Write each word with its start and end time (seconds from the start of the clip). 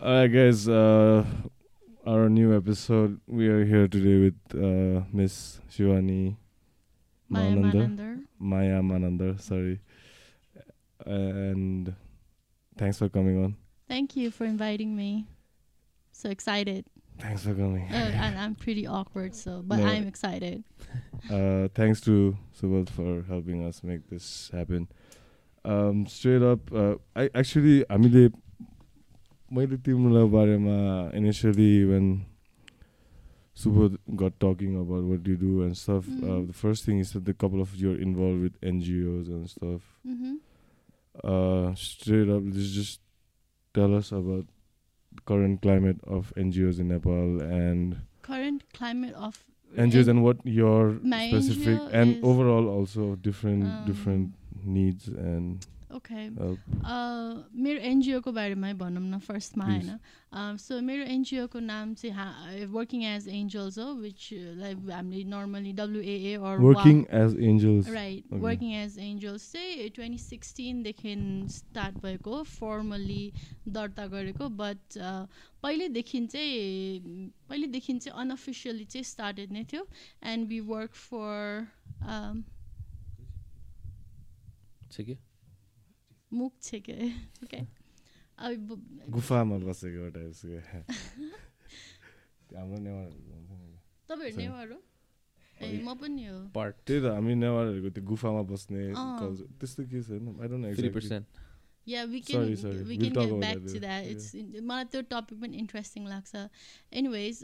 Alright, 0.00 0.32
guys. 0.32 0.68
Uh, 0.68 1.24
our 2.06 2.28
new 2.28 2.56
episode. 2.56 3.20
We 3.26 3.48
are 3.48 3.64
here 3.64 3.88
today 3.88 4.30
with 4.30 4.38
uh, 4.54 5.04
Miss 5.12 5.60
Shivani 5.70 6.36
Maya 7.28 7.50
Manandar. 7.50 7.72
Manandar. 7.72 8.18
Maya 8.38 8.80
Manandar. 8.82 9.40
Sorry, 9.40 9.80
and 11.04 11.94
thanks 12.76 12.98
for 12.98 13.08
coming 13.08 13.42
on. 13.42 13.56
Thank 13.88 14.16
you 14.16 14.30
for 14.30 14.44
inviting 14.44 14.94
me. 14.96 15.26
So 16.12 16.30
excited. 16.30 16.86
Thanks 17.18 17.42
for 17.44 17.54
coming. 17.54 17.88
Uh, 17.90 18.12
and 18.14 18.38
I'm 18.38 18.54
pretty 18.54 18.86
awkward, 18.86 19.34
so 19.34 19.62
but 19.64 19.78
No. 19.78 19.86
I'm 19.86 20.06
excited. 20.06 20.64
Uh, 21.30 21.68
thanks 21.74 22.00
to 22.02 22.36
Subal 22.60 22.88
for 22.88 23.22
helping 23.26 23.64
us 23.66 23.82
make 23.82 24.08
this 24.10 24.50
happen. 24.52 24.88
Um, 25.64 26.06
straight 26.06 26.42
up, 26.42 26.60
uh, 26.72 26.96
I 27.16 27.30
actually 27.34 27.84
हामीले 27.90 28.32
मैले 29.52 29.76
तिम्रो 29.88 30.28
बारेमा 30.30 31.14
initially 31.14 31.84
when 31.84 32.08
Subal 33.56 33.96
got 34.14 34.38
talking 34.38 34.76
about 34.78 35.04
what 35.04 35.26
you 35.26 35.34
do 35.42 35.62
and 35.66 35.76
stuff, 35.82 36.08
uh, 36.08 36.24
Mhm. 36.24 36.46
the 36.48 36.52
first 36.52 36.84
thing 36.84 36.98
is 36.98 37.12
that 37.12 37.24
the 37.24 37.32
couple 37.42 37.62
of 37.62 37.74
you 37.82 37.92
are 37.92 38.00
involved 38.06 38.42
with 38.46 38.58
NGOs 38.62 39.28
and 39.36 39.48
stuff. 39.48 39.86
hmm 40.04 40.34
Uh, 41.24 41.74
straight 41.74 42.28
up, 42.28 42.44
just 42.56 42.74
just 42.78 43.00
tell 43.72 43.94
us 43.98 44.10
about 44.12 44.44
the 45.18 45.22
current 45.30 45.62
climate 45.62 46.02
of 46.16 46.32
NGOs 46.36 46.78
in 46.78 46.88
Nepal 46.88 47.40
and 47.40 47.96
Current 48.26 48.66
climate 48.74 49.14
of 49.28 49.38
NGOs 49.86 50.08
N- 50.10 50.16
and 50.16 50.22
what 50.26 50.44
your 50.44 51.00
My 51.14 51.22
specific 51.30 51.78
NGO 51.78 51.88
and 52.02 52.16
is- 52.16 52.22
overall 52.32 52.68
also 52.74 53.08
different 53.28 53.64
Um, 53.64 53.86
different 53.86 54.34
needs 54.76 55.08
and 55.08 55.64
okay. 55.93 56.29
help. 56.37 56.59
Uh, 56.83 57.43
मेरो 57.53 57.79
एनजिओको 57.79 58.31
बारेमै 58.31 58.73
भनौँ 58.73 59.03
न 59.03 59.19
फर्स्टमा. 59.19 59.65
होइन 59.65 60.57
so 60.57 60.79
मेरो 60.81 61.03
एनजिओको 61.03 61.59
नाम 61.59 61.93
चाहिँ 61.93 62.15
हा 62.15 62.27
वर्किङ 62.71 63.03
एज 63.03 63.27
एन्जल्स 63.27 63.77
हो 63.79 63.93
विच 63.93 64.29
लाइक 64.33 64.77
हामीले 64.91 65.23
normally 65.23 65.73
WAA. 65.73 66.35
Right. 67.91 68.23
Working 68.33 68.71
as 68.73 68.97
angels 68.99 69.51
चाहिँ 69.51 69.89
ट्वेन्टी 69.89 70.17
सिक्सटिनदेखि 70.17 71.15
स्टार्ट 71.57 71.97
भएको 72.03 72.43
फर्मली 72.43 73.33
दर्ता 73.67 74.07
गरेको 74.07 74.49
बट 74.49 74.97
पहिल्यैदेखि 75.63 76.25
चाहिँ 76.27 77.29
पहिल्यैदेखि 77.49 77.97
चाहिँ 77.97 78.19
अनअफिसियली 78.21 78.85
चाहिँ 78.85 79.03
स्टार्टेड 79.03 79.51
नै 79.51 79.63
थियो 79.73 79.83
एन्ड 80.23 80.47
वी 80.47 80.59
वर्क 80.71 80.93
फर 80.95 81.67
मुख 86.31 86.53
छ 86.61 86.79
के 86.87 86.95
ओके 87.43 87.59
अब 88.39 88.69
गुफामा 89.09 89.55
बसेको 89.67 89.99
एउटा 90.05 90.21
हाम्रो 92.51 92.77
नेवारहरू 92.83 93.21
भन्छ 93.31 93.49
नि। 93.51 93.77
तपाईँहरू। 94.09 94.37
नेवार 94.41 94.67
हो? 94.71 94.79
ए 95.61 95.81
म 95.85 95.93
पनि 95.95 96.23
हो। 96.25 96.39
पार्ट 96.55 96.75
त्यही 96.87 96.99
त 97.01 97.05
हामी 97.15 97.33
नेवारहरूको 97.43 97.89
त्यो 97.95 98.03
गुफामा 98.11 98.41
बस्ने 98.51 98.81
त्यस्तो 99.59 99.81
के 99.87 99.99
छैन 100.03 100.25
I 100.41 100.47
don't 100.51 100.75
three 100.77 100.89
percent 100.97 101.25
yeah 101.87 102.03
we 102.11 102.19
can. 102.21 102.43
We 102.89 102.95
can 102.97 103.13
get 103.13 103.31
back 103.39 103.57
to 103.67 103.79
that. 103.79 104.03
It's 104.11 104.27
मलाई 104.67 104.85
त्यो 104.91 105.01
टपिक 105.13 105.37
पनि 105.41 105.55
इन्ट्रेस्टिङ 105.57 106.03
लाग्छ। 106.07 106.31
एनिवेज 106.99 107.35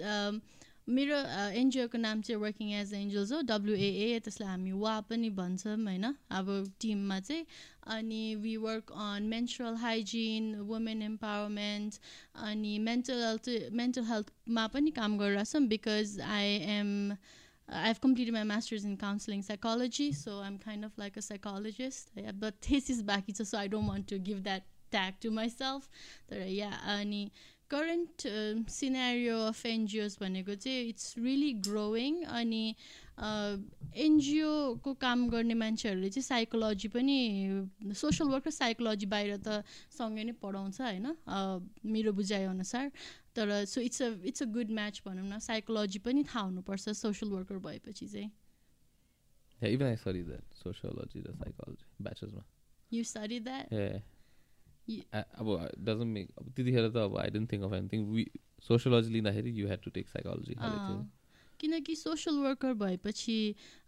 मेरो 0.88 1.16
एनजिओको 1.60 1.98
नाम 1.98 2.22
चाहिँ 2.22 2.42
वर्किङ 2.42 2.70
एज 2.74 2.94
एन्जल्स 2.94 3.32
हो 3.32 3.40
डब्लुएए 3.48 4.20
त्यसलाई 4.20 4.50
हामी 4.50 4.72
वा 4.84 5.00
पनि 5.10 5.30
भन्छौँ 5.40 5.76
होइन? 5.78 6.06
अब 6.32 6.52
टिममा 6.82 7.20
चाहिँ। 7.20 7.46
अनि 7.96 8.36
we 8.44 8.56
work 8.58 8.92
on 9.06 9.24
natural 9.34 9.76
hygiene 9.78 10.54
women 10.70 11.02
empowerment 11.02 12.00
अनि 12.44 12.78
मेन्टल 12.80 13.24
हेल्थ 13.24 13.50
मेन्टल 13.74 14.04
हेल्थमा 14.04 14.68
पनि 14.68 14.92
काम 14.92 15.18
गरेर 15.18 15.44
छौँ 15.44 15.62
because 15.68 16.20
I 16.22 16.56
am 16.78 17.12
I 17.12 17.88
have 17.88 17.98
complete 18.04 18.30
my 18.34 18.44
masters 18.54 18.86
in 18.86 18.96
counselling 18.96 19.42
psychology 19.42 20.12
so 20.14 20.40
I 20.42 20.48
am 20.48 20.58
kind 20.66 20.86
of 20.86 21.00
like 21.00 21.18
a 21.18 21.22
psychologist 21.28 22.20
but 22.46 22.64
thesis 22.70 23.02
बाँकी 23.12 23.32
छ 23.32 23.50
so 23.52 23.58
I 23.58 23.68
don't 23.76 23.90
want 23.90 24.10
to 24.10 24.20
give 24.32 24.42
that 24.44 24.74
tag 24.92 25.20
to 25.24 25.32
myself 25.32 25.90
तर 26.30 26.48
या 26.48 26.72
अनि 26.96 27.30
uh, 27.72 28.64
scenario 28.68 29.48
of 29.48 29.62
NGOs 29.66 30.18
भनेको 30.20 30.56
चाहिँ 30.56 30.90
it's 30.90 31.16
really 31.18 31.54
growing 31.54 32.24
अनि 32.26 32.76
एनजिओको 33.98 34.94
काम 35.02 35.28
गर्ने 35.30 35.54
मान्छेहरूले 35.54 36.10
चाहिँ 36.10 36.24
साइकोलोजी 36.24 36.88
पनि 36.96 37.18
सोसल 37.98 38.28
वर्क 38.30 38.48
र 38.48 38.52
साइकोलोजी 38.52 39.06
बाहिर 39.10 39.38
त 39.48 39.64
सँगै 39.98 40.24
नै 40.24 40.32
पढाउँछ 40.42 40.82
होइन 40.82 41.06
अ, 41.28 41.60
मेरो 41.86 42.14
बुझाइअनुसार। 42.14 42.92
तर 43.36 43.66
so 43.66 43.82
it's 43.82 44.02
a 44.02 44.10
it's 44.26 44.44
a 44.44 44.46
good 44.54 44.70
match 44.72 45.02
भनौँ 45.06 45.26
न 45.28 45.40
साइकोलोजी 45.40 46.00
पनि 46.06 46.24
थाहा 46.24 46.44
हुनुपर्छ 46.46 46.90
सोसल 46.90 47.30
वर्कर 47.30 47.58
भएपछि 47.58 48.08
चाहिँ। 48.08 48.32
अब 55.14 55.48
डजन्ट 55.80 56.12
मेक 56.14 56.30
अब 56.38 56.52
त्यतिखेर 56.56 56.90
त 56.90 56.98
अब 56.98 57.18
I 57.18 57.30
don't 57.30 57.52
think 57.52 57.64
of 57.64 57.74
anything 57.74 58.06
we 58.12 58.26
sociology 58.68 59.14
लिँदाखेरि 59.14 59.52
you 59.62 59.68
head 59.68 59.82
to 59.82 59.90
take 59.90 60.10
psychology 60.10 60.56
किनकि 61.60 61.96
सोसल 61.96 62.36
वर्कर 62.40 62.74
भएपछि 62.74 63.38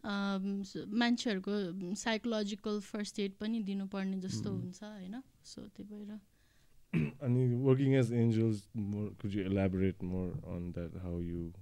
स- 0.05 0.85
मान्छेहरूको 1.01 1.95
साइकोलोजिकल 1.95 2.79
फर्स्ट 2.79 3.19
एड 3.19 3.33
पनि 3.39 3.59
दिनुपर्ने 3.63 4.19
जस्तो 4.19 4.49
Mm. 4.49 4.59
हुन्छ 4.59 4.83
होइन? 4.83 5.21
सो 5.43 5.61
त्यही 5.67 5.89
भएर। 5.95 6.19
अनि 7.23 7.41
working 7.63 7.93
as 7.95 8.11
angels 8.11 8.61
more 8.75 9.09
could 9.21 9.33
you 9.33 9.43
elaborate 9.45 10.01
more 10.01 10.31
on 10.53 10.71
that 10.77 10.95
how 11.03 11.19
you 11.19 11.53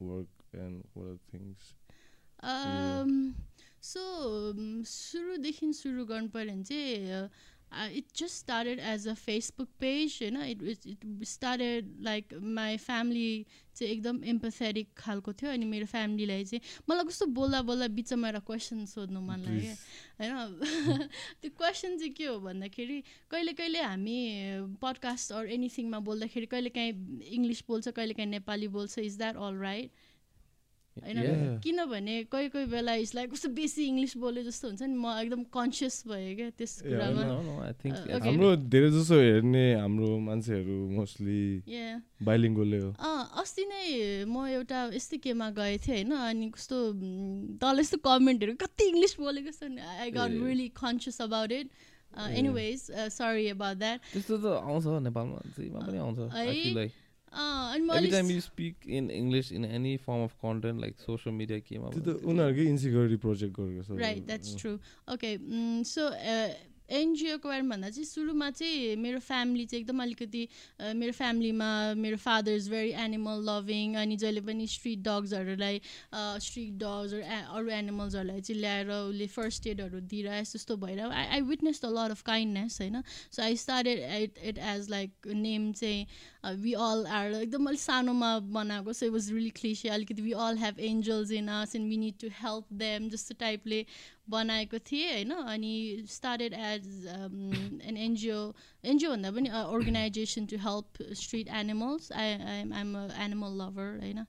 work 0.00 0.28
and 0.54 0.84
what 0.94 1.08
are 1.08 1.18
things? 1.32 1.74
So 3.82 4.02
सुरुदेखि 4.86 5.72
सुरु 5.72 6.04
गर्नु 6.06 6.28
पऱ्यो 6.28 6.52
भने 6.54 6.64
चाहिँ 6.64 7.28
it 7.72 8.04
just 8.16 8.36
started 8.36 8.78
as 8.78 9.08
a 9.08 9.14
Facebook 9.14 9.68
page 9.80 10.18
होइन 10.22 10.36
it 10.42 10.62
it 10.86 11.24
started 11.24 11.96
like 12.00 12.34
my 12.34 12.76
family 12.76 13.46
चाहिँ 13.76 13.92
एकदम 13.92 14.24
empathetic 14.24 14.88
खालको 14.96 15.32
थियो 15.32 15.50
अनि 15.50 15.64
मेरो 15.64 15.86
फ्यामिलीलाई 15.86 16.44
चाहिँ 16.44 16.60
मलाई 16.88 17.04
कस्तो 17.04 17.26
बोल्दा 17.26 17.62
बोल्दा 17.62 17.88
बिचमा 17.88 18.28
एउटा 18.28 18.40
क्वेसन 18.40 18.84
सोध्नु 18.86 19.20
मन 19.20 19.40
लाग्यो. 19.40 19.74
होइन 20.20 21.08
त्यो 21.42 21.50
क्वेसन 21.50 21.98
चाहिँ 21.98 22.12
के 22.12 22.26
हो 22.26 22.38
भन्दाखेरि 22.40 23.02
कहिले 23.30 23.52
कहिले 23.52 23.80
हामी 23.80 24.18
पडकास्ट 24.82 25.32
अर 25.32 25.46
एनिथिङमा 25.46 25.98
बोल्दाखेरि 25.98 26.46
कहिले 26.46 26.70
काहीँ 26.70 26.92
इङ्ग्लिस 27.32 27.64
बोल्छ 27.68 27.88
कहिले 27.88 28.14
काहीँ 28.14 28.30
नेपाली 28.30 28.68
बोल्छ 28.68 28.98
इज 28.98 29.18
द्याट 29.18 29.36
अल 29.36 29.54
राइट 29.54 29.90
होइन. 30.92 31.58
किनभने 31.64 32.14
कोही 32.28 32.48
कोही 32.52 32.66
बेला 32.68 32.94
इसलाई 33.00 33.26
कस्तो 33.32 33.48
बेसी 33.56 33.82
इङ्ग्लिस 33.88 34.16
बोले 34.20 34.42
जस्तो 34.44 34.68
हुन्छ 34.68 34.82
नि 34.82 34.96
म 34.96 35.06
एकदम 35.24 35.42
कन्सियस 35.48 35.96
भएँ 36.08 36.34
क्या 36.36 36.48
त्यस 36.58 36.72
कुरामा 36.84 37.22
Uh. 37.22 38.20
हाम्रो 38.20 38.48
धेरै 38.68 38.90
जसो 38.92 39.16
हेर्ने 39.16 39.64
हाम्रो 39.80 40.08
मान्छेहरू 40.28 40.76
मोस्टली. 40.92 41.40
बाइलिङ्गोले 42.20 42.78
हो 42.84 42.90
अस्ति 43.40 43.64
नै 43.72 43.84
म 44.28 44.46
एउटा 44.52 44.80
यस्तै 44.92 45.16
केमा 45.24 45.48
गएको 45.56 45.80
थिएँ 45.86 45.96
होइन 45.96 46.12
अनि 46.12 46.46
कस्तो 46.52 46.76
तल 47.56 47.76
यस्तो 47.80 47.96
कमेन्टहरू 48.04 48.52
कति 48.60 48.84
इङ्ग्लिस 48.92 49.16
बोलेको 49.16 49.50
छ 49.56 49.72
नि 49.72 49.80
I 49.80 50.10
got. 50.12 50.30
Really 50.44 50.68
conscious 50.76 51.20
about 51.24 51.52
it. 51.52 51.68
Anyways 52.12 52.80
sorry 53.08 53.48
about 53.56 53.76
that 53.80 54.00
त्यस्तो 54.12 54.36
त 54.36 54.44
आउँछ 54.60 54.84
नेपालमा 55.08 55.38
चाहिँ 55.56 55.70
पनि 55.72 55.98
आउँछ 55.98 56.18
speak 58.40 58.88
in 58.88 59.10
English 59.10 59.52
in 59.52 59.64
any 59.64 59.96
form 60.06 60.24
of 60.24 60.34
content 60.42 60.80
like 60.80 61.00
social 61.00 61.34
media 61.36 61.58
केमा 61.68 61.90
त्यो 61.90 62.02
त 62.02 62.08
उनीहरूकै 62.24 62.66
इन्सिक्योरिटी 62.68 63.16
प्रोजेक्ट 63.24 63.54
गरेको 63.60 63.82
छ 63.82 64.00
right 64.00 64.26
that's 64.26 64.56
true 64.60 64.72
okay 65.14 65.30
so 65.86 66.08
एनजिओको 67.00 67.48
बारेमा 67.48 67.74
भन्दा 67.74 67.90
चाहिँ 67.90 68.06
सुरुमा 68.06 68.50
चाहिँ 68.50 68.96
मेरो 69.02 69.18
फ्यामिली 69.26 69.64
चाहिँ 69.66 69.82
एकदम 69.82 70.02
अलिकति 70.02 70.42
मेरो 70.96 71.12
फ्यामिलीमा 71.12 71.68
मेरो 71.96 72.16
father 72.24 72.56
is 72.56 72.68
very 72.70 72.90
animal 73.04 73.44
loving 73.48 73.94
अनि 74.02 74.16
जहिले 74.16 74.40
पनि 74.48 74.66
स्ट्रिट 74.74 74.98
डग्सहरूलाई 75.08 75.80
स्ट्रिट 76.46 76.72
डग्स 76.82 77.14
अरू 77.14 77.68
एनिमल्सहरूलाई 77.78 78.40
चाहिँ 78.40 78.60
ल्याएर 78.60 78.90
उसले 78.92 79.26
फर्स्ट 79.36 79.66
एडहरू 79.66 80.00
दिइरहेको 80.12 80.52
जस्तो 80.52 80.76
भएर 80.84 81.00
I 81.00 81.26
I 81.26 81.40
witness 81.50 81.80
the 81.84 81.92
lot 81.98 82.10
of 82.10 82.22
kindness 82.26 82.80
होइन? 82.80 83.02
So 83.30 83.42
I 83.42 83.56
started 83.56 83.98
it 84.22 84.38
it 84.52 84.58
as 84.74 84.90
like 84.90 85.32
name 85.46 85.72
चाहिँ 85.72 86.06
वी 86.62 86.72
अल 86.84 87.06
आर 87.06 87.32
एकदम 87.34 87.66
अलिक 87.66 87.80
सानोमा 87.80 88.38
बनाएको। 88.58 88.92
So 88.92 89.06
it 89.06 89.12
was 89.12 89.30
really 89.32 89.50
cliche 89.60 89.88
अलिकति 89.88 90.22
we 90.22 90.32
all 90.46 90.58
have 90.58 90.80
angels 90.90 91.30
in 91.40 91.48
us 91.60 91.76
and 91.76 91.88
we 91.88 91.96
need 91.96 92.18
to 92.20 92.28
help 92.42 92.72
them 92.84 93.08
जस्तो 93.08 93.34
टाइपले 93.40 93.84
बनाएको 94.30 94.78
थिएँ 94.78 95.12
होइन? 95.12 95.30
अनि 95.30 96.04
started 96.08 96.54
as 96.54 97.06
an 97.06 97.96
NGO 97.96 98.38
NGO 98.84 99.10
भन्दा 99.10 99.30
पनि 99.30 99.48
organization 99.48 100.46
to 100.46 100.56
help 100.56 101.02
street 101.12 101.48
animals 101.48 102.12
I 102.12 102.32
I 102.32 102.70
I'm 102.72 102.94
a 102.98 103.06
animal 103.24 103.56
lover 103.62 103.96
होइन? 104.00 104.24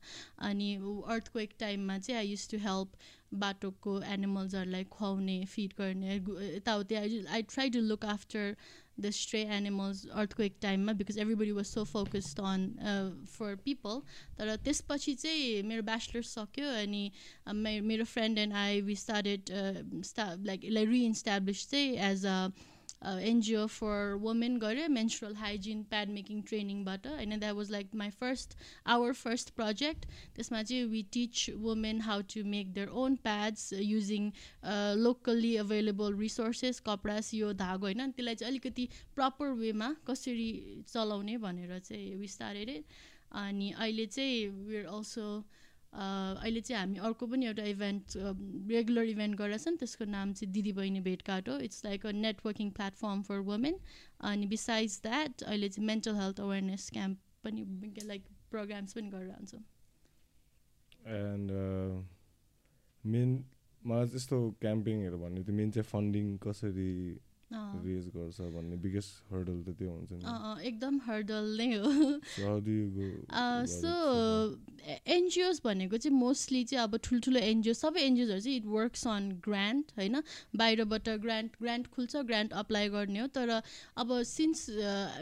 अनि 0.50 0.76
अर्थक्वेक 1.08 1.54
टाइममा 1.60 1.98
चाहिँ 2.00 2.20
आई 2.20 2.28
युज 2.28 2.50
टु 2.52 2.58
हेल्प 2.58 2.98
बाटोको 3.34 4.02
एनिमल्सहरूलाई 4.14 4.84
खुवाउने 4.84 5.46
फिड 5.46 5.74
गर्ने 5.78 6.16
यताउति 6.16 6.96
I 6.96 7.24
I 7.30 7.44
try 7.44 7.70
to 7.70 7.80
look 7.80 8.06
after 8.06 8.56
the 8.98 9.10
stray 9.12 9.42
animals 9.56 10.06
earthquake 10.14 10.58
टाइममा 10.62 10.94
because 10.94 11.18
everybody 11.20 11.52
was 11.52 11.66
so 11.66 11.84
focused 11.86 12.40
on 12.42 12.68
for 13.30 13.56
people 13.66 14.02
तर 14.38 14.56
त्यसपछि 14.66 15.14
चाहिँ 15.16 15.62
मेरो 15.64 15.82
ब्याचलर्स 15.84 16.34
सक्यो 16.34 16.68
अनि 16.82 17.04
uh, 17.48 17.54
मे- 17.56 17.82
मेरो 17.84 18.06
friend 18.06 18.38
and 18.40 18.54
I 18.56 18.82
we 18.82 18.96
started 18.98 19.50
स्टा 20.06 20.34
लाइक 20.44 20.66
यसलाई 20.66 20.86
रिइन्स्टाब्लिस 20.86 21.68
चाहिँ 21.70 21.92
as 22.12 22.26
a 22.26 22.38
NGO 23.04 23.66
for 23.68 24.14
women 24.22 24.58
गऱ्यो 24.58 24.88
मेन्सुरल 24.90 25.36
हाइजिन 25.36 25.84
प्याड 25.84 26.10
मेकिङ 26.10 26.42
ट्रेनिङबाट 26.42 27.08
होइन 27.08 27.40
that 27.40 27.56
was 27.56 27.72
like 27.72 27.96
my 27.96 28.10
first 28.10 28.56
our 28.86 29.14
first 29.14 29.50
project 29.56 30.06
त्यसमा 30.36 30.64
चाहिँ 30.64 30.86
we 30.86 31.02
teach 31.14 31.50
women 31.58 32.02
how 32.02 32.22
to 32.22 32.44
make 32.46 32.74
their 32.74 32.90
own 33.04 33.16
pads 33.16 33.74
using 33.74 34.32
locally 34.98 35.56
available 35.58 36.16
resources 36.18 36.80
कपडा 36.80 37.20
सियो 37.22 37.54
धागो 37.54 37.86
होइन? 37.86 38.12
त्यसलाई 38.12 38.36
चाहिँ 38.36 38.52
अलिकति 38.52 38.88
प्रपर 39.16 39.48
वेमा 39.60 39.96
कसरी 40.08 40.52
चलाउने 40.88 41.38
भनेर 41.38 41.80
चाहिँ 41.80 42.16
वी 42.16 42.28
स्टार्टेड 42.28 42.84
अनि 43.32 43.72
अहिले 43.72 44.06
चाहिँ 44.06 44.48
वेआर 44.68 44.86
अल्सो 44.86 45.28
अहिले 45.94 46.62
चाहिँ 46.62 46.80
हामी 46.80 46.98
अर्को 47.08 47.28
पनि 47.28 47.46
एउटा 47.46 47.64
इभेन्ट 47.72 48.18
रेगुलर 48.72 49.06
इभेन्ट 49.10 49.38
गरेर 49.38 49.60
नि 49.68 49.78
त्यसको 49.78 50.06
नाम 50.12 50.34
चाहिँ 50.34 50.52
दिदी 50.54 50.72
बहिनी 50.80 51.02
भेटघाट 51.08 51.50
हो 51.50 51.58
it's 51.68 51.86
like 51.86 52.06
a 52.06 52.12
networking 52.20 52.72
platform 52.80 53.22
for 53.30 53.40
women 53.50 53.76
अनि 54.32 54.46
बिसाइड्स 54.54 55.02
द्याट 55.04 55.44
अहिले 55.44 55.70
चाहिँ 55.70 55.88
मेन्टल 55.88 56.16
हेल्थ 56.16 56.40
अवेरनेस 56.42 56.90
क्याम्प 56.94 57.18
पनि 57.44 57.62
लाइक 58.06 58.24
प्रोग्राम्स 58.52 58.94
पनि 58.94 59.10
गरिरहन्छौँ। 59.10 59.64
एन्ड 61.14 61.52
मेन 63.04 63.30
मलाई 63.82 64.08
त्यस्तो 64.08 64.38
क्याम्पिङहरू 64.62 65.18
भन्ने 65.20 65.44
त्यो 65.44 65.56
मेन 65.56 65.72
चाहिँ 65.78 65.88
फन्डिङ 65.92 66.26
कसरी 66.48 66.92
रेज 67.54 68.06
गर्छ 68.14 68.42
भन्ने 68.54 68.76
बिगेस्ट 68.84 69.32
हर्डल 69.32 69.58
त 69.64 69.74
त्यो 69.80 69.90
हुन्छ 69.90 70.12
नि। 70.14 70.26
एकदम 70.68 71.00
हर्डल 71.08 71.46
नै 71.58 71.68
हो? 71.74 71.90
सो 73.74 73.92
एनजिओज 74.84 75.60
भनेको 75.64 75.98
चाहिँ 75.98 76.18
मोस्टली 76.18 76.64
चाहिँ 76.64 76.84
अब 76.84 76.98
ठुल्ठुलो 77.04 77.40
एनजिओ 77.40 77.74
सबै 77.74 78.02
एनजिओजहरू 78.02 78.40
चाहिँ 78.40 78.58
इट 78.58 78.66
वर्क्स 78.68 79.08
अन 79.08 79.30
ग्रान्ट 79.46 79.92
होइन? 79.98 80.22
बाहिरबाट 80.56 81.10
ग्रान्ट 81.26 81.52
ग्रान्ट 81.62 81.88
खुल्छ 81.94 82.16
ग्रान्ट 82.32 82.54
अप्लाई 82.62 82.90
गर्ने 82.90 83.20
हो। 83.20 83.28
तर 83.38 83.62
अब 83.98 84.12
सिन्स 84.32 84.66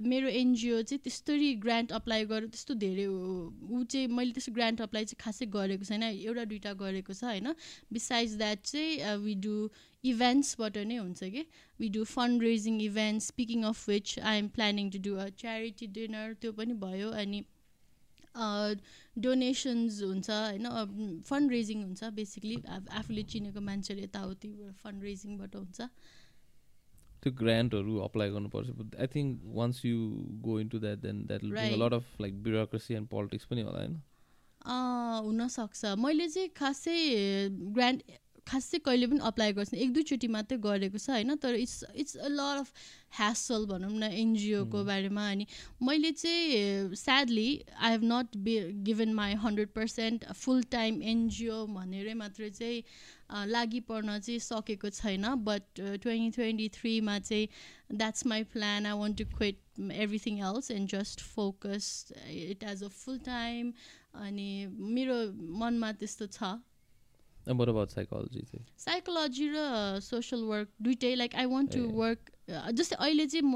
मेरो 0.03 0.27
एनजिओ 0.41 0.81
चाहिँ 0.81 1.01
त्यस्तरी 1.03 1.53
ग्रान्ट 1.67 1.91
अप्लाई 1.99 2.25
गरेर 2.25 2.47
त्यस्तो 2.49 2.73
धेरै 2.85 3.05
ऊ 3.05 3.83
चाहिँ 3.83 4.07
मैले 4.07 4.31
त्यस्तो 4.33 4.53
ग्रान्ट 4.53 4.81
अप्लाई 4.81 5.05
चाहिँ 5.05 5.21
खासै 5.23 5.45
गरेको 5.53 5.85
छैन। 5.85 6.03
एउटा 6.03 6.43
दुइटा 6.45 6.73
गरेको 6.81 7.13
छ 7.13 7.23
होइन? 7.23 7.53
बिसाइड्स 7.93 8.35
द्याट 8.37 8.65
चाहिँ 8.65 9.15
वी 9.23 9.35
डु 9.45 9.55
इभेन्ट्सबाट 10.03 10.77
नै 10.89 10.97
हुन्छ 10.97 11.23
कि? 11.23 11.45
We 11.79 11.89
do 11.89 12.03
fund 12.09 12.43
raising 12.43 12.81
event 12.81 13.21
speaking 13.21 13.63
of 13.69 13.87
which 13.89 14.19
I 14.19 14.37
am 14.37 14.47
planning 14.57 14.91
to 14.91 14.99
do 15.07 15.15
a 15.15 15.29
charity 15.37 15.87
dinner 15.97 16.33
त्यो 16.41 16.51
पनि 16.51 16.73
भयो। 16.83 17.09
अनि 17.23 17.43
डोनेसन्स 18.35 20.01
हुन्छ 20.03 20.29
होइन 20.29 21.21
फन्ड 21.29 21.51
रेजिङ 21.51 21.83
हुन्छ 21.83 22.09
बेसिकली 22.15 22.55
आफूले 22.99 23.23
चिनेको 23.33 23.61
मान्छेले 23.61 24.03
यताउति 24.03 24.51
फन्ड 24.83 25.03
रेजिङबाट 25.03 25.55
हुन्छ। 25.55 25.79
त्यो 27.23 27.31
ग्रान्टहरू 27.39 27.97
अप्लाई 28.01 28.29
गर्नुपर्छ 28.31 28.67
I 28.99 29.07
think 29.15 29.41
once 29.57 29.83
you 29.85 29.97
go 30.45 30.59
into 30.69 30.79
that 30.79 30.99
then 30.99 31.25
that. 31.27 31.43
Lot 31.83 31.93
of 31.93 32.21
like 32.21 32.41
bureaucracy 32.43 32.93
and 32.93 33.07
politics 33.09 33.45
पनि 33.45 33.61
होला 33.61 33.79
होइन? 33.79 34.01
हुनसक्छ। 35.25 35.85
मैले 35.97 36.27
चाहिँ 36.29 36.49
खासै 36.55 36.97
ग्रान्ड 37.77 38.01
खासै 38.47 38.79
कहिले 38.85 39.07
पनि 39.07 39.19
अप्लाई 39.27 39.53
गर्छु 39.53 39.77
एक 39.77 39.93
दुईचोटि 39.93 40.27
मात्रै 40.35 40.57
गरेको 40.63 40.97
छ 40.97 41.09
होइन? 41.09 41.35
तर 41.43 41.55
it's 41.55 41.83
it's 41.93 42.15
a 42.17 42.27
lot 42.29 42.57
of 42.59 42.73
hassle 43.17 43.65
भनौँ 43.65 43.91
न 43.91 44.03
एनजिओको. 44.03 44.83
बारेमा। 44.83 45.29
अनि 45.31 45.45
मैले 45.81 46.11
चाहिँ 46.11 46.95
sadly 46.95 47.49
I 47.77 47.91
have 47.91 48.03
not 48.11 48.37
be 48.45 48.55
given 48.87 49.13
my 49.13 49.33
hundred 49.45 49.69
percent 49.75 50.25
full 50.33 50.63
time 50.71 51.01
NGO 51.13 51.65
भनेरै 51.75 52.13
मात्रै 52.23 52.49
चाहिँ 52.49 52.83
लागि 53.47 53.79
पर्न 53.89 54.17
चाहिँ 54.19 54.39
सकेको 54.41 54.89
छैन। 54.91 55.25
बट 55.45 55.63
ट्वेन्टी 55.77 56.29
ट्वेन्टी 56.31 56.67
थ्रीमा 56.79 57.19
चाहिँ 57.19 57.47
that's 57.97 58.25
my 58.27 58.43
plan 58.55 58.85
I 58.85 58.97
want 58.99 59.17
to 59.17 59.25
quit 59.37 59.57
everything 59.99 60.39
else 60.49 60.71
and 60.71 60.89
just 60.89 61.21
focus 61.29 61.87
it 62.27 62.63
as 62.73 62.83
a 62.83 62.87
full 62.97 63.17
time 63.25 63.73
अनि 64.25 64.49
मेरो 64.97 65.21
मनमा 65.63 65.91
त्यस्तो 66.01 66.27
छ। 66.27 66.53
अबाउट 67.47 67.89
साइकोलोजी 67.89 68.41
चाहिँ? 68.41 68.65
साइकोलोजी 68.77 69.47
र 69.55 69.99
सोसल 70.03 70.43
वर्क 70.45 70.69
दुइटै 70.81 71.15
like 71.15 71.35
I 71.35 71.45
want 71.45 71.73
to. 71.73 71.87
Work 71.97 72.19
जस्तै 72.77 72.95
अहिले 72.99 73.25
चाहिँ 73.27 73.47
म 73.47 73.55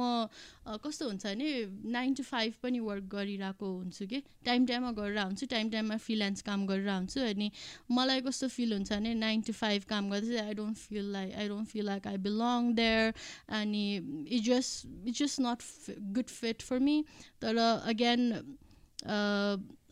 अ, 0.66 0.78
कस्तो 0.82 1.06
हुन्छ 1.10 1.26
भने 1.26 1.50
नाइन 1.94 2.14
टु 2.16 2.24
फाइभ 2.24 2.54
पनि 2.64 2.80
वर्क 2.80 3.04
गरिरहेको 3.14 3.68
हुन्छु 3.68 4.06
कि। 4.08 4.22
टाइम 4.46 4.66
टाइममा 4.66 4.92
गरेर 4.98 5.20
हुन्छु 5.20 5.46
टाइम 5.52 5.70
टाइममा 5.70 5.98
फ्रिलान्स 6.02 6.42
काम 6.42 6.66
गरेर 6.66 6.90
हुन्छु 6.90 7.20
अनि 7.22 7.52
मलाई 7.92 8.22
कस्तो 8.26 8.48
फिल 8.56 8.74
हुन्छ 8.74 8.92
भने 8.94 9.14
नाइन 9.14 9.42
टु 9.42 9.54
फाइभ 9.54 9.84
काम 9.90 10.10
गर्दा 10.10 10.28
चाहिँ 10.28 10.48
I 10.48 10.54
don't 10.54 10.78
feel 10.78 11.12
like 11.14 11.34
I 11.36 11.48
don't 11.48 11.68
feel 11.70 11.86
like 11.86 12.08
I 12.08 12.18
belong 12.26 12.74
there 12.76 13.14
अनि 13.60 13.86
it 14.30 14.44
just 14.44 15.08
it 15.08 15.14
just 15.24 15.40
not 15.42 15.60
good 16.16 16.30
fit 16.40 16.62
for 16.62 16.80
me 16.80 17.04
तर 17.42 17.58
अगेन 17.94 18.32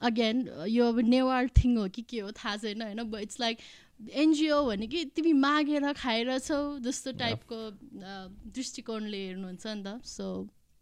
अगेन 0.04 0.48
यो 0.70 0.88
अब 0.88 1.00
नेवार 1.10 1.48
थिङ 1.58 1.78
हो 1.78 1.88
कि 1.90 2.02
के 2.10 2.20
हो 2.20 2.32
थाहा 2.32 2.56
छैन 2.58 2.82
होइन? 2.82 3.00
इट्स 3.22 3.40
लाइक 3.40 3.58
एनजिओ 4.24 4.64
भने 4.66 4.88
कि 4.88 5.04
तिमी 5.16 5.34
मागेर 5.34 5.94
खाएर 5.94 6.38
छौ 6.40 6.60
जस्तो. 6.80 7.12
टाइपको 7.22 7.60
दृष्टिकोणले 8.56 9.26
हेर्नुहुन्छ 9.26 9.68
नि 9.68 9.84
त। 9.84 10.02
So 10.06 10.28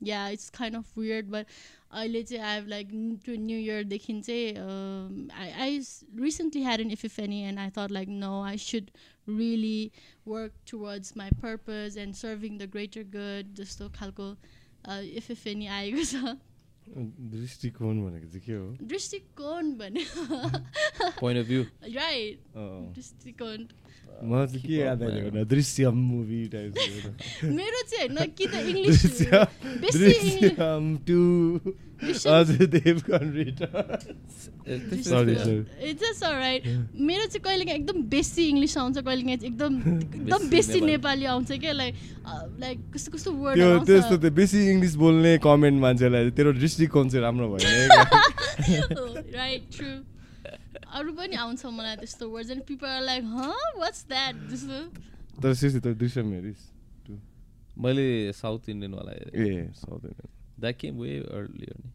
yeah 0.01 0.27
it's 0.35 0.49
kind 0.49 0.77
of 0.77 0.97
weird 0.97 1.27
but 1.29 1.45
अहिले 1.91 2.21
चाहिँ 2.23 2.43
I 2.43 2.55
have 2.55 2.67
like 2.69 2.87
to 3.25 3.35
New 3.39 3.57
इयरदेखि 3.57 4.13
चाहिँ 4.21 5.29
I 5.39 5.49
I 5.65 5.79
recently 6.19 6.61
had 6.63 6.81
an 6.81 6.91
epiphany 6.91 7.41
and 7.49 7.59
I 7.59 7.69
thought 7.77 7.91
like 7.91 8.09
no 8.09 8.41
I 8.43 8.57
should 8.65 8.89
really 9.29 9.91
work 10.27 10.53
towards 10.71 11.17
my 11.17 11.29
purpose 11.41 11.97
and 11.97 12.15
serving 12.15 12.57
the 12.57 12.69
greater 12.71 13.03
good 13.17 13.53
जस्तो 13.61 13.89
खालको 13.99 14.35
इफिफेनी 15.21 15.67
आएको 15.79 16.03
छ। 16.05 16.37
दृष्टिकोण 16.87 18.01
भनेको 18.03 18.27
चाहिँ 18.27 18.41
के 18.45 18.53
हो? 18.53 18.87
दृष्टिकोण 18.87 19.71
भने 19.77 20.05
पोइन्ट 21.19 21.39
अफ 21.39 21.47
भ्यू 21.47 21.63
राइट। 21.95 22.39
दृष्टिकोण। 22.95 23.67
मलाई 24.23 24.47
चाहिँ 24.47 24.61
के 24.61 24.75
याद 24.75 25.03
आयो 25.03 25.29
भने 25.29 25.43
दृश्यम 25.51 25.95
मुभी 26.07 26.41
टाइप 26.53 26.73
मेरो 27.59 27.81
चाहिँ 27.91 28.07
होइन 28.09 28.29
कि 28.37 28.45
त 28.47 28.53
इङ्ग्लिस 28.71 29.05
दृश्यम 29.05 29.45
बेसी 29.81 30.05
English 30.05 30.41
Drishyam 30.41 30.83
two 31.07 31.19
Drishyam 32.03 32.33
Ajay 32.33 32.65
Devgan 32.75 33.25
return 33.33 33.87
sorry 35.01 35.35
sorry 35.35 35.89
it's 35.89 36.01
just 36.01 36.23
right 36.23 36.63
मेरो 37.01 37.25
चाहिँ 37.25 37.41
कहिलेकाहीँ 37.41 37.79
एकदम 37.79 38.01
बेसी 38.13 38.43
इङ्ग्लिस 38.49 38.77
आउँछ 38.77 38.97
कहिलेकाहीँ 38.99 39.37
एकदम 39.43 39.73
एकदम 39.77 40.37
बेसी 40.39 40.49
बेसी 40.49 40.81
नेपाली। 40.81 41.25
आउँछ 41.33 41.51
क्या 41.59 41.73
लाइक 41.73 41.95
लाइक 42.59 42.77
कस्तो 42.93 43.11
कस्तो 43.11 43.31
वर्ड 43.33 43.85
त्यस्तो 43.85 44.17
त्यो 44.17 44.31
बेसी 44.39 44.59
इङ्ग्लिस 44.69 44.95
बोल्ने 45.03 45.37
कमेन्ट 45.43 45.81
मान्छेलाई 45.81 46.31
तेरो 46.37 46.53
दृष्टिकोण 46.61 47.09
चाहिँ 47.09 47.23
राम्रो 47.23 47.49
भएन 47.49 47.89
राइट 49.35 49.61
ट्रु 49.77 49.89
अरू 50.97 51.11
पनि 51.13 51.35
आउँछ 51.43 51.61
मलाई 51.77 51.95
त्यस्तो 52.01 52.29
वर्ड्स 52.29 52.51
अनि 52.51 52.63
people 52.67 52.91
like 53.05 53.23
huh 53.23 53.47
what's 53.79 54.01
that 54.09 54.35
जस्तो। 54.51 54.79
तर 55.41 55.53
सिसी 55.53 55.79
त 55.79 55.87
दृश्यम 56.01 56.27
हेरिस् 56.33 56.63
मैले 57.77 58.07
साउथ 58.33 58.69
इन्डियनवाला 58.69 59.11
हेरेँ। 59.11 59.33
A 59.39 59.71
South 59.75 60.01
Indian. 60.11 60.29
That 60.59 60.75
came 60.81 60.93
way 60.99 61.11
earlier 61.39 61.77
नि। 61.85 61.89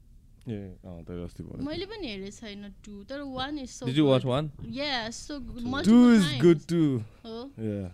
मैले 0.47 1.87
पनि 1.87 2.07
हेरेको 2.07 2.37
छैन 2.39 2.63
टु 2.87 2.95
तर 3.11 3.21
one 3.37 3.59
is 3.59 3.71
so 3.71 3.87
did 3.87 3.97
you 3.99 4.07
watch 4.07 4.25
one 4.25 4.51
yeah 4.79 5.11
so 5.11 5.39
two 5.85 5.97
is 6.15 6.25
good 6.43 6.61
too 6.73 6.83
हो 7.25 7.39
yeah 7.69 7.87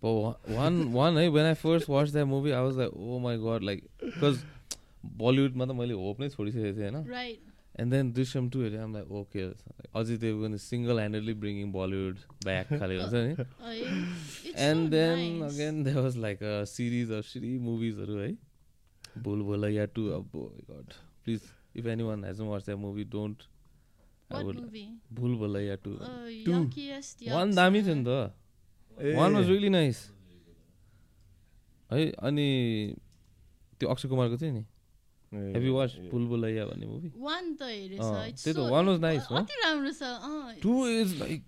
But 0.00 0.12
one, 0.54 0.92
one, 0.92 1.16
hey, 1.16 1.28
when 1.28 1.44
I 1.44 1.54
first 1.54 1.88
watched 1.88 2.12
that 2.12 2.26
movie, 2.32 2.52
I 2.54 2.60
was 2.60 2.76
like, 2.76 2.92
oh 2.96 3.18
my 3.18 3.36
god, 3.36 3.64
like, 3.64 3.80
because 4.02 4.36
Bollywood, 5.22 5.56
मतलब 5.56 5.74
मैले 5.74 5.94
hope 6.02 6.20
नै 6.20 6.28
छोडिसकेको 6.28 6.76
थिएँ 6.76 6.90
होइन? 6.90 7.08
Right 7.10 7.40
and 7.78 7.92
then 7.92 8.12
Drishyam 8.12 8.48
two 8.50 8.62
हेरेँ 8.62 8.80
I'm 8.84 8.94
like, 8.96 9.10
okay, 9.20 9.44
Ajay 9.98 10.16
Devgan 10.24 10.56
single 10.62 10.98
handedly 10.98 11.34
bringing 11.42 11.70
Bollywood 11.72 12.16
back 12.44 12.72
खाले 12.78 12.96
हुन्छ 13.00 13.14
नि 13.26 13.34
and 14.68 14.90
then 14.94 15.42
again 15.48 15.82
there 15.84 15.98
was 15.98 16.16
like 16.24 16.42
a 16.42 16.64
series 16.72 17.12
of 17.18 17.24
three 17.28 17.52
मुभिजहरू 17.68 18.16
है 18.18 18.30
भुल 19.26 19.42
भुलैया 19.50 19.84
टु 19.98 20.06
अब 20.16 20.30
God 20.70 20.92
please 21.24 21.42
if 21.76 21.86
any 21.94 22.02
one 22.10 22.24
has 22.24 22.40
watch 22.50 22.64
that 22.66 22.78
movie 22.78 23.04
don't 23.14 23.42
I 24.30 24.44
would 24.44 24.56
Bhool 25.20 25.34
Bhulaiyaa 25.42 25.76
two 25.84 25.90
one 27.34 27.54
दामी 27.54 27.82
थियो 27.82 27.94
नि 27.94 28.04
त 28.04 29.14
one 29.16 29.34
was 29.36 29.48
really 29.48 29.68
nice 29.78 30.00
है 31.90 32.10
अनि 32.30 32.48
त्यो 33.80 33.88
अक्षय 33.88 34.08
कुमारको 34.08 34.36
थियो 34.42 34.52
नि? 34.52 34.64
हेभ 35.32 35.64
यु 35.64 35.74
वाच 35.74 35.94
भन्ने 35.98 36.86
मुभी 36.86 37.10
वान 37.16 37.54
त 37.54 37.62
हेरेछ 37.62 38.00
अँ, 38.00 38.28
It's 38.28 38.44
त्यही 38.44 38.54
त, 38.54 38.58
so- 38.58 38.70
one 38.72 38.86
was 38.88 39.00
nice, 39.00 39.26
हो? 39.30 39.36
अति 39.36 39.54
राम्रो 39.64 39.92
छ 39.92 40.02
अँ। 40.02 40.54
Two 40.62 40.74
is 40.88 41.18
like 41.20 41.44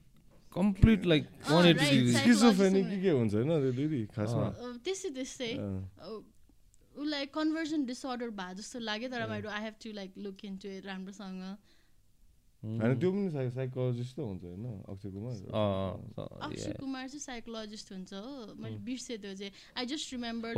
complete 0.56 1.06
like 1.06 1.24
one 1.50 1.66
eighty 1.66 1.86
degree 1.90 2.12
schizophrenic 2.12 2.86
के 2.90 3.00
के 3.02 3.10
हुन्छ 3.10 3.34
होइन 3.34 3.48
त्यो 3.48 3.72
दिदी 3.72 4.00
खासमा? 4.16 4.46
त्यस्तै 4.84 5.10
त्यस्तै। 5.16 5.50
उसलाई 7.00 7.26
कन्भर्जन 7.34 7.84
डिसअर्डर 7.86 8.30
भए 8.36 8.54
जस्तो 8.60 8.78
लाग्यो 8.84 9.08
तर 9.10 9.26
मैले 9.30 9.48
I 9.48 9.62
have 9.64 9.74
to 9.82 9.92
like 9.94 10.12
look 10.18 10.44
into 10.58 10.68
it 10.68 10.86
राम्रोसँग। 10.86 11.40
होइन 12.62 12.98
त्यो 13.00 13.10
पनि 13.12 13.50
साइकोलोजिस्ट 13.56 14.16
त 14.16 14.20
हुन्छ 14.20 14.42
होइन 14.44 14.64
अक्षय 14.92 15.10
कुमार? 15.16 15.34
अक्षय 16.50 16.72
कुमार 16.80 17.08
चाहिँ 17.08 17.20
साइकोलोजिस्ट 17.20 17.92
हुन्छ 17.92 18.12
हो। 18.12 18.54
मैले 18.60 18.76
बिर्सेँ 18.84 19.16
त्यो 19.22 19.34
चाहिँ। 19.40 19.52
I 19.78 19.86
just 19.86 20.12
remember 20.12 20.48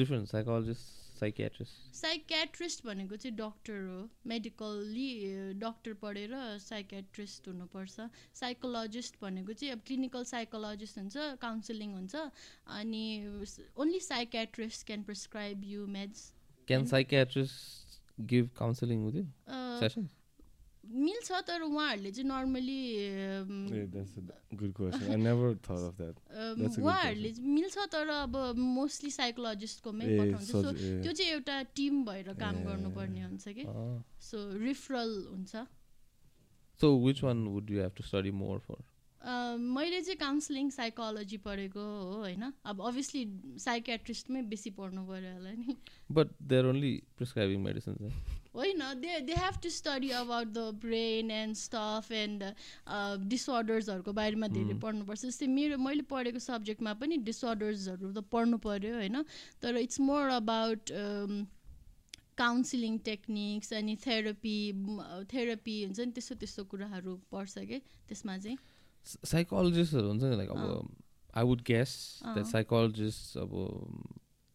different 0.00 0.28
psychologist 0.32 1.01
psychiatrist 1.18 1.94
psychiatrist 1.96 2.84
भनेको 2.86 3.16
चाहिँ 3.16 3.36
डक्टर 3.36 3.80
हो. 3.88 4.08
मेडिकल्ली 4.26 5.08
डक्टर 5.60 5.94
पढेर 6.02 6.34
साइकेट्रिस्ट 6.60 7.48
हुनुपर्छ. 7.48 8.08
साइकोलोजिस्ट 8.40 9.20
भनेको 9.22 9.52
चाहिँ 9.52 9.72
अब 9.72 9.82
क्लिनिकल 9.86 10.24
साइकोलोजिस्ट 10.32 10.98
हुन्छ 10.98 11.16
काउन्सिलिङ 11.42 11.92
हुन्छ 11.92 12.14
अनि 12.78 13.04
only 13.76 14.00
psychiatrist 14.00 14.86
can 14.86 15.02
prescribe 15.02 15.64
you 15.64 15.86
meds 15.98 16.32
can 16.68 16.86
psychiatrist 16.86 18.00
give 18.32 18.50
counselling 18.58 19.04
with 19.04 19.24
मिल्छ 20.82 21.32
तर 21.46 21.62
उहाँहरूले 21.62 22.10
चाहिँ 22.10 22.28
नर्मली 22.28 22.82
उहाँहरूले 26.82 27.30
मिल्छ 27.38 27.76
तर 27.92 28.08
अब 28.08 28.34
मोस्टली 28.58 29.10
साइकोलोजिस्टकोमै 29.10 30.06
पठाउँछ। 30.18 30.48
सो 30.50 30.62
त्यो 30.72 31.12
चाहिँ 31.12 31.30
एउटा 31.32 31.56
टिम 31.76 31.94
भएर 32.04 32.28
काम 32.34 32.56
गर्नुपर्ने 32.66 33.22
हुन्छ 33.22 33.44
कि? 33.48 33.64
सो 34.20 34.38
रिफरल 34.58 35.10
हुन्छ। 35.30 35.54
So 36.80 36.86
which 37.06 37.22
one 37.24 37.46
would 37.46 37.70
you 37.70 37.76
have 37.82 37.92
to 37.96 38.02
study 38.02 38.30
more 38.42 38.58
for 38.66 38.80
मैले 39.56 40.00
चाहिँ 40.02 40.18
काउन्सिलिङ 40.18 40.70
साइकोलोजी 40.70 41.36
पढेको 41.46 41.80
हो 41.80 42.16
होइन? 42.26 42.42
अब 42.66 42.76
अभियसली 42.82 43.22
साइकेट्रिस्टमै 43.62 44.42
बेसी 44.50 44.70
पढ्नु 44.74 45.02
पऱ्यो 45.06 45.32
होला 45.34 45.52
नि। 45.62 45.76
But 46.10 46.28
there 46.42 46.64
only 46.66 46.92
prescribing 47.16 47.60
medicine 47.62 47.94
होइन 48.54 48.82
they 49.00 49.20
they 49.28 49.34
have 49.34 49.54
to 49.62 49.70
study 49.70 50.10
about 50.16 50.48
the 50.48 50.58
brain 50.80 51.30
and 51.30 51.56
stuff 51.56 52.12
and 52.12 52.42
डिसअर्डर्सहरूको 53.28 54.12
बारेमा 54.12 54.48
धेरै 54.56 54.76
पढ्नुपर्छ। 54.84 55.20
जस्तै 55.24 55.46
मेरो 55.56 55.78
मैले 55.78 56.02
पढेको 56.10 56.38
सब्जेक्टमा 56.46 56.92
पनि 57.00 57.16
डिसअर्डर्सहरू 57.30 58.12
त 58.12 58.24
पढ्नु 58.32 58.58
पऱ्यो 58.66 58.94
होइन? 58.96 59.16
तर 59.62 59.76
it's 59.86 60.00
more 60.00 60.28
about 60.36 60.92
counselling 62.38 62.98
techniques 63.06 63.72
अनि 63.78 63.96
थेरापी 64.06 64.56
थेरापी 65.32 65.74
हुन्छ 65.84 66.00
नि 66.00 66.12
त्यस्तो 66.12 66.34
त्यस्तो 66.42 66.64
कुराहरू 66.70 67.12
पर्छ 67.32 67.54
कि? 67.70 67.78
त्यसमा 68.08 68.36
चाहिँ। 68.38 68.56
साइकोलोजिस्टहरू 69.06 70.08
हुन्छ 70.08 70.22
नि 70.22 70.36
लाइक 70.36 70.50
अब 70.50 70.62
I 71.36 71.44
would 71.44 71.60
guess 71.66 71.92
that 72.24 72.46
psychologist 72.46 73.36
अब 73.44 73.52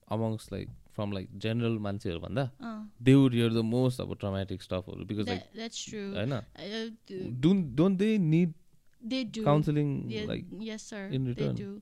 amongst 0.08 0.51
like 0.54 0.70
from 0.98 1.12
like 1.13 1.39
general 1.46 1.77
मान्छेहरू 1.88 2.20
भन्दा 2.20 2.50
they 3.01 3.16
would 3.16 3.34
hear 3.34 3.54
the 3.54 3.66
most 3.70 4.01
अब 4.01 4.16
ट्रमेटिक 4.20 4.62
स्टफहरू 4.63 5.06
बिकज 5.06 5.30
होइन 5.30 6.38
don't 7.42 7.98
they 8.00 8.18
need 8.27 8.54
counselling 9.44 9.96
like 10.27 10.54
in 11.13 11.27
return 11.27 11.82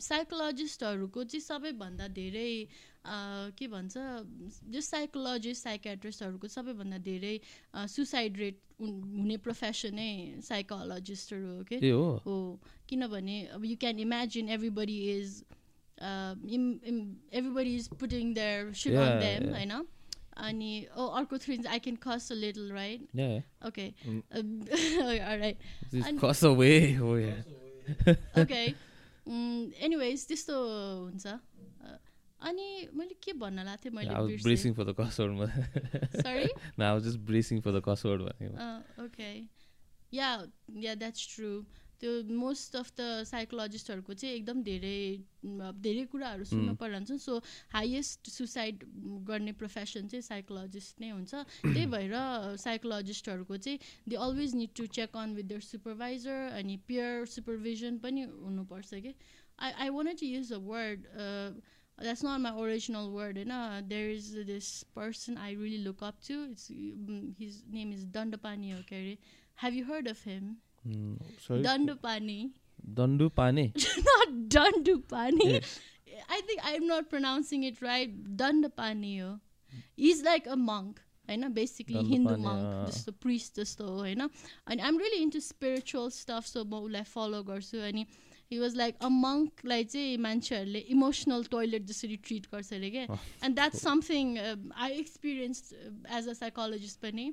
साइकोलोजिस्टहरूको 0.00 1.22
चाहिँ 1.24 1.42
सबैभन्दा 1.42 2.06
धेरै 2.08 2.50
के 3.58 3.66
भन्छ 3.68 3.94
जो 4.70 4.80
साइकोलोजिस्ट 4.80 5.62
साइकेट्रिस्टहरूको 5.62 6.48
सबैभन्दा 6.48 6.98
धेरै 7.06 7.34
सुसाइड 7.88 8.38
रेट 8.38 8.60
हुने 8.80 9.36
प्रोफेसनै 9.38 10.10
साइकोलोजिस्टहरू 10.42 11.48
हो 11.48 11.64
कि 11.64 11.90
हो 12.26 12.36
किनभने 12.88 13.40
अब 13.56 13.64
you 13.64 13.76
can 13.80 13.98
imagine 14.00 14.48
everybody 14.50 14.98
is 15.10 15.42
everybody 16.02 17.74
is 17.76 17.88
putting 18.00 18.34
their 18.34 18.72
should 18.72 18.92
on 18.94 19.18
them 19.20 19.48
होइन 19.54 19.72
अनि 20.48 20.72
ओ 20.96 21.06
अर्को 21.20 21.38
three 21.38 21.58
I 21.68 21.78
can 21.86 21.96
cuss 22.02 22.32
a 22.32 22.34
little 22.34 22.70
right 22.72 23.00
okay 23.68 23.86
right 25.40 25.56
okay 28.40 28.62
anyways 29.86 30.26
त्यस्तो 30.26 30.54
हुन्छ. 31.04 31.26
अनि 32.40 32.66
मैले 32.96 33.14
के 33.22 33.32
भन्न 33.40 33.64
लाग्थेँ 33.64 33.90
थिएँ 33.92 33.96
मैले 33.96 34.36
bracing 34.42 34.74
for 34.74 34.84
the 34.84 34.94
cussword 35.00 35.32
sorry 36.16 36.48
न 36.78 36.82
I 36.82 36.92
was 36.92 37.02
just 37.04 37.18
bracing 37.30 37.60
for 37.60 37.78
the 37.78 37.82
cussword 37.88 38.22
भनेको 38.22 39.04
okay 39.04 39.30
yeah 40.16 40.28
yeah 40.84 40.94
that's 40.94 41.34
true 41.34 41.50
त्यो 42.00 42.12
मोस्ट 42.42 42.76
अफ 42.76 42.92
द 43.00 43.24
साइकोलोजिस्टहरूको 43.30 44.14
चाहिँ 44.20 44.34
एकदम 44.36 44.62
धेरै 44.68 45.00
धेरै 45.86 46.04
कुराहरू 46.12 46.44
सुन्न 46.52 46.74
परिरहन्छ 46.82 47.18
सो 47.24 47.36
हाइएस्ट 47.72 48.30
सुसाइड 48.36 48.84
गर्ने 49.30 49.52
प्रोफेसन 49.62 50.08
चाहिँ 50.12 50.22
साइकोलोजिस्ट 50.28 51.00
नै 51.00 51.10
हुन्छ। 51.10 51.34
त्यही 51.64 51.86
भएर 51.96 52.14
साइकोलोजिस्टहरूको 52.64 53.56
चाहिँ 53.66 53.78
they 54.08 54.16
always 54.28 54.54
need 54.62 54.72
to 54.76 54.86
check 55.00 55.16
on 55.24 55.34
with 55.40 55.50
their 55.52 55.60
supervisor 55.72 56.48
अनि 56.62 56.76
पियर 56.88 57.26
सुपरभिजन 57.34 57.98
पनि 58.06 58.22
हुनुपर्छ 58.30 59.02
कि। 59.06 59.14
I 59.58 59.72
I 59.84 59.88
want 59.98 60.20
to 60.20 60.26
use 60.26 60.52
a 60.52 60.64
word 60.72 61.06
that's 62.04 62.22
not 62.24 62.40
my 62.40 62.50
original 62.60 63.08
word 63.14 63.38
you 63.38 63.44
know 63.48 63.64
there 63.88 64.10
is 64.10 64.28
this 64.50 64.68
person 64.94 65.36
i 65.46 65.48
really 65.52 65.80
look 65.86 66.04
up 66.08 66.22
to. 66.28 66.36
It's 66.52 66.70
um, 66.70 67.34
his 67.38 67.58
name 67.74 67.92
is 67.92 68.06
dandapani 68.14 68.72
okay 68.78 69.18
have 69.64 69.74
you 69.74 69.84
mm, 70.86 71.16
sorry. 71.38 71.62
Dandapani 71.62 72.40
dandupani 72.94 73.66
not 74.08 74.34
dandupani 74.56 75.52
yeah. 75.52 75.60
i 76.28 76.40
think 76.40 76.60
i'm 76.64 76.86
not 76.86 77.08
pronouncing 77.10 77.64
it 77.64 77.80
right. 77.82 78.10
Dandapani 78.36 79.14
he's 79.96 80.22
like 80.22 80.46
a 80.48 80.56
monk 80.56 81.00
होइन 81.28 81.48
basically 81.54 82.00
Hindu 82.06 82.36
monk 82.44 82.86
जस्तो 82.86 83.12
priest 83.24 83.60
जस्तो 83.60 83.84
हो 83.86 83.98
होइन 83.98 84.20
अनि 84.20 84.82
I'm 84.82 84.98
really 84.98 85.22
into 85.22 85.40
spiritual 85.40 86.08
stuff 86.16 86.46
so 86.46 86.64
म 86.64 86.80
उसलाई 86.86 87.06
follow 87.10 87.42
गर्छु 87.50 87.82
अनि 87.88 88.04
हि 88.50 88.58
वाज 88.58 88.74
लाइक 88.76 88.96
अ 89.00 89.08
मङ्कलाई 89.16 89.84
चाहिँ 89.92 90.16
मान्छेहरूले 90.26 90.82
इमोसनल 90.94 91.44
टोइलेट 91.52 91.86
जसरी 91.92 92.16
ट्रिट 92.28 92.50
गर्छ 92.54 92.72
अरे 92.72 92.90
क्या 92.90 93.04
and 93.44 93.54
that's 93.60 93.82
something 93.82 94.36
I 94.38 94.98
experience 95.04 95.72
as 96.18 96.28
a 96.28 96.34
psychologist 96.40 97.00
पनि 97.02 97.28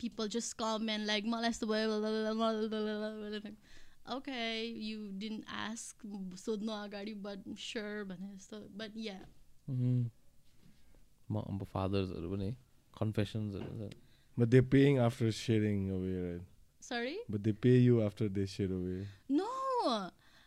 people 0.00 0.28
just 0.36 0.56
come 0.58 0.90
and 0.90 1.06
like 1.06 1.24
मलाई 1.34 1.50
यस्तो 1.50 1.66
भयो 1.66 1.90
ओके 4.16 4.40
यु 4.84 5.08
डिन 5.18 5.42
आस्क 5.64 6.06
सोध्नु 6.44 6.72
अगाडि 6.72 7.14
बट 7.26 7.48
स्योर 7.66 8.04
भने 8.04 8.34
जस्तो 8.36 8.60
बट 8.82 8.96
या 8.96 9.18
अब 11.48 11.64
फादर्सहरू 11.74 12.30
पनि 12.30 12.50
कन्फेसन्सहरू 12.98 13.90
But 14.36 14.50
they're 14.50 14.62
paying 14.62 14.98
after 14.98 15.30
sharing 15.30 15.90
away, 15.90 16.14
right? 16.16 16.40
Sorry? 16.80 17.18
But 17.28 17.44
they 17.44 17.52
pay 17.52 17.76
you 17.76 18.02
after 18.02 18.28
they 18.28 18.46
share 18.46 18.72
away. 18.72 19.06
No. 19.28 19.48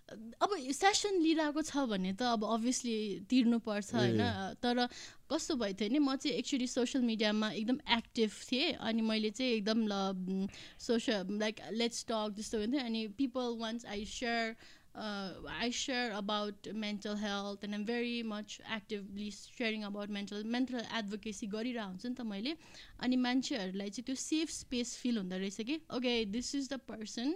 अब 0.08 0.50
सेसन 0.72 1.22
लिइरहेको 1.22 1.62
छ 1.62 1.86
भने 1.90 2.14
त 2.14 2.22
अब 2.38 2.44
अभियसली 2.46 2.98
तिर्नुपर्छ 3.30 3.94
होइन? 3.96 4.22
तर 4.62 4.88
कस्तो 5.32 5.56
भएको 5.56 5.80
थियो 5.80 5.90
नि 5.90 6.00
म 6.00 6.16
चाहिँ 6.16 6.38
एक्चुली 6.38 6.68
सोसियल 6.68 7.04
मिडियामा 7.04 7.52
एकदम 7.52 7.80
एक्टिभ 7.98 8.32
थिएँ 8.52 8.72
अनि 8.78 9.02
मैले 9.02 9.30
चाहिँ 9.34 9.52
एकदम 9.52 9.86
ल 9.90 10.48
सोसियल 10.78 11.38
लाइक 11.42 11.56
लेट्स 11.74 12.06
टक 12.10 12.38
जस्तो 12.38 12.60
हुन्थ्यो 12.60 12.86
अनि 12.86 13.08
people 13.18 13.58
once 13.60 13.86
I 13.86 14.06
share 14.06 14.56
I 14.96 15.72
share 15.72 16.12
about 16.14 16.68
mental 16.74 17.18
health 17.18 17.64
and 17.64 17.76
I'm 17.76 17.86
very 17.86 18.24
much 18.24 18.62
actively 18.66 19.30
sharing 19.30 19.84
about 19.84 20.10
mental 20.10 20.46
mental 20.46 20.86
advocacy 21.00 21.48
गरिरहेको 21.52 21.88
हुन्छु 21.88 22.08
नि 22.10 22.16
त 22.16 22.22
मैले। 22.22 22.56
अनि 23.04 23.16
मान्छेहरूलाई 23.26 23.90
चाहिँ 23.90 24.06
त्यो 24.06 24.16
सेफ 24.16 24.50
स्पेस 24.50 24.96
फिल 24.98 25.18
हुँदो 25.18 25.38
रहेछ 25.38 25.62
कि? 25.68 25.76
Okay 25.92 26.14
this 26.32 26.56
is 26.56 26.70
the 26.70 26.80
person 26.88 27.36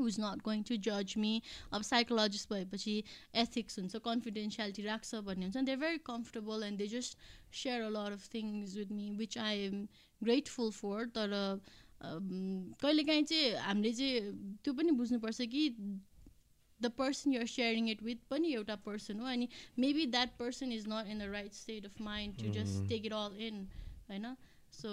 is 0.00 0.16
not 0.20 0.42
going 0.44 0.62
to 0.62 0.76
जज 0.88 1.14
मी 1.18 1.32
अब 1.72 1.82
साइकोलोजिस्ट 1.82 2.52
भएपछि 2.52 2.96
एथिक्स 3.44 3.78
हुन्छ 3.78 3.96
कन्फिडेन्सियालिटी 4.04 4.82
राख्छ 4.82 5.14
भन्ने 5.28 5.44
हुन्छ। 5.46 5.64
They 5.66 5.76
very 5.76 5.98
comfortable 6.06 6.62
and 6.62 6.78
they 6.78 6.86
just 6.96 7.18
share 7.62 7.82
a 7.82 7.88
lot 7.88 8.12
of 8.12 8.28
things 8.34 8.76
with 8.76 8.90
me 8.92 9.10
which 9.16 9.38
I 9.38 9.58
am 9.66 9.86
grateful 10.22 10.70
for 10.70 11.06
तर 11.18 11.60
कहिलेकाहीँ 12.02 13.24
चाहिँ 13.24 13.54
हामीले 13.66 13.92
चाहिँ 13.92 14.58
त्यो 14.64 14.72
पनि 14.74 14.90
बुझ्नुपर्छ 15.00 15.40
कि 15.52 15.68
the 16.80 16.90
person 16.98 17.32
you're 17.32 17.46
sharing 17.46 17.88
it 17.90 18.02
with 18.02 18.24
पनि 18.30 18.52
एउटा 18.54 18.74
पर्सन 18.86 19.20
हो। 19.20 19.26
अनि 19.26 19.48
maybe 19.78 20.06
that 20.06 20.36
person 20.38 20.72
is 20.72 20.84
not 20.88 21.06
in 21.10 21.18
the 21.18 21.30
right 21.32 21.54
state 21.54 21.84
of 21.86 22.00
mind 22.00 22.36
to 22.42 22.52
just 22.52 22.88
take 22.88 23.06
it 23.06 23.12
all 23.12 23.36
in 23.46 23.62
होइन? 24.10 24.34
सो 24.72 24.90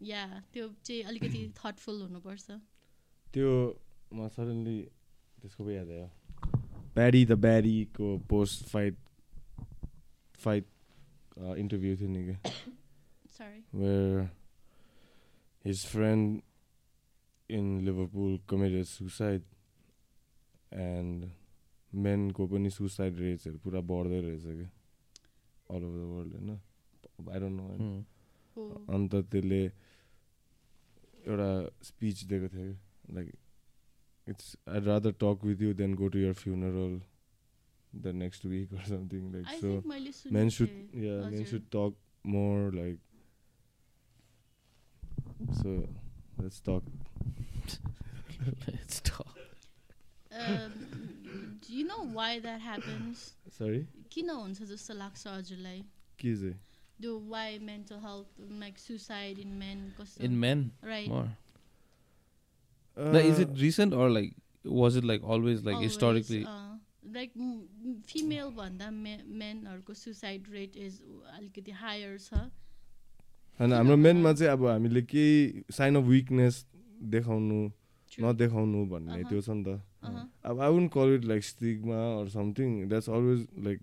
या 0.00 0.26
त्यो 0.52 0.68
चाहिँ 0.84 1.02
अलिकति 1.02 1.40
थटफुल 1.58 2.00
हुनुपर्छ। 2.02 2.50
त्यो 3.34 3.50
म 4.14 4.28
सडनली 4.30 4.80
त्यसको 5.38 5.70
याद 5.70 5.88
आयो 5.90 6.08
ब्याडी 6.96 7.24
द 7.26 7.32
ब्याडीको 7.40 8.16
पोस्ट 8.30 8.64
फाइट 8.68 8.96
फाइट 10.38 10.66
इन्टरभ्यू 11.58 11.96
थियो 11.96 12.08
नि 12.08 12.22
कि 12.26 12.36
where 13.74 14.20
his 15.64 15.84
friend 15.86 16.40
in 17.50 17.66
Liverpool 17.84 18.38
committed 18.50 18.84
suicide 18.86 19.42
and 20.72 21.30
मेनको 21.92 22.46
पनि 22.48 22.70
सुसाइड 22.70 23.18
रेट्सहरू 23.20 23.58
पुरा 23.64 23.80
बढ्दै 23.90 24.20
रहेछ 24.20 24.42
कि 24.42 24.68
अल 25.70 25.84
ओभर 25.84 25.98
द 25.98 26.10
वर्ल्ड 26.14 26.34
होइन 26.34 26.50
आई 27.30 27.40
डोन्ट 27.40 27.56
नो 27.56 28.84
अन्त 28.94 29.14
त्यसले 29.30 29.62
एउटा 31.24 31.50
स्पिच 31.84 32.24
दिएको 32.24 32.48
थियो 32.48 32.72
कि 32.72 33.14
like 33.14 33.32
It's 34.27 34.55
I 34.69 34.79
rather 34.85 35.11
talk 35.23 35.45
with 35.45 35.61
you 35.61 35.73
then 35.83 35.93
go 36.01 36.07
to 36.15 36.19
your 36.19 36.33
funeral 36.41 36.99
the 37.93 38.13
next 38.23 38.45
week 38.45 38.73
or 38.73 38.83
something 38.89 39.31
like 39.33 39.47
I 39.47 39.59
so 39.61 39.67
think 39.71 39.85
मैले 39.93 40.11
men 40.37 40.49
सुनेको 40.49 40.55
should 40.57 40.73
थिएँ। 40.73 41.03
yeah 41.05 41.21
men 41.23 41.33
हजुर। 41.33 41.47
should 41.53 41.69
talk 41.77 41.93
more 42.35 42.71
like 42.79 42.99
so 45.63 45.71
let's 46.43 46.59
talk 46.61 46.83
Let's 48.65 48.99
talk. 49.01 49.37
Um, 50.41 50.75
do 51.63 51.73
you 51.77 51.83
know 51.87 52.03
why 52.17 52.27
that 52.45 52.61
happens? 52.65 53.23
sorry 53.57 53.81
किन 54.13 54.29
हुन्छ 54.29 54.63
जस्तो 54.69 54.93
लाग्छ 54.99 55.27
हजुरलाई 55.27 55.81
के 56.21 56.35
चाहिँ 56.35 56.53
त्यो 57.01 57.17
why 57.33 57.57
mental 57.71 57.99
health 58.05 58.39
like 58.61 58.77
suicide 58.79 59.39
in 59.39 59.51
men 59.63 59.81
कस्तो 59.99 60.23
In 60.29 60.39
men 60.45 60.63
right 60.83 61.09
more. 61.09 61.27
Like, 62.96 63.24
is 63.30 63.38
Uh, 63.38 63.42
it 63.44 63.60
recent 63.60 63.92
or 63.92 64.08
like 64.10 64.34
was 64.64 64.96
it 64.96 65.04
like 65.04 65.22
always 65.24 65.64
like 65.68 65.80
historically? 65.82 66.44
Like 67.14 67.32
female 68.10 68.50
भन्दा 68.56 68.90
मे 68.90 69.16
मेनहरूको 69.40 69.94
सुसाइड 69.94 70.46
रेट 70.52 70.76
इज 70.76 71.00
अलिकति 71.36 71.70
हायर 71.80 72.18
छ 72.18 72.34
होइन 73.60 73.72
हाम्रो 73.72 73.96
मेनमा 73.96 74.32
चाहिँ 74.32 74.52
अब 74.52 74.66
हामीले 74.66 75.02
केही 75.02 75.64
साइन 75.72 75.96
अफ 75.96 76.04
विकनेस 76.04 76.64
देखाउनु. 77.16 77.58
नदेखाउनु 78.22 78.84
भन्ने 78.86 79.12
अहँ। 79.12 79.28
त्यो 79.30 79.40
छ 79.42 79.50
नि 79.50 79.64
त 79.64 79.80
अहँ। 80.02 80.30
अब 80.50 80.60
I 80.60 80.70
won't 80.70 80.92
call 80.92 81.14
it 81.14 81.24
like 81.24 81.44
stigma 81.44 81.98
or 82.20 82.28
something 82.30 82.88
that's 82.88 83.08
always 83.10 83.46
like 83.66 83.80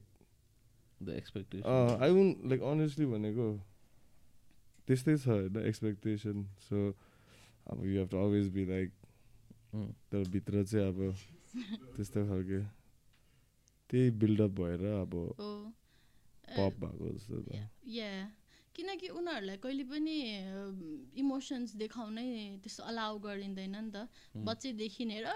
The 1.01 1.13
expectation. 1.17 1.65
I 2.01 2.11
won't 2.13 2.45
like 2.49 2.61
honestly 2.71 3.05
भनेको 3.11 3.45
त्यस्तै 4.87 5.15
छ 5.17 5.27
होइन 5.27 5.65
एक्सपेक्टेसन 5.67 6.43
सो 6.69 6.81
अब 7.71 7.85
you 7.85 7.97
have 7.99 8.09
to 8.11 8.17
always 8.17 8.49
be 8.53 8.65
like. 8.65 8.91
तर 9.73 10.23
भित्र 10.29 10.63
चाहिँ 10.63 10.87
अब 10.87 11.15
त्यस्तो 11.95 12.25
खालके 12.27 12.59
त्यही 13.89 14.09
बिल्डअप 14.11 14.51
भएर 14.51 14.85
अब 14.85 15.15
पप 16.57 16.73
भएको 16.79 17.09
जस्तो 17.09 17.41
किनकि 18.75 19.07
उनीहरूलाई 19.11 19.57
कहिले 19.57 19.83
पनि 19.83 20.15
इमोसन्स 21.13 21.75
देखाउनै 21.75 22.27
त्यस्तो 22.63 22.83
अलाउ 22.83 23.13
गरिँदैन 23.19 23.75
नि 23.75 23.91
त. 23.91 24.07
बच्चैदेखि 24.41 25.03
नै 25.05 25.17
र 25.21 25.27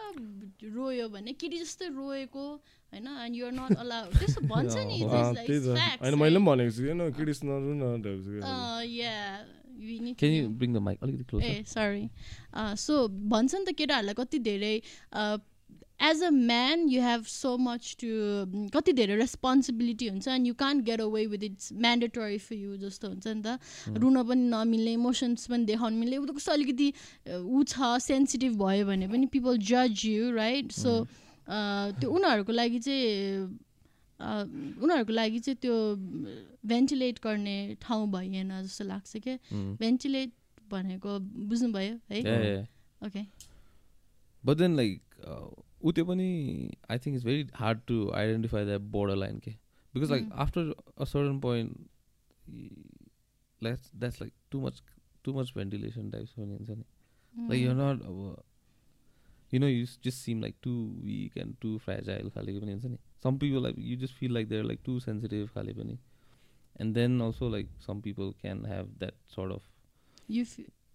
रोयो 0.70 1.06
भने 1.10 1.32
केटी 1.36 1.58
जस्तै 1.60 1.88
रोएको 1.92 2.46
होइन 2.92 3.08
एन्ड 3.08 3.36
युआर 3.36 3.51
नट 3.51 3.75
अलाउ 3.77 4.06
त्यस्तो 4.13 4.42
भन्छ 4.48 4.75
नि 4.88 4.96
मैले 6.15 6.39
पनि 10.60 10.80
भनेको 10.88 11.24
छु 11.27 11.38
सरी 11.68 12.04
सो 12.77 12.94
भन्छ 13.27 13.51
नि 13.54 13.65
त 13.65 13.75
केटाहरूलाई 13.75 14.15
कति 14.15 14.39
धेरै 14.39 14.75
as 15.99 16.23
a 16.23 16.29
man 16.29 16.87
you 16.89 17.01
have 17.01 17.23
so 17.31 17.55
much 17.57 17.95
to 17.99 18.07
कति 18.73 18.93
धेरै 18.93 19.15
रेस्पोन्सिबिलिटी 19.15 20.07
हुन्छ 20.07 20.27
and 20.27 20.47
you 20.47 20.53
can't 20.61 20.83
get 20.85 21.01
away 21.01 21.25
with 21.33 21.43
it's 21.43 21.71
mandatory 21.73 22.37
for 22.37 22.55
you 22.55 22.77
जस्तो 22.77 23.07
हुन्छ 23.09 23.27
नि 23.27 23.41
त। 23.45 23.99
रुन 24.03 24.23
पनि 24.23 24.49
नमिल्ने 24.53 24.93
इमोसन्स 24.93 25.47
पनि 25.47 25.65
देखाउनु 25.65 25.97
मिल्ने 25.99 26.17
ऊ 26.17 26.25
त 26.25 26.35
कस्तो 26.37 26.51
अलिकति 26.51 26.87
ऊ 27.41 27.63
छ 27.63 27.97
सेन्सिटिभ 28.07 28.57
भयो 28.63 28.85
भने 28.85 29.07
पनि 29.07 29.25
पिपल 29.37 29.57
जज 29.71 30.05
यु 30.05 30.31
राइट 30.35 30.71
सो 30.71 30.97
त्यो 31.47 32.09
उनीहरूको 32.11 32.51
लागि 32.51 32.79
चाहिँ 32.79 33.63
उनीहरूको 34.19 35.13
लागि 35.13 35.39
चाहिँ 35.45 35.57
त्यो 35.61 35.75
भेन्टिलेट 36.71 37.19
गर्ने 37.23 37.57
ठाउँ 37.81 38.07
भइएन 38.11 38.51
जस्तो 38.61 38.83
लाग्छ 38.85 39.17
क्या 39.17 39.37
Mm. 39.51 39.77
भेन्टिलेट 39.79 40.31
भनेको 40.71 41.19
बुझ्नुभयो 41.49 41.99
है. 42.11 42.67
Okay 43.05 43.25
But 44.43 44.58
then 44.58 44.75
like 44.75 45.01
uh, 45.86 45.89
ऊ 45.89 45.91
त्यो 45.91 46.06
पनि 46.06 46.28
I 46.89 46.98
think 46.98 47.15
it's 47.19 47.26
very 47.30 47.45
hard 47.62 47.82
to 47.93 48.13
identify 48.24 48.63
that 48.71 48.89
borderline 48.98 49.39
के 49.48 49.54
because 49.93 50.12
like 50.15 50.26
Mm. 50.28 50.39
after 50.45 50.63
a 50.98 51.06
certain 51.13 51.39
point 51.45 51.78
y- 52.48 52.71
that's 53.62 53.91
that's 54.04 54.19
like 54.21 54.34
too 54.52 54.62
much 54.65 54.82
too 55.24 55.34
much 55.34 55.54
ventilation 55.60 56.12
types 56.15 56.34
पनि 56.39 56.58
हुन्छ 56.58 56.69
नि 56.69 56.86
Mm. 57.38 57.50
like 57.52 57.62
you're 57.62 57.78
not 57.84 58.02
अब 58.02 58.43
you 59.54 59.60
know 59.60 59.67
you 59.67 59.84
s- 59.84 59.98
just 60.08 60.19
seem 60.28 60.41
like 60.41 60.56
too 60.62 60.78
weak 61.10 61.36
and 61.43 61.56
too 61.65 61.74
fragile 61.80 62.30
खाले 62.38 62.60
पनि 62.60 62.71
हुन्छ 62.78 62.86
नि 62.93 63.00
some 63.26 63.38
people 63.43 63.62
like 63.67 63.78
you 63.78 63.95
just 64.04 64.13
feel 64.21 64.32
like 64.38 64.50
they're 64.50 64.67
like 64.71 64.84
too 64.89 65.00
sensitive 65.00 65.45
खाले 65.58 65.74
पनि 65.80 65.98
and 66.80 66.95
then 67.00 67.21
also 67.21 67.48
like 67.58 67.69
some 67.88 68.02
people 68.02 68.34
can 68.41 68.63
have 68.74 68.88
that 69.00 69.13
sort 69.38 69.52
of 69.52 69.62
You 70.28 70.43
fe- 70.45 70.63
अँ, 70.63 70.71
म 70.71 70.74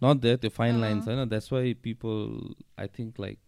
not 0.00 0.20
there 0.20 0.36
त्यो 0.36 0.50
fine 0.52 0.80
line 0.80 1.00
अँ. 1.00 1.04
छैन 1.06 1.28
that's 1.28 1.50
why 1.50 1.74
people 1.74 2.56
I 2.78 2.86
think 2.86 3.18
like 3.18 3.38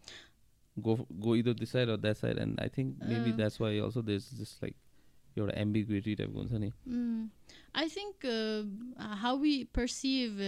go 0.76 0.96
go 1.20 1.34
either 1.34 1.54
this 1.54 1.70
side 1.70 1.88
or 1.88 1.96
that 1.96 2.16
side 2.16 2.38
and 2.38 2.60
I 2.60 2.68
think 2.68 2.96
maybe 3.02 3.32
अँ. 3.32 3.36
that's 3.36 3.60
why 3.60 3.78
also 3.78 4.02
there's 4.02 4.30
just 4.30 4.62
like 4.62 4.76
एउटा 5.38 5.52
ambiguity 5.60 6.14
टाइपको 6.16 6.38
हुन्छ 6.38 6.52
नि 6.52 6.70
I 7.80 7.88
think 7.88 8.24
how 9.20 9.38
we 9.38 9.52
perceive 9.74 10.40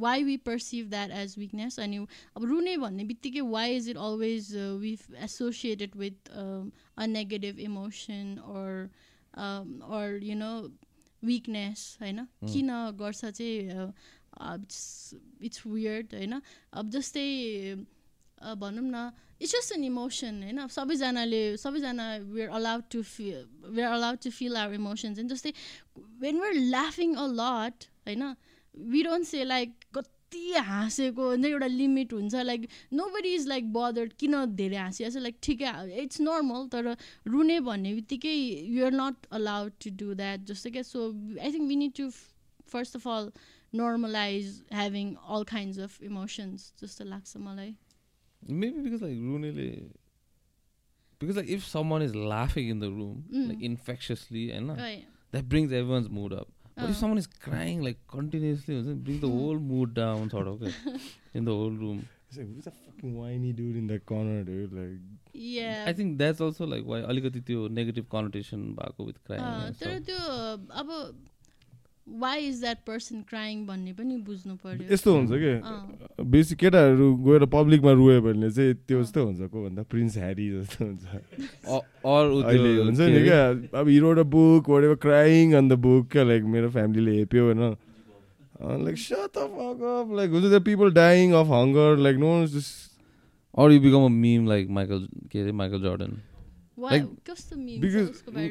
why 0.00 0.24
we 0.24 0.36
perceive 0.48 0.88
that 0.90 1.10
as 1.20 1.34
weakness 1.38 1.78
अनि 1.80 1.98
अब 2.36 2.44
रुने 2.44 2.76
भन्ने 2.76 3.04
बित्तिकै 3.04 3.40
why 3.50 3.76
is 3.76 3.88
it 3.88 3.96
always 3.96 4.54
we 4.80 4.96
associated 5.24 5.96
with 5.96 6.30
a 6.30 7.06
negative 7.06 7.58
emotion 7.68 8.36
or 8.56 8.90
or 9.96 10.04
you 10.22 10.36
know 10.42 10.54
weakness 11.22 11.86
होइन 12.02 12.26
किन 12.52 12.70
गर्छ 13.00 13.24
चाहिँ 13.24 13.92
इट्स 14.36 15.62
वियर्ड 15.66 16.14
होइन? 16.14 16.40
अब 16.72 16.90
जस्तै 16.90 17.28
भनौँ 18.60 18.84
न 18.84 19.10
इट्स 19.40 19.52
जस्ट 19.52 19.72
एन 19.72 19.84
इमोसन 19.84 20.42
होइन? 20.42 20.66
सबैजनाले 20.68 21.42
सबैजना 21.58 22.06
we're 22.32 22.48
allowed 22.58 22.82
to 22.92 23.02
feel 23.02 23.70
we're 23.76 23.92
allowed 23.92 24.18
to 24.24 24.30
feel 24.30 24.56
our 24.56 24.74
emotions 24.74 25.18
होइन 25.18 25.28
जस्तै 25.28 25.52
वेन 26.20 26.40
वेआर 26.40 26.54
लाफिङ 26.76 27.14
अ 27.14 27.26
लट 27.40 27.88
होइन? 28.08 28.34
वी 28.74 29.02
डोन्ट 29.02 29.26
से 29.26 29.44
लाइक 29.44 29.72
कति 29.94 30.52
हाँसेको 30.68 31.28
हुन्छ? 31.30 31.44
एउटा 31.46 31.66
लिमिट 31.66 32.12
हुन्छ। 32.12 32.34
Like 32.44 32.68
nobody 33.14 33.34
is 33.34 33.46
like 33.48 33.72
bothered 33.72 34.12
किन 34.20 34.34
धेरै 34.56 34.76
हाँसिरहेको 34.76 35.18
छ 35.18 35.22
लाइक 35.22 35.36
ठिकै 35.42 35.72
इट्स 36.02 36.20
नर्मल 36.20 36.68
तर 36.72 36.96
रुने 37.26 37.58
भन्ने 37.68 37.94
बित्तिकै 37.94 38.34
you're 38.76 38.92
not 38.92 39.26
allowed 39.40 39.72
to 39.84 39.90
do 39.96 40.14
that 40.14 40.40
जस्तो 40.52 40.70
क्या? 40.70 40.82
So 40.82 41.10
I 41.40 41.52
think 41.52 41.68
we 41.68 41.76
need 41.76 41.92
to 41.96 42.10
first 42.68 42.96
of 42.96 43.08
all 43.08 43.30
Normalise 43.81 44.61
having 44.73 45.13
all 45.37 45.43
kinds 45.53 45.79
of 45.87 46.01
emotions 46.11 46.71
जस्तो 46.83 47.05
लाग्छ 47.13 47.37
मलाई 47.47 47.73
maybe 48.61 48.79
because 48.83 49.01
like 49.05 49.17
रुनेले 49.31 49.65
because 51.21 51.37
like 51.39 51.49
if 51.55 51.65
someone 51.71 52.01
is 52.05 52.15
laughing 52.15 52.69
in 52.75 52.79
the 52.83 52.89
room 52.93 53.17
Mm. 53.33 53.49
like 53.49 53.61
infectiously 53.67 54.45
and 54.59 54.73
Right. 54.77 55.03
that 55.35 55.47
brings 55.53 55.75
everyone's 55.79 56.09
mood 56.19 56.33
up 56.39 56.47
but 56.63 56.85
Uh. 56.85 56.89
if 56.93 56.97
someone 57.01 57.21
is 57.23 57.27
crying 57.45 57.83
like 57.87 57.99
continuously 58.15 58.77
it 58.79 59.03
brings 59.09 59.21
the 59.25 59.29
Mm. 59.31 59.41
whole 59.41 59.59
mood 59.73 59.93
down 59.99 60.31
sort 60.35 60.49
of 60.53 60.63
okay, 60.69 60.73
in 61.41 61.51
the 61.51 61.55
whole 61.61 61.77
room 61.83 62.01
It's 62.31 62.37
like, 62.39 62.49
who's 62.49 62.65
that 62.69 62.75
fucking 62.87 63.15
whiny 63.21 63.49
dude 63.55 63.77
in 63.79 63.87
that 63.91 64.03
corner, 64.09 64.35
dude? 64.49 64.73
Like, 64.75 65.39
Yeah. 65.45 65.79
I 65.89 65.93
think 65.95 66.13
that's 66.21 66.43
also 66.45 66.67
like 66.73 66.85
why 66.91 66.99
अलिकति 67.13 67.41
त्यो 67.49 67.63
negative 67.79 68.05
connotation 68.13 68.61
भएको 68.77 69.07
with 69.09 69.17
crying 69.29 69.47
अँ, 69.47 69.65
and 69.65 69.79
तर 69.81 69.97
stuff. 69.97 70.05
त्यो 70.09 70.19
अब 70.83 70.93
why 72.06 72.38
is 72.46 72.60
that 72.60 72.78
person 72.86 73.22
crying 73.28 73.66
भन्ने 73.66 73.92
पनि 73.92 74.16
बुझ्नु 74.16 74.54
पर्यो। 74.64 74.92
यस्तो 74.92 75.14
हुन्छ 75.14 75.30
कि? 75.30 75.52
अँ। 75.64 76.24
बेसी 76.30 76.54
केटाहरू 76.54 77.14
गएर 77.26 77.44
पब्लिकमा 77.50 77.92
रुयो 77.92 78.20
भने 78.22 78.50
चाहिँ 78.50 78.74
त्यो 78.86 79.02
जस्तो 79.02 79.24
हुन्छ 79.24 79.50
को 79.50 79.64
भन्दा? 79.64 79.82
प्रिन्स 79.90 80.16
ह्यारी 80.16 80.48
जस्तो 80.50 80.84
हुन्छ। 80.84 81.04
or, 81.66 81.82
or 82.04 82.24
उ 82.30 82.40
त्यो 82.40 82.48
अहिले 82.48 82.76
हुन्छ 82.82 82.98
नि 82.98 83.04
अरे, 83.04 83.22
क्या? 83.24 83.42
अब 83.80 83.88
हिरो 83.88 84.08
एउटा 84.08 84.22
book 84.22 84.70
ever 84.70 84.94
crying 85.02 85.52
on 85.54 85.68
the 85.68 85.72
book 85.86 86.08
क्या? 86.12 86.22
लाइक 86.22 86.42
मेरो 86.54 86.70
फ्यामिलीले 86.70 87.18
हेप्यो 87.18 87.44
होइन। 87.44 87.76
Like 88.84 88.98
sort 88.98 89.38
of 89.38 89.50
of 89.68 90.16
like 90.16 90.30
हुन्छ 90.30 90.46
the 90.46 90.62
people 90.64 90.92
dying 90.92 91.32
of 91.42 91.46
hunger 91.46 91.96
like 91.98 92.16
no 92.16 92.46
just 92.46 92.84
or 93.58 93.70
you 93.72 93.80
become 93.80 94.02
a 94.04 94.08
meme 94.14 94.46
like 94.46 94.68
Michael 94.68 95.04
के 95.32 95.40
अरे? 95.42 95.52
Michael 95.52 95.80
Jordan 95.80 96.16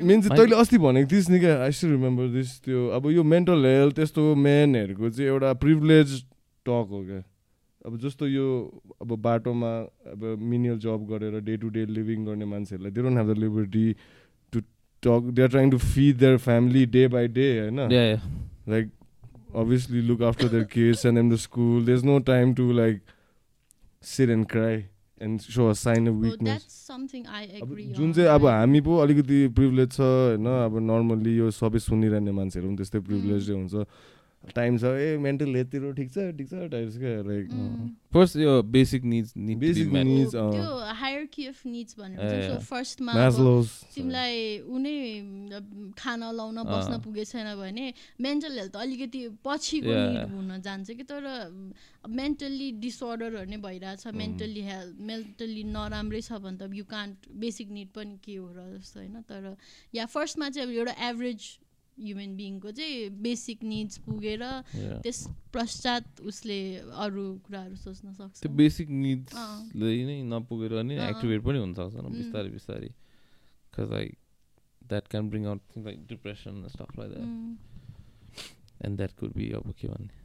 मेन 0.04 0.22
चाहिँ 0.22 0.38
तैँले 0.38 0.56
अस्ति 0.56 0.78
भनेको 0.78 1.12
थिइस् 1.12 1.30
नि 1.30 1.40
क्या 1.40 1.62
आई 1.64 1.72
स्टिल 1.72 1.92
रिमेम्बर 1.92 2.28
दिस 2.34 2.60
त्यो 2.66 2.88
अब 2.98 3.10
यो 3.12 3.24
मेन्टल 3.24 3.66
हेल्थ 3.66 3.96
त्यस्तो 3.96 4.24
मेनहरूको 4.48 5.10
चाहिँ 5.10 5.30
एउटा 5.30 5.54
प्रिभिलेज 5.62 6.22
टक 6.66 6.88
हो 6.92 7.04
क्या 7.06 7.22
अब 7.86 7.98
जस्तो 8.02 8.28
यो 8.28 8.48
अब 9.02 9.16
बाटोमा 9.22 9.72
अब 10.12 10.26
मिनियल 10.42 10.78
जब 10.82 11.08
गरेर 11.10 11.40
डे 11.46 11.58
टु 11.58 11.70
डे 11.70 11.86
लिभिङ 11.86 12.26
गर्ने 12.26 12.46
मान्छेहरूलाई 12.54 12.92
they 12.92 13.02
don't 13.02 13.18
have 13.18 13.34
the 13.34 13.38
liberty 13.38 13.88
to 14.54 14.62
talk 15.04 15.32
they 15.32 15.42
are 15.42 15.50
trying 15.50 15.72
to 15.72 15.78
feed 15.88 16.18
their 16.18 16.38
family 16.50 16.86
day 16.98 17.08
by 17.18 17.28
day 17.38 17.50
होइन 17.60 17.80
like 18.70 18.92
obviously 19.56 20.02
look 20.02 20.22
after 20.22 20.48
their 20.48 20.66
kids, 20.66 21.02
send 21.02 21.18
them 21.18 21.30
to 21.30 21.38
school. 21.38 21.82
There's 21.82 22.04
no 22.04 22.20
time 22.20 22.54
to 22.56 22.72
like 22.74 23.02
sit 24.04 24.30
and 24.30 24.48
cry. 24.48 24.90
And 25.22 25.42
so 25.42 25.74
sign 25.74 26.08
of 26.08 26.16
weakness 26.24 26.88
जुन 27.98 28.14
चाहिँ 28.14 28.30
अब 28.30 28.46
हामी 28.46 28.82
पो 28.82 28.98
अलिकति 29.00 29.38
privilege 29.56 29.92
छ 29.92 30.00
होइन 30.02 30.46
अब 30.46 30.74
नर्मल्ली 30.92 31.36
यो 31.38 31.48
सबै 31.52 31.80
सुनिरहने 31.80 32.32
मान्छेहरू 32.32 32.68
पनि 32.68 32.78
त्यस्तै 32.78 33.00
प्रिभिलेजै 33.00 33.54
हुन्छ। 33.54 33.76
टाइम 34.54 34.78
छ 34.78 34.92
ए 35.00 35.18
मेन्टल 35.20 35.56
हेल्थतिर 35.56 35.92
ठिक 35.94 36.12
छ 36.12 36.26
ठिक 36.38 36.50
छ 36.50 36.68
टाइप्स 36.72 36.98
क्या 36.98 37.22
लाइक 37.28 37.50
फर्स्ट 38.14 38.36
यो 38.38 38.52
बेसिक 38.70 39.04
निड्स 39.06 39.34
बेसिक 39.60 39.92
निड्स 39.94 40.32
त्यो 40.32 40.70
हायरकी 40.96 41.46
अफ 41.48 41.66
निड्स 41.68 42.00
भनेर 42.00 42.60
फर्स्टमा 42.66 43.14
तिमीलाई 43.96 44.60
उनी 44.70 44.96
खाना 45.98 46.32
लाउन 46.34 46.64
बस्न 46.66 47.00
पुगेको 47.02 47.32
छैन 47.32 47.56
भने 47.56 47.94
मेन्टल 48.22 48.60
हेल्थ 48.60 48.76
अलिकति 48.78 49.28
पछिको 49.46 49.98
निड 50.06 50.34
हुन 50.34 50.62
जान्छ 50.62 50.92
कि 50.92 51.04
तर 51.12 51.28
मेन्टल्ली 52.14 52.72
डिसअर्डरहरू 52.80 53.50
नै 53.50 53.58
भइरहेछ 53.60 54.16
मेन्टल्ली 54.16 54.62
हेल्थ 54.62 55.02
मेन्टल्ली 55.12 55.64
नराम्रै 55.72 56.22
छ 56.22 56.40
भने 56.40 56.58
त 56.58 56.72
यु 56.76 56.86
कान्ट 56.88 57.30
बेसिक 57.40 57.72
निड 57.72 57.94
पनि 57.96 58.18
के 58.24 58.36
हो 58.36 58.48
र 58.50 58.66
जस्तो 58.72 59.00
होइन 59.00 59.22
तर 59.30 59.56
या 59.94 60.06
फर्स्टमा 60.08 60.50
चाहिँ 60.50 60.68
अब 60.68 60.76
एउटा 60.76 61.10
एभरेज 61.10 61.48
ह्युमन 61.96 62.32
बिङको 62.36 62.70
चाहिँ 62.78 63.10
बेसिक 63.24 63.64
निड्स 63.64 63.98
पुगेर 64.06 64.44
त्यस 65.04 65.20
पश्चात 65.54 66.22
उसले 66.28 66.60
अरू 67.04 67.26
कुराहरू 67.46 67.76
सोच्न 67.76 68.14
सक्छ। 68.14 68.42
त्यो 68.42 68.52
बेसिक 68.52 68.90
निड्सले 68.90 69.92
नै 70.06 70.18
नपुगेर 70.28 70.74
नि 70.84 70.96
एक्टिभेट 71.08 71.42
पनि 71.48 71.58
हुनसक्छ 71.64 71.96
बिस्तारै 72.20 72.50
बिस्तारै। 72.58 72.92
Like 73.80 74.12
that 74.90 75.08
can 75.12 75.30
bring 75.30 75.46
out 75.48 75.62
like 75.86 75.98
depression 76.08 76.68
stuff 76.74 76.92
like 77.00 77.10
that 77.12 78.86
and 78.86 78.98
that 78.98 79.12
could 79.20 79.32
be 79.36 79.46
अब 79.56 79.72
के 79.80 79.88
भन्ने? 79.88 80.16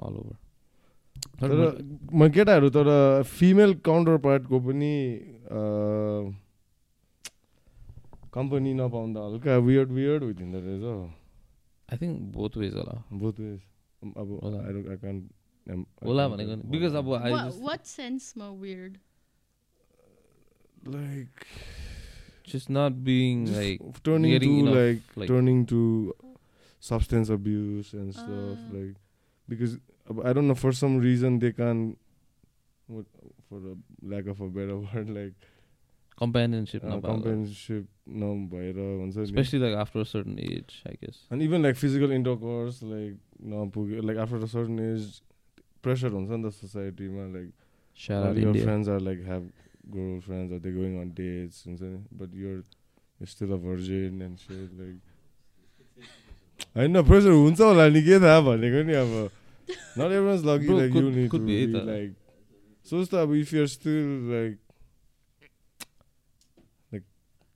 अल 0.00 0.14
ओभर 0.22 0.36
तर 1.40 1.50
म 2.12 2.28
केटाहरू 2.30 2.68
तर 2.70 2.88
फिमेल 3.26 3.74
काउन्टर 3.84 4.16
पार्टको 4.24 4.56
पनि 4.60 4.94
कम्पनी 8.35 8.73
नपाउँदा 8.73 9.25
हल्का 9.25 9.57
वियर्ड 9.67 9.91
वियर्ड 9.99 10.23
भइदिँदो 10.23 10.59
रहेछ 10.65 10.85
आई 11.93 11.97
थिङ्क 12.01 12.19
बोथ 12.35 12.57
वेज 12.57 12.73
होला 12.73 13.03
बोथ 13.23 13.39
वेज 13.39 13.59
अब 14.23 14.29
आई 14.55 14.97
क्यान 14.97 15.21
होला 16.05 16.27
भनेको 16.35 16.55
बिकज 16.71 16.95
अब 17.03 17.13
I 17.13 17.31
what 17.61 17.85
सेन्समा 17.97 18.49
weird 18.65 18.97
like 20.95 21.45
just 22.51 22.69
not 22.69 22.95
being 23.03 23.43
like 23.55 23.81
turning 24.03 24.39
to 24.39 24.47
enough, 24.53 24.75
like, 24.75 25.01
like, 25.15 25.27
turning 25.27 25.65
to 25.65 26.13
substance 26.81 27.29
abuse 27.29 27.93
and 27.93 28.13
stuff 28.13 28.27
uh. 28.27 28.77
like 28.77 28.95
because 29.47 29.77
I 30.31 30.33
don't 30.33 30.47
know 30.47 30.55
for 30.55 30.71
some 30.71 30.97
reason 30.99 31.39
they 31.39 31.51
can 31.53 31.95
for 33.49 33.57
a 33.57 33.75
lack 34.01 34.27
of 34.27 34.41
a 34.41 34.47
better 34.47 34.77
word 34.77 35.09
like 35.09 35.33
companionship 36.22 36.84
uh, 36.84 37.00
companionship 37.10 37.84
नभएर 38.22 38.78
हुन्छ 38.78 39.28
specially 39.28 39.58
like 39.60 39.74
after 39.76 40.04
certain 40.14 40.38
age 40.38 40.82
I 40.88 40.98
guess 41.04 41.26
अनि 41.32 41.44
even 41.44 41.62
like 41.62 41.76
physical 41.76 42.12
intercourse 42.12 42.82
like 42.82 43.18
नपुग्यो 43.54 44.02
like 44.02 44.18
after 44.24 44.42
a 44.42 44.46
certain 44.56 44.78
age 44.84 45.20
pressure 45.82 46.12
हुन्छ 46.18 46.30
नि 46.30 46.48
त 46.48 46.52
सोसाइटीमा 46.62 47.26
like 47.36 47.52
your 47.98 48.54
friends 48.54 48.88
are 48.88 49.00
like 49.00 49.24
have 49.24 49.44
girlfriends 49.90 50.52
or 50.52 50.58
they're 50.58 50.78
going 50.78 50.96
on 51.02 51.12
dates 51.20 51.62
हुन्छ 51.66 51.82
नि 51.82 52.00
but 52.22 52.34
you're 52.34 52.62
you're 53.20 53.32
still 53.34 53.52
a 53.52 53.58
virgin 53.68 54.22
and 54.28 54.38
shit 54.46 54.78
like. 54.80 54.98
होइन 56.76 57.02
pressure 57.08 57.30
हुन्छ 57.30 57.60
होला 57.60 57.88
नि 57.88 58.02
के 58.02 58.18
थाहा 58.20 58.40
भनेको 58.48 58.82
नि 58.86 58.94
अब 59.00 59.12
not 59.98 60.04
everyone's 60.04 60.44
lucky 60.44 60.78
like 60.78 60.96
you 60.96 61.08
need 61.10 61.30
to 61.30 61.38
be 61.48 61.64
like 61.74 62.14
सोच 62.86 63.08
त 63.10 63.14
अब 63.24 63.34
if 63.34 63.54
you're 63.54 63.66
still 63.74 64.10
like 64.32 64.58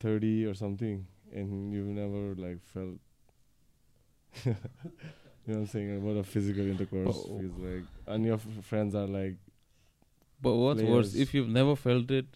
30 0.00 0.46
or 0.46 0.54
something 0.54 1.06
and 1.32 1.72
you've 1.72 1.86
never 1.86 2.34
like 2.34 2.60
felt 2.64 2.98
you 4.44 4.54
know 4.54 4.56
what 5.44 5.56
I'm 5.56 5.66
saying 5.66 5.96
about 5.96 6.16
a 6.16 6.24
physical 6.24 6.66
intercourse 6.66 7.16
oh. 7.18 7.38
feels 7.38 7.58
like 7.58 7.84
and 8.06 8.24
your 8.24 8.38
friends 8.38 8.94
are 8.94 9.06
like 9.06 9.36
but 10.40 10.54
what's 10.54 10.80
players. 10.80 10.94
worse 10.94 11.14
if 11.14 11.34
you've 11.34 11.48
never 11.48 11.76
felt 11.76 12.10
it 12.10 12.26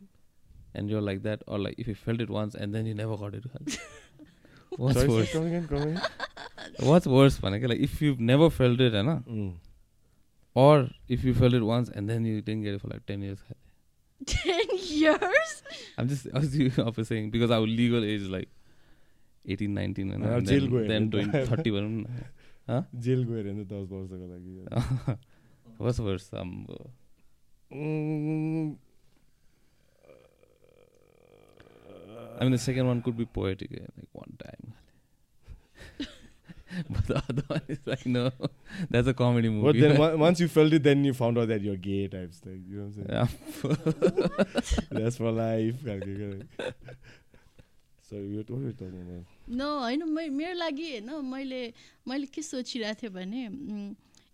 and 0.74 0.90
you're 0.90 1.00
like 1.00 1.22
that 1.22 1.42
or 1.46 1.58
like 1.58 1.74
if 1.78 1.88
you 1.88 1.94
felt 1.94 2.20
it 2.20 2.30
once 2.30 2.54
and 2.54 2.74
then 2.74 2.86
you 2.86 2.94
never 2.94 3.16
got 3.16 3.34
it 3.34 3.44
what's 4.76 4.98
Sorry, 4.98 5.08
worse 5.08 5.32
come 5.32 5.46
again, 5.46 5.68
come 5.68 5.82
again. 5.82 6.02
what's 6.80 7.06
worse 7.06 7.42
man? 7.42 7.60
like 7.62 7.78
if 7.78 8.02
you've 8.02 8.20
never 8.20 8.50
felt 8.50 8.80
it 8.80 8.92
know, 8.92 9.22
mm. 9.28 9.54
or 10.54 10.88
if 11.08 11.24
you 11.24 11.34
felt 11.34 11.54
it 11.54 11.62
once 11.62 11.88
and 11.88 12.08
then 12.08 12.24
you 12.24 12.40
didn't 12.42 12.62
get 12.62 12.74
it 12.74 12.80
for 12.80 12.88
like 12.88 13.06
10 13.06 13.22
years 13.22 13.38
10 14.24 14.78
years? 14.78 15.62
I'm 15.98 16.08
just, 16.08 16.26
I 16.34 16.38
was, 16.38 16.78
I 16.78 16.90
was 16.96 17.08
saying, 17.08 17.30
because 17.30 17.50
our 17.50 17.60
legal 17.60 18.04
age 18.04 18.22
is 18.22 18.28
like 18.28 18.48
18, 19.46 19.74
19, 19.74 20.10
and, 20.10 20.24
and 20.24 20.46
then, 20.46 20.86
then 20.88 21.10
20, 21.10 21.46
30 21.46 21.70
भनौँ 21.70 21.90
न 21.90 22.84
jail 23.04 23.24
गएर 23.28 23.46
नि 23.52 23.64
दस 23.70 23.88
वर्षको 23.92 24.16
लागि 24.16 24.52
first 25.78 26.00
वर्ष 26.00 26.30
I 32.36 32.42
mean, 32.42 32.52
the 32.52 32.58
second 32.58 32.86
one 32.86 33.00
could 33.00 33.16
be 33.16 33.24
poetic, 33.24 33.70
like 33.70 34.08
one 34.12 34.36
time. 34.42 34.74
but 36.89 37.07
the 37.07 37.17
other 37.17 37.43
one 37.47 37.61
is 37.67 37.79
like 37.85 38.05
no, 38.05 38.31
that's 38.89 39.07
a 39.07 39.13
comedy 39.13 39.49
movie. 39.49 39.79
But 39.79 39.79
then 39.79 40.19
once 40.19 40.39
you 40.39 40.47
felt 40.47 40.73
it, 40.73 40.83
then 40.83 41.03
you 41.03 41.13
found 41.13 41.37
out 41.37 41.47
that 41.47 41.61
you're 41.61 41.75
gay 41.75 42.07
types 42.07 42.39
thing. 42.39 42.65
You 42.69 42.77
know 42.77 42.85
what 42.85 42.97
I'm 42.97 43.29
saying? 43.67 44.49
Yeah. 44.91 44.99
that's 44.99 45.17
for 45.17 45.31
life. 45.31 45.75
So 48.09 48.15
what 48.17 48.49
were 48.49 48.61
you 48.65 48.73
talking 48.73 49.01
about? 49.05 49.25
No, 49.47 49.69
होइन 49.81 50.03
मेरो 50.09 50.53
लागि 50.57 50.91
होइन 50.91 51.09
मैले 51.25 51.61
मैले 52.07 52.25
के 52.33 52.41
सोचिरहेको 52.41 53.01
थिएँ 53.01 53.11
भने 53.13 53.41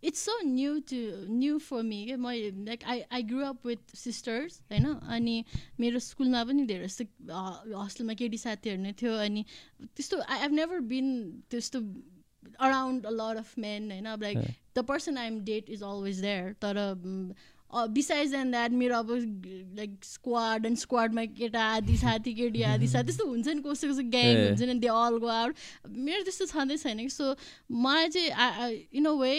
it's 0.04 0.20
so 0.26 0.34
new 0.46 0.78
to 0.92 0.98
new 1.34 1.58
for 1.60 1.82
me 1.84 2.06
क्या 2.06 2.18
म 2.18 2.32
like 2.68 2.84
I 2.94 3.02
I 3.12 3.24
grew 3.32 3.42
up 3.46 3.66
with 3.68 3.96
sisters 3.98 4.62
होइन 4.72 4.86
अनि 5.16 5.36
मेरो 5.80 6.00
स्कुलमा 6.08 6.44
पनि 6.46 6.66
धेरै 6.72 6.88
जस्तो 6.88 7.06
हस्टेलमा 7.84 8.14
केटी 8.22 8.38
साथीहरू 8.38 8.82
नै 8.82 8.94
थियो 9.02 9.14
अनि 9.28 9.46
त्यस्तो 9.96 10.22
आई 10.22 10.40
हेभ 10.42 10.52
नेभर 10.62 10.80
बिन 10.92 11.08
त्यस्तो 11.52 11.82
around 12.61 13.07
a 13.07 13.11
lot 13.13 13.37
of 13.37 13.55
men 13.59 13.91
होइन 13.91 14.05
अब 14.07 14.23
like 14.23 14.39
the 14.77 14.85
person 14.89 15.19
I 15.19 15.27
am 15.27 15.41
date 15.45 15.71
is 15.71 15.83
always 15.83 16.21
there 16.21 16.53
तर 16.63 16.83
बिसाइज 17.91 18.35
एन्ड 18.35 18.51
द्याट 18.51 18.71
मेरो 18.73 18.97
अब 18.97 19.11
लाइक 19.77 19.97
स्क्वाड 20.05 20.67
एन्ड 20.67 20.79
स्क्वाडमा 20.79 21.25
केटा 21.33 21.65
आदि 21.67 21.97
साथी 21.97 22.35
केटी 22.35 22.63
आदि 22.67 22.89
साथी 22.89 23.07
त्यस्तो 23.07 23.27
हुन्छ 23.27 23.49
नि 23.49 23.63
कसै 23.63 23.89
कसै 23.89 24.05
ग्याङ 24.11 24.37
हुन्छ 24.37 24.63
नि 24.63 24.79
दे 24.79 24.93
अल 24.97 25.19
गो 25.19 25.33
आउट 25.35 25.57
मेरो 25.99 26.23
त्यस्तो 26.23 26.47
छँदै 26.47 26.77
छैन 26.77 26.99
कि 26.99 27.09
सो 27.09 27.35
मलाई 27.79 28.09
चाहिँ 28.09 28.87
in 28.93 29.07
a 29.07 29.13
way 29.21 29.35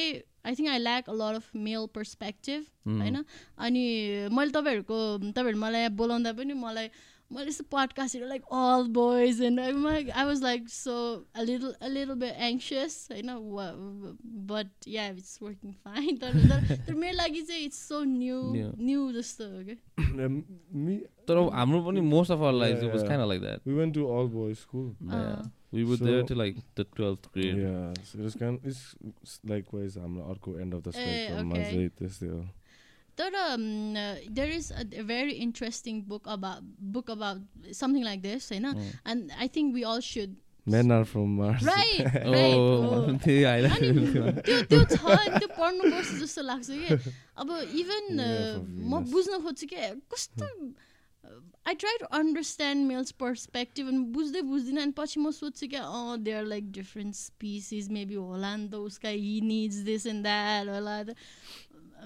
I 0.46 0.56
think 0.56 0.70
I 0.70 0.80
lack 0.80 1.10
a 1.10 1.14
lot 1.14 1.36
of 1.36 1.62
male 1.62 1.88
perspective 1.94 2.66
होइन 2.94 3.24
अनि 3.60 3.86
मैले 4.32 4.52
तपाईँहरूको 4.52 5.00
तपाईँहरू 5.22 5.60
मलाई 5.60 5.90
बोलाउँदा 5.98 6.34
पनि 6.34 6.54
मलाई 6.62 6.90
मैले 7.32 7.48
यस्तो 7.48 7.63
पडकास्टहरू 7.72 8.28
like 8.28 8.44
all 8.60 8.88
boys 8.94 9.41
and 9.50 9.60
I 9.60 10.26
was 10.26 10.41
like 10.44 10.67
so 10.70 10.96
little 11.39 11.94
little 11.94 12.13
bit 12.24 12.30
anxious 12.48 13.08
होइन 13.12 13.30
but 14.52 14.88
yeah 14.88 15.08
it's 15.08 15.38
working 15.44 15.72
fine 15.86 16.17
तर 16.17 16.76
तर 16.88 16.94
मेरो 16.94 17.17
लागि 17.17 17.41
चाहिँ 17.41 17.63
इट्स 17.65 17.88
सो 17.88 18.04
न्यू 18.04 18.41
न्यू 18.56 19.12
जस्तो 19.12 19.50
हो 19.54 19.63
कि 19.70 19.76
तर 21.28 21.38
हाम्रो 21.54 21.82
पनि 21.84 22.02
most 22.10 22.32
of 22.32 22.38
our 22.38 22.54
life 22.60 22.84
was 22.84 23.08
kind 23.08 23.28
like 23.28 23.41
that 23.41 23.67
we 23.67 23.74
went 23.74 23.96
to 23.96 24.06
all 24.20 24.28
boys 24.38 24.58
school 24.58 25.50
We 25.74 25.84
were 25.86 25.96
so, 25.96 26.04
there 26.06 26.24
to 26.24 26.36
like 26.36 26.58
the 26.76 26.84
12th 26.86 27.28
grade. 27.32 27.58
Yeah, 27.58 27.94
so 28.04 28.17
it 28.17 28.24
was 28.24 28.34
kind 28.36 28.58
of, 28.58 28.65
it's 28.65 29.36
likewise 29.52 29.96
हाम्रो 29.98 30.24
अर्को 30.34 30.56
end 30.60 30.74
of 30.74 30.82
the 30.84 30.91
spectrum 30.91 31.54
चाहिँ 31.54 31.88
त्यस्तै 32.00 32.28
हो 32.28 32.39
तर 33.17 33.32
there 34.30 34.52
is 34.52 34.71
a 34.71 35.04
very 35.06 35.32
interesting 35.47 36.02
book 36.08 36.30
about 36.30 36.78
book 36.93 37.12
about 37.12 37.74
something 37.74 38.04
like 38.04 38.21
this 38.21 38.52
होइन 38.52 38.65
and 38.65 39.32
I 39.32 39.47
think 39.56 39.74
we 39.76 39.84
all 39.93 40.02
should 40.12 40.36
Men 40.65 40.91
are 40.91 41.06
from 41.06 41.38
Mars. 41.38 41.63
Right, 41.63 42.06
right. 42.26 42.60
त्यो 44.45 44.58
त्यो 44.69 44.82
छ 44.84 45.15
त्यो 45.34 45.47
पढ्नुपर्छ 45.56 46.12
जस्तो 46.19 46.41
लाग्छ 46.41 46.69
कि। 46.69 47.13
अब 47.36 47.50
इभन 47.82 48.21
म 48.86 49.02
बुझ्न 49.10 49.39
खोज्छु 49.41 49.67
कि 49.67 49.89
कस्तो 50.13 50.50
I 51.67 51.76
try 51.76 51.97
to 51.97 52.06
understand 52.17 52.88
males 52.88 53.12
perspective 53.19 53.88
अनि 53.88 54.04
बुझ्दै 54.13 54.41
बुझ्दिनँ 54.43 54.82
अनि 54.82 54.93
पछि 54.97 55.19
म 55.19 55.32
सोध्छु 55.32 55.67
क्या 55.67 55.82
अँ 55.82 56.17
they 56.19 56.32
are 56.34 56.45
like 56.45 56.71
different 56.71 57.15
species 57.15 57.89
maybe 57.89 58.15
होला 58.15 58.56
नि 58.56 58.67
त 58.69 58.82
उसका 58.84 59.10
he 59.10 59.36
needs 59.43 59.78
this 59.86 60.08
and 60.08 60.24
that 60.24 60.69
होला 60.69 60.97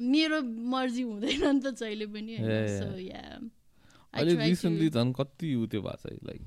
मेरो 0.01 0.41
मर्जी 0.71 1.01
हुँदैन 1.01 1.43
नि 1.55 1.62
त 1.62 1.73
जहिले 1.79 2.05
पनि 2.08 2.36
अहिले 4.13 4.36
रिसेन्टली 4.36 4.89
झन् 4.89 5.13
कति 5.13 5.55
उ 5.55 5.65
त्यो 5.71 5.81
भएको 5.81 6.10
छ 6.10 6.19
like 6.27 6.41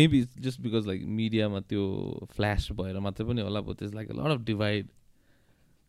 maybe 0.00 0.22
just 0.38 0.60
because 0.60 0.86
like 0.86 1.02
मिडियामा 1.18 1.60
त्यो 1.68 1.82
फ्ल्यास 2.36 2.68
भएर 2.80 2.98
मात्रै 3.06 3.26
पनि 3.26 3.40
होला 3.42 3.58
अब 3.58 3.72
त्यस 3.74 3.94
like 3.94 4.10
lot 4.12 4.30
of 4.30 4.44
divide 4.46 4.88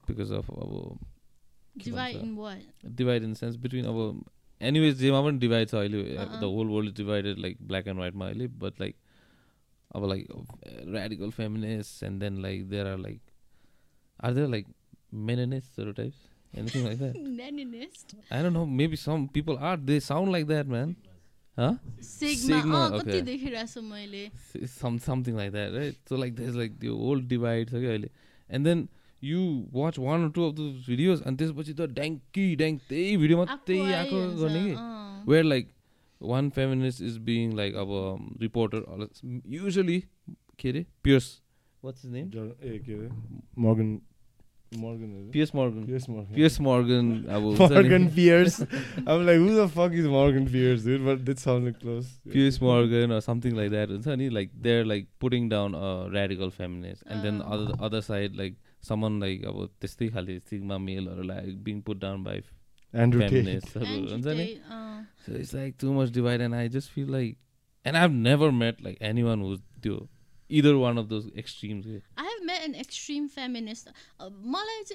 because 0.03 0.31
of 0.33 0.49
अब 0.51 0.99
डिभाइड 1.77 3.23
इन 3.23 3.33
सेन्स 3.33 3.55
बिट्विन 3.57 3.85
अब 3.85 4.23
एनिवेज 4.61 4.95
जेमा 4.97 5.21
पनि 5.21 5.39
डिभाइड 5.39 5.69
छ 5.69 5.75
अहिले 5.75 6.03
the 6.15 6.43
whole 6.55 6.67
world 6.67 6.89
is 6.89 6.95
divided 6.97 7.39
like 7.39 7.57
black 7.67 7.87
and 7.87 7.97
व्हाइटमा 7.97 8.25
अहिले 8.25 8.47
बट 8.63 8.81
लाइक 8.81 8.95
अब 9.95 10.09
like 10.09 10.27
radical 10.95 11.29
feminist 11.31 12.03
and 12.03 12.19
then 12.21 12.41
like 12.41 12.67
there 12.69 12.87
are 12.87 12.97
like 12.97 13.21
are 14.19 14.33
there 14.33 14.47
like 14.47 14.67
मेनिनिस्टहरू 15.13 15.91
types 15.91 16.27
anything 16.55 16.85
like 16.85 16.99
that? 16.99 17.15
Leninist. 17.15 18.15
I 18.31 18.41
don't 18.41 18.53
know. 18.53 18.65
Maybe 18.65 18.95
some 18.95 19.27
people 19.29 19.57
are. 19.57 19.77
They 19.77 19.99
sound 19.99 20.31
like 20.31 20.47
that, 20.47 20.67
man. 20.67 20.95
Huh? 21.55 21.75
Sigma. 21.99 22.61
Sigma. 22.61 22.89
Oh, 22.93 22.97
okay. 22.99 24.31
Some 24.65 24.99
something 24.99 25.35
like 25.35 25.51
that, 25.51 25.73
right? 25.73 25.95
So 26.07 26.15
like 26.15 26.35
there's 26.35 26.55
like 26.55 26.79
the 26.79 26.89
old 26.89 27.27
divides, 27.27 27.73
okay, 27.73 28.09
and 28.49 28.65
then 28.65 28.87
you 29.19 29.67
watch 29.71 29.97
one 29.99 30.23
or 30.23 30.29
two 30.29 30.45
of 30.45 30.55
those 30.55 30.85
videos, 30.85 31.25
and 31.25 31.37
this 31.37 31.51
the 31.51 31.87
danky 31.87 32.57
dank 32.57 32.81
त्यही 32.89 33.17
भिडियोमा 33.17 33.45
त्यही 33.67 33.91
आएको 33.93 34.21
गर्ने 34.41 34.63
कि 34.69 35.25
where 35.25 35.43
like 35.43 35.73
one 36.19 36.49
feminist 36.49 37.01
is 37.01 37.19
being 37.19 37.55
like 37.55 37.73
a 37.73 37.83
um, 37.83 38.37
reporter 38.39 38.81
usually 39.45 40.05
के 40.57 40.71
अरे 40.71 40.85
Pierce 41.03 41.41
what's 41.81 42.01
his 42.01 42.11
name 42.11 42.31
Morgan 43.55 44.01
Morgan. 44.76 45.30
Piers 45.30 45.54
Morgan. 45.54 45.86
Piers 45.86 46.08
Morgan. 46.08 46.34
Piers 46.34 46.58
Morgan. 46.58 47.26
Morgan 47.26 48.10
Pierce. 48.10 48.60
I'm 49.06 49.24
like, 49.26 49.36
who 49.36 49.54
the 49.54 49.68
fuck 49.68 49.92
is 49.92 50.06
Morgan 50.06 50.48
Pierce, 50.48 50.82
dude? 50.82 51.04
But 51.04 51.24
that 51.26 51.38
sounded 51.38 51.80
close. 51.80 52.08
Piers 52.30 52.60
Morgan 52.60 53.12
or 53.12 53.20
something 53.20 53.54
like 53.54 53.70
that. 53.70 53.88
And 53.90 54.34
like 54.34 54.50
they're 54.60 54.84
like 54.84 55.06
putting 55.20 55.48
down 55.48 55.74
a 55.74 56.08
radical 56.10 56.50
feminist, 56.50 57.04
and 57.06 57.22
then 57.24 57.40
other 57.42 57.66
the 57.66 57.76
other 57.80 58.02
side 58.02 58.34
like 58.34 58.56
someone 58.80 59.20
like 59.20 59.42
about 59.44 59.70
त्यस्तै 59.80 60.10
खाले 60.16 60.40
stigma 60.40 60.78
male 60.78 61.08
or 61.08 61.22
like 61.24 61.62
being 61.62 61.80
put 61.82 62.00
down 62.00 62.22
by 62.24 62.42
Andrew 62.92 63.20
feminists. 63.28 63.76
Andrew 63.76 64.22
Tate, 64.22 64.60
uh. 64.70 65.02
So 65.24 65.32
it's 65.32 65.54
like 65.54 65.78
too 65.78 65.92
much 65.92 66.10
divide, 66.10 66.40
and 66.40 66.54
I 66.54 66.68
just 66.68 66.90
feel 66.90 67.06
like, 67.06 67.36
and 67.84 67.96
I've 67.96 68.12
never 68.12 68.50
met 68.52 68.82
like 68.82 68.98
anyone 69.00 69.40
who's 69.40 69.62
त्यो 69.82 70.08
Either 70.49 70.77
one 70.77 70.97
of 70.97 71.09
those 71.09 71.29
extremes. 71.37 71.85
I 72.17 72.23
have 72.23 72.43
met 72.43 72.65
an 72.65 72.75
extreme 72.75 73.29
feminist. 73.29 73.87
Uh, 74.19 74.29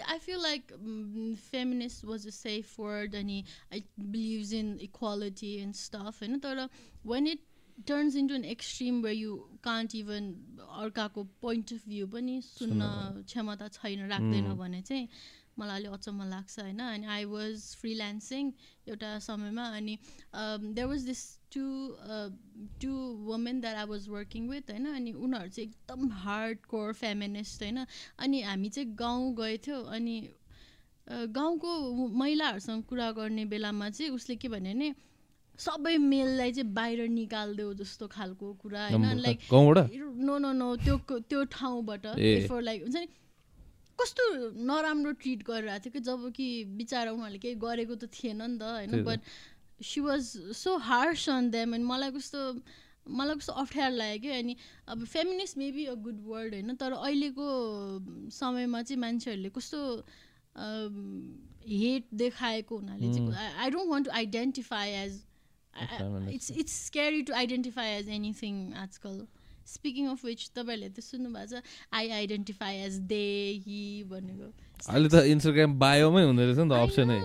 I 0.08 0.18
feel 0.18 0.42
like 0.42 0.72
um, 0.74 1.36
feminist 1.50 2.04
was 2.04 2.26
a 2.26 2.32
safe 2.32 2.76
word 2.76 3.14
and 3.14 3.30
he 3.30 3.44
I 3.72 3.84
believes 4.10 4.52
in 4.52 4.78
equality 4.80 5.60
and 5.60 5.74
stuff. 5.74 6.22
And 6.22 6.44
when 7.02 7.26
it 7.26 7.38
turns 7.86 8.14
into 8.14 8.34
an 8.34 8.44
extreme 8.44 9.02
where 9.02 9.12
you 9.12 9.46
can't 9.62 9.94
even 9.94 10.34
अर्काको 10.82 11.22
point 11.42 11.72
of 11.72 11.88
view 11.88 12.06
पनि 12.14 12.40
सुन्न 12.42 12.82
क्षमता 13.26 13.68
छैन 13.76 14.06
राख्दैन 14.10 14.54
भने 14.58 14.80
चाहिँ 14.82 15.08
मलाई 15.58 15.80
अलिक 15.80 15.92
अचम्म 15.92 16.28
लाग्छ 16.30 16.58
होइन 16.60 16.78
अनि 16.78 17.06
आई 17.16 17.24
वाज 17.30 17.62
फ्रिल्यान्सिङ 17.80 18.52
एउटा 18.88 19.18
समयमा 19.26 19.66
अनि 19.78 19.98
there 20.34 20.86
was 20.86 21.02
this 21.10 21.22
two 21.54 21.64
two 22.82 22.92
women 23.26 23.60
that 23.60 23.76
I 23.76 23.86
was 23.86 24.08
working 24.08 24.48
with 24.48 24.70
होइन? 24.70 24.86
अनि 24.94 25.12
उनीहरू 25.12 25.48
चाहिँ 25.48 25.68
एकदम 25.68 26.08
हार्ड 26.24 26.58
कोर 26.66 26.92
फेमिनिस्ट 26.92 27.62
होइन? 27.62 27.84
अनि 28.18 28.42
हामी 28.42 28.68
चाहिँ 28.68 28.94
गाउँ 28.96 29.34
गएथ्यौँ 29.36 29.82
अनि 29.96 30.16
गाउँको 31.08 31.70
महिलाहरूसँग 32.18 32.82
कुरा 32.88 33.10
गर्ने 33.12 33.44
बेलामा 33.46 33.90
चाहिँ 33.90 34.10
उसले 34.12 34.36
के 34.36 34.48
भन्यो 34.48 34.72
भने 34.72 34.94
सबै 35.58 35.96
मेललाई 35.98 36.52
चाहिँ 36.52 36.72
बाहिर 36.74 37.08
निकालिदेऊ 37.08 37.74
जस्तो 37.74 38.06
खालको 38.10 38.52
कुरा 38.62 38.86
होइन? 38.86 39.04
लाइक 39.20 39.38
नो 40.24 40.38
नो 40.38 40.52
नो 40.52 40.74
त्यो 40.76 40.96
त्यो 41.28 41.44
ठाउँबाट 41.52 42.06
लाइक 42.06 42.82
हुन्छ 42.82 42.96
नि? 42.96 43.08
कस्तो 43.98 44.24
नराम्रो 44.66 45.12
ट्रिट 45.22 45.42
गरिरहेको 45.46 45.84
थियो 45.84 45.92
कि 45.92 46.00
जब 46.00 46.30
कि 46.36 46.46
बिचरा 46.78 47.10
उनीहरूले 47.12 47.38
केही 47.38 47.54
गरेको 47.62 47.94
त 47.94 48.10
थिएन 48.10 48.42
नि 48.42 48.58
त 48.58 48.62
होइन? 48.62 49.04
But 49.04 49.20
she 49.90 50.00
was 50.00 50.32
so 50.56 50.76
harsh 50.88 51.28
on 51.30 51.50
them 51.50 51.74
अनि 51.74 51.84
मलाई 51.84 52.10
कस्तो 52.16 52.40
मलाई 53.04 53.36
कस्तो 53.36 53.52
अप्ठ्यारो 53.62 53.96
लाग्यो 53.96 54.20
कि 54.22 54.38
अनि 54.38 54.56
अब 54.88 55.04
feminist 55.04 55.58
maybe 55.58 55.84
a 55.86 55.94
good 56.04 56.20
word 56.26 56.54
होइन 56.54 56.74
तर 56.82 56.92
अहिलेको 56.92 57.48
समयमा 58.38 58.82
चाहिँ 58.82 59.00
मान्छेहरूले 59.00 59.50
कस्तो 59.58 59.80
हेट 61.68 62.04
देखाएको 62.14 62.76
हुनाले 62.78 63.12
चाहिँ 63.14 63.28
I 63.36 63.70
don't 63.70 63.90
want 63.90 64.06
to 64.06 64.12
identify 64.16 64.88
as 65.04 65.22
it's 66.32 66.50
it's 66.50 66.74
scary 66.86 67.22
to 67.22 67.32
identify 67.34 67.88
as 67.92 68.08
anything 68.16 68.54
आजकल। 68.82 69.16
स्पिकिङ 69.66 70.06
अफ 70.08 70.24
विच 70.24 70.40
तपाईँहरूले 70.54 70.88
त 70.88 71.00
सुन्नु 71.04 71.30
भएको 71.34 71.60
छ 71.60 71.62
I 71.98 72.08
identify 72.16 72.74
as 72.86 72.98
they 73.12 73.26
he 73.66 73.82
भनेको। 74.10 74.48
अहिले 74.88 75.08
त 75.08 75.24
इन्स्टाग्राम 75.34 75.78
बायोमै 75.78 76.22
हुँदो 76.24 76.42
रहेछ 76.42 76.58
नि 76.58 76.68
त 76.70 76.72
अप्सनै 76.84 77.18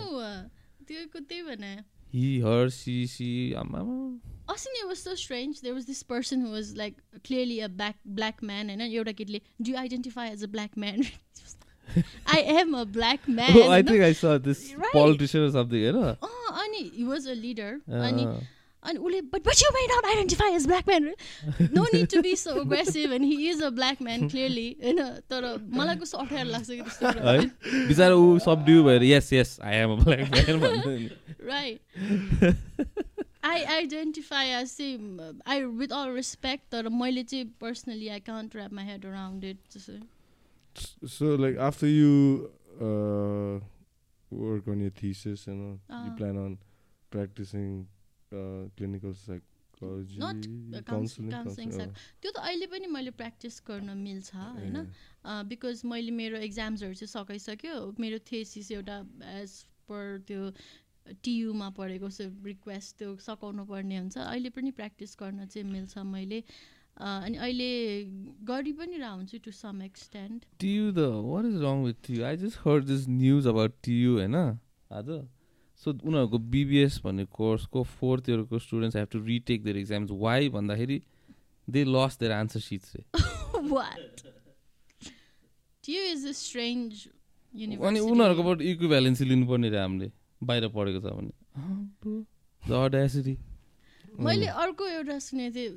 त्यो 0.87 1.19
त्यही 1.19 1.41
भने। 1.47 1.73
He 2.11 2.39
her 2.41 2.69
she 2.79 2.97
she 3.13 3.29
आमा 3.63 3.85
अस्ति 4.53 4.69
नै 4.75 4.87
was 4.87 4.97
so 4.97 5.15
strange 5.23 5.61
there 5.63 5.73
was 5.73 5.85
this 5.85 6.03
person 6.11 6.45
who 6.45 6.51
was 6.51 6.73
like 6.77 7.01
clearly 7.25 7.59
a 7.59 7.67
black 7.79 7.95
black 8.19 8.43
man 8.51 8.69
होइन 8.69 8.81
एउटा 8.81 9.11
केटीले 9.21 9.41
do 9.61 9.75
identify 9.83 10.29
as 10.29 10.43
a 10.43 10.51
black 10.57 10.77
man 10.85 11.03
I 12.31 12.39
am 12.53 12.73
a 12.75 12.85
black 12.95 13.27
man. 13.27 13.55
Oh, 13.59 13.69
I 13.75 13.81
think 13.85 14.03
I 14.07 14.09
saw 14.17 14.37
this 14.47 14.59
right. 14.81 14.91
politician 14.93 15.45
or 15.45 15.51
something, 15.53 15.79
you 15.85 15.91
know? 15.91 16.11
Oh, 16.21 16.51
and 16.63 16.75
he 16.97 17.03
was 17.03 17.25
a 17.25 17.33
leader. 17.33 17.69
Uh. 17.89 18.03
And 18.09 18.19
he, 18.19 18.25
अनि 18.83 18.99
उसले 18.99 19.21
but 19.21 19.47
but 19.47 19.61
you 19.61 19.69
may 19.75 19.85
not 19.87 20.05
identify 20.05 20.53
as 20.55 20.65
black 20.67 20.87
man 20.89 21.03
no 21.75 21.83
need 21.93 22.07
to 22.11 22.21
be 22.21 22.35
so 22.41 22.51
aggressive 22.59 23.13
and 23.13 23.25
he 23.25 23.49
is 23.49 23.63
a 23.63 23.69
black 23.79 24.01
man 24.01 24.27
clearly 24.29 24.67
होइन 24.83 24.99
तर 25.29 25.47
मलाई 25.79 25.95
कस्तो 26.03 26.17
अप्ठ्यारो 26.17 26.49
लाग्छ 26.49 26.69
कि 26.69 26.81
त्यस्तो 26.81 27.87
बिचरा 27.87 28.13
ऊ 28.15 28.37
सब 28.45 28.65
ड्यु 28.65 28.83
भएर 28.83 29.03
yes 29.03 29.31
yes 29.33 29.59
I 29.61 29.75
am 29.77 29.91
a 29.91 30.03
black 30.03 30.31
man 30.31 31.09
right 31.49 31.79
I 33.45 33.63
identify 33.73 34.47
as 34.61 34.77
चाहिँ 34.77 35.33
आई 35.47 35.63
विथ 35.81 35.97
अल 35.97 36.13
रेस्पेक्ट 36.15 36.71
तर 36.71 36.89
मैले 37.01 37.23
चाहिँ 37.23 37.45
personally 37.61 38.07
I 38.07 38.19
can't 38.29 38.55
wrap 38.55 38.73
my 38.73 38.85
head 38.85 39.05
around 39.05 39.43
it 39.45 39.57
जस्तो 39.75 41.07
so 41.17 41.35
like 41.37 41.57
after 41.67 41.87
you 41.87 42.15
work 44.31 44.67
on 44.67 44.81
your 44.81 44.91
thesis 44.91 45.47
and 45.47 45.57
you, 45.57 45.63
know, 45.63 45.95
uh, 45.95 46.05
you 46.05 46.11
plan 46.17 46.37
on 46.37 46.57
practicing 47.11 47.87
clinical 48.31 49.13
psychology 49.19 50.17
counselling 50.89 51.31
त्यो 52.21 52.31
त 52.31 52.37
अहिले 52.37 52.67
पनि 52.73 52.87
मैले 52.95 53.11
practice 53.21 53.55
गर्न 53.67 53.89
मिल्छ 53.97 54.29
होइन? 54.35 54.77
बिकज 55.53 55.81
मैले 55.93 56.11
मेरो 56.19 56.37
इक्जाम्सहरू 56.49 56.93
चाहिँ 56.99 57.13
सकाइसक्यो 57.13 57.75
मेरो 57.99 58.17
थेसिस 58.31 58.71
एउटा 58.71 58.97
एज 59.35 59.51
पर 59.89 60.03
त्यो 60.27 60.51
टियुमा 61.23 61.69
पढेको 61.77 62.07
रिक्वेस्ट 62.45 62.97
त्यो 62.97 63.09
सकाउनु 63.27 63.63
पर्ने 63.71 63.95
हुन्छ। 63.97 64.17
अहिले 64.17 64.49
पनि 64.57 64.71
प्र्याक्टिस 64.81 65.15
गर्न 65.21 65.45
चाहिँ 65.47 65.67
मिल्छ 65.71 65.97
मैले। 66.11 66.39
अनि 66.99 67.37
अहिले 67.37 67.71
गरी 68.45 68.73
पनि 68.77 68.97
रह 68.99 69.11
हुन्छु 69.17 69.37
to 69.43 69.51
some 69.57 69.81
extent 69.83 70.45
TU 70.59 70.91
the 70.91 71.01
what 71.25 71.43
is 71.45 71.57
wrong 71.63 71.83
with 71.83 71.97
TU 72.07 72.23
I 72.29 72.37
just 72.37 72.57
heard 72.67 72.85
this 72.85 73.07
news 73.09 73.47
about 73.47 73.73
TU 73.83 74.09
होइन? 74.19 74.35
आज? 74.91 75.09
सो 75.79 75.91
उनीहरूको 75.91 76.37
बिबिएस 76.53 76.99
भन्ने 77.03 77.25
कोर्सको 77.25 77.83
fourth 77.99 78.29
इयरको 78.29 78.59
students 78.59 78.95
have 78.97 79.07
to 79.11 79.19
retake 79.25 79.63
their 79.63 79.77
exams 79.77 80.09
why 80.11 80.49
भन्दाखेरि 80.49 80.97
they 81.67 81.83
lost 81.85 82.17
their 82.19 82.31
answer 82.31 82.59
sheets 82.59 82.89
अनि 87.87 87.99
उनीहरूकोबाट 87.99 88.61
इक्विभ्यालेन्सी 88.61 89.25
लिनुपर्ने 89.25 89.69
रे 89.69 89.79
हामीले. 89.79 90.11
बाहिर 90.43 90.67
पढेको 90.69 90.99
छ 90.99 91.05
भने। 91.17 91.33
मैले 94.19 94.47
अर्को 94.63 94.83
एउटा 94.87 95.17
सुनेको 95.19 95.55
थिएँ 95.55 95.71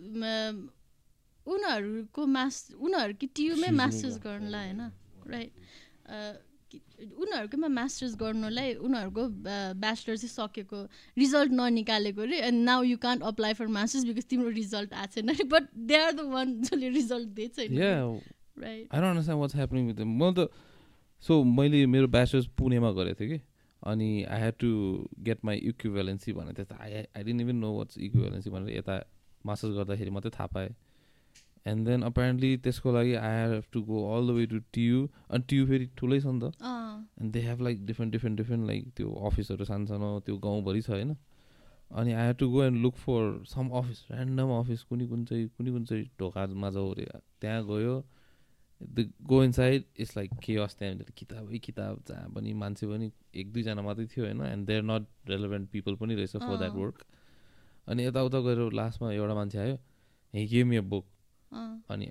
उनीहरूको 1.47 2.27
मास 2.27 2.55
उनीहरू 2.77 3.15
कि 3.21 3.27
टियुमै 3.27 3.71
मास्टर्स 3.71 4.19
गर्नुलाई 4.25 4.67
होइन? 4.67 4.81
राइट 5.27 5.51
उनीहरूकोमा 6.75 7.69
मास्टर्स 7.69 8.13
गर्नुलाई 8.23 8.75
उनीहरूको 8.87 9.23
ब्याचलर 9.85 10.17
चाहिँ 10.17 10.33
सकेको 10.33 10.79
रिजल्ट 11.19 11.53
ननिकालेको 11.53 12.21
अरे 12.23 12.39
and 12.49 12.65
now 12.65 12.83
you 12.83 12.97
can't 13.05 13.23
apply 13.31 13.53
for 13.61 13.67
masters 13.79 14.05
because 14.05 14.25
तिम्रो 14.31 14.51
रिजल्ट 14.59 14.91
आएको 14.95 15.13
छैन 15.15 15.29
अरे 15.35 15.45
but 15.55 15.65
they 15.77 15.97
are 16.03 16.13
the 16.13 16.21
one 16.33 16.47
जसले 16.63 16.89
रिजल्ट 16.99 17.29
दिएको 17.39 17.55
छैन। 17.57 17.71
म 20.07 20.33
त 20.33 20.49
सो 21.23 21.43
मैले 21.45 21.87
मेरो 21.87 22.07
ब्याचलर्स 22.09 22.47
पुणेमा 22.59 22.91
गरेको 22.93 23.21
थिएँ 23.21 23.31
कि 23.31 23.39
अनि 23.83 24.09
I 24.25 24.41
had 24.41 24.55
to 24.61 24.71
get 25.27 25.39
my 25.45 25.57
equivalency 25.71 26.33
भने 26.33 26.53
त्यस्तो 26.53 26.75
I 26.83 26.93
I 26.93 27.23
didn't 27.25 27.41
even 27.41 27.57
know 27.57 27.71
what's 27.79 27.99
equivalency 27.99 28.51
भनेर 28.51 28.77
यता 28.77 28.95
मास्टर्स 29.47 29.73
गर्दाखेरि 29.77 30.11
मात्रै 30.11 30.31
थाहा 30.31 30.47
पाएँ। 30.55 30.71
एन्ड 31.66 31.87
देन 31.87 32.03
अपेरेन्टली 32.03 32.57
त्यसको 32.59 32.92
लागि 32.92 33.14
I 33.16 33.35
have 33.51 33.64
to 33.72 33.83
go 33.83 34.05
all 34.14 34.29
the 34.29 34.31
way 34.37 34.46
to 34.46 34.59
TU 34.72 35.07
अनि 35.31 35.44
टियु 35.48 35.66
फेरि 35.66 35.87
ठुलै 35.98 36.20
छ 36.20 36.27
नि 36.27 36.40
त। 36.40 36.55
And 37.20 37.33
they 37.33 37.40
have 37.40 37.61
like 37.62 37.85
different 37.87 38.12
different 38.12 38.38
different 38.38 38.66
like 38.66 38.88
त्यो 38.96 39.12
अफिसहरू 39.29 39.64
सानो 39.64 39.87
सानो 39.87 40.09
त्यो 40.27 40.37
गाउँभरि 40.38 40.83
छ 40.83 40.90
होइन। 40.90 41.16
अनि 41.90 42.12
I 42.12 42.27
have 42.27 42.37
to 42.37 42.48
go 42.51 42.62
and 42.64 42.83
look 42.83 42.96
for 42.96 43.44
some 43.48 43.68
office 43.81 44.03
random 44.11 44.51
office 44.59 44.83
कुनै 44.90 45.07
कुन 45.07 45.25
चाहिँ 45.25 45.46
कुनै 45.57 45.70
कुन 45.72 45.85
चाहिँ 45.85 46.05
ढोकामा 46.20 46.70
जाउँ 46.70 46.90
अरे 46.92 47.07
त्यहाँ 47.40 47.64
गयो। 47.66 48.03
The 48.81 49.07
go 49.22 49.42
in 49.44 49.53
side 49.53 49.85
it's 49.96 50.16
like 50.16 50.31
के 50.42 50.57
अस 50.59 50.75
त्यहाँनिर। 50.79 51.11
किताबै 51.16 51.59
किताब 51.59 52.03
जहाँ 52.09 52.29
पनि 52.35 52.53
मान्छे 52.62 52.87
पनि 52.87 53.11
एक 53.35 53.53
दुईजना 53.53 53.83
मात्रै 53.83 54.07
थियो 54.07 54.25
होइन। 54.25 54.40
And 54.42 54.66
there 54.66 54.83
not 54.83 55.07
relevant 55.29 55.68
people 55.70 55.94
पनि 55.96 56.14
रहेछ 56.14 56.37
फर 56.37 56.57
द्याट 56.59 56.75
वर्क 56.75 57.05
अनि 57.88 58.07
यताउता 58.07 58.40
गएर 58.40 58.72
लास्टमा 58.72 59.12
एउटा 59.12 59.35
मान्छे 59.35 59.59
आयो। 59.59 59.77
हि 60.35 60.46
गेम 60.46 60.72
ए 60.72 60.81
बुक 60.81 61.07
अनि 61.53 62.11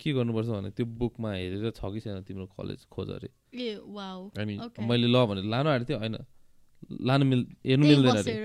के 0.00 0.12
गर्नुपर्छ 0.12 0.48
भने 0.48 0.70
त्यो 0.70 0.86
बुकमा 1.00 1.32
हेरेर 1.32 1.70
छ 1.70 1.92
कि 1.94 2.00
छैन 2.00 2.22
तिम्रो 2.22 2.46
कलेज 2.58 2.84
खोज 2.90 3.10
अरे 3.10 3.28
अनि 4.40 4.58
मैले 4.88 5.06
ल 5.06 5.24
भनेर 5.26 5.44
लानु 5.54 5.70
आँटेको 5.70 5.90
थिएँ 5.90 5.98
होइन 5.98 6.18
लानु 7.08 7.24
मिल 7.24 7.46
हेर्नु 7.66 7.86
मिल्दैन 7.86 8.16
अरे 8.16 8.36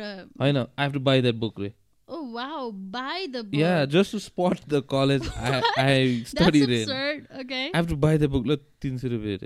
होइन 0.41 0.57
I 0.57 0.83
have 0.83 0.93
to 0.93 0.99
buy 0.99 1.21
that 1.21 1.35
book 1.35 1.59
रे 1.59 1.73
Oh 2.07 2.23
wow! 2.33 2.71
Buy 2.71 3.27
the 3.31 3.43
book. 3.43 3.53
Yeah, 3.53 3.85
just 3.85 4.11
to 4.11 4.19
spot 4.19 4.61
the 4.67 4.81
college 4.81 5.27
I 5.49 5.61
I 5.77 6.23
studied 6.25 6.69
in. 6.69 6.89
Okay. 7.41 7.69
I 7.71 7.77
have 7.77 7.87
to 7.87 7.95
buy 7.95 8.17
the 8.17 8.27
book. 8.27 8.47
ल 8.47 8.55
तिन 8.81 8.97
सय 8.97 9.07
रुपियाँ 9.07 9.37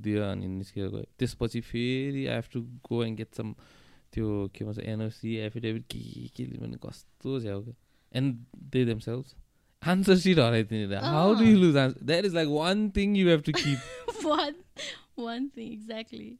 दियो 0.00 0.22
अनि 0.24 0.46
निस्केर 0.48 0.88
गयो 0.88 1.04
त्यसपछि 1.18 1.60
फेरि 1.60 2.26
I 2.26 2.34
have 2.34 2.48
to 2.52 2.60
go 2.88 3.02
and 3.04 3.16
get 3.16 3.34
some 3.34 3.52
त्यो 4.12 4.48
के 4.54 4.64
भन्छ 4.64 4.78
एनओसी 4.78 5.36
एफिडेभिट 5.46 5.84
के 5.92 6.28
के 6.36 6.44
भने 6.58 6.78
कस्तो 6.86 7.40
झ्याउ 7.40 7.62
क्या 7.62 7.74
and 8.12 8.44
they 8.72 8.84
themselves 8.98 9.34
answer 9.82 10.16
sheet 10.18 10.38
हराइदिने 10.38 11.00
how 11.06 11.34
do 11.34 11.44
you 11.44 11.56
lose 11.58 11.76
answer 11.76 12.06
that 12.06 12.24
is 12.24 12.34
like 12.34 12.48
one 12.50 12.88
thing 12.96 13.16
you 13.16 13.28
have 13.28 13.42
to 13.46 13.52
keep 13.52 14.24
one 14.24 14.54
one 15.18 15.48
thing 15.56 15.72
exactly 15.72 16.30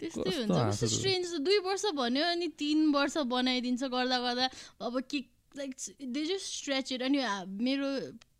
त्यस्तै 0.00 0.34
हुन्छ 0.40 0.90
स्ट्रेन्ज 0.94 1.34
दुई 1.46 1.58
वर्ष 1.68 1.84
भन्यो 1.96 2.24
अनि 2.26 2.48
तिन 2.58 2.90
वर्ष 2.92 3.16
बनाइदिन्छ 3.30 3.92
गर्दा 3.94 4.18
गर्दा 4.26 4.50
अब 4.86 5.00
के 5.10 5.24
like 5.56 5.74
they 6.12 6.24
just 6.26 6.52
stretch 6.52 6.92
it 6.92 7.02
अनि 7.02 7.24
मेरो 7.64 7.88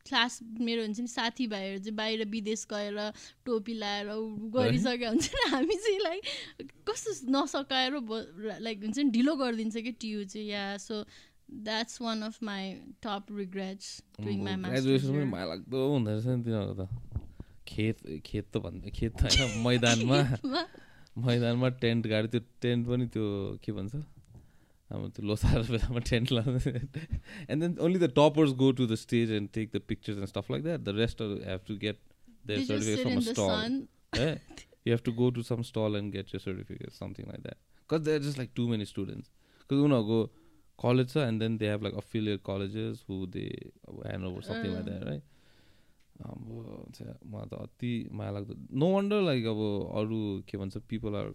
क्लास 0.08 0.38
मेरो 0.60 0.82
हुन्छ 0.82 1.00
नि 1.00 1.06
साथीभाइहरू 1.08 1.78
चाहिँ 1.78 1.96
बाहिर 1.96 2.24
विदेश 2.28 2.66
गएर 2.70 2.96
टोपी 3.46 3.74
लाएर 3.74 4.08
गरिसकेका 4.56 5.08
हुन्छ 5.08 5.28
नि 5.34 5.50
हामी 5.50 5.76
चाहिँ 5.76 5.98
लाइक 6.00 6.72
कस्तो 6.88 7.12
नसकाएर 7.36 7.98
लाइक 8.60 8.82
हुन्छ 8.82 8.98
नि 8.98 9.10
ढिलो 9.10 9.36
गरिदिन्छ 9.36 9.76
कि 9.76 9.92
टियु 10.00 10.24
चाहिँ 10.24 10.48
yeah 10.48 10.64
so 10.78 11.04
that's 11.48 12.00
one 12.02 12.22
of 12.22 12.42
my 12.42 12.72
top 13.02 13.26
regrets 13.36 13.90
doing 14.20 14.44
my 14.44 14.56
ग्रेजुएसनमै 14.62 15.24
माया 15.26 15.46
लाग्दो 15.46 15.88
हुँदो 15.88 16.10
रहेछ 16.10 16.26
नि 16.28 16.44
तिनीहरूको 16.44 16.84
त 16.84 16.88
खेत 17.68 18.02
खेत 18.24 18.46
त 18.46 18.62
भन्दा 18.64 18.90
खेत 18.92 19.12
त 19.16 19.32
होइन 19.32 19.62
मैदानमा 19.66 20.18
मैदानमा 21.20 21.68
टेन्ट 21.80 22.06
गाडी 22.06 22.28
त्यो 22.28 22.40
टेन्ट 22.62 22.86
पनि 22.86 23.06
त्यो 23.14 23.26
के 23.64 23.72
भन्छ 23.72 24.02
अब 24.90 25.08
त्यो 25.10 25.26
लोसार 25.26 25.62
बेलामा 25.68 26.00
टेन्ट 26.08 26.32
लाँदै 26.32 26.72
and 26.72 27.60
then 27.62 27.76
only 27.80 27.98
the 27.98 28.08
toppers 28.16 28.52
go 28.62 28.70
to 28.78 28.86
the 28.86 28.98
stage 29.02 29.32
and 29.32 29.50
take 29.54 29.70
the 29.74 29.80
pictures 29.88 30.18
and 30.18 30.28
stuff 30.28 30.50
like 30.50 30.62
that 30.64 30.80
the 30.82 30.96
rest 30.96 31.22
have 31.22 31.60
to 31.68 31.76
get 31.84 31.98
their 32.46 32.64
certificate 32.64 33.02
from 33.02 33.20
stall 33.28 33.80
you 34.86 34.92
have 34.92 35.04
to 35.04 35.12
go 35.20 35.30
to 35.38 35.42
some 35.44 35.62
stall 35.68 35.96
and 35.96 36.12
get 36.12 36.34
your 36.34 36.40
certificate 36.40 36.92
something 36.94 37.26
like 37.28 37.42
that 37.42 37.58
because 37.80 38.04
they 38.04 38.14
are 38.14 38.22
just 38.22 38.38
like 38.38 38.50
too 38.56 38.68
many 38.68 38.84
students 38.86 39.30
because 39.60 39.84
उनीहरूको 39.86 40.20
college 40.82 41.06
छ 41.12 41.16
and 41.26 41.40
then 41.42 41.56
they 41.58 41.68
have 41.70 41.82
like 41.82 41.94
affiliate 41.96 42.36
colleges 42.46 43.04
who 43.08 43.26
they 43.34 43.46
अब 43.88 44.02
hand 44.06 44.24
over 44.26 44.40
like 44.48 44.84
that 44.84 45.04
right 45.04 45.22
अब 46.22 46.38
मलाई 47.32 47.48
त 47.48 47.54
अति 47.60 47.92
माया 48.12 48.30
लाग्दो। 48.30 48.54
No 48.78 48.88
wonder 48.94 49.20
like 49.22 49.44
अब 49.52 49.60
अरू 49.98 50.18
के 50.48 50.58
भन्छ 50.58 50.76
people 50.90 51.14
are 51.16 51.32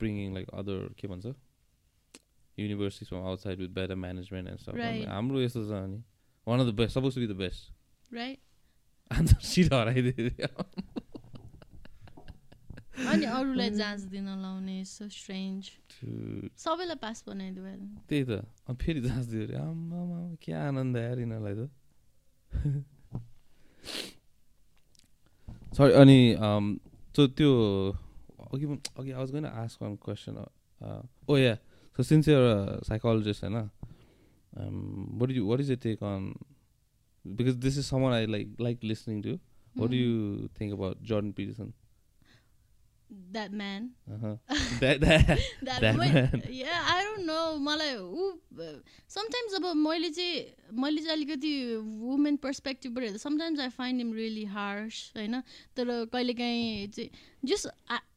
bringing 0.00 0.34
like 0.34 0.50
other 0.60 0.78
के 0.98 1.08
भन्छ 1.08 1.26
universities 2.58 3.08
from 3.08 3.22
outside 3.26 3.58
with 3.58 3.68
better 3.74 3.94
management 4.04 4.48
and 4.48 4.60
stuff 4.60 4.74
हाम्रो 5.08 5.40
यस्तो 5.40 5.64
छ 5.68 5.70
अनि 5.82 6.02
one 6.46 6.60
of 6.60 6.66
the 6.66 6.74
best 6.80 6.94
suppose 6.98 7.14
to 7.14 7.20
be 7.20 7.26
the 7.26 7.36
best 7.38 7.62
answer 9.10 9.40
sheet 9.48 9.72
हराइदियो। 9.72 10.48
अनि 12.98 13.26
अरूलाई 13.28 13.70
जाँच 13.72 14.00
दिन 14.10 14.26
लाउने 14.42 14.84
सो 14.84 15.08
स्ट्रेन्ज 15.08 15.70
सबैलाई 16.58 16.96
पास 16.98 17.24
बनाइदियो 17.26 17.64
त्यही 18.08 18.24
त 18.24 18.74
फेरि 18.74 19.00
जाँच 19.00 19.24
दियो 19.26 19.42
अरे 19.44 19.56
आम्मा 19.58 20.00
के 20.42 20.52
आनन्द 20.60 20.96
आएर 20.98 21.18
यिनीहरूलाई 21.20 21.54
त 21.54 21.62
सरी 25.72 25.92
अनि 25.94 26.18
सो 27.14 27.26
त्यो 27.30 27.50
अघि 28.50 28.66
अघि 28.98 29.10
आवाज 29.12 29.32
गएन 29.32 29.46
ask 29.46 29.82
one 29.82 29.96
question 30.02 30.44
oh 31.28 31.36
yeah 31.36 31.54
so 31.98 32.02
since 32.02 32.28
एउटा 32.28 32.78
साइकोलोजिस्ट 32.84 33.44
होइन 33.44 33.56
what 35.18 35.30
you 35.30 35.46
what 35.46 35.60
is 35.60 35.72
the 35.72 35.78
take 35.82 36.02
on 36.04 36.32
because 37.24 37.54
this 37.62 37.78
is 37.78 37.84
someone 37.86 38.12
I 38.12 38.26
like 38.28 38.56
like 38.60 38.84
listening 38.84 39.22
to 39.22 39.38
what 39.76 39.92
you 39.94 40.48
think 40.60 40.72
about 40.72 41.02
Jordan 41.10 41.32
Peterson 41.32 41.72
that 43.32 43.52
man. 43.52 43.90
That 44.80 45.00
that, 45.00 45.38
that, 45.62 45.80
that 45.80 45.96
man. 45.96 46.42
Yeah, 46.50 46.82
I 46.86 47.02
don't 47.02 47.26
know. 47.26 47.58
मलाई 47.58 47.94
ऊ 47.96 48.30
sometimes 49.10 49.54
अब 49.54 49.66
मैले 49.76 50.10
चाहिँ 50.10 50.44
मैले 50.80 51.02
चाहिँ 51.02 51.16
अलिकति 51.16 51.52
women 52.00 52.36
पर्सपेक्टिभबाट 52.44 53.04
हेर्दा 53.04 53.18
sometimes 53.18 53.60
I 53.60 53.68
find 53.78 54.00
him 54.00 54.12
really 54.14 54.44
harsh 54.56 55.00
होइन 55.16 55.40
तर 55.76 56.04
कहिलेकाहीँ 56.12 56.86
चाहिँ 56.88 57.10
just 57.44 57.68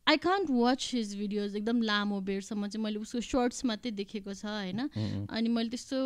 I 0.07 0.17
can't 0.17 0.49
watch 0.51 0.89
his 0.93 1.15
videos 1.17 1.55
एकदम 1.55 1.81
लामो 1.81 2.19
बेरसम्म 2.29 2.67
चाहिँ 2.67 2.83
मैले 2.83 2.99
उसको 2.99 3.21
सर्ट्स 3.21 3.65
मात्रै 3.65 3.91
देखेको 4.01 4.33
छ 4.33 4.45
होइन 4.45 4.87
अनि 5.29 5.49
मैले 5.49 5.69
त्यस्तो 5.69 5.97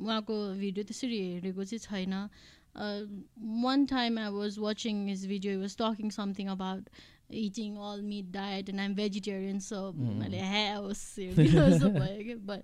उहाँको 0.00 0.38
भिडियो 0.58 0.84
त्यसरी 0.84 1.20
हेरेको 1.20 1.64
चाहिँ 1.64 1.84
छैन 1.86 2.14
one 3.64 3.86
time 3.92 4.18
I 4.18 4.30
was 4.32 4.58
watching 4.58 5.06
his 5.08 5.26
video 5.28 5.60
was 5.60 5.76
talking 5.78 6.10
something 6.18 6.48
about 6.48 6.88
eating 7.32 7.76
all 7.76 8.02
meat 8.02 8.32
diet 8.32 8.68
and 8.68 8.80
I'm 8.80 8.94
vegetarian 8.94 9.60
so 9.60 9.92
भयो 9.92 12.40
but 12.46 12.62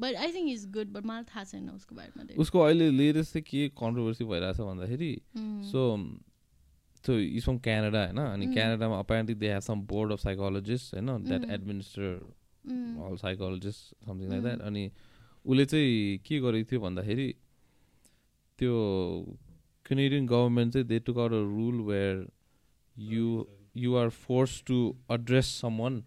but 0.00 0.16
I 0.16 0.32
think 0.32 0.48
he's 0.48 0.66
good 0.66 0.92
but 0.92 1.04
मलाई 1.04 1.24
थाहा 1.24 1.44
छैन 1.44 1.70
उसको 1.70 1.94
बारेमा 1.94 2.38
उसको 2.38 2.60
अहिले 2.60 2.90
लेटेस्ट 2.90 3.32
चाहिँ 3.32 3.44
के 3.50 3.68
कन्ट्रोभर्सी 3.82 4.24
भइरहेछ 4.24 4.60
भन्दाखेरि 4.60 5.20
so 5.72 6.10
so 7.04 7.18
is 7.18 7.44
from 7.44 7.58
Canada 7.58 8.04
होइन? 8.04 8.18
अनि 8.18 8.54
क्यानाडामा 8.54 8.98
apparently 8.98 9.34
they 9.34 9.52
have 9.52 9.60
some 9.60 9.80
board 9.80 10.12
of 10.12 10.20
psychologist 10.20 10.94
होइन? 10.94 11.24
That 11.24 11.50
administer 11.50 12.34
all 13.08 13.16
psychologist 13.16 14.06
something 14.06 14.28
like 14.28 14.42
that 14.42 14.60
अनि 14.60 14.90
उसले 15.46 15.64
चाहिँ 15.64 16.18
के 16.18 16.40
गरेको 16.40 16.68
थियो 16.72 16.80
भन्दाखेरि 16.80 17.34
त्यो 18.58 18.74
केनेडियन 19.86 20.26
गभर्मेन्ट 20.26 20.72
चाहिँ 20.72 20.86
they 20.86 20.98
took 20.98 21.18
out 21.18 21.32
a 21.32 21.34
rule 21.34 21.80
where 21.80 22.28
you 22.98 23.46
you 23.84 23.96
are 24.02 24.10
forced 24.10 24.64
to 24.70 24.78
address 25.16 25.48
someone 25.64 26.02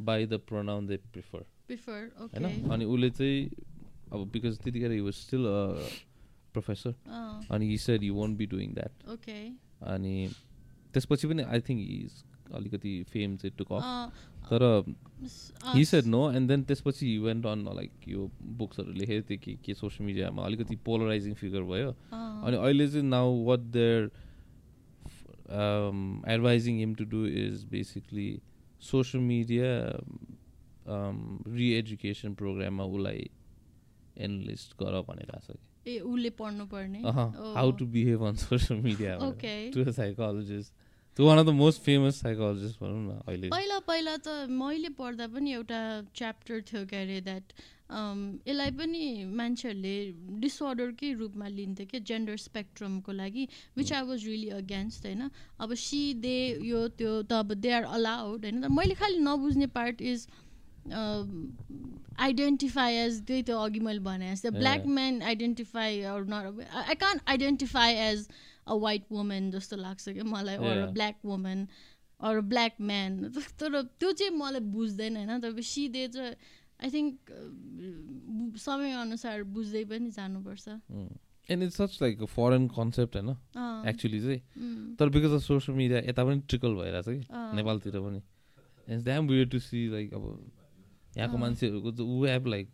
by 0.00 0.18
the 0.32 0.38
pronoun 0.50 0.86
they 0.92 0.98
prefer. 1.16 1.42
होइन 1.70 2.70
अनि 2.72 2.84
उसले 2.84 3.10
चाहिँ 3.10 3.50
अब 4.12 4.30
बिकज 4.32 4.58
त्यतिखेर 4.62 4.92
he 4.92 5.00
was 5.00 5.14
still 5.14 5.44
a 5.46 5.58
professor 6.52 6.94
अनि 7.50 7.68
he 7.68 7.76
said 7.78 8.02
you 8.04 8.14
won't 8.14 8.38
be 8.38 8.46
doing 8.54 8.72
that 8.74 8.92
अनि 9.92 10.14
त्यसपछि 10.94 11.28
पनि 11.28 11.42
आई 11.42 11.60
थिङ्क 11.68 11.80
इज 11.90 12.24
अलिकति 12.54 12.92
फेम 13.12 13.36
चाहिँ 13.42 13.54
टुक 13.58 13.72
अफ 13.72 13.82
तर 14.50 14.62
he 15.74 15.84
said 15.84 16.06
no 16.14 16.22
and 16.32 16.48
then 16.48 16.62
त्यसपछि 16.70 17.06
हि 17.06 17.18
वेन्ट 17.26 17.46
अन 17.46 17.64
लाइक 17.76 18.08
यो 18.08 18.30
बुक्सहरू 18.62 18.92
लेखेको 18.92 19.28
थियो 19.28 19.38
कि 19.44 19.52
के 19.64 19.74
सोसियल 19.74 20.06
मिडियामा 20.06 20.44
अलिकति 20.44 20.76
पोलराइजिङ 20.88 21.34
फिगर 21.42 21.62
भयो। 21.70 21.90
अनि 22.10 22.56
अहिले 22.56 22.88
चाहिँ 22.88 23.06
now 23.08 23.28
what 23.50 23.60
they're 23.78 24.10
um, 25.50 26.22
advising 26.26 26.78
him 26.80 26.94
to 26.94 27.04
do 27.04 27.24
is 27.24 27.64
basically 27.64 28.42
social 28.78 29.20
media 29.20 29.70
um, 30.86 31.40
re-education 31.46 32.36
प्रोग्राममा 32.42 32.84
उसलाई 32.84 33.30
एनलिस्ट 34.26 34.76
गर 34.82 35.00
भनिरहेको 35.08 35.52
छ 35.52 35.58
कि 35.84 35.96
ए 35.96 35.98
उसले 36.12 36.30
पढ्नु 36.38 36.64
पर्ने? 36.74 37.00
How 37.56 37.70
to 37.80 37.86
behave 37.96 38.22
on 38.28 38.34
social 38.44 38.80
media 38.86 39.18
to 39.74 39.92
psychologist 39.98 40.72
to 41.16 41.26
one 41.26 41.38
of 41.38 41.46
the 41.46 41.54
most 41.60 41.82
famous 41.82 42.20
psychologist 42.22 42.80
भनौँ 42.82 43.02
न 43.02 43.20
अहिले। 43.28 43.48
पहिला 43.50 43.78
पहिला 43.90 44.16
त 44.26 44.28
मैले 44.62 44.88
पढ्दा 44.98 45.26
पनि 45.36 45.52
एउटा 45.52 45.80
च्याप्टर 46.16 46.60
थियो 46.72 46.84
के 46.90 46.96
अरे 47.02 47.20
द्याट 47.28 47.52
यसलाई 47.90 48.70
पनि 48.78 49.04
मान्छेहरूले 49.38 49.94
डिसअर्डरकै 50.40 51.12
रूपमा 51.20 51.48
लिन्थ्यो 51.54 51.86
क्या 51.90 52.00
जेन्डर 52.10 52.36
स्पेक्ट्रमको 52.42 53.12
लागि 53.12 53.46
which 53.76 53.92
I 53.92 54.02
was 54.10 54.26
really 54.26 54.48
against 54.58 55.06
होइन? 55.06 55.30
अब 55.58 55.74
सी 55.84 56.02
दे 56.26 56.36
यो 56.68 56.86
त्यो 57.00 57.16
त 57.22 57.32
अब 57.40 57.52
दे 57.64 57.72
आर 57.80 57.84
अलाउड 57.98 58.44
होइन? 58.44 58.64
मैले 58.78 58.94
खालि 59.02 59.18
नबुझ्ने 59.26 59.66
पार्ट 59.74 60.02
इज 60.12 60.26
आइडेन्टिफाई 62.26 62.94
एज 62.94 63.20
त्यही 63.26 63.42
त 63.42 63.50
अघि 63.66 63.80
मैले 63.80 63.98
भने 64.06 64.30
जस्तै 64.32 64.50
black 64.50 64.86
man 64.86 65.22
identify 65.32 66.00
not 66.30 66.64
I 66.86 66.94
can 67.02 67.20
identify 67.26 67.94
as 68.08 68.26
a 68.66 68.74
white 68.86 69.04
women 69.12 69.50
जस्तो 69.50 69.76
लाग्छ 69.76 70.08
क्या 70.08 70.24
मलाई 70.24 70.56
or 70.70 70.86
black 70.92 71.18
women 71.24 71.66
or 72.20 72.40
black 72.48 72.80
man 72.88 73.22
तर 73.60 73.80
त्यो 73.82 74.12
चाहिँ 74.12 74.32
मलाई 74.36 74.60
बुझ्दैन 74.72 75.16
होइन? 75.16 75.40
तपाईँ 75.40 75.68
सिधे 75.74 76.06
चाहिँ 76.08 76.34
आई 76.82 76.90
थिङ्क 76.90 77.14
समयअनुसार 78.64 79.42
बुझ्दै 79.56 79.84
पनि 79.84 80.10
जानुपर्छ। 80.10 80.68
And 81.50 81.62
it's 81.62 81.76
such 81.76 81.98
like 82.02 82.24
foreign 82.34 82.68
concept 82.76 83.16
होइन 83.16 83.30
एक्चुली 83.88 84.20
चाहिँ। 84.20 84.40
तर 84.98 85.08
बिकज 85.16 85.32
अफ 85.34 85.42
सोसियल 85.42 85.76
मिडिया 85.78 85.98
यता 86.08 86.24
पनि 86.24 86.40
ट्रिकल 86.48 86.74
भइरहेछ 86.80 87.08
कि? 87.08 87.20
नेपालतिर 87.56 88.00
पनि। 88.00 88.20
It's 88.88 89.02
damn 89.04 89.28
weird 89.28 89.48
to 89.48 89.58
see 89.58 89.88
like 89.88 90.14
अब 90.14 90.24
यहाँको 91.16 91.36
मान्छेहरूको 91.38 91.90
ऊ 92.04 92.24
हेभ 92.24 92.46
लाइक 92.46 92.68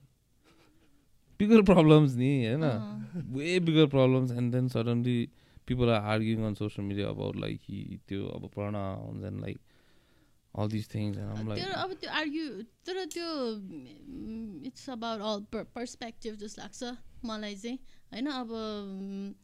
बिगर 1.41 1.63
प्रब्लम्स 1.73 2.15
नि 2.17 2.31
होइन 2.47 2.65
way 3.37 3.59
bigger 3.61 3.87
problems 3.97 4.31
and 4.33 4.53
then 4.55 4.69
suddenly 4.77 5.19
are 5.69 6.01
arguing 6.11 6.45
on 6.45 6.55
social 6.55 6.85
media 6.85 7.07
about 7.11 7.35
like 7.35 7.63
he 7.69 7.99
त्यो 8.09 8.27
अब 8.35 8.43
pronouns 8.57 9.25
and 9.25 9.41
like 9.45 9.59
all 10.57 10.69
these 10.69 10.87
things 10.87 11.17
and 11.17 11.39
I'm 11.39 11.49
like 11.49 11.63
अब 11.63 11.93
त्यो 12.03 12.11
argue 12.21 12.67
तर 12.87 13.05
त्यो 13.15 13.31
it's 14.69 14.89
about 14.89 15.21
all 15.21 15.43
perspective 15.79 16.39
जस्तो 16.45 16.63
लाग्छ 16.63 16.97
मलाई 17.25 17.57
चाहिँ 17.57 17.79
होइन 18.13 18.27
अब 18.37 19.35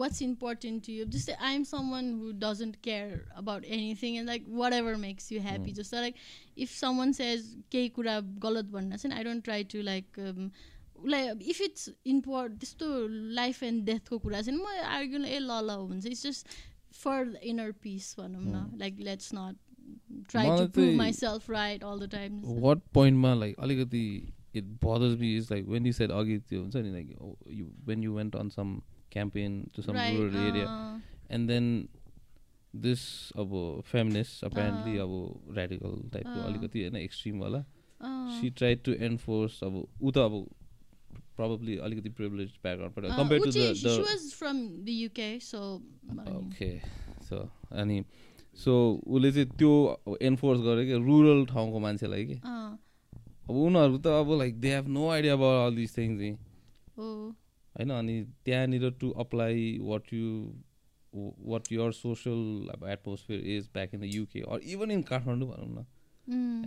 what's 0.00 0.20
important 0.24 0.84
to 0.86 0.92
you 0.92 1.04
just 1.12 1.30
i'm 1.40 1.64
someone 1.68 2.08
who 2.18 2.32
doesn't 2.32 2.76
care 2.82 3.14
about 3.34 3.64
anything 3.76 4.18
and 4.18 4.28
like 4.28 4.44
whatever 4.46 4.96
makes 4.96 5.30
you 5.32 5.40
happy 5.40 5.72
mm. 5.72 5.76
just 5.78 5.92
like 5.92 6.20
if 6.56 6.74
someone 6.80 7.12
says 7.12 7.48
केही 7.70 7.88
कुरा 7.96 8.18
गलत 8.44 8.70
भन्न 8.74 8.96
चाहिँ 8.96 9.16
i 9.20 9.24
don't 9.28 9.44
try 9.48 9.62
to 9.74 9.82
like 9.82 10.20
um, 10.26 10.50
like 11.06 11.42
if 11.50 11.60
it's 11.60 11.90
important 12.06 12.52
त्यस्तो 12.60 12.86
life 13.34 13.62
and 13.62 13.84
डेथको 13.86 14.18
कुरा 14.18 14.40
चाहिँ 14.42 14.60
म 14.60 14.66
आर्ग्यु 14.84 15.24
ए 15.24 15.38
ल 15.38 15.60
ल 15.62 15.76
हुन्छ 15.80 16.06
it's 16.06 16.22
just 16.22 16.48
for 17.02 17.38
inner 17.52 17.72
peace 17.82 18.14
भनौँ 18.18 18.42
न 18.44 18.78
like 18.80 19.00
let's 19.08 19.30
not 19.34 19.56
try 20.30 20.46
to 20.58 20.66
prove 20.72 20.96
myself 21.12 21.50
right 21.50 21.84
all 21.84 22.00
the 22.00 22.10
time 22.12 22.40
what 22.66 22.82
पोइन्टमा 22.94 23.34
लाइक 23.34 23.60
अलिकति 23.66 24.04
it 24.56 24.64
bothers 24.84 25.18
me 25.20 25.36
is 25.36 25.52
like 25.52 25.68
when 25.68 25.86
you 25.86 25.92
said 25.92 26.10
अघि 26.10 26.38
त्यो 26.48 26.60
हुन्छ 26.62 26.76
नि 26.76 26.92
like 26.92 27.16
you 27.52 27.66
when 27.86 28.02
you 28.02 28.12
went 28.14 28.36
on 28.36 28.48
some 28.56 28.80
campaign 29.12 29.62
to 29.76 29.82
some 29.82 29.96
rural 29.96 30.36
area 30.46 30.66
and 31.30 31.48
then 31.48 31.88
this 32.74 33.08
अब 33.38 33.56
feminist 33.86 34.44
apparently 34.44 34.96
अब 34.98 35.54
radical 35.58 35.98
टाइपको 36.12 36.46
अलिकति 36.46 36.82
होइन 36.82 36.96
एक्सट्रिमवाला 36.96 37.64
सी 38.40 38.50
ट्राई 38.58 38.74
टु 38.88 38.92
एन्फोर्स 39.10 39.62
अब 39.64 39.84
ऊ 40.02 40.10
त 40.10 40.18
अब 40.28 40.46
probably 41.38 41.76
अलिकति 41.86 42.10
privileged 42.18 42.56
background 42.62 42.94
but 42.94 43.04
uh, 43.04 43.16
compared 43.16 43.42
to 43.42 43.52
the, 43.52 43.66
the 43.68 43.74
she 43.74 44.00
was 44.00 44.32
from 44.32 44.62
the 44.84 44.94
UK 45.08 45.26
so 45.40 45.60
okay 46.38 46.72
so 47.28 47.42
अनि 47.72 47.98
सो 48.58 48.72
उसले 49.06 49.30
चाहिँ 49.32 49.48
त्यो 49.58 49.72
एन्फोर्स 50.22 50.60
गर्यो 50.60 50.84
कि 50.86 51.04
रुरल 51.06 51.44
ठाउँको 51.46 51.78
मान्छेलाई 51.80 52.24
कि। 52.26 52.36
अब 53.48 53.56
उनीहरू 53.56 53.98
त 53.98 54.06
अब 54.20 54.32
like 54.38 54.60
they 54.60 54.74
have 54.74 54.88
no 54.94 55.08
idea 55.10 55.34
about 55.34 55.66
all 55.66 55.76
this 55.76 55.96
things 55.98 56.18
नि 56.20 56.30
होइन 56.98 57.90
अनि 57.90 58.16
त्यहाँनिर 58.44 58.90
to 59.00 59.10
apply 59.24 59.78
what 59.82 60.12
you 60.12 60.30
what 61.52 61.72
your 61.72 61.92
social 61.92 62.40
अब 62.72 62.88
atmosphere 62.88 63.46
is 63.56 63.68
back 63.74 63.94
in 63.94 64.00
the 64.00 64.10
UK 64.14 64.40
or 64.48 64.60
even 64.72 64.90
in 64.90 65.02
Kathmandu 65.10 65.48
भनौँ 65.48 65.68
न। 65.68 65.86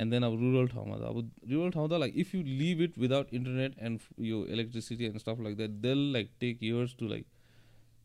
एन्ड 0.01 0.11
देन 0.11 0.23
अब 0.23 0.39
रुरल 0.39 0.67
ठाउँमा 0.67 0.97
त 0.97 1.03
अब 1.09 1.17
रुरल 1.51 1.69
ठाउँ 1.71 1.89
त 1.89 1.99
like 1.99 2.13
if 2.17 2.33
you 2.35 2.41
live 2.43 2.81
it 2.81 2.97
without 2.99 3.33
internet 3.33 3.75
and 3.79 3.99
यो 4.25 4.45
electricity 4.47 5.05
and 5.05 5.17
stuff 5.17 5.41
like 5.43 5.57
that 5.57 5.69
they'll 5.83 5.99
like 6.13 6.31
take 6.39 6.63
years 6.63 6.95
to 6.99 7.07
like 7.07 7.25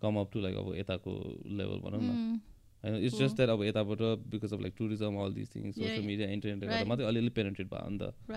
come 0.03 0.17
up 0.21 0.33
to 0.33 0.41
like 0.41 0.57
अब 0.57 0.75
यताको 0.77 1.17
लेभल 1.57 1.79
भनौँ 1.81 2.03
न। 2.03 2.41
होइन 2.87 3.05
इट्स 3.05 3.19
जस्ट 3.19 3.37
द्याट 3.37 3.49
अब 3.51 3.63
यताबाट 3.65 4.03
because 4.35 4.55
of 4.55 4.61
like 4.63 4.75
tourism 4.79 5.23
all 5.25 5.35
this 5.35 5.55
things 5.55 5.75
social 5.75 6.07
media 6.07 6.31
इन्टरनेटले 6.39 6.67
गर्दा 6.67 6.91
मात्रै 6.95 7.07
अलिअलि 7.07 7.31
पेनेट्रेट 7.39 7.71
भयो 7.73 7.89
नि 7.91 7.99
त 7.99 8.35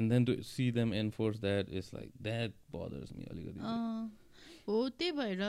and 0.00 0.12
then 0.12 0.24
to 0.24 0.36
see 0.50 0.70
them 0.80 0.94
enforce 0.94 1.40
that 1.40 1.70
is 1.80 1.90
like 1.94 2.12
that 2.28 2.60
bothers 2.76 3.12
me 3.16 3.24
अलिकति 3.30 3.58
हो 4.68 4.88
त्यही 4.98 5.12
भएर 5.12 5.42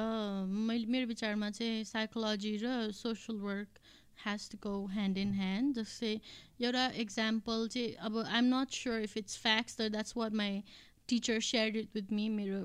मैले 0.70 0.86
मेरो 0.96 1.08
विचारमा 1.08 1.50
चाहिँ 1.60 1.84
साइकोलोजी 1.92 2.58
र 2.64 2.80
social 3.04 3.40
work 3.50 3.86
has 4.18 4.48
to 4.48 4.58
go 4.58 4.88
hand 4.88 5.18
in 5.18 5.34
hand. 5.34 5.76
Just 5.76 5.98
say, 5.98 6.22
एउटा 6.60 6.86
example 6.96 7.68
चाहिँ 7.68 7.96
अब 8.00 8.26
I'm 8.28 8.50
not 8.50 8.72
sure 8.72 9.00
if 9.00 9.18
it's 9.18 9.36
facts 9.36 9.76
that 9.76 9.92
that's 9.92 10.16
what 10.16 10.34
my 10.34 10.64
teacher 11.08 11.40
shared 11.42 11.76
it 11.76 11.90
with 11.94 12.12
me 12.12 12.30
मेरो 12.30 12.62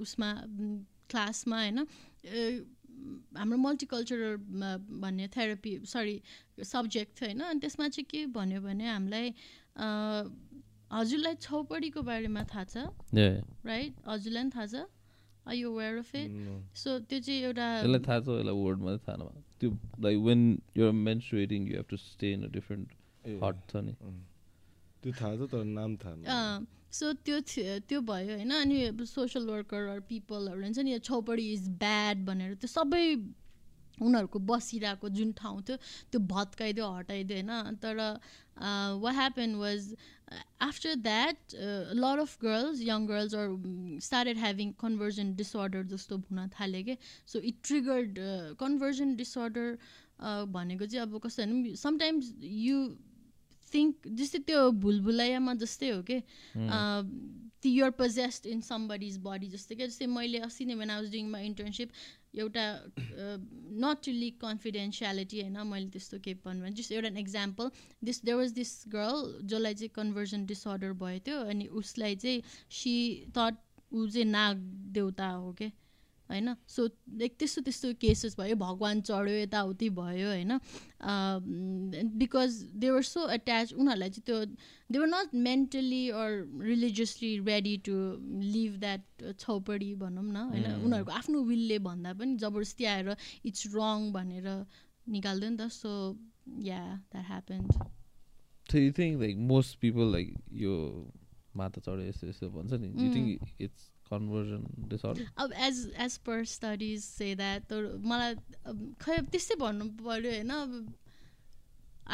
उसमा 0.00 0.32
क्लासमा 1.10 1.62
होइन। 1.62 1.86
हाम्रो 3.36 3.58
मल्टिकल्चरल 3.58 4.34
भन्ने 5.02 5.26
थेरापी 5.36 5.72
सरी 5.92 6.16
सब्जेक्ट 6.74 7.10
थियो 7.20 7.28
होइन 7.28 7.40
अनि 7.48 7.60
त्यसमा 7.60 7.88
चाहिँ 7.88 8.06
के 8.10 8.20
भन्यो 8.38 8.60
भने 8.62 8.86
हामीलाई 8.88 9.26
हजुरलाई 10.92 11.34
छौपडीको 11.46 12.02
बारेमा 12.08 12.42
थाहा 12.54 12.64
छ 12.64 12.74
राइट 13.66 13.92
हजुरलाई 14.08 14.42
पनि 14.42 14.50
थाहा 14.56 14.66
छ। 14.66 14.74
Are 15.48 15.54
you 15.54 15.68
aware 15.72 15.98
of 15.98 16.14
it 16.14 16.30
so 16.76 16.98
त्यो 17.10 17.20
चाहिँ 17.20 17.40
एउटा 17.42 17.66
यसलाई 17.76 18.02
थाहा 18.08 18.18
छ 18.20 18.28
यसलाई 18.40 18.56
वर्ड 18.62 18.78
मात्रै 18.88 19.02
थाहा 19.06 19.16
नभएको। 19.22 19.40
त्यो 19.60 19.70
like 20.04 20.18
when 20.26 20.42
you're 20.76 20.92
menstruating 21.06 21.60
you 21.68 21.76
have 21.76 21.86
to 21.90 21.96
stay 21.96 22.32
in 22.32 22.42
a 22.44 22.50
different 22.58 22.86
hut 23.44 23.56
छ 23.70 23.72
नि 23.86 23.94
त्यो 25.02 25.12
थाहा 25.20 25.32
छ 25.36 25.50
तर 25.54 25.64
नाम 25.78 25.96
थाहा 26.04 26.14
सो 26.92 27.12
त्यो 27.26 27.40
त्यो 27.88 28.00
भयो 28.00 28.36
होइन? 28.36 28.52
अनि 28.52 29.06
सोसियल 29.06 29.44
वर्कर 29.48 30.00
पिपलहरू 30.08 30.62
हुन्छ 30.62 30.78
नि 30.78 30.98
छौपडी 31.10 31.52
इज 31.52 31.68
ब्याड 31.82 32.24
भनेर 32.26 32.54
त्यो 32.62 32.68
सबै 32.68 33.04
उनीहरूको 34.00 34.38
बसिरहेको 34.48 35.08
जुन 35.16 35.32
ठाउँ 35.38 35.62
थियो 35.68 35.76
त्यो 36.12 36.20
भत्काइदियो 36.32 36.86
हटाइदियो 36.92 37.36
होइन? 37.38 37.76
तर 37.82 37.96
what 39.02 39.14
happen 39.14 39.54
was 39.62 39.94
after 40.62 40.94
that 41.04 41.54
lot 42.00 42.18
of 42.20 42.36
girls 42.42 42.80
young 42.82 43.06
girls 43.06 43.34
or 43.34 43.48
started 44.06 44.38
having 44.38 44.72
conversion 44.80 45.34
disorder 45.36 45.82
जस्तो 45.92 46.16
हुन 46.30 46.48
थाल्यो 46.58 46.82
कि? 46.84 46.96
So 47.26 47.38
it 47.50 47.56
triggered 47.68 48.18
conversion 48.60 49.14
disorder 49.16 49.76
भनेको 50.56 50.86
चाहिँ 50.86 51.02
अब 51.02 51.20
कस्तो 51.24 51.42
भने 51.42 51.74
समटाइम्स 51.76 52.32
यु 52.42 52.76
थिङ्क 53.74 54.16
जस्तै 54.20 54.38
त्यो 54.48 54.70
भुलभुलैयामा 54.84 55.54
जस्तै 55.62 55.90
हो 55.90 56.02
कि? 56.10 56.20
You're 57.66 57.90
possessed 57.96 58.46
in 58.46 58.60
somebody's 58.66 59.16
body 59.24 59.48
जस्तै 59.48 59.76
क्या 59.76 59.86
जस्तै 59.86 60.06
मैले 60.12 60.38
अस्ति 60.46 60.64
नै 60.64 60.74
when 60.74 60.90
I 60.90 61.02
was 61.02 61.10
doing 61.12 61.26
my 61.30 61.46
internship 61.46 61.90
एउटा 62.38 62.64
नट 63.84 64.04
टु 64.04 64.12
लिक 64.12 64.38
कन्फिडेन्सियालिटी 64.40 65.40
होइन 65.40 65.66
मैले 65.72 65.90
त्यस्तो 65.96 66.18
केही 66.26 66.38
भन्नु 66.44 66.64
भने 66.64 66.74
जस्ट 66.80 66.92
एउटा 66.92 67.10
example 67.20 67.70
this 68.04 68.24
there 68.24 68.36
was 68.36 68.52
this 68.60 68.72
girl 68.88 69.44
जसलाई 69.44 69.74
चाहिँ 69.74 69.90
कन्भर्जन 69.94 70.46
डिसअर्डर 70.46 70.92
भयो 71.02 71.20
थियो 71.26 71.42
अनि 71.54 71.66
उसलाई 71.82 72.16
चाहिँ 72.16 72.42
सी 72.80 72.94
थट 73.38 73.60
ऊ 73.92 74.06
चाहिँ 74.08 74.26
नाग 74.28 74.56
देउता 74.96 75.28
हो 75.28 75.52
क्या 75.52 75.70
होइन? 76.30 76.54
सो 76.66 76.86
लाइक 77.20 77.36
त्यस्तो 77.38 77.60
त्यस्तो 77.66 77.92
केसेस 78.00 78.36
भयो 78.38 78.56
भगवान् 78.56 79.02
चढ्यो 79.10 79.36
यताउति 79.36 79.88
भयो 79.98 80.28
होइन? 80.28 80.52
Because 82.22 82.52
they 82.80 82.90
were 82.90 83.02
so 83.10 83.28
attach 83.36 83.72
उनीहरूलाई 83.74 84.10
चाहिँ 84.10 84.24
त्यो 84.26 84.38
they 84.90 84.98
were 84.98 85.08
not 85.14 85.34
mentally 85.48 86.02
or 86.22 86.30
religiously 86.70 87.32
ready 87.50 87.76
to 87.90 87.96
live 88.56 88.80
that 88.80 89.02
chhaupadi 89.38 89.94
भनौँ 90.02 90.24
न 90.24 90.36
होइन? 90.50 90.66
उनीहरूको 90.86 91.12
आफ्नो 91.20 91.42
विलले 91.52 91.78
भन्दा 91.90 92.12
पनि 92.22 92.36
जबरजस्ती 92.46 92.84
आएर 92.94 93.16
इट्स 93.44 93.66
रङ 93.76 94.10
भनेर 94.12 94.46
निकाल्दैन 95.08 95.52
नि 95.52 95.58
त। 95.58 95.68
So 95.68 95.90
yeah 96.64 96.82
that 97.12 97.26
happened 97.26 97.88
So 98.70 98.78
you 98.78 98.92
think 98.92 99.20
like 99.20 99.36
most 99.36 99.80
people 99.80 100.06
like 100.06 100.30
यो 100.54 100.74
माता 101.56 101.80
चढ्यो 101.80 102.04
यस्तो 102.08 102.26
यस्तो 102.28 102.50
भन्छ 102.50 102.72
नि? 102.72 102.88
You 103.02 103.08
think 103.14 103.28
it's 103.66 103.82
conversion 104.12 104.62
disorder 104.90 105.26
अब 105.44 105.52
as 105.66 105.76
as 106.06 106.16
per 106.26 106.44
studies 106.54 107.02
say 107.02 107.34
that 107.42 107.68
तर 107.70 107.82
मलाई 108.12 108.34
खै 109.02 109.18
त्यस्तै 109.32 109.56
भन्नु 109.60 109.84
पऱ्यो 110.00 110.30
होइन 110.30 110.50
अब 110.56 110.70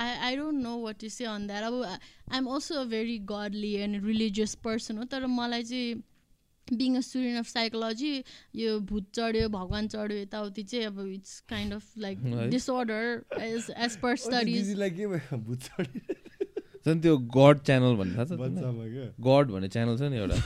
I 0.03 0.11
I 0.27 0.37
don't 0.37 0.63
know 0.63 0.75
what 0.81 1.05
is 1.05 1.13
say 1.13 1.25
on 1.37 1.47
that 1.47 1.65
अब 1.65 1.83
I 1.85 2.39
am 2.39 2.47
also 2.55 2.81
a 2.81 2.85
very 2.97 3.19
godly 3.33 3.73
and 3.87 4.05
religious 4.07 4.55
person 4.65 4.99
हो 4.99 5.05
तर 5.15 5.27
मलाई 5.39 5.63
चाहिँ 5.71 5.95
being 6.67 6.97
a 6.97 7.01
student 7.07 7.39
of 7.39 7.47
psychology 7.49 8.13
यो 8.61 8.79
भूत 8.91 9.05
चढ्यो 9.15 9.49
भगवान् 9.49 9.89
चढ्यो 9.89 10.19
यताउति 10.19 10.63
चाहिँ 10.73 10.87
अब 10.87 10.97
it's 11.09 11.39
kind 11.49 11.75
of 11.75 11.85
like 12.05 12.25
disorder 12.51 13.03
as 13.43 13.71
as 13.77 13.97
per 14.03 14.17
studies 14.27 14.65
झन् 16.87 17.01
त्यो 17.03 17.17
गड 17.35 17.61
च्यानल 17.67 17.97
भन्ने 17.97 18.15
थाहा 18.17 18.25
छ 18.25 18.31
गड 19.29 19.51
भन्ने 19.53 19.69
च्यानल 19.69 19.97
छ 19.99 20.11
नि 20.11 20.17
एउटा। 20.17 20.37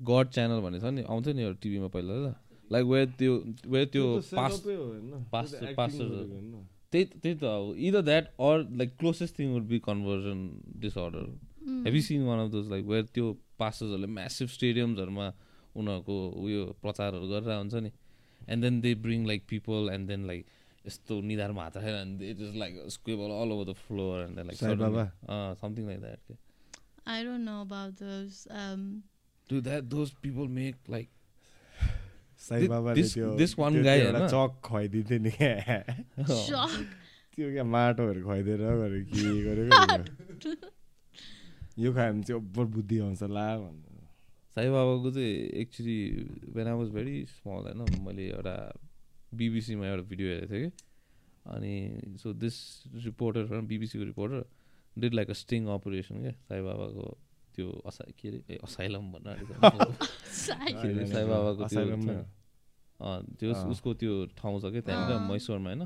गड 0.00 0.28
च्यानल 0.34 0.60
भन्ने 0.62 0.80
छ 0.80 0.92
नि 0.94 1.02
आउँछ 1.14 1.28
नि 1.36 1.52
टिभीमा 1.62 1.88
पहिला 1.94 2.14
ल 2.14 2.32
लाइक 2.72 2.84
वे 2.86 3.04
त्यो 3.18 3.32
वे 3.66 3.84
त्यो 3.92 4.06
पास 4.34 5.54
पास 5.76 5.96
त्यही 6.92 7.04
त्यही 7.04 7.34
त 7.34 7.44
अब 7.44 7.74
either 7.88 8.02
that 8.02 8.24
or 8.48 8.64
like 8.80 8.96
closest 8.98 9.38
thing 9.38 9.52
would 9.52 9.66
be 9.72 9.78
conversion 9.86 10.38
disorder 10.84 11.24
have 11.86 11.94
you 11.94 12.02
seen 12.02 12.22
one 12.26 12.38
of 12.44 12.50
those 12.52 12.70
like 12.70 12.84
where 12.92 13.04
त्यो 13.14 13.32
पास्टर्सहरूले 13.58 14.06
म्यासिभ 14.18 14.48
स्टेडियमहरूमा 14.56 15.26
उनीहरूको 15.76 16.16
उयो 16.44 16.64
प्रचारहरू 16.82 17.26
गरेर 17.32 17.58
हुन्छ 17.58 17.74
नि 17.86 17.90
and 18.40 18.64
then 18.64 18.80
they 18.80 18.94
bring 19.06 19.26
like 19.26 19.46
people 19.48 19.90
and 19.94 20.08
then 20.08 20.26
like 20.26 20.46
यस्तो 20.86 21.20
निधारमा 21.30 21.62
हात 21.62 21.76
राखेर 21.76 21.94
and 21.96 22.22
it 22.30 22.40
is 22.48 22.56
like 22.62 22.72
squabble 22.96 23.30
all 23.40 23.52
over 23.56 23.72
the 23.72 23.74
floor 23.86 24.22
and 24.22 24.38
like 24.46 24.58
something 25.62 25.86
like 25.86 26.00
that 26.00 26.20
के? 26.28 26.34
I 27.06 27.22
don't 27.24 27.44
know 27.44 27.60
about 27.62 27.96
those. 27.98 28.46
Um, 28.62 28.82
Do 29.50 29.60
that 29.66 29.82
those 29.92 30.10
people 30.24 30.46
make 30.46 30.76
like 30.94 31.10
Sai 32.40 32.66
बाबाले 32.68 33.02
त्यो 33.02 33.28
this 33.38 33.52
one 33.58 33.76
guy 33.86 33.98
एउटा 34.00 34.26
चक 34.32 34.52
खुवाइदिन्थ्यो 34.64 35.18
नि 35.20 35.32
त्यो 37.34 37.46
क्या 37.52 37.64
माटोहरू 37.74 38.20
खुवाइदिएर 38.22 38.62
गरे 38.80 39.00
के 39.10 39.20
गरेको 39.46 39.80
यो? 41.78 41.88
खायो 41.92 42.12
भने 42.12 42.22
चाहिँ 42.22 42.38
ओभर 42.40 42.64
बुद्धि 42.76 42.96
आउँछ 42.98 43.22
ला 43.36 43.46
भन्नु। 43.58 43.90
साई 44.54 44.68
बाबाको 44.74 45.10
चाहिँ 45.16 45.34
actually 45.62 45.98
when 46.54 46.66
I 46.66 46.74
was 46.82 46.88
very 46.96 47.16
small 47.32 47.62
होइन 47.70 47.80
मैले 48.06 48.24
एउटा 48.28 48.56
बिबिसीमा 49.40 49.84
एउटा 49.86 50.04
भिडियो 50.12 50.28
हेरेको 50.28 50.54
थिएँ 50.54 50.70
कि। 50.70 50.72
अनि 51.54 51.74
so 52.22 52.28
this 52.44 52.56
reporter 53.04 53.42
बिबिसीको 53.72 54.04
reporter 54.04 54.40
did 54.96 55.12
like 55.14 55.28
a 55.30 55.36
sting 55.42 55.66
operation 55.74 56.16
क्या 56.22 56.34
साई 56.46 56.60
बाबाको 56.68 57.06
त्यो 57.54 57.68
असा 57.88 58.04
के 58.18 58.28
अरे? 58.28 58.56
असाइलम 58.64 59.04
भन्न 59.12 59.28
साई 60.30 61.24
बाबाको 61.30 61.64
त्यो 63.40 63.50
उसको 63.72 63.90
त्यो 64.00 64.12
ठाउँ 64.36 64.60
छ 64.60 64.64
क्या 64.72 64.82
त्यहाँनिर? 64.84 65.18
मैसोरमा 65.32 65.70
होइन? 65.70 65.82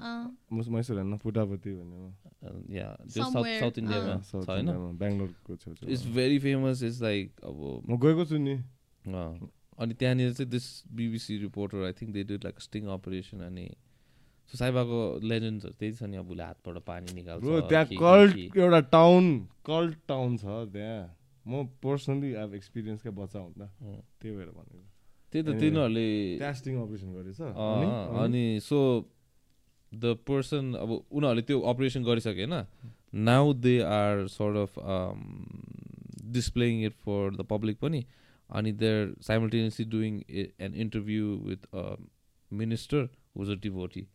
मैसोर 0.74 0.96
होइन 0.98 1.16
पुटापति 1.22 1.70
भन्ने 1.78 2.76
या 2.76 2.86
त्यो 3.06 3.22
साउथ 3.32 3.46
साउथ 3.60 3.78
इन्डियामा 3.78 4.14
छ 4.26 4.34
होइन? 4.50 4.68
बेङ्गलोरको 4.98 5.56
छेउ 5.56 5.72
it's 5.86 6.04
very 6.14 6.38
famous 6.46 6.82
it's 6.82 7.00
like 7.02 7.26
अब 7.44 7.58
म 7.86 7.90
गएको 8.02 8.24
छु 8.26 8.36
नि। 8.38 8.56
अनि 9.78 9.94
त्यहाँनिर 9.94 10.32
चाहिँ 10.32 10.50
this 10.50 10.66
BBC 10.90 11.38
reporter 11.38 11.78
I 11.86 11.92
think 11.98 12.10
they 12.14 12.22
did 12.24 12.44
like 12.44 12.60
sting 12.60 12.86
operation 12.98 13.40
अनि 13.46 13.66
सो 14.50 14.58
साइबाको 14.58 14.98
लेजेन्ड्सहरू 15.22 15.74
त्यही 15.78 15.92
छ 15.94 16.02
नि 16.10 16.16
अब 16.18 16.30
उसले 16.30 16.44
हातबाट 16.44 16.76
पानी 16.86 17.14
निकाल्छ 17.14 17.42
त्यहाँ 17.70 17.86
कल्ट 18.02 18.56
एउटा 18.58 18.80
टाउन 18.94 19.24
कल्ट 19.66 19.94
टाउन 20.08 20.36
छ 20.36 20.44
त्यहाँ। 20.74 21.02
म 21.46 21.64
पर्सनली 21.84 22.32
अब 22.42 22.54
एक्सपिरियन्स 22.54 23.02
क्या 23.02 23.12
बच्चा 23.12 23.38
हुँदा 23.38 23.66
त्यही 24.20 24.36
भएर 24.36 24.50
भनेको। 24.58 24.84
त्यही 25.32 25.42
त 25.44 25.60
तिनीहरूले 25.60 26.08
ट्यास्टिङ 26.38 26.74
अपरेसन 26.82 27.08
गरेछ। 27.14 27.40
अनि? 27.40 28.60
सो 28.60 28.78
द 29.92 30.04
पर्सन 30.26 30.74
अब 30.74 30.90
उनीहरूले 31.10 31.42
त्यो 31.42 31.60
अपरेसन 31.72 32.04
गरिसके 32.04 32.44
होइन 32.44 32.56
now 33.28 33.52
they 33.52 33.74
are 33.92 34.26
sort 34.28 34.56
of 34.56 34.72
displaying 36.36 36.84
it 36.86 36.94
for 37.04 37.20
the 37.36 37.46
public 37.50 37.78
पनि। 37.80 38.04
अनि 38.50 38.72
there 38.80 39.14
simultaneously 39.22 39.86
doing 39.90 40.12
an 40.64 40.74
interview 40.74 41.36
with 41.44 41.62
minister 42.50 43.08
who's 43.36 43.50
a 43.50 43.54
devotee 43.62 44.06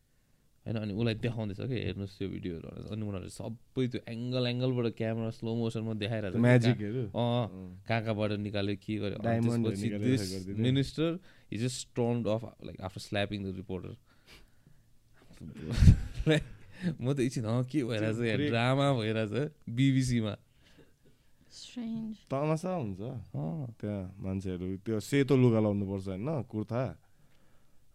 होइन 0.70 0.78
अनि 0.86 0.94
उसलाई 0.94 1.18
देखाउँदैछ 1.26 1.60
कि 1.66 1.78
हेर्नुहोस् 1.90 2.14
त्यो 2.18 2.28
भिडियोहरू 2.30 2.68
अनि 2.94 3.02
उनीहरूले 3.02 3.34
सबै 3.34 3.86
त्यो 3.90 4.02
एङ्गल 4.14 4.44
एङ्गलबाट 4.54 4.88
क्यामेरा 5.02 5.32
स्लो 5.34 5.52
मोसनमा 5.58 5.94
देखाइरहेको 5.98 6.38
छ। 6.38 6.46
म्याजिकहरू 6.46 7.02
अँ 7.10 7.50
कहाँ 7.90 8.02
कहाँबाट 8.06 8.32
निकाल्यो 8.46 8.76
के 8.86 8.94
गर्यो? 9.02 9.18
Minister 10.62 11.10
is 11.50 11.60
just 11.66 11.98
of 11.98 12.42
like 12.70 12.78
after 12.86 13.02
slapping 13.02 13.40
the 13.50 13.58
reporter 13.58 13.94
म 17.02 17.06
त 17.12 17.20
एकछिन 17.20 17.44
के 17.66 17.80
भइरहेछ 17.90 18.20
यहाँ? 18.24 18.38
ड्रामा 18.54 18.88
भइरहेछ 19.00 19.34
बिबिसीमा। 19.68 20.34
तमासा 22.30 22.72
हुन्छ। 22.78 23.02
त्यहाँ 23.82 24.04
मान्छेहरू 24.22 24.66
त्यो 24.86 25.00
सेतो 25.02 25.34
लुगा 25.34 25.60
लाउनु 25.66 25.86
पर्छ 25.90 26.08
होइन 26.14 26.30
कुर्ता। 26.46 26.82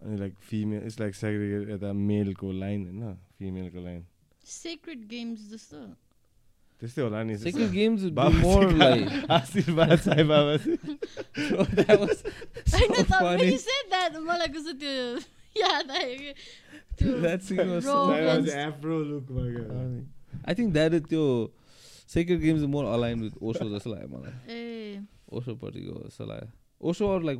अनि 0.04 0.16
like 0.18 0.34
female 0.48 0.82
it's 0.84 1.00
like 1.00 1.14
segregate 1.16 1.68
यता 1.70 1.92
मेलको 2.04 2.52
लाइन 2.54 2.86
होइन 2.86 3.14
फिमेलको 3.38 3.80
लाइन 3.80 4.04
सेक्रेट 4.46 5.06
गेम्स 5.08 5.50
जस्तो 5.50 5.78
त्यस्तै 6.82 7.02
होला 7.02 7.22
नि 7.22 7.36
सेक्रेट 7.38 7.70
गेम्स 7.70 8.02
मोर 8.36 8.72
लाइक 8.74 9.30
आशीर्वाद 9.32 9.96
साई 10.00 10.24
बाबा 10.24 10.56
मलाई 14.20 14.48
कस्तो 14.48 14.72
त्यो 14.82 14.94
याद 15.56 15.90
आयो 15.92 16.32
आई 20.44 20.54
थिङ्क 20.54 20.72
द्याट 20.72 20.94
इज 20.94 21.04
त्यो 21.08 21.24
secret 22.08 22.40
games 22.40 22.62
more 22.68 22.84
align 22.88 23.22
with 23.22 23.34
Osho 23.42 23.70
जस्तो 23.70 23.90
लाग्यो 23.90 24.08
मलाई 24.08 24.34
ए 24.54 24.60
ओसोपट्टिको 25.32 25.94
जस्तो 26.00 26.24
लाग्यो 26.26 26.63
ओसो 26.80 27.04
अरू 27.08 27.24
लाइक 27.26 27.38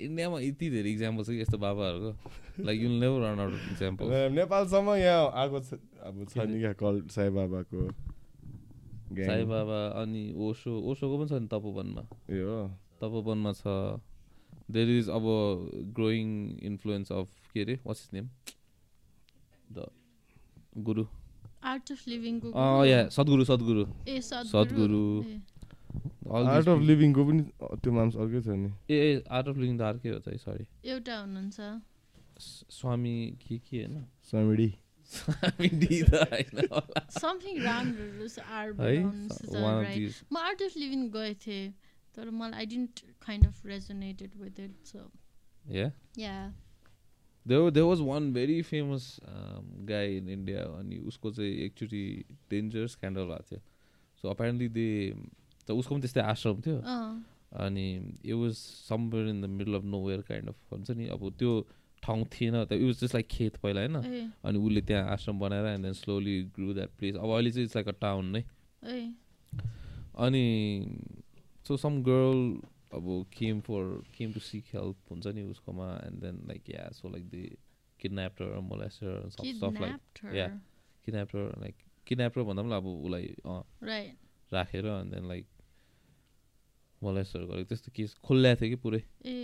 इन्डियामा 0.00 0.38
यति 0.40 0.70
धेरै 0.70 0.90
इक्जाम्पल 0.90 1.22
छ 1.24 1.28
कि 1.28 1.40
यस्तो 1.40 1.58
बाबाहरूको। 1.58 2.10
Like 2.64 2.78
you'll 2.82 2.92
never 3.02 3.20
run 3.24 3.40
out 3.40 3.54
example 3.72 4.04
नेपालसम्म 4.34 4.94
यहाँ 4.94 5.30
आएको 5.42 5.60
छ 5.60 5.80
अब 6.06 6.24
छ 6.30 6.46
नि 6.46 6.58
क्या 6.60 6.72
कल 6.78 7.00
साई 7.10 7.30
बाबाको 7.34 7.88
साई 9.14 9.44
बाबा 9.46 9.78
अनि 10.02 10.22
ओसो 10.38 10.70
ओसोको 10.90 11.14
पनि 11.18 11.28
छ 11.28 11.32
नि 11.42 11.48
तपोवनमा। 11.50 12.02
ए 12.30 12.40
हो 12.40 12.60
तपोवनमा 13.00 13.52
छ। 13.52 13.64
देयर 14.70 14.88
इज 14.98 15.08
अब 15.10 15.24
ग्रोइङ 15.96 16.28
इन्फ्लुएन्स 16.62 17.12
अफ 17.12 17.28
के 17.52 17.62
अरे 17.62 17.74
what's 17.86 18.08
name 18.14 18.28
the 19.72 19.86
guru 20.86 21.04
art 21.64 21.92
of 21.92 22.08
लिभिङको 22.08 22.48
या 22.84 23.00
सद्गुरु 23.08 23.44
सद्गुरु 23.44 23.84
ए 24.08 24.20
सद्गुरु 24.22 25.02
आर्ट 26.32 26.68
अफ 26.68 26.80
लिभिङको 26.90 27.22
पनि 27.30 27.42
त्यो 27.82 27.90
माम्स 27.92 28.14
अर्कै 28.16 28.40
छ 28.42 28.48
नि। 28.60 28.70
ए 28.90 29.22
आर्ट 29.30 29.46
अफ 29.48 29.56
लिभिङ 29.56 29.74
त 29.78 29.80
अर्कै 29.90 30.08
हो 30.10 30.18
त 30.18 30.28
सरी 30.44 30.64
एउटा 30.90 31.14
हुनुहुन्छ। 31.20 31.58
स्वामी 32.74 33.16
के 33.42 33.56
के 33.58 33.76
होइन? 33.78 33.94
स्वामी 34.24 34.68
समथिङ 37.20 37.56
म 40.32 40.36
आर्ट 40.38 40.62
अफ 40.62 40.72
लिभिङ 40.76 41.00
गएको 41.16 41.34
थिएँ 41.44 41.66
तर 42.16 42.30
मलाई 42.30 42.58
I 42.58 42.66
didn't 42.66 42.94
kind 43.26 43.46
of 43.46 43.56
resonated 43.66 44.30
with 44.40 44.60
it 44.60 44.72
so 44.86 45.00
yeah 45.68 46.34
there 47.46 47.86
was 47.88 48.00
one 48.08 48.32
very 48.32 48.58
famous 48.62 49.04
guy 49.88 50.16
in 50.16 50.28
India 50.28 50.60
अनि 50.80 50.98
उसको 51.12 51.30
चाहिँ 51.30 51.54
एकचोटि 51.64 52.04
डेन्जरस 52.50 52.92
क्यान्डल 53.00 53.24
भएको 53.30 53.44
थियो। 53.50 53.60
सो 54.22 54.24
अपेरेन्टली 54.28 54.68
दे 54.76 54.88
त 55.68 55.70
उसको 55.72 55.94
पनि 55.94 56.00
त्यस्तै 56.02 56.20
आश्रम 56.32 56.60
थियो 56.66 56.76
अनि 57.64 57.86
it 58.24 58.34
was 58.34 58.54
somewhere 58.88 59.28
in 59.28 59.40
the 59.42 59.48
middle 59.56 59.74
of 59.74 59.84
nowhere 60.06 60.20
kind 60.28 60.48
of 60.48 60.72
हुन्छ 60.72 60.90
नि 61.00 61.06
अब 61.16 61.30
त्यो 61.38 61.52
ठाउँ 62.02 62.24
थिएन 62.32 62.54
त 62.64 62.72
इट 62.72 62.82
वाज 62.84 63.00
जस्ट 63.00 63.14
लाइक 63.14 63.28
खेत 63.30 63.56
पहिला 63.62 63.80
होइन? 63.80 63.96
अनि 64.44 64.58
उसले 64.58 64.80
त्यहाँ 64.88 65.10
आश्रम 65.12 65.38
बनाएर 65.38 65.66
and 65.66 65.84
then 65.84 65.92
slowly 66.00 66.36
grew 66.56 66.74
that 66.74 66.90
place 66.98 67.16
अब 67.16 67.30
अहिले 67.36 67.50
चाहिँ 67.50 67.64
इट्स 67.66 67.76
लाइक 67.76 67.88
अ 67.88 67.96
टाउन 68.00 68.26
नै 68.36 68.42
अनि 70.24 70.44
सो 71.68 71.76
सम 71.76 72.02
गर्ल 72.02 72.42
अब 72.96 73.06
came 73.32 73.60
for 73.66 73.86
came 74.16 74.32
to 74.32 74.40
seek 74.40 74.64
help 74.74 75.10
हुन्छ 75.10 75.26
नि 75.36 75.42
उसकोमा 75.54 75.86
and 76.06 76.20
then 76.24 76.42
like 76.48 76.70
yeah 76.70 76.88
so 76.98 77.08
like 77.10 77.28
the 77.30 77.42
kidnapper 78.00 78.58
molester 78.68 79.28
सफ 79.30 79.80
like 79.80 80.34
yeah 80.36 80.46
kidnapper 81.06 81.50
like 81.60 81.74
kidnapper 82.06 82.42
भन्दा 82.50 82.62
पनि 82.62 82.74
अब 82.74 82.86
उसलाई 82.86 83.34
राखेर 84.52 84.86
एन्ड 84.86 85.14
देन 85.14 85.28
लाइक 85.28 85.46
मोलेस्टहरू 87.06 87.46
गरेको 87.46 87.68
त्यस्तो 87.70 87.90
केस 87.96 88.14
खोल्याएको 88.26 88.60
थियो 88.60 88.70
कि 88.72 88.78
पुरै? 88.84 89.00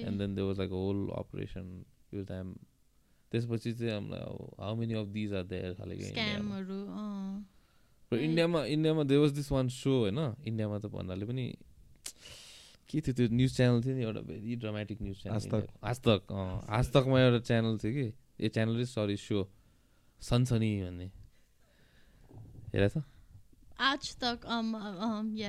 And 0.07 0.19
then 0.21 0.35
they 0.35 0.43
was 0.49 0.59
like 0.59 0.71
whole 0.81 0.99
operation 1.21 1.67
with 2.13 2.25
them 2.27 2.49
त्यसपछि 3.33 3.73
चाहिँ 3.79 3.93
हामीलाई 3.95 4.21
अब 4.21 4.55
how 4.61 4.75
many 4.77 4.95
of 5.01 5.07
these 5.17 5.33
are 5.35 5.45
there 5.53 5.75
खाले 5.81 5.95
इन्डियामा 8.13 8.65
इन्डियामा 8.67 9.03
they 9.07 9.17
was 9.17 9.33
this 9.35 9.51
one 9.53 9.69
so 9.75 9.91
होइन 9.99 10.19
इन्डियामा 10.45 10.79
त 10.79 10.87
भन्नाले 10.95 11.27
पनि 11.27 11.45
के 12.91 13.01
थियो 13.01 13.15
त्यो 13.15 13.27
न्युज 13.31 13.51
च्यानल 13.57 13.79
थियो 13.85 13.95
नि 13.97 14.03
एउटा 14.03 14.21
भेरी 14.29 14.57
ड्रामेटिक 14.63 15.03
न्युज 15.03 15.19
च्यानल 15.23 15.63
आज 15.85 16.01
तक 16.09 16.33
आज 16.71 16.91
तकमा 16.95 17.21
एउटा 17.21 17.39
च्यानल 17.47 17.79
थियो 17.79 17.93
कि? 17.95 18.07
ए 18.41 18.49
च्यानल 18.49 18.85
सरी 18.93 19.17
सो 19.17 19.47
सनसनी 20.23 20.71
भन्ने 20.83 21.07
हेर 22.75 22.89
त 22.89 23.03
आज 23.83 24.15
तक 24.17 24.41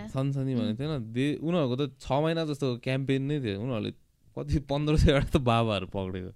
सनसनी 0.09 0.55
भनेको 0.55 0.75
थिएन 0.77 1.11
दे 1.11 1.25
उनीहरूको 1.37 1.75
त 1.77 1.91
छ 1.99 2.19
महिना 2.21 2.45
जस्तो 2.47 2.67
क्याम्पेन 2.81 3.21
नै 3.27 3.39
थियो 3.41 3.59
उनीहरूले 3.59 3.91
कति 4.37 4.59
पन्ध्र 4.67 4.97
सयवटा 4.97 5.29
त 5.29 5.41
बाबाहरू 5.43 5.87
पक्रेको 5.89 6.31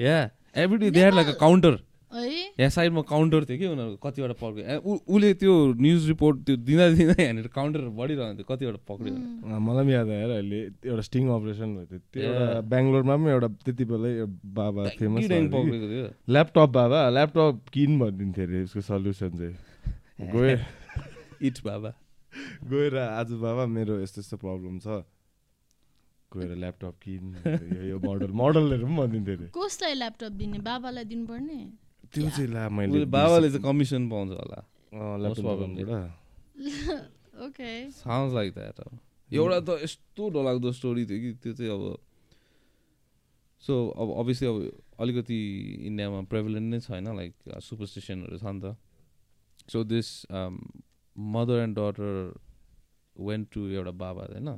या 0.00 0.16
every 0.58 0.90
day 0.90 1.10
like 1.12 1.28
a 1.28 1.38
counter 1.38 1.78
यहाँ 2.12 2.70
साइडमा 2.70 3.02
काउन्टर 3.04 3.44
थियो 3.44 3.58
कि 3.58 3.66
उनीहरूको 3.66 3.98
कतिवटा 4.02 4.34
पक्रियो 4.36 4.94
उसले 5.06 5.32
त्यो 5.36 5.54
न्युज 5.78 6.08
रिपोर्ट 6.08 6.36
त्यो 6.42 6.56
दिँदा 6.64 6.88
दिँदा 6.90 7.14
यहाँनिर 7.18 7.46
काउन्टर 7.50 7.80
बढिरहनु 7.92 8.34
थियो 8.36 8.46
कतिवटा 8.48 8.80
पक्रियो 8.88 9.58
मलाई 9.60 9.84
पनि 9.84 9.92
याद 9.92 10.10
आएर 10.10 10.30
अहिले 10.32 10.60
एउटा 10.84 11.02
स्टिङ 11.02 11.28
अपरेसन 11.30 11.74
भयो 11.76 11.86
थियो 11.86 12.00
त्यो 12.12 12.22
एउटा 12.24 12.60
बेङ्गलोरमा 12.68 13.16
पनि 13.16 13.30
एउटा 13.30 13.48
त्यति 13.62 13.84
बेलै 13.86 14.12
बाबा 14.54 14.88
फेमस 14.96 15.30
पक्रेको 15.54 15.86
थियो 15.86 16.08
ल्यापटप 16.30 16.74
बाबा 16.74 16.98
ल्यापटप 17.10 17.70
किन 17.70 17.98
भनिदिन्थ्यो 17.98 18.46
अरे 18.46 18.62
उसको 18.64 18.80
सल्युसन 18.88 19.30
चाहिँ 19.36 20.30
गए 20.32 20.58
इट 21.42 21.56
बाबा 21.64 21.90
गएर 22.70 22.96
आज 22.96 23.30
बाबा 23.44 23.64
मेरो 23.66 24.00
यस्तो 24.00 24.20
यस्तो 24.20 24.36
प्रब्लम 24.36 24.78
छ। 24.78 25.04
गएर 26.32 26.52
ल्यापटप 26.56 26.94
किन 27.02 27.24
यो 27.88 27.98
मोडल 27.98 28.30
मोडलहरू 28.32 28.86
पनि 28.86 28.96
भनिदिन्थ्यो 28.96 29.36
अरे। 29.36 29.48
कसलाई 29.54 29.94
ल्यापटप 29.94 30.32
दिने? 30.36 30.58
बाबालाई 30.58 31.04
दिनुपर्ने? 31.04 31.58
त्यो 32.12 32.28
चाहिँ 32.30 32.50
ला 32.52 32.68
मैले 32.68 33.04
बाबाले 33.08 33.48
चाहिँ 33.50 33.64
कमिसन 33.64 34.02
पाउँछ 34.10 34.30
होला। 34.36 34.60
ओके 37.46 37.70
साउन्ड 37.92 38.34
लाइक 38.34 38.52
द्याट 38.54 38.78
एउटा 39.30 39.58
त 39.60 39.68
यस्तो 39.84 40.22
डरलाग्दो 40.34 40.72
स्टोरी 40.72 41.04
थियो 41.06 41.18
कि 41.20 41.30
त्यो 41.42 41.52
चाहिँ 41.52 41.72
अब 41.72 41.82
सो 43.62 43.74
अब 43.96 44.08
अभियसली 44.20 44.46
अब 44.48 44.56
अलिकति 45.00 45.38
इन्डियामा 45.88 46.20
प्रेभलेन्ट 46.32 46.66
नै 46.74 46.80
छैन 46.80 47.06
लाइक 47.16 47.32
सुपरस्टिसनहरू 47.60 48.36
छ 48.38 48.44
नि 48.46 48.60
त। 48.60 48.76
So 49.68 49.84
this 49.84 50.08
mother 51.18 51.58
and 51.58 51.78
daughter 51.78 52.34
went 53.16 53.48
to 53.52 53.66
एउटा 53.68 53.90
बाबा 53.90 54.24
होइन? 54.24 54.48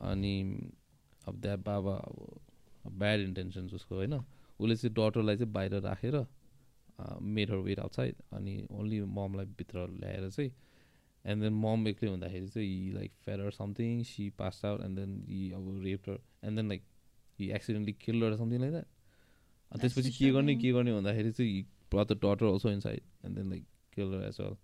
अनि 0.00 0.34
अब 1.28 1.40
द्याट 1.40 1.58
बाबा 1.58 1.94
अब 2.86 2.92
ब्याड 2.98 3.20
इन्टेन्सन्स 3.20 3.74
उसको 3.74 3.94
होइन? 3.94 4.14
उसले 4.60 4.76
चाहिँ 4.76 4.94
डटरलाई 4.94 5.36
चाहिँ 5.36 5.52
बाहिर 5.52 5.74
राखेर 5.80 6.26
मेडर 7.22 7.56
वेट 7.56 7.78
आउटसाइड 7.80 8.14
अनि 8.32 8.66
ओन्ली 8.70 9.00
ममलाई 9.00 9.46
भित्र 9.46 9.86
ल्याएर 9.90 10.30
चाहिँ 10.30 10.50
एन्ड 11.24 11.42
देन 11.42 11.52
मम 11.52 11.88
एक्लै 11.88 12.10
हुँदाखेरि 12.10 12.48
चाहिँ 12.48 12.68
he 12.68 12.92
like 12.92 13.12
fair 13.24 13.50
something 13.50 14.02
she 14.02 14.28
pass 14.30 14.60
out 14.64 14.80
and 14.80 14.98
then 14.98 15.24
he 15.28 15.50
अब 15.52 15.80
raped her 15.84 16.18
and 16.44 16.56
then 16.56 16.68
like 16.68 16.82
he 17.38 17.50
accidentally 17.50 17.92
killed 17.92 18.36
something 18.36 18.60
like 18.60 18.72
that 18.72 18.86
अनि 19.72 19.80
त्यसपछि 19.80 20.10
के 20.10 20.30
गर्ने 20.30 20.54
के 20.56 20.72
गर्ने 20.72 20.92
भन्दाखेरि 20.94 21.32
चाहिँ 21.32 21.52
he 21.52 21.62
the 21.94 22.12
daughter 22.12 22.46
also 22.46 22.70
inside 22.80 23.00
and 23.24 23.36
then 23.36 23.50
like 23.50 23.64
killed her 23.92 24.26
as 24.28 24.40
well 24.40 24.56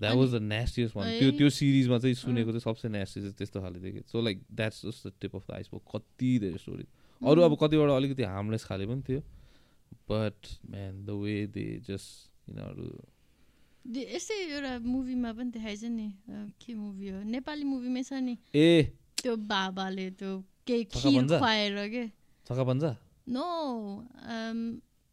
that 0.00 0.14
was 0.16 0.34
the 0.34 0.40
nastiest 0.42 0.96
one 0.96 1.06
त्यो 1.18 1.30
त्यो 1.38 1.48
सिरिजमा 1.50 1.98
चाहिँ 1.98 2.14
सुनेको 2.14 2.50
चाहिँ 2.50 2.66
सबसे 2.66 2.88
नेस्टी 2.88 3.20
चाहिँ 3.20 3.34
त्यस्तो 3.38 3.60
खाले 3.60 3.78
देखेँ। 3.80 4.02
So 4.10 4.20
like 4.20 4.36
that's 4.52 4.78
just 4.86 5.06
the 5.06 5.12
tip 5.20 5.36
of 5.36 5.44
the 5.48 5.54
iceberg 5.54 5.82
कति 5.94 6.30
धेरै 6.42 6.58
स्टोरी 6.58 6.86
अरू 7.22 7.40
अब 7.42 7.56
कतिवटा 7.62 7.96
अलिकति 7.96 8.22
हार्मलेस 8.22 8.64
खाले 8.64 8.86
पनि 8.86 9.02
थियो। 9.08 9.20
But 10.10 10.38
man 10.70 11.04
the 11.06 11.10
way 11.22 11.36
they 11.54 11.66
just 11.88 12.50
यिनीहरू 12.50 12.86
यस्तै 13.84 14.34
एउटा 14.34 14.72
मुभीमा 14.80 15.30
पनि 15.32 15.50
देखाएछ 15.52 15.84
नि। 15.84 16.08
के 16.60 16.74
मुभी 16.74 17.08
हो? 17.08 17.22
नेपाली 17.22 17.64
मुभीमै 17.64 18.02
छ 18.02 18.12
नि। 18.20 18.36
ए। 18.54 18.96
त्यो 19.20 19.36
बाबाले 19.36 20.10
त्यो 20.18 20.32
केही 20.66 20.84
खिर 20.90 21.26
खुवाएर 21.28 21.76
के? 21.88 22.04
Chhakka 22.46 22.64
Panja 22.64 22.96
no 23.28 23.44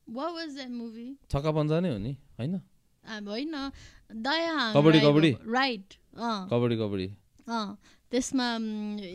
was 0.07 0.55
that 0.55 0.69
movie 0.71 1.07
Chhakka 1.31 1.51
Panja 1.51 1.79
नै 1.79 1.89
हो 1.91 1.97
नि 1.99 2.13
होइन? 2.39 2.59
होइन 3.05 3.71
दया 4.11 4.71
राइट 5.47 5.93
कबड्डी? 6.51 6.77
कबड्डी 6.77 7.07
त्यसमा 8.11 8.55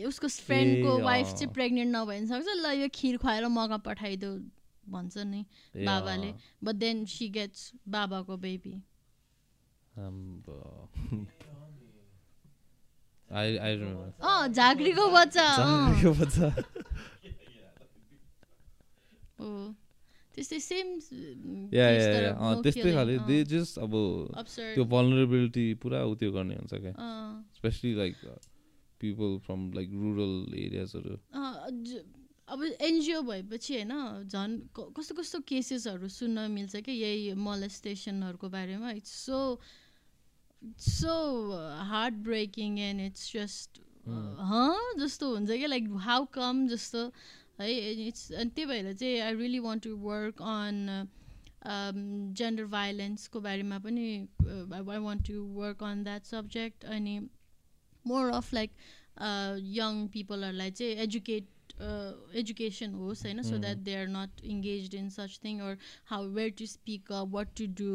उसको 0.07 0.27
फ्रेन्डको 0.27 0.97
वाइफ 1.03 1.27
चाहिँ 1.27 1.53
प्रेग्नेन्ट 1.53 1.95
नभए 1.95 2.25
सक्छ 2.27 2.47
ल 2.55 2.71
यो 2.81 2.87
खिर 2.93 3.17
खुवाएर 3.17 3.47
मगा 3.47 3.77
पठाइदेऊ 3.77 4.37
भन्छ 4.89 5.17
नि 5.17 5.45
बाबाले। 5.85 6.33
बट 6.63 6.75
देन 6.75 7.05
सी 7.05 7.29
गेट्स 7.29 7.71
बाबाको 7.87 8.37
बेबी 8.37 8.81
झाँक्रीको 14.47 15.07
बच्चा 15.09 15.47
त्यस्तै 20.37 20.59
सेम 20.61 20.87
त्यस्तै 22.63 22.91
खाले। 22.97 23.15
दे 23.29 23.37
जस्ट 23.51 23.79
अब 23.85 23.93
त्यो 24.75 24.83
भलनरेबिलिटी 24.93 25.65
पुरा 25.81 25.99
उ 26.05 26.13
त्यो 26.21 26.29
गर्ने 26.37 26.55
हुन्छ 26.61 26.73
क्या। 26.83 26.93
Specially 27.57 27.91
like 27.97 28.15
people 29.01 29.31
from 29.45 29.59
like 29.73 29.89
rural 30.03 30.35
एरियाजहरू 30.57 31.13
अब 32.47 32.59
एनजिओ 32.63 33.21
भएपछि 33.27 33.73
होइन 33.73 33.93
झन् 34.31 34.53
कस्तो 34.77 35.13
कस्तो 35.15 35.37
केसेसहरू 35.47 36.07
सुन्न 36.07 36.37
मिल्छ 36.51 36.73
कि 36.85 36.93
यही 36.93 37.33
मोलेस्टेसनहरूको 37.47 38.47
बारेमा। 38.49 38.89
It's 39.01 39.13
so 39.25 39.39
so 40.79 41.15
heart 41.89 42.15
breaking 42.29 42.79
and 42.79 43.01
it's 43.01 43.23
just 43.33 43.71
ह 44.07 44.61
जस्तो 44.99 45.25
हुन्छ 45.33 45.49
कि 45.51 45.67
लाइक 45.67 45.85
हाउ 46.07 46.21
कम 46.33 46.55
जस्तो 46.67 47.01
है 47.59 47.71
इट्स 48.07 48.31
अनि 48.33 48.49
त्यही 48.49 48.65
भएर 48.65 48.93
चाहिँ 48.93 49.19
I 49.21 49.35
really 49.35 49.59
want 49.61 49.83
to 49.83 49.95
work 49.99 50.41
on 50.43 51.07
gender 52.35 52.65
भाइलेन्सको 52.71 53.39
बारेमा 53.41 53.79
पनि 53.79 54.07
I 54.73 54.97
want 54.99 55.27
to 55.27 55.43
work 55.55 55.83
on 55.83 56.03
that 56.03 56.25
subject 56.27 56.85
अनि 56.91 57.19
मोर 58.05 58.31
अफ 58.31 58.53
लाइक 58.53 58.71
यङ 59.73 60.07
पिपलहरूलाई 60.09 60.71
चाहिँ 60.71 60.95
एजुकेट 61.03 61.55
एजुकेसन 62.35 62.93
होस् 62.93 63.23
होइन 63.25 63.41
so 63.43 63.57
that 63.57 63.77
they 63.79 63.95
are 63.95 64.07
not 64.09 64.43
engage 64.45 64.95
in 64.95 65.09
such 65.09 65.39
thing 65.43 65.59
or 65.61 65.77
how 66.05 66.29
where 66.31 66.49
to 66.59 66.65
speak 66.67 67.11
up 67.13 67.27
what 67.31 67.53
to 67.57 67.67
do 67.77 67.91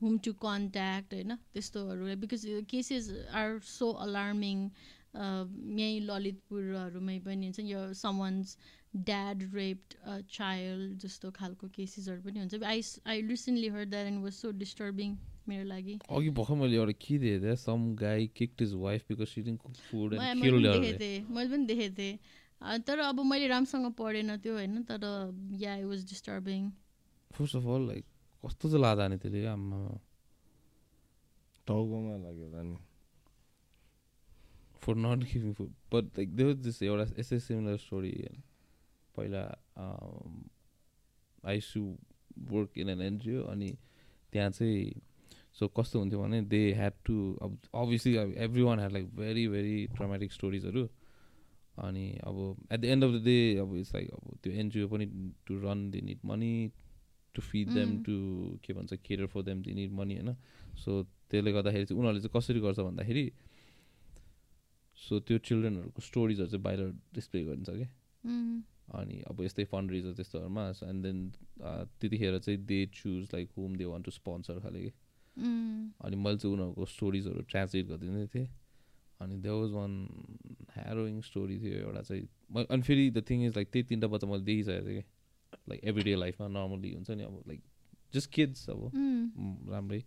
whom 0.00 0.18
to 0.18 0.32
contact 0.42 1.14
होइन 1.14 1.36
त्यस्तोहरू 1.54 2.16
because 2.18 2.46
cases 2.68 3.10
are 3.34 3.58
so 3.68 3.90
alarming 4.06 4.68
यहीँ 5.14 6.00
ललितपुरहरूमै 6.02 7.18
पनि 7.20 7.46
हुन्छ 7.46 7.66
यो 7.66 7.82
समन्स 7.94 8.56
ड्याड 8.94 9.42
रेप्ड 9.54 9.94
चाइल्ड 10.30 10.98
जस्तो 11.02 11.30
खालको 11.32 11.68
केसेसहरू 11.74 12.20
पनि 12.22 12.38
हुन्छ। 12.40 12.62
I 12.62 12.82
I 13.06 13.22
recently 13.28 13.68
heard 13.76 13.90
that 13.90 14.06
and 14.06 14.22
was 14.24 14.32
so 14.32 14.50
disturbing 14.58 15.16
मेरो 15.48 15.64
लागि। 15.68 15.98
अघि 16.10 16.30
भर्खर 16.38 16.54
मैले 16.54 16.76
एउटा 16.76 16.92
के 17.00 17.18
देखेको 17.18 17.44
थिएँ 17.46 17.56
some 17.62 17.94
guy 17.96 18.26
kicked 18.36 18.62
his 18.62 18.72
wife 18.84 19.08
because 19.08 19.28
she 19.28 19.40
didn't 19.40 19.60
cook 19.62 19.74
food 19.88 20.14
and 20.14 20.42
killed 20.42 20.66
देखेको 20.66 20.98
थिएँ 21.00 21.20
मैले 21.30 21.48
पनि 21.50 21.64
देखेको 21.66 21.96
थिएँ। 21.98 22.18
तर 22.86 22.98
अब 23.00 23.20
मैले 23.26 23.46
राम्रोसँग 23.48 23.92
पढेन 23.98 24.36
त्यो 24.38 24.54
होइन 24.54 24.82
तर 24.90 25.02
yeah 25.60 25.72
I 25.72 25.84
was 25.84 26.04
disturbing 26.08 26.70
first 27.30 27.56
of 27.56 27.66
all 27.66 27.86
like 27.88 28.04
कस्तो 28.44 28.68
चाहिँ 28.68 28.82
लादा 28.82 29.08
नि 29.08 29.16
त्यसले 29.18 29.46
आमा 29.46 29.80
टाउकोमा 31.66 32.16
लाग्यो 32.22 32.46
होला 32.46 32.62
नि। 32.62 32.76
For 34.82 34.94
not 34.96 35.24
giving 35.32 35.52
food 35.54 35.74
but 35.92 36.04
like 36.18 36.34
they 36.36 36.44
was 36.44 36.56
this 36.62 36.82
एउटा 36.82 37.04
यस्तै 37.18 37.38
सिमिलर 37.40 37.76
स्टोरी 37.78 38.10
पहिला 39.16 39.42
I used 41.44 41.80
work 42.50 42.78
in 42.78 42.88
an 42.88 43.00
NGO 43.02 43.42
अनि 43.52 43.70
त्यहाँ 44.32 44.50
चाहिँ 44.50 45.00
सो 45.58 45.68
कस्तो 45.76 45.98
हुन्थ्यो 45.98 46.22
भने 46.22 46.40
दे 46.48 46.62
ह्याड 46.74 46.92
टु 47.04 47.14
अब 47.42 47.58
अभियसली 47.74 48.16
अब 48.16 48.34
every 48.46 48.62
one 48.62 48.78
had 48.78 48.92
like 48.92 49.14
very 49.16 49.46
very 49.48 49.76
traumatic 49.96 50.32
स्टोरिजहरू 50.32 50.88
अनि 51.84 52.06
अब 52.24 52.36
at 52.72 52.80
the 52.80 52.84
end 52.84 53.04
of 53.04 53.10
the 53.10 53.24
day 53.24 53.36
अब 53.60 53.76
इट्स 53.76 53.94
लाइक 53.94 54.10
अब 54.14 54.36
त्यो 54.42 54.52
एनजिओ 54.52 54.88
पनि 54.88 55.06
to 55.46 55.58
run 55.60 55.90
the 55.90 56.00
need 56.08 56.20
money 56.24 56.70
to 57.34 57.42
feed 57.42 57.68
them 57.74 58.02
to 58.04 58.16
के 58.64 58.72
भन्छ 58.72 58.94
care 59.04 59.26
for 59.26 59.42
them 59.42 59.62
the 59.62 59.74
need 59.74 59.92
money 60.00 60.14
होइन। 60.16 60.34
So 60.84 61.02
त्यसले 61.30 61.52
गर्दाखेरि 61.52 61.84
चाहिँ 61.86 61.98
उनीहरूले 62.00 62.20
चाहिँ 62.20 62.32
कसरी 62.36 62.60
गर्छ 62.60 62.78
भन्दाखेरि 62.80 63.30
सो 64.98 65.20
त्यो 65.20 65.38
चिल्ड्रेनहरूको 65.48 66.00
स्टोरिजहरू 66.02 66.50
चाहिँ 66.50 66.62
बाहिर 66.62 66.80
डिस्प्ले 67.14 67.44
गरिन्छ 67.44 67.70
क्या 67.70 67.88
अनि 68.92 69.20
अब 69.30 69.40
यस्तै 69.42 69.64
फन्ड 69.72 69.90
रिजर 69.90 70.12
त्यस्तोहरूमा 70.14 70.64
एन्ड 70.84 71.02
देन 71.02 71.18
त्यतिखेर 72.00 72.38
चाहिँ 72.38 72.58
they 72.66 72.80
choose 72.94 73.28
like 73.34 73.50
home 73.56 73.76
they 73.76 73.84
want 73.84 74.02
to 74.02 74.10
sponsor 74.10 74.60
खाले 74.60 74.80
कि। 74.80 74.92
अनि 76.04 76.16
मैले 76.16 76.38
चाहिँ 76.38 76.54
उनीहरूको 76.54 76.84
स्टोरिजहरू 76.94 77.42
ट्रान्सलेट 77.48 77.86
गरिदिँदै 77.88 78.26
थिएँ। 78.34 78.48
अनि 79.20 79.36
they 79.40 79.50
was 79.50 79.70
one 79.72 79.92
harrowing 80.76 81.20
story 81.22 81.58
थियो 81.60 81.78
एउटा 81.78 82.02
चाहिँ 82.02 82.66
अनि 82.68 82.82
फेरि 82.82 83.10
द 83.10 83.22
थिङ 83.30 83.44
इज 83.46 83.56
लाइक 83.56 83.68
त्यही 83.72 83.84
तिनवटा 83.88 84.08
बच्चा 84.14 84.26
मैले 84.28 84.44
देखिसकेको 84.44 84.86
थिएँ 84.88 85.02
कि। 85.02 85.04
लाइक 85.68 85.80
एभ्री 85.84 86.02
डे 86.04 86.14
लाइफमा 86.16 86.48
नर्मली 86.48 86.92
हुन्छ 86.94 87.10
नि 87.10 87.22
अब 87.22 87.42
लाइक 87.48 87.62
जस्ट 88.14 88.30
किड्स 88.32 88.68
अब। 88.70 88.90
राम्रै। 89.72 90.00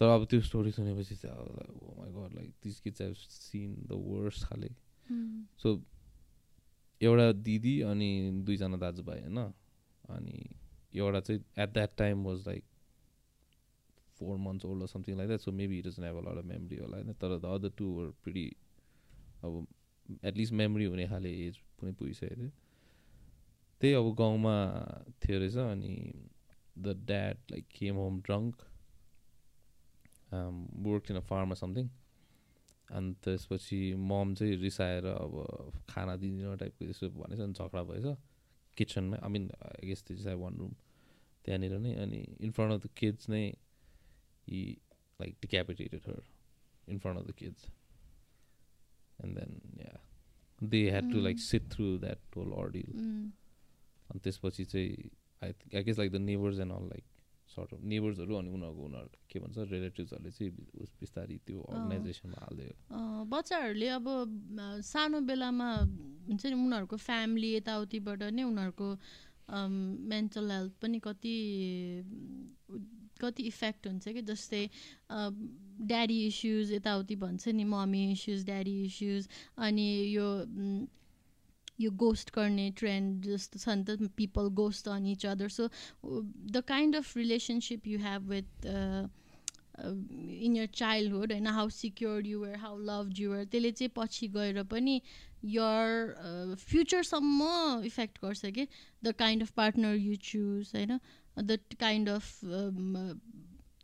तर 0.00 0.06
अब 0.06 0.24
त्यो 0.30 0.40
स्टोरी 0.40 0.70
सुनेपछि 0.72 1.16
चाहिँ 1.16 1.36
अब 1.36 2.32
like 2.34 2.50
this 2.62 2.80
kids 2.80 3.00
have 3.02 3.14
seen 3.14 3.74
the 3.88 3.92
worst 4.06 4.44
खाले। 4.46 4.70
सो 5.62 5.68
एउटा 7.02 7.32
दिदी 7.32 7.80
अनि 7.80 8.30
दुईजना 8.44 8.76
दाजुभाइ 8.76 9.20
होइन? 9.20 9.38
अनि 10.08 10.48
एउटा 10.94 11.20
चाहिँ 11.20 11.44
at 11.58 11.68
that 11.68 11.96
time 11.96 12.24
was 12.24 12.46
like 12.48 12.64
four 14.18 14.36
months 14.38 14.64
old 14.64 14.86
something 14.86 15.16
like 15.16 15.28
that 15.28 15.40
so 15.40 15.52
maybe 15.52 15.78
it 15.78 15.86
is 15.86 16.00
never 16.00 16.22
logged 16.22 16.44
memory 16.44 16.76
होला 16.76 16.96
होइन 16.96 17.12
तर 17.12 17.38
the 17.38 17.44
other 17.44 17.70
two 17.70 17.86
were 17.86 18.10
pretty 18.10 18.56
अब 19.44 19.66
एटलिस्ट 20.24 20.52
मेमोरी 20.52 20.84
हुने 20.84 21.08
खाले 21.08 21.30
एज 21.46 21.56
पनि 21.56 21.92
पुगिसकेको 21.92 22.40
थियो। 22.40 22.50
त्यही 23.80 23.94
अब 23.94 24.14
गाउँमा 24.14 24.54
थियो 25.24 25.38
रहेछ 25.38 25.56
अनि 25.56 26.12
like 26.78 27.68
came 27.70 27.94
home 27.94 28.20
drunk 28.20 28.54
um, 30.32 30.66
worked 30.82 31.10
in 31.10 31.16
a 31.16 31.22
farm 31.22 31.52
or 31.52 31.56
something 31.56 31.88
अनि 32.90 33.14
त्यसपछि 33.24 33.78
मम 33.98 34.34
चाहिँ 34.34 34.56
रिसाएर 34.56 35.06
अब 35.06 35.34
खाना 35.90 36.16
दिँदैन 36.16 36.56
टाइपको 36.56 36.84
यसो 36.84 37.10
भनेछ 37.10 37.40
अनि 37.40 37.52
झगडा 37.52 37.82
भएछ। 37.82 38.16
किचनमा 38.76 39.16
I 39.22 39.30
mean 39.32 39.50
I 39.62 39.86
guess 39.86 40.04
this 40.08 40.26
I 40.26 40.34
one 40.34 40.56
room 40.58 40.72
त्यहाँनिर 41.44 41.78
नै 41.78 41.94
अनि 42.02 42.20
in 42.40 42.50
front 42.50 42.72
of 42.72 42.86
the 42.86 42.90
kids 42.96 43.28
नै 43.28 43.44
he 44.48 44.60
like 45.20 45.36
decapitated 45.42 46.00
her 46.06 46.22
in 46.88 46.98
front 46.98 47.18
of 47.18 47.26
the 47.26 47.34
kids 47.38 47.66
and 49.24 49.38
then 49.38 49.80
yeah 49.80 49.98
they 50.62 50.82
had 50.90 51.12
to 51.12 51.20
like 51.20 51.38
sit 51.40 51.70
through 51.72 51.96
that 51.98 52.36
whole 52.36 52.52
ordeal 52.62 52.92
अनि 54.10 54.20
त्यसपछि 54.24 54.64
चाहिँ 54.64 55.10
I 55.42 55.52
I 55.74 55.82
guess 55.82 55.98
like 55.98 56.12
the 56.12 56.16
neighbours 56.30 56.58
and 56.58 56.72
all 56.72 56.88
like 56.88 57.04
sort 57.56 57.72
of 57.72 57.80
नेबर्सहरू 57.92 58.34
अनि 58.36 58.50
उनीहरूको 58.50 58.84
उनीहरू 58.84 59.10
के 59.30 59.38
भन्छ 59.40 59.68
रिलेटिभ्सहरूले 59.70 60.30
चाहिँ 60.30 60.52
उस 60.82 60.90
बिस्तारै 61.00 61.38
त्यो 61.46 61.60
अर्गनाइजेसनमा 61.70 62.42
हालिदियो 62.42 62.74
बच्चाहरूले 63.28 63.88
अब 63.90 64.06
सानो 64.86 65.20
बेलामा 65.30 65.68
हुन्छ 66.28 66.42
नि 66.46 66.56
उनीहरूको 66.58 66.96
फ्यामिली 67.06 67.54
यताउतिबाट 67.54 68.22
नै 68.32 68.42
उनीहरूको 68.44 68.88
मेन्टल 70.10 70.50
हेल्थ 70.50 70.72
पनि 70.82 70.98
कति 71.00 71.34
कति 73.20 73.42
इफेक्ट 73.44 73.86
हुन्छ 73.86 74.08
कि? 74.08 74.22
जस्तै 74.22 74.62
ड्याडी 75.82 76.18
इस्युज 76.26 76.72
यताउति 76.72 77.16
भन्छ 77.16 77.48
नि 77.54 77.64
मम्मी 77.66 78.02
इस्युज 78.12 78.44
ड्याडी 78.44 78.74
इस्युज 78.84 79.28
अनि 79.58 79.88
यो 80.10 80.28
यो 81.80 81.90
गोस्ट 81.90 82.30
गर्ने 82.34 82.70
ट्रेन्ड 82.70 83.24
जस्तो 83.24 83.58
छ 83.58 83.76
नि 83.76 83.84
त 83.84 84.10
people 84.16 84.48
ghost 84.54 84.88
on 84.88 85.06
each 85.06 85.26
other 85.26 85.48
so 85.48 85.68
the 86.04 86.62
kind 86.66 86.96
of 86.96 87.16
relationship 87.16 87.86
you 87.86 87.98
have 87.98 88.28
with 88.30 88.68
in 89.78 90.56
your 90.56 90.66
childhood 90.74 91.32
होइन 91.32 91.46
how 91.46 91.68
secure 91.68 92.26
your 92.26 92.54
how 92.58 92.78
love 92.80 93.12
your 93.18 93.44
त्यसले 93.44 93.72
चाहिँ 93.72 93.90
पछि 93.96 94.28
गएर 94.36 94.62
पनि 94.62 95.00
यर 95.44 96.54
फ्युचरसम्म 96.58 97.48
इफेक्ट 97.84 98.18
गर्छ 98.24 98.46
कि? 98.46 98.66
The 99.04 99.12
kind 99.18 99.42
of 99.42 99.50
partner 99.56 99.94
you 99.94 100.16
choose 100.30 100.72
होइन? 100.74 100.98
The 101.38 101.58
kind 101.80 102.08
of 102.08 102.40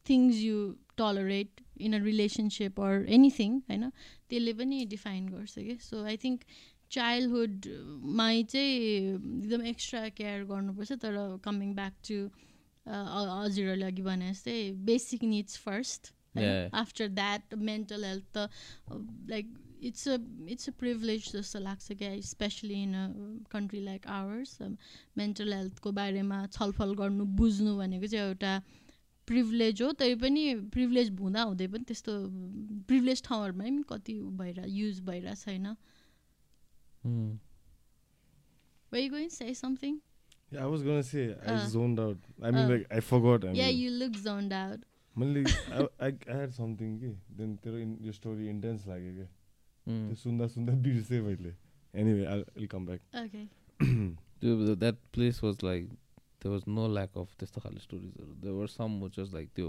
things 0.06 0.36
you 0.36 0.74
tolerate 0.96 1.60
in 1.80 1.94
a 1.94 2.02
relationship 2.04 2.80
or 2.80 3.06
anything 3.08 3.58
होइन? 3.68 3.90
त्यसले 4.28 4.52
पनि 4.54 4.84
डिफाइन 4.86 5.28
गर्छ 5.28 5.54
कि? 5.58 5.76
सो 5.80 6.04
आई 6.04 6.16
थिङ्क 6.16 6.44
चाइल्डहुडमै 6.92 8.42
चाहिँ 8.44 8.72
एकदम 9.42 9.66
एक्स्ट्रा 9.66 10.08
केयर 10.20 10.44
गर्नुपर्छ 10.50 10.92
तर 11.04 11.18
कमिङ 11.44 11.74
ब्याक 11.74 11.94
टु 12.08 12.18
हजुरहरूले 12.86 13.86
अघि 13.86 14.02
भने 14.02 14.32
जस्तै 14.32 14.56
basic 14.90 15.22
needs 15.24 15.58
first 15.58 16.12
after 16.74 17.08
that 17.18 17.54
mental 17.70 18.04
health 18.04 18.26
त 18.36 18.48
like 19.30 19.54
it's 19.90 20.08
a 20.08 20.16
it's 20.54 20.68
a 20.68 20.72
privilege 20.80 21.30
जस्तो 21.32 21.58
लाग्छ 21.60 21.92
क्या 22.02 22.10
specially 22.26 22.82
in 22.82 22.94
a 22.94 23.06
country 23.50 23.80
like 23.84 24.06
ours 24.16 24.58
mental 25.18 25.52
हेल्थको 25.52 25.92
बारेमा 25.92 26.38
छलफल 26.58 26.94
गर्नु 26.94 27.24
बुझ्नु 27.40 27.76
भनेको 27.76 28.06
चाहिँ 28.06 28.26
एउटा 28.26 28.52
प्रिभिलेज 29.28 29.82
हो। 29.82 29.90
तै 29.92 30.14
पनि 30.22 30.44
प्रिभिलेज 30.76 31.10
हुँदा 31.20 31.42
हुँदै 31.42 31.66
पनि 31.74 31.84
त्यस्तो 31.88 32.12
प्रिभिलेज 32.88 33.22
ठाउँहरूमा 33.22 33.64
पनि 33.64 33.82
कति 33.88 34.14
भइरह 34.40 34.64
युज 34.76 35.00
भइरहेको 35.10 35.40
छैन 35.42 35.66
Mm. 37.06 37.38
Were 38.92 38.98
you 38.98 39.10
going 39.10 39.28
to 39.28 39.34
say 39.34 39.52
something? 39.54 40.00
Yeah, 40.52 40.64
I 40.64 40.66
was 40.66 40.82
gonna 40.82 41.02
say 41.02 41.34
I 41.46 41.52
uh, 41.52 41.66
zoned 41.66 41.98
out. 41.98 42.18
I 42.42 42.50
mean, 42.50 42.64
uh, 42.64 42.68
like 42.68 42.86
I 42.90 43.00
forgot. 43.00 43.44
I 43.44 43.52
yeah, 43.52 43.68
mean. 43.68 43.78
you 43.78 43.90
look 43.90 44.16
zoned 44.16 44.52
out. 44.52 44.80
मैले 45.16 45.44
I, 45.78 46.08
I, 46.08 46.12
I 46.28 46.36
had 46.36 46.52
something 46.54 46.98
कि 47.00 47.08
then 47.38 47.56
तेरो 47.64 47.78
यो 48.06 48.12
story 48.12 48.48
intense 48.48 48.86
लाग्यो 48.88 49.12
क्या 49.14 49.26
त्यो 49.86 50.14
सुन्दा 50.22 50.46
सुन्दा 50.56 50.72
बिर्सेँ 50.84 51.20
मैले 51.22 51.54
anyway 51.94 52.24
I 52.24 52.40
will 52.56 52.66
come 52.74 52.86
back 52.86 53.00
okay 53.22 53.44
त्यो 54.40 54.74
that 54.74 54.98
place 55.14 55.42
was 55.44 55.64
like 55.64 55.88
there 55.88 56.52
was 56.52 56.62
no 56.68 56.86
lack 56.94 57.18
of 57.18 57.34
त्यस्तो 57.40 57.60
खाले 57.60 57.80
स्टोरिजहरू 57.88 58.34
there 58.44 58.54
were 58.60 58.68
some 58.76 59.08
just 59.16 59.34
like 59.34 59.50
त्यो 59.56 59.68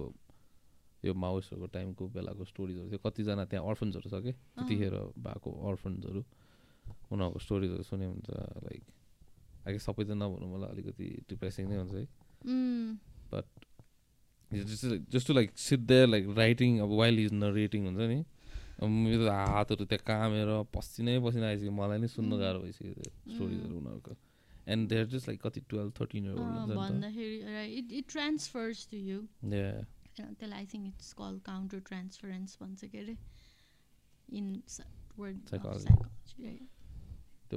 यो 1.03 1.13
माओइस्टहरूको 1.25 1.67
टाइमको 1.73 2.07
बेलाको 2.19 2.45
स्टोरिजहरू 2.51 2.89
थियो 2.89 3.03
कतिजना 3.09 3.45
त्यहाँ 3.51 3.67
अर्फन्सहरू 3.69 4.15
छ 4.15 4.23
कि 4.27 4.31
त्यतिखेर 4.31 4.99
भएको 5.27 5.59
अर्फन्सहरू 5.71 6.23
उनीहरूको 7.11 7.39
स्टोरीहरू 7.45 7.83
सुन्यो 7.83 8.09
भने 8.11 8.23
त 8.27 8.29
लाइक 8.67 8.83
आगे 9.67 9.79
सबै 9.87 10.03
त 10.03 10.11
नभनौँ 10.21 10.49
मलाई 10.53 10.69
अलिकति 10.75 11.07
डिप्रेसिङ 11.29 11.63
नै 11.69 11.77
हुन्छ 11.81 11.93
है। 11.93 12.05
बट 13.31 13.47
जस्तो 15.13 15.31
लाइक 15.33 15.49
सिद्ध 15.57 15.91
लाइक 16.13 16.23
राइटिङ 16.37 16.71
अब 16.85 16.91
वाइल 16.99 17.15
इज 17.25 17.31
नरेटिङ 17.33 17.81
हुन्छ 17.87 18.01
नि 18.13 18.19
अब 18.81 18.89
मेरो 18.89 19.23
हातहरू 19.31 19.85
त्यहाँ 19.85 20.05
कामेर 20.09 20.49
पसिनै 20.73 21.15
पसिना 21.25 21.45
आइसक्यो। 21.53 21.71
मलाई 21.71 21.97
नै 22.03 22.07
सुन्नु 22.17 22.35
गाह्रो 22.43 22.59
भइसक्यो 22.65 22.93
त्यो 22.93 23.09
स्टोरिजहरू 23.33 23.75
उनीहरूको। 23.79 24.13
एन्ड 24.73 24.81
देयर 24.89 25.05
जस्ट 25.13 25.27
लाइक 25.27 25.39
कति 25.41 25.59
टुवेल्भ 25.69 25.91
थर्टिन 25.99 26.23
त्यसलाई 30.13 30.57
I 30.59 30.65
think 30.73 30.85
it's 30.87 31.13
call 31.19 31.39
counter 31.45 31.79
transference 31.89 32.57
भन्छ 32.61 32.85
के 32.85 32.97
अरे? 32.97 33.15
In 34.39 34.45
word 35.19 35.37
psychology 35.49 36.51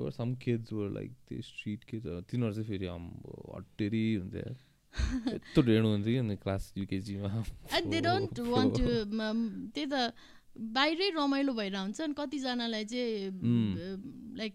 were 0.03 0.13
some 0.13 0.37
kids 0.37 0.71
who 0.71 0.79
were 0.79 0.91
like 0.91 1.13
the 1.29 1.41
street 1.43 1.87
kids. 1.87 2.07
तिनीहरू 2.31 2.53
चाहिँ 2.55 2.69
फेरि 2.69 2.87
अम्बो 2.95 3.35
हट्टेरी 3.57 4.05
हुन्छ 4.15 4.35
यस्तो 4.37 5.63
ढेँडो 5.69 5.89
हुन्छ 5.93 6.07
कि 6.07 6.37
क्लास 6.43 6.73
युकेजीमा 6.77 7.45
दे 7.93 8.01
डोन्ट 8.01 8.39
वान्ट 8.49 8.77
टु 8.79 8.87
त्यही 9.75 9.87
त 9.93 10.13
बाहिरै 10.77 11.09
रमाइलो 11.17 11.53
भएर 11.55 11.77
हुन्छ 11.77 12.01
अनि 12.01 12.15
कतिजनालाई 12.19 12.85
चाहिँ 12.93 14.37
लाइक 14.41 14.55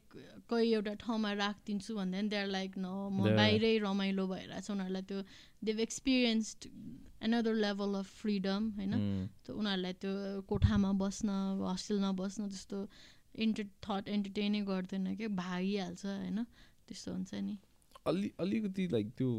कोही 0.50 0.72
एउटा 0.74 0.94
ठाउँमा 1.04 1.32
राखिदिन्छु 1.42 1.96
भन्दा 1.96 2.22
दे 2.32 2.38
आर 2.38 2.48
लाइक 2.58 2.72
न 2.78 2.86
म 3.14 3.36
बाहिरै 3.38 3.78
रमाइलो 3.86 4.28
भएर 4.28 4.50
चाहिँ 4.50 4.76
उनीहरूलाई 4.76 5.04
त्यो 5.12 5.20
they've 5.70 5.80
experienced 5.88 6.70
another 7.22 7.54
level 7.54 7.94
of 8.02 8.08
freedom 8.22 8.70
होइन? 8.78 8.94
उनीहरूलाई 9.46 9.94
त्यो 10.02 10.14
कोठामा 10.50 10.92
बस्न 11.06 11.30
हस्टेलमा 11.62 12.12
बस्न 12.18 12.50
त्यस्तो 12.50 12.78
इन्टर 13.36 13.66
थट 13.86 14.08
एन्टरटेनै 14.08 14.62
गर्दैन 14.68 15.16
क्या 15.16 15.28
भागिहाल्छ 15.36 16.06
होइन? 16.06 16.44
त्यस्तो 16.88 17.12
हुन्छ 17.12 17.34
नि। 17.34 17.58
अलि 18.06 18.32
अलिकति 18.40 18.88
लाइक 18.92 19.08
त्यो 19.18 19.30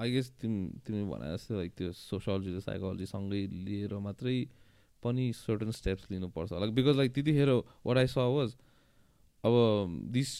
आई 0.00 0.10
गेस 0.12 0.30
तिमी 0.40 0.62
तिमी 0.86 1.02
भने 1.10 1.32
जस्तो 1.34 1.56
लाइक 1.56 1.72
त्यो 1.78 1.92
सोसियोलोजी 1.92 2.50
र 2.56 2.60
साइकोलोजीसँगै 2.60 3.42
लिएर 3.66 3.94
मात्रै 4.06 4.38
पनि 5.02 5.24
सर्टन 5.32 5.70
स्टेप्स 5.70 6.10
लिनुपर्छ। 6.10 6.52
लाइक 6.52 6.72
बिकज 6.74 6.96
लाइक 6.96 7.12
त्यतिखेर 7.14 7.50
वाट 7.86 7.96
आई 7.96 8.06
स 8.06 8.16
वाज 8.16 8.56
अब 9.44 9.54
this 10.12 10.30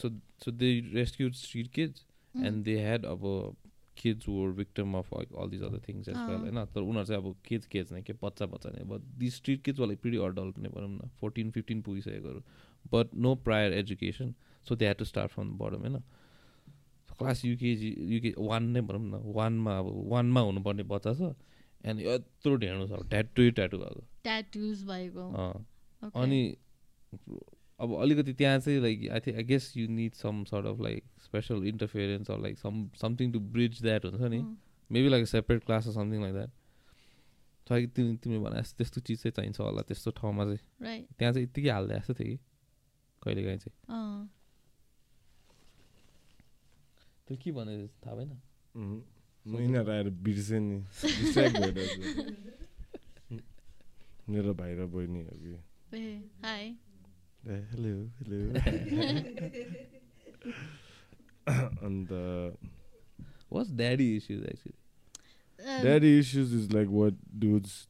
so 0.00 0.08
so 0.44 0.50
they 0.52 0.68
rescued 0.94 1.32
street 1.34 1.68
kids 1.72 2.06
and 2.34 2.64
they 2.64 2.74
had 2.78 3.04
अब 3.06 3.22
kids 3.98 4.28
were 4.28 4.48
victim 4.58 4.94
of 4.98 5.12
all 5.14 5.48
these 5.50 5.62
other 5.62 5.80
things 5.88 6.08
as 6.08 6.16
well 6.18 6.40
होइन 6.40 6.64
तर 6.74 6.80
उनीहरू 6.80 7.04
चाहिँ 7.04 7.22
अब 7.22 7.34
किड्स 7.46 7.66
किड्स 7.66 7.92
नै 7.92 8.02
के 8.02 8.12
बच्चा 8.22 8.46
बच्चा 8.54 8.70
नै। 8.70 8.84
बट 8.90 9.00
दि 9.18 9.30
स्ट्रिट 9.30 9.62
किड्स 9.64 9.80
वाला 9.80 9.94
पिडी 10.02 10.18
अडल्ट 10.26 10.58
नै 10.58 10.68
भनौँ 10.68 10.90
न। 10.90 11.10
Fourteen 11.20 11.50
fifteen 11.50 11.82
पुगिसकेकोहरू 11.82 12.42
but 12.92 13.14
no 13.16 13.34
prior 13.46 13.72
education 13.74 14.34
so 14.66 14.76
they 14.76 14.86
had 14.86 14.96
to 14.96 15.04
start 15.04 15.32
from 15.32 15.56
bottom 15.58 15.80
होइन 15.80 15.98
क्लास 17.18 17.44
युकेजी 17.44 17.88
युके 18.14 18.34
वान 18.38 18.64
नै 18.72 18.80
भनौँ 18.80 19.02
न। 19.02 19.22
वानमा 19.34 19.78
अब 19.78 19.86
वानमा 20.10 20.40
हुनुपर्ने 20.40 20.82
बच्चा 20.92 21.14
छ। 21.14 21.34
एन्ड 21.84 22.00
यत्रो 22.00 22.54
ढेँडो 22.56 22.86
छ। 22.86 23.08
ट्याटु 23.10 23.50
ट्याटु 23.50 23.78
भएको। 23.78 24.02
ट्याटुज 24.24 24.84
भएको। 24.86 25.24
अनि 26.14 26.40
अब 27.80 27.94
अलिकति 28.02 28.32
त्यहाँ 28.34 28.58
चाहिँ 28.58 28.80
like 28.82 29.08
I 29.10 29.20
think 29.26 29.36
I 29.38 29.44
guess 29.44 29.72
you 29.76 29.88
need 29.88 30.14
some 30.14 30.44
sort 30.44 30.66
of 30.66 30.80
like 30.82 31.04
special 31.24 31.66
interference 31.68 32.30
or 32.30 32.38
like 32.42 32.58
some 32.58 32.88
something 33.00 33.32
to 33.32 33.40
bridge 33.54 33.82
that 33.82 34.04
हुन्छ 34.04 34.20
नि? 34.32 34.40
Maybe 34.90 35.08
like 35.08 35.26
separate 35.28 35.64
class 35.64 35.86
or 35.86 35.92
something 35.94 36.20
like 36.22 36.34
that 36.34 36.50
छ 37.66 37.70
कि 37.80 37.86
तिमी 37.96 38.16
तिमी 38.24 38.38
भने 38.38 38.62
त्यस्तो 38.78 39.00
चिज 39.00 39.22
चाहिँ 39.22 39.32
चाहिन्छ 39.36 39.60
होला 39.60 39.82
त्यस्तो 39.88 40.10
ठाउँमा 40.18 40.44
चाहिँ। 40.44 40.58
त्यहाँ 41.18 41.32
चाहिँ 41.32 41.44
यत्तिकै 41.46 41.70
हाल्दै 41.70 41.94
जस्तो 41.98 42.14
थियो 42.14 42.28
कि 42.28 42.38
कहिले 43.22 43.42
काहीँ 43.44 43.58
चाहिँ 43.58 43.74
त्यो 47.28 47.36
के 47.36 47.50
भने 47.52 47.74
थाहा 48.04 48.14
भएन? 48.16 48.30
यिनीहरू 49.46 49.90
आएर 49.92 50.08
बिर्सेँ 50.24 50.60
नि। 50.60 50.76
मेरो 54.28 54.52
भाइ 54.54 54.72
र 54.76 54.86
बहिनी 54.92 55.20
हो 55.24 55.32
कि 55.36 55.52
Uh, 57.47 57.59
hello, 57.71 58.07
hello. 58.23 58.39
and 61.81 62.11
uh, 62.11 62.51
what's 63.49 63.69
daddy 63.69 64.17
issues 64.17 64.43
actually? 64.43 64.75
Um, 65.65 65.83
daddy 65.83 66.19
issues 66.19 66.53
is 66.53 66.71
like 66.71 66.87
what 66.87 67.13
dudes 67.37 67.87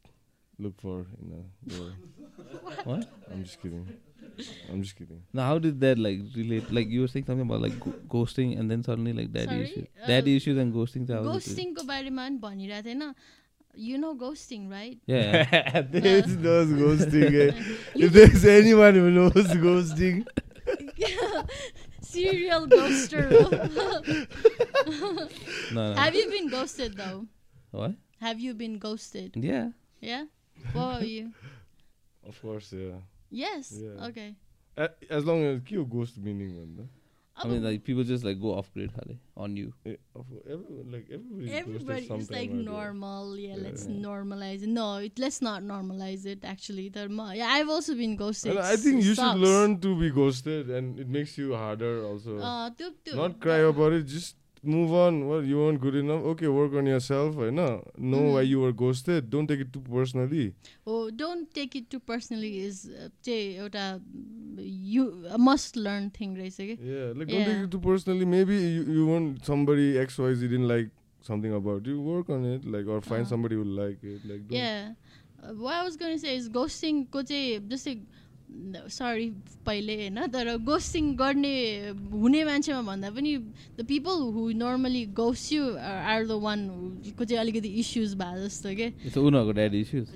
look 0.58 0.80
for 0.80 1.06
in 1.22 1.32
a 1.40 1.70
girl. 1.74 1.92
what? 2.84 3.08
I'm 3.30 3.44
just 3.44 3.60
kidding. 3.62 3.86
I'm 4.70 4.82
just 4.82 4.96
kidding. 4.96 5.22
Now, 5.32 5.46
how 5.46 5.58
did 5.58 5.80
that 5.80 5.98
like 5.98 6.20
relate? 6.36 6.72
Like 6.72 6.88
you 6.88 7.00
were 7.02 7.08
saying 7.08 7.26
something 7.26 7.46
about 7.46 7.60
like 7.62 7.78
go- 7.78 7.94
ghosting, 8.08 8.58
and 8.58 8.68
then 8.70 8.82
suddenly 8.82 9.12
like 9.12 9.32
daddy 9.32 9.46
Sorry? 9.46 9.62
issues, 9.70 9.86
Uh, 10.02 10.06
daddy 10.08 10.36
issues 10.36 10.58
and 10.58 10.72
ghosting. 10.74 11.06
चाहिँ 11.06 11.24
how 11.24 11.32
did 11.32 11.42
it- 11.42 11.46
गोस्टिङको 11.46 11.86
बारेमा 11.92 12.26
पनि 12.28 12.38
भनिरहेको 12.46 12.88
थिएन 12.88 13.14
you 13.73 13.97
know 13.97 14.15
ghosting, 14.15 14.69
right? 14.69 14.97
Yeah. 15.05 15.81
This 15.91 16.27
knows 16.27 16.71
uh. 16.71 16.75
ghosting. 16.75 17.31
eh. 17.33 17.75
if 17.95 18.11
there's 18.11 18.45
anyone 18.45 18.95
who 18.95 19.09
knows 19.11 19.47
ghosting, 19.55 20.25
Yeah. 20.97 21.43
Serial 22.01 22.67
ghoster. 22.67 23.29
no, 25.71 25.93
no. 25.93 25.93
Have 25.95 26.15
you 26.15 26.29
been 26.29 26.49
ghosted 26.49 26.97
though? 26.97 27.27
What? 27.71 27.93
Have 28.19 28.39
you 28.39 28.53
been 28.53 28.79
ghosted? 28.79 29.35
Yeah. 29.37 29.69
Yeah. 30.01 30.25
What 30.73 30.81
about 30.97 31.07
you? 31.07 31.31
of 32.27 32.41
course, 32.41 32.73
yeah. 32.73 32.97
Yes. 33.29 33.71
Yeah. 33.77 34.05
Okay. 34.07 34.35
A- 34.77 34.89
as 35.09 35.23
long 35.25 35.43
as 35.45 35.61
you 35.69 35.85
ghost 35.85 36.15
to 36.15 36.19
meaning 36.21 36.57
one. 36.57 36.89
I 37.39 37.47
mean, 37.47 37.63
like 37.63 37.83
people 37.83 38.03
just 38.03 38.23
like 38.23 38.39
go 38.41 38.53
off 38.53 38.71
grid, 38.73 38.91
halle. 38.91 39.17
on 39.37 39.55
you. 39.55 39.73
Yeah, 39.85 39.93
like 40.91 41.07
everybody. 41.11 41.51
Everybody 41.51 42.05
is 42.17 42.29
like 42.29 42.51
normal. 42.51 43.37
Yeah, 43.37 43.55
yeah, 43.55 43.63
let's 43.63 43.85
normalize 43.85 44.63
it. 44.63 44.69
No, 44.69 44.97
it, 44.97 45.17
let's 45.17 45.41
not 45.41 45.63
normalize 45.63 46.25
it. 46.25 46.43
Actually, 46.43 46.89
there. 46.89 47.07
Yeah, 47.09 47.47
I've 47.49 47.69
also 47.69 47.95
been 47.95 48.15
ghosted. 48.15 48.51
And 48.51 48.59
I 48.59 48.75
think 48.75 49.03
you 49.03 49.15
sucks. 49.15 49.39
should 49.39 49.47
learn 49.47 49.79
to 49.79 49.99
be 49.99 50.09
ghosted, 50.09 50.69
and 50.69 50.99
it 50.99 51.07
makes 51.07 51.37
you 51.37 51.55
harder 51.55 52.03
also. 52.05 52.37
Uh, 52.39 52.69
not 53.13 53.39
cry 53.39 53.57
about 53.57 53.93
it. 53.93 54.03
Just 54.03 54.35
move 54.63 54.91
on. 54.93 55.27
Well, 55.27 55.43
you 55.43 55.57
weren't 55.57 55.79
good 55.81 55.95
enough. 55.95 56.23
Okay, 56.33 56.47
work 56.47 56.73
on 56.73 56.85
yourself. 56.85 57.37
I 57.37 57.49
know. 57.49 57.83
Know 57.97 58.21
why 58.33 58.43
Mhm. 58.43 58.47
you 58.49 58.59
were 58.61 58.71
ghosted. 58.73 59.29
Don't 59.29 59.47
take 59.47 59.59
it 59.65 59.71
too 59.73 59.81
personally. 59.81 60.53
Oh, 60.85 61.09
don't 61.11 61.53
take 61.59 61.75
it 61.75 61.89
too 61.89 61.99
personally. 61.99 62.51
Is 62.67 62.81
uh, 62.89 63.09
चाहिँ 63.21 63.57
एउटा 63.65 63.85
you 64.93 65.25
a 65.29 65.37
must 65.37 65.75
learn 65.75 66.09
thing 66.19 66.35
रहेछ 66.35 66.57
कि 66.57 66.77
Yeah, 66.91 67.13
like 67.19 67.27
don't 67.27 67.45
take 67.45 67.57
Yeah. 67.57 67.63
it 67.63 67.71
too 67.71 67.79
personally. 67.79 68.25
Maybe 68.25 68.55
you, 68.77 68.83
you 68.99 69.05
want 69.07 69.45
somebody 69.45 69.97
X 69.97 70.17
Y 70.19 70.33
Z 70.33 70.47
didn't 70.47 70.67
like 70.67 70.89
something 71.21 71.53
about 71.53 71.85
you. 71.85 71.99
Work 72.01 72.29
on 72.29 72.45
it. 72.53 72.65
Like 72.65 72.87
or 72.87 73.01
find 73.01 73.25
Uh. 73.25 73.29
somebody 73.35 73.55
who 73.55 73.63
like 73.63 74.03
it. 74.03 74.25
Like 74.33 74.47
don't, 74.47 74.57
Yeah. 74.59 74.93
Uh, 75.41 75.53
what 75.65 75.73
I 75.73 75.83
was 75.83 75.95
going 75.95 76.13
to 76.13 76.19
say 76.19 76.35
is 76.35 76.49
ghosting 76.49 77.05
को 77.17 77.23
चाहिँ 77.31 77.59
जस्तै 77.73 77.99
sorry 78.49 79.29
पहिले 79.65 79.95
होइन 79.95 80.17
तर 80.33 80.57
गोस्टिङ 80.65 81.05
गर्ने 81.15 81.53
हुने 82.11 82.43
मान्छेमा 82.45 82.81
भन्दा 82.81 83.09
पनि 83.13 83.31
द 83.77 83.85
पिपल 83.87 84.17
हु 84.35 84.41
नर्मली 84.57 85.03
गोस 85.13 85.41
यु 85.53 85.63
आर 85.77 86.25
द 86.27 86.31
वान 86.43 86.59
को 87.17 87.23
चाहिँ 87.25 87.39
अलिकति 87.39 87.69
इस्युज 87.81 88.13
भए 88.21 88.35
जस्तो 88.45 88.69
के? 88.75 88.87
उनीहरूको 89.05 89.53
daddy 89.53 89.79
issues? 89.85 90.07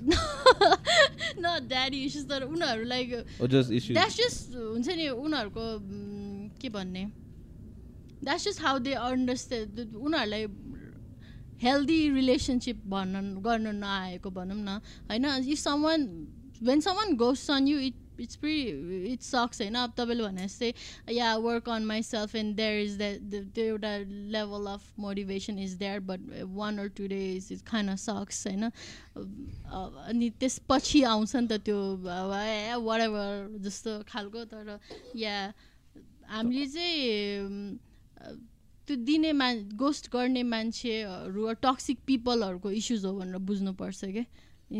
न 1.38 1.46
ड्याडी 1.68 1.98
इस्युज 2.04 2.24
तर 2.30 2.42
just 3.54 3.70
issues. 3.70 3.94
द्याट्स 3.94 4.16
जस्ट 4.16 4.54
हुन्छ 4.54 4.88
नि 4.88 5.08
उनीहरूको 5.08 5.64
म, 5.78 6.50
के 6.60 6.68
भन्ने? 6.68 7.04
That's 8.24 8.44
just 8.44 8.60
how 8.62 8.78
they 8.78 8.92
understand 8.92 9.94
उनीहरूलाई 9.96 10.46
हेल्दी 11.62 12.00
रिलेसनसिप 12.10 12.78
भन्न 12.86 13.38
गर्न 13.46 13.74
नआएको 13.76 14.30
भनौँ 14.30 14.58
न। 14.58 14.80
होइन 15.10 15.24
if 15.48 15.58
someone 15.58 16.00
when 16.62 16.80
someone 16.80 17.16
goes 17.16 17.50
on 17.50 17.68
you 17.68 17.78
it 17.78 17.96
it's 18.20 18.36
pre 18.36 18.54
it 19.12 19.22
sucks 19.22 19.60
होइन 19.60 19.74
अब 19.74 19.92
तपाईँले 19.96 20.24
भने 20.24 20.46
जस्तै 20.46 20.72
yeah 21.12 21.34
work 21.36 21.68
on 21.68 21.84
my 21.84 22.02
self 22.02 22.34
and 22.34 22.56
there 22.56 22.80
is 22.80 22.98
the 22.98 23.42
त्यो 23.54 23.64
एउटा 23.64 23.96
level 24.30 24.66
of 24.66 24.98
motivation 24.98 25.58
is 25.58 25.74
there 25.74 26.00
but 26.00 26.20
one 26.54 26.78
or 26.78 26.88
two 26.88 27.06
days 27.06 27.48
is 27.52 27.62
Khan 27.66 27.96
socks 27.96 28.46
होइन 28.46 28.70
अनि 29.14 30.30
त्यसपछि 30.40 31.02
आउँछ 31.02 31.36
नि 31.36 31.46
त 31.46 31.60
त्यो 31.60 31.80
वाट 32.80 33.00
जस्तो 33.62 34.02
खालको 34.08 34.44
तर 34.44 34.78
या 35.16 35.52
हामीले 36.28 36.66
चाहिँ 36.66 37.78
त्यो 38.88 38.96
दिने 38.96 39.32
मा 39.32 39.52
गोस्ट 39.74 40.10
गर्ने 40.12 40.42
मान्छेहरू 40.42 41.52
टक्सिक 41.62 41.98
पिपलहरूको 42.06 42.70
इस्युज 42.70 43.04
हो 43.04 43.12
भनेर 43.18 43.38
बुझ्नुपर्छ 43.42 44.04
क्या 44.04 44.24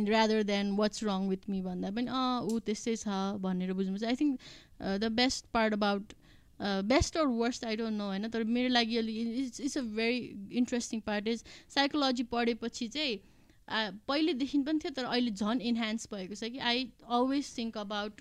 rather 0.08 0.42
than 0.42 0.70
what's 0.76 1.04
wrong 1.04 1.28
with 1.28 1.48
me 1.50 1.60
भन्दा 1.62 1.90
पनि 1.90 2.06
अँ 2.10 2.40
ऊ 2.42 2.58
त्यस्तै 2.66 2.96
छ 2.96 3.08
भनेर 3.46 3.72
बुझ्नुपर्छ। 3.72 4.04
I 4.04 4.16
think 4.16 4.38
the 5.00 5.12
best 5.20 5.46
part 5.52 5.72
about 5.74 6.12
best 6.90 7.16
or 7.16 7.26
worst 7.26 7.64
I 7.64 7.76
don't 7.76 7.98
know 7.98 8.06
होइन? 8.08 8.28
तर 8.30 8.44
मेरो 8.56 8.68
लागि 8.68 8.96
अलिक 8.96 9.16
it's 9.44 9.60
it's 9.60 9.78
a 9.78 9.82
very 10.00 10.18
interesting 10.62 11.00
part 11.06 11.28
is 11.28 11.44
psychology 11.74 12.22
पढेपछि 12.34 12.88
चाहिँ 12.88 13.18
आ, 13.68 13.90
पहिलेदेखि 14.08 14.58
पनि 14.62 14.78
थियो 14.78 14.90
तर 14.96 15.04
अहिले 15.04 15.30
झन् 15.30 15.60
इन्हान्स 15.72 16.08
भएको 16.12 16.34
छ 16.34 16.50
कि 16.52 16.58
आई 16.70 16.84
अलवेज 17.18 17.56
थिङ्क 17.58 17.78
अबाउट 17.78 18.20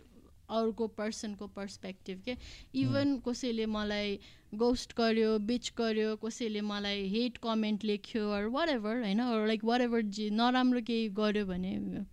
अर्को 0.49 0.87
पर्सनको 0.97 1.47
पर्सपेक्टिभ 1.47 2.21
के? 2.25 2.35
इभन 2.75 3.17
कसैले 3.27 3.65
मलाई 3.65 4.19
गोस्ट 4.55 4.93
गर्यो 4.97 5.37
बिच 5.47 5.71
गर्यो 5.77 6.15
कसैले 6.25 6.61
मलाई 6.61 7.07
हेट 7.09 7.37
कमेन्ट 7.43 7.83
लेख्यो 7.83 8.29
अर 8.31 8.45
वाट 8.55 8.69
एभर 8.69 9.01
होइन? 9.03 9.21
लाइक 9.47 9.63
वाट 9.65 9.81
एभर 9.81 10.01
जे 10.01 10.29
नराम्रो 10.29 10.81
केही 10.87 11.09
गर्यो 11.19 11.45
भने 11.45 12.05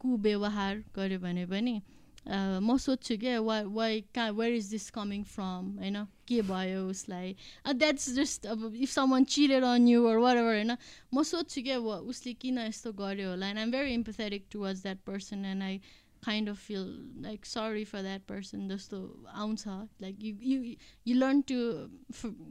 कुव्यवहार 0.00 0.84
गर्यो 0.96 1.18
भने 1.20 1.46
पनि 1.46 1.80
म 2.26 2.76
सोध्छु 2.78 3.16
क्या 3.18 3.40
वा 3.42 3.60
वाइ 3.66 4.00
कहाँ 4.14 4.32
where 4.32 4.54
is 4.54 4.66
this 4.70 4.90
coming 4.90 5.22
from 5.26 5.70
होइन? 5.78 5.96
के 6.28 6.40
भयो 6.42 6.86
उसलाई? 6.88 7.34
द्याट्स 7.74 8.08
जस्ट 8.14 8.46
अब 8.46 8.74
इफ 8.74 8.90
समन 8.90 9.24
चिरेर 9.24 9.62
on 9.62 9.88
you 9.88 10.04
or 10.06 10.16
what 10.16 10.36
ever 10.36 10.54
होइन? 10.54 10.76
म 11.14 11.22
सोध्छु 11.22 11.62
क्या 11.62 11.78
उसले 11.78 12.32
किन 12.38 12.58
यस्तो 12.58 12.92
गर्यो 12.92 13.30
होला? 13.30 13.48
And 13.48 13.58
I'm 13.58 13.70
very 13.70 13.94
empathetic 13.94 14.46
towards 14.52 14.82
that 14.82 14.98
person 15.06 15.44
and 15.44 15.62
I 15.62 15.80
kind 16.22 16.48
of 16.48 16.58
feel 16.66 16.86
like 17.22 17.46
sorry 17.46 17.84
for 17.84 18.02
that 18.02 18.26
person 18.28 18.68
जस्तो 18.68 19.00
आउँछ 19.34 19.66
like 20.02 20.24
you 20.24 20.34
you 20.44 20.74
you 21.06 21.16
learn 21.16 21.42
to 21.50 21.58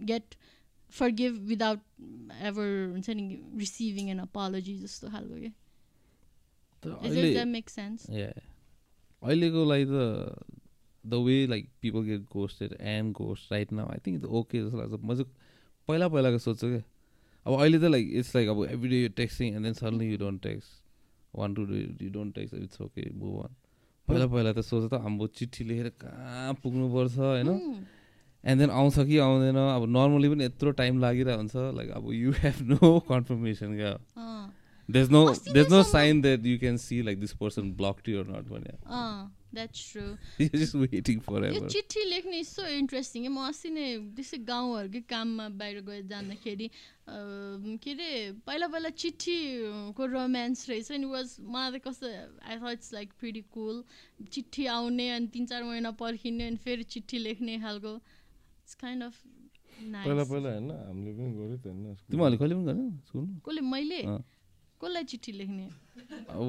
get 0.06 0.36
for 0.94 1.10
give 1.18 1.36
without 1.48 1.80
ever 2.44 2.70
हुन्छ 2.92 3.10
नि 3.10 3.28
रिसिभिङ 3.58 4.10
एन 4.10 4.20
अपोलोजी 4.20 4.78
जस्तो 4.78 5.10
खालको 5.10 5.40
क्या 5.40 5.52
तर 6.84 6.90
Does 6.92 7.12
अहिले 7.12 7.34
that 7.34 7.48
make 7.48 7.70
sense? 7.72 8.06
Yeah. 8.12 8.40
अहिलेको 9.22 9.64
लागि 9.66 9.86
त 9.86 10.46
the 11.04 11.14
way 11.26 11.36
like 11.48 11.68
people 11.82 12.04
get 12.04 12.22
ghosted 12.32 12.74
and 12.94 13.14
ghost 13.16 13.52
right 13.52 13.72
now 13.72 13.90
I 13.92 14.00
think 14.08 14.18
it's 14.18 14.32
okay 14.40 14.62
जस्तो 14.64 14.78
लाग्छ 14.78 15.00
म 15.04 15.16
चाहिँ 15.16 15.26
पहिला 15.88 16.08
पहिलाको 16.16 16.40
सोध्छु 16.46 16.68
क्या 16.68 16.82
अब 17.46 17.60
अहिले 17.60 17.80
त 17.80 17.92
लाइक 17.92 18.10
इट्स 18.20 18.36
लाइक 18.36 18.50
अब 18.50 18.64
every 18.66 18.90
day 18.90 19.02
you 19.02 19.10
texting 19.20 19.54
and 19.56 19.66
then 19.66 19.74
suddenly 19.74 20.10
you 20.12 20.18
don't 20.18 20.42
text 20.44 20.72
one 21.34 21.54
two 21.56 21.66
day 21.66 21.82
you 22.06 22.10
don't 22.18 22.36
text 22.36 22.54
it's 22.54 22.82
okay 22.82 23.10
move 23.14 23.44
on 23.44 23.56
पहिला 24.12 24.28
पहिला 24.28 24.52
त 24.54 24.60
सोच 24.60 24.84
त 24.92 24.94
हाम्रो 25.00 25.28
चिठी 25.40 25.64
लेखेर 25.72 25.90
कहाँ 26.04 26.54
पुग्नुपर्छ 26.60 27.18
होइन. 27.18 27.50
एन्ड 28.44 28.58
देन 28.62 28.70
आउँछ 28.70 28.96
कि 29.08 29.18
आउँदैन 29.24 29.58
अब 29.58 29.84
नर्मली 29.98 30.30
पनि 30.30 30.44
यत्रो 30.46 30.72
टाइम 30.78 31.00
लागिरहेको 31.00 31.40
हुन्छ 31.40 31.56
लाइक 31.78 31.90
अब 31.98 32.06
यु 32.14 32.32
हेभ 32.38 32.58
नो 32.70 33.00
कन्फर्मेसन 33.10 33.70
क्या। 33.78 33.94
अस्ति 35.32 35.54
there's 35.54 35.70
no 35.72 35.78
नै 35.78 35.84
sign 35.90 36.22
that 36.22 36.42
you 36.44 36.58
can 36.60 36.78
see 36.78 37.02
like 37.02 37.20
this 37.20 37.34
person 37.34 37.72
blocked 37.74 38.08
you 38.12 38.18
or 38.22 38.26
not 38.30 38.50
भने 38.50 38.74
यो 39.52 39.68
चिठी 41.68 42.04
लेख्ने 42.10 42.40
यस्तो 42.40 42.66
इन्ट्रेस्टिङ 42.80 43.28
म 43.28 43.38
अस्ति 43.48 43.70
नै 43.70 43.98
त्यसै 44.16 44.38
गाउँहरूकै 44.48 45.02
काममा 45.12 45.50
बाहिर 45.60 45.82
गएर 45.84 46.02
जाँदाखेरि 46.08 46.68
के 47.84 47.92
अरे 47.92 48.32
पहिला 48.48 48.68
पहिला 48.68 48.90
चिठीको 48.96 50.06
रोमान्स 50.06 50.70
रहेछ 50.70 50.92
नि 50.92 51.06
वाज 51.12 51.38
मलाई 51.44 51.72
त 51.72 51.82
कस्तो 51.84 52.08
I 52.08 52.58
thought 52.58 52.72
it's 52.72 52.94
like 52.94 53.10
pretty 53.20 53.42
cool 53.52 53.84
चिठी 54.32 54.66
आउने 54.72 55.10
अनि 55.10 55.28
तिन 55.28 55.46
चार 55.46 55.64
महिना 55.64 55.92
पर्खिने 56.00 56.48
अनि 56.48 56.56
फेरि 56.64 56.84
चिठी 56.88 57.18
लेख्ने 57.18 57.60
खालको 57.60 57.96
इट्स 57.96 58.76
काइन्ड 58.76 59.04
अफ 59.04 59.24
पहिला 59.82 60.24
पहिला 60.24 60.50
होइन 60.52 60.72
हामीले 60.72 61.12
पनि 61.12 61.32
गऱ्यो 61.36 61.58
त 61.58 61.68
होइन। 61.68 61.96
तिमीहरूले 62.08 62.38
कहिले 62.38 62.56
पनि 62.56 62.66
गरेन 62.66 62.90
कसले 63.44 63.62
मैले। 63.62 64.02
कसलाई 64.84 65.04
चिठी 65.14 65.32
लेख्ने? 65.32 65.68
अब 66.30 66.48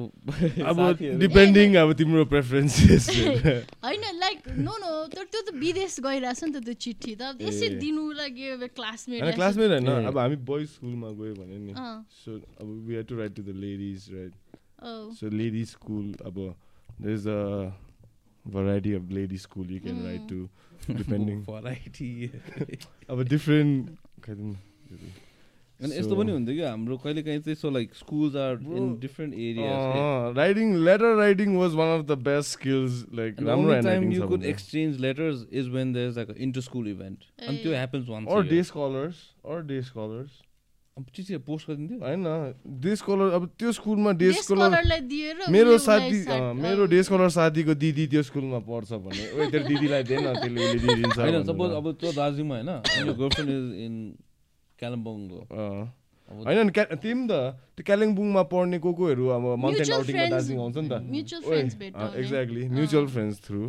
अब 0.69 0.79
डिपेन्डिङ 1.23 1.75
अब 1.81 1.93
तिम्रो 1.99 2.23
प्रेफरेन्सेस 2.33 3.09
होइन 3.85 4.03
लाइक 4.19 4.47
नो 4.57 4.73
नो 4.83 4.91
तर 5.13 5.23
त्यो 5.33 5.41
त 5.41 5.55
विदेश 5.63 5.99
गइरहेछ 6.05 6.43
नि 6.43 6.51
त 6.51 6.63
त्यो 6.65 6.73
चिठी 6.85 7.15
त। 7.15 7.35
यसै। 7.41 7.69
दिनु 7.83 8.03
लागि 8.19 8.47
होइन 8.49 8.67
क्लासमेट 8.79 9.33
क्लासमेट 9.35 9.69
होइन। 9.71 10.07
अब 10.11 10.17
हामी 10.17 10.35
बोइज 10.51 10.67
स्कुलमा 10.75 11.09
गयो 11.21 11.33
भने 11.39 11.57
नि। 11.67 11.73
सो 12.23 12.37
अब 12.61 12.67
we 12.87 12.95
have 12.95 13.05
to 13.09 13.15
write 13.21 13.35
to 13.35 13.43
the 13.43 13.55
ladies 13.63 14.09
right. 14.13 14.33
So 15.19 15.29
ladies 15.29 15.67
school 15.71 16.13
अब 16.25 16.35
there 17.01 17.13
is 17.15 17.27
a 17.29 17.39
variety 18.45 18.91
of 18.95 19.11
lady 19.15 19.37
school 19.41 19.69
you 19.73 19.79
can 19.83 19.99
write 20.05 20.23
Mm. 20.23 20.31
to 20.31 20.95
depending 20.97 21.43
variety. 21.49 22.09
अब 23.09 23.21
different 23.29 23.93
kind 24.25 24.57
अनि 25.81 25.97
यस्तो 25.97 26.15
पनि 26.15 26.31
हुन्थ्यो 26.31 26.55
कि 26.55 26.61
हाम्रो 26.61 26.97
कहिले 27.03 27.21
काहीँ 27.23 27.39
चाहिँ 27.39 27.55
so 27.55 27.69
like 27.69 27.95
schools 27.95 28.35
are 28.35 28.53
in. 28.77 28.99
Different 28.99 29.33
letter 30.85 31.15
writing 31.15 31.57
was 31.57 31.75
one 31.75 31.91
of 31.97 32.05
the 32.07 32.17
best 32.29 32.57
skills 32.57 33.03
like 33.11 33.35
And 33.37 33.47
the 33.47 33.51
राम्रो 33.51 33.81
छ 33.81 34.29
could 34.29 34.41
भने। 34.41 34.49
exchange 34.53 34.99
letters 34.99 35.43
is 35.51 35.69
when 35.69 35.93
there's 35.93 36.15
like 36.17 36.29
an 36.29 36.37
inter-school 36.37 36.87
event. 36.87 37.29
And 37.39 37.57
Eh. 37.57 37.61
त्यो 37.63 37.75
happens 37.75 38.09
once 38.09 38.27
or 38.29 38.41
a 38.41 38.47
day 38.47 38.55
year. 38.61 38.63
scholars 38.71 39.27
or 39.43 39.61
day 39.61 39.81
scholars 39.91 40.41
चिठी 41.13 41.37
post 41.45 41.67
गरिदिन्थ्यो 41.67 41.99
होइन 41.99 42.23
day 42.81 42.95
scholar 42.95 43.31
अब 43.33 43.45
त्यो 43.59 43.71
स्कुलमा 43.73 44.11
डे 44.17 44.25
डे 44.25 44.41
स्कलर 44.45 45.49
मेरो 45.51 45.77
साथी 45.85 46.19
मेरो 46.59 46.85
डे 46.85 47.01
स्कलर 47.03 47.29
साथीको 47.35 47.73
दिदी 47.83 48.05
त्यो 48.07 48.21
स्कुलमा 48.29 48.59
पढ्छ 48.67 48.91
भने 49.05 49.23
ओइ 49.33 49.49
तेरो 49.51 49.65
दिदीलाई 49.67 50.03
दिएन 50.09 50.21
त्यसले 50.33 50.65
उसले 50.65 50.79
दिइदिन्छ 50.85 51.17
होइन। 51.17 51.43
सपोज 51.49 51.71
अब 51.79 51.91
त्यो 51.97 52.11
दार्जिलिङमा 52.13 52.55
होइन 52.61 52.69
गर्लफ्रेन्ड 53.09 53.49
इज 53.49 53.65
इन 53.85 53.93
कालिम्पोङको। 54.83 55.39
होइन 56.45 56.59
नि 56.65 56.71
क्या- 56.71 56.95
तिमी 56.97 57.27
त 57.27 57.31
त्यो 57.75 57.83
कालिम्पोङमा 57.87 58.43
पढ्ने 58.51 58.77
को 58.79 58.89
कोहरू 58.93 59.27
अब 59.27 59.43
माउन्टेन 59.63 59.91
आउटिङमा 59.93 60.25
दार्जिलिङ 60.29 60.59
आउँछ 60.61 60.77
नि 60.77 60.89
त। 60.89 60.93
mutual 60.93 61.41
friends 61.47 61.75
भेट्टाउने। 61.79 62.19
एक्ज्याक्टली 62.19 62.63
म्युचुअल 62.69 63.07
फ्रेन्ड्स 63.07 63.37
थ्रु 63.45 63.61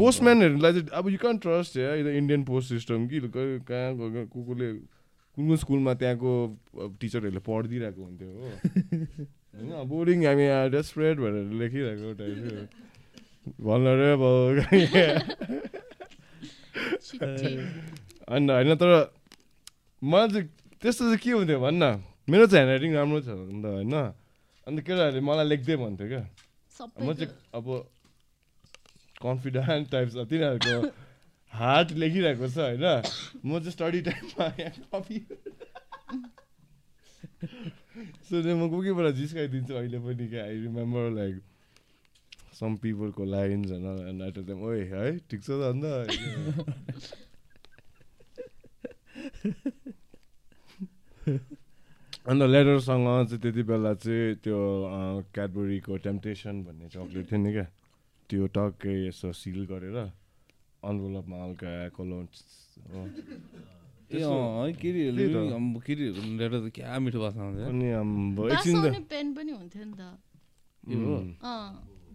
पोस्टम्यानहरूलाई 0.00 0.72
चाहिँ 0.72 0.88
अब 0.92 1.04
यु 1.10 1.18
क्यान 1.18 1.36
ट्रस्ट 1.38 1.76
या 1.76 1.94
यो 1.94 2.08
इन्डियन 2.08 2.44
पोस्ट 2.44 2.68
सिस्टम 2.68 3.06
कि 3.06 3.20
कहाँ 3.20 4.26
को 4.26 4.42
कोले 4.42 4.72
कुन 5.36 5.46
कुन 5.46 5.56
स्कुलमा 5.56 5.94
त्यहाँको 5.94 6.32
टिचरहरूले 7.00 7.42
पढिदिइरहेको 7.46 8.02
हुन्थ्यो 8.02 8.28
हो। 8.28 8.48
होइन 9.54 9.88
बोर्डिङ 9.88 10.18
हामी 10.26 10.46
डेस्परेट 10.70 11.16
भनेर 11.18 11.46
लेखिरहेको 11.60 12.08
टाइप 12.18 12.36
चिठी। 17.02 17.54
होइन 18.30 18.50
होइन 18.50 18.74
तर 18.74 19.19
मलाई 20.02 20.28
चाहिँ 20.28 20.48
त्यस्तो 20.82 21.04
चाहिँ 21.04 21.18
के 21.20 21.30
हुन्थ्यो 21.30 21.58
भन्न? 21.60 21.84
मेरो 22.30 22.44
चाहिँ 22.46 22.64
ह्यान्ड 22.64 22.72
राइटिङ 22.72 22.92
राम्रो 22.96 23.20
छ 23.20 23.28
नि 23.36 23.60
त 23.60 23.66
होइन। 23.68 23.94
अन्त 24.66 24.78
केटाहरूले 24.86 25.20
मलाई 25.20 25.46
लेख्दै 25.52 25.76
भन्थ्यो 25.76 26.06
क्या। 26.08 26.24
म 27.04 27.12
चाहिँ 27.12 27.32
अब 27.52 27.66
कन्फिडेन्ट 29.20 29.84
टाइप 29.92 30.08
छ 30.08 30.24
तिनीहरूको 30.30 30.88
हार्ट 31.52 31.88
लेखिरहेको 32.00 32.46
छ 32.48 32.58
होइन। 32.64 32.86
म 33.44 33.60
चाहिँ 33.60 33.74
स्टडी 33.76 34.00
टाइममा 34.08 34.46
कपी। 34.88 35.18
सो 38.24 38.34
म 38.40 38.62
कोही 38.72 38.88
कोहीबाट 38.88 39.06
जिस्काइदिन्छु 39.20 39.74
अहिले 39.74 39.98
पनि 40.00 40.24
क्या? 40.32 40.42
आई 40.48 40.56
रिमेम्बर 40.64 41.04
लाइक 41.12 41.34
सम 42.56 42.76
पिपलको 42.80 43.24
लाइन्स 43.24 43.70
होइन 43.70 44.56
ओए 44.64 44.80
है 44.92 45.04
ठिक 45.28 45.40
छ 45.44 45.48
त 45.50 45.62
अन्त। 45.72 45.84
अन्त 52.28 52.42
लेटरसँग 52.52 53.06
चाहिँ 53.28 53.40
त्यति 53.42 53.62
बेला 53.64 53.92
चाहिँ 53.96 54.34
त्यो 54.44 54.58
क्याडबरीको 55.34 55.92
टेम्पटेसन 56.06 56.54
भन्ने 56.64 56.86
चक्लेट 56.94 57.24
थियो 57.30 57.38
नि 57.40 57.50
क्या 57.52 57.66
त्यो 58.30 58.46
टक्कै 58.56 58.94
यसो 59.08 59.28
सिल 59.32 59.58
गरेर 59.70 59.96
अनभलपमा 60.80 61.36
हल्का 61.44 61.70
कलर 61.96 62.24
ए 64.10 64.12
अँ 64.20 64.72
केटीहरूले 64.80 65.24
लेटर 66.38 66.58
त 66.60 66.62
क्या 66.76 66.98
मिठो 66.98 67.18
भाषा 67.20 67.40
त 67.40 67.42
बासाउने 68.50 69.00
पेन 69.06 69.26
पनि 69.34 69.50
हुन्थ्यो 69.52 69.84
नि 69.84 69.94
त। 69.96 69.98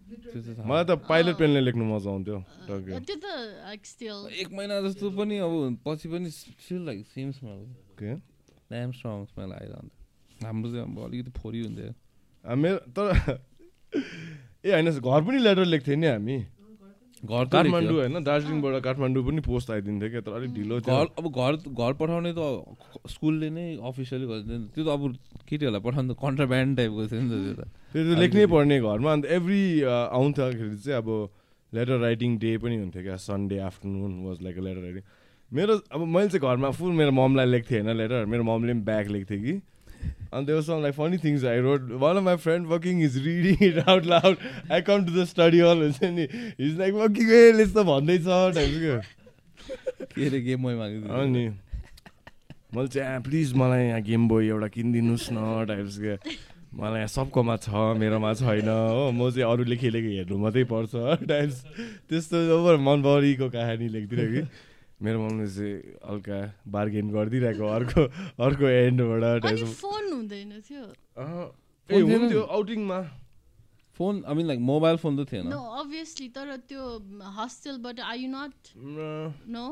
मलाई 0.06 0.84
त 0.84 0.90
पाइलट 1.08 1.36
पेनले 1.38 1.60
लेख्नु 1.66 1.84
मजा 1.84 2.10
आउँथ्यो 2.10 2.38
त्यो 2.66 3.16
त 3.16 3.26
स्टिल 3.84 4.18
एक 4.40 4.48
महिना 4.54 4.80
जस्तो 4.86 5.10
पनि 5.18 5.38
अब 5.42 5.52
पछि 5.86 6.08
पनि 6.08 6.30
फिल 6.62 6.80
लाइक 6.86 7.06
सेम 7.14 7.30
स्मेल 7.38 7.60
के? 7.98 8.14
ड्याम 8.70 8.90
स्ट्रङ 8.92 9.24
स्मेल 9.34 9.50
आइरहन्छ 9.52 10.44
हाम्रो 10.44 10.70
चाहिँ 10.70 10.84
अब 10.86 10.98
अलिकति 11.04 11.30
फोरी 11.40 11.60
हुन्थ्यो। 11.64 11.90
मेरो 12.44 12.78
तर 12.94 13.06
ए 14.66 14.70
होइन 14.72 14.90
घर 14.90 15.20
पनि 15.26 15.38
लेटर 15.38 15.64
लेख्थ्यो 15.64 15.96
नि 15.96 16.06
हामी। 16.06 16.38
घर 17.26 17.44
काठमाडौँ। 17.52 17.98
होइन 17.98 18.16
दार्जिलिङबाट 18.24 18.74
काठमाडौँ 18.86 19.22
पनि 19.26 19.40
पोस्ट 19.46 19.70
आइदिन्थ्यो 19.70 20.08
क्या 20.10 20.22
तर 20.26 20.32
अलिक 20.38 20.50
ढिलो 20.54 20.80
घर 20.80 21.06
अब 21.18 21.24
घर 21.26 21.52
घर 21.66 21.92
पठाउने 22.00 22.32
त 22.38 22.40
स्कुलले 23.10 23.48
नै 23.50 23.66
अफिसियली 23.82 24.26
गरिदिन्छ 24.30 24.62
नि। 24.62 24.68
त्यो 24.74 24.84
त 24.84 24.88
अब 24.96 25.02
केटीहरूलाई 25.48 25.82
पठाउनु 25.86 26.12
त 26.12 26.16
कन्ट्राब्यान्ड 26.22 26.76
टाइपको 26.78 27.02
थियो 27.10 27.20
नि 27.20 27.28
त 27.28 27.34
त्यो 27.44 27.54
त। 27.58 27.62
त्यो 27.92 28.02
त 28.02 28.18
लेख्नै 28.22 28.46
पर्ने 28.54 28.76
घरमा। 28.80 29.12
अन्त 29.12 29.24
एभ्री 29.38 29.62
आउँदाखेरि 29.86 30.76
चाहिँ 30.86 30.98
अब 31.02 31.08
लेटर 31.72 31.96
राइटिङ 32.00 32.30
डे 32.38 32.50
पनि 32.62 32.76
हुन्थ्यो 32.78 33.02
क्या। 33.02 33.16
Sunday 33.26 33.56
afternoon 33.68 34.12
was 34.26 34.36
like 34.46 34.56
letter 34.66 34.82
writing 34.86 35.04
मेरो 35.50 35.74
अब 35.94 36.00
मैले 36.14 36.28
चाहिँ 36.28 36.42
घरमा 36.46 36.70
फुल 36.78 36.92
मेरो 37.00 37.12
ममलाई 37.14 37.46
लेख्थेँ 37.46 37.80
होइन 37.80 37.96
लेटर 37.96 38.24
मेरो 38.26 38.42
ममले 38.42 38.72
पनि 38.72 38.82
ब्याग 38.86 39.06
लेख्थेँ 39.16 39.40
कि। 39.42 39.54
अन्त 40.32 40.46
त्यो 40.48 40.60
some 40.62 40.82
like 40.82 40.94
funny 40.94 41.18
things 41.24 41.44
I 41.52 41.60
wrote 41.66 41.90
one 42.02 42.16
of 42.16 42.22
my 42.24 42.36
friend 42.46 42.66
working 42.68 43.02
is 43.04 43.18
reading 43.26 43.64
it 43.68 43.78
out 43.88 44.06
loud 44.14 44.36
I 44.72 44.80
come 44.88 45.04
to 45.06 45.12
the 45.12 45.24
study 45.34 45.60
hall 45.66 45.82
हुन्छ 45.82 46.10
नि 46.16 46.26
इज 46.66 46.78
लाइक 46.78 46.94
वर्किङ 46.94 47.30
यस्तो 47.60 47.84
भन्दैछ 47.92 48.24
टाइप 48.58 48.74
क्या 48.80 48.98
के 50.16 50.26
अरे 50.26 50.40
गेम 50.40 50.66
मै 50.66 50.74
मागिदिनु 50.74 51.14
अनि 51.22 51.46
मैले 52.74 52.88
चाहिँ 52.88 53.08
"आ, 53.08 53.18
प्लिज 53.20 53.52
मलाई 53.56 53.84
यहाँ 53.86 54.00
गेम 54.02 54.28
बोय 54.28 54.46
एउटा 54.48 54.68
किनिदिनुहोस् 54.76 55.28
न 55.32 55.64
टाइप्स 55.68 55.98
क्या 56.00 56.16
मलाई 56.76 56.98
यहाँ 57.00 57.08
सबकोमा 57.08 57.56
छ 57.64 57.82
मेरोमा 58.00 58.32
छैन 58.40 58.68
हो 58.68 59.10
म 59.18 59.30
चाहिँ 59.30 59.46
अरूले 59.50 59.76
खेलेको 59.82 60.08
हेर्नु 60.16 60.38
मात्रै 60.38 60.64
पर्छ 60.72 60.92
टाइप्स 61.30 61.58
त्यस्तो 62.10 62.36
ओभर 62.56 62.76
मनभरिको 62.88 63.48
कहानी 63.54 63.88
लेखिदिरहेको 63.88 64.34
कि 64.34 64.42
मेरो 65.02 65.18
मम्मीले 65.20 65.50
चाहिँ 65.52 65.76
हल्का 66.08 66.38
बार्गेन 66.72 67.06
गरिदिरहेको 67.12 67.64
अर्को 67.76 68.00
अर्को 68.44 68.66
एन्डबाट 68.66 69.44
फोन 69.76 70.04
हुँदैन 70.12 70.52
थियो। 70.68 70.84
ए 71.88 72.00
हुन्थ्यो 72.00 72.42
आउटिङमा 72.56 73.00
phone 73.96 74.14
I 74.28 74.34
mean 74.36 74.46
like 74.46 74.60
mobile 74.60 74.96
phone 75.02 75.12
त 75.16 75.18
थिएन। 75.32 75.44
नो 75.48 75.60
अभियसली 75.82 76.28
तर 76.36 76.56
त्यो 76.68 76.82
हस्टेलबाट 77.36 77.96
आर 78.00 78.16
यु 78.16 78.28
नट 78.32 78.56
नो। 79.52 79.66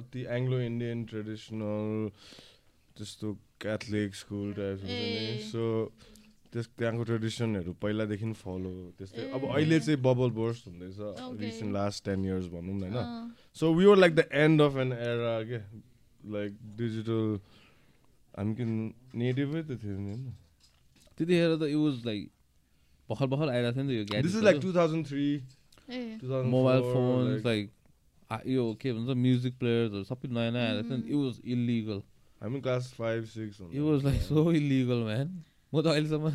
अति 0.00 0.20
एङ्ग्लो 0.36 0.58
इन्डियन 0.60 1.04
ट्रेडिसनल 1.10 2.10
त्यस्तो 2.96 3.28
क्याथलिक 3.60 4.14
स्कुल 4.14 4.48
टाइप। 4.58 4.78
सो 5.50 5.62
त्यस 6.52 6.66
त्यहाँको 6.78 7.02
ट्रेडिसनहरू 7.10 7.72
पहिलादेखि 7.82 8.32
फलो 8.42 8.72
त्यस्तै। 8.98 9.22
अब। 9.30 9.42
अहिले 9.54 9.78
चाहिँ 9.80 10.00
बबल 10.02 10.30
बोर्स 10.34 10.58
हुँदैछ. 10.66 10.98
रिसेन्ट 11.40 11.72
लास्ट 11.72 12.04
टेन 12.04 12.24
इयर्स 12.24 12.46
भनौँ 12.50 12.74
न 12.74 12.82
होइन? 12.90 13.32
So 13.54 13.64
we 13.74 13.84
were 13.86 13.96
like 13.96 14.14
the 14.14 14.28
end 14.44 14.60
of 14.62 14.76
an 14.82 14.92
era 14.92 15.36
के? 15.50 15.58
लाइक 16.34 16.52
डिजिटल 16.76 17.38
हामी 18.34 18.54
कि 18.54 18.64
नेटिभै 19.18 19.62
त 19.62 19.70
थियो 19.82 19.98
नि 19.98 20.10
होइन? 20.10 20.24
त्यतिखेर 21.18 21.56
त 21.56 21.62
इट 21.70 21.76
वाज 21.76 21.96
लाइक 22.06 22.22
भर्खर 23.08 23.26
भर्खर 23.26 23.48
आइरहेको 23.50 23.76
थियो 23.76 23.84
नि 23.84 23.90
त 23.90 24.14
यो 24.14 24.22
this 24.22 24.34
is 24.36 24.42
like 24.44 24.60
two 24.62 24.72
thousand 24.74 25.06
three 25.06 25.28
mobile 26.54 26.80
phone 26.88 27.20
like 27.46 27.70
यो 28.46 28.64
के 28.80 28.92
भन्छ 28.92 29.16
म्युजिक 29.22 29.54
प्लेयर्सहरू 29.58 30.04
सबै 30.10 30.28
नयाँ 30.30 30.52
नयाँ 30.52 30.66
आइरहेको 30.66 30.88
थियो 30.88 30.98
नि। 30.98 31.06
इट 31.10 31.16
वाज 31.22 31.40
इलिगल 31.54 32.02
हामी 32.40 32.60
class 32.66 32.92
five 32.98 33.24
six 33.30 33.60
it 33.70 33.80
was 33.80 34.04
like 34.04 34.20
so 34.22 34.44
illegal 34.52 35.02
man 35.04 35.28
म 35.72 35.74
त 35.82 35.86
अहिलेसम्म 35.86 36.26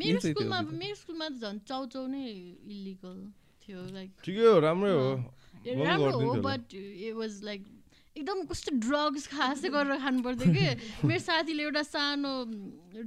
मेरो 0.00 0.18
स्कुलमा। 0.24 0.58
मेरो 0.82 0.96
स्कुलमा 1.02 1.26
त 1.28 1.36
झन् 1.42 1.58
चाउचाउ 1.68 2.04
नै 2.06 2.24
इलिगल 2.70 3.18
थियो 3.62 3.80
लाइक 3.94 4.10
ठिकै 4.24 4.44
हो 4.46 4.58
राम्रै 4.66 4.92
हो 4.94 5.08
राम्रो 5.84 6.18
हो। 6.18 6.34
बट 6.44 6.62
इट 6.74 7.14
वाज 7.18 7.32
लाइक 7.50 7.60
एकदम 8.14 8.38
कस्तो 8.46 8.70
ड्रग्स 8.78 9.26
खासै 9.26 9.68
गरेर 9.74 9.98
खानु 9.98 10.22
पर्थ्यो 10.22 10.46
कि 10.54 10.66
मेरो 11.02 11.18
साथीले 11.18 11.62
एउटा 11.66 11.82
सानो 11.82 12.32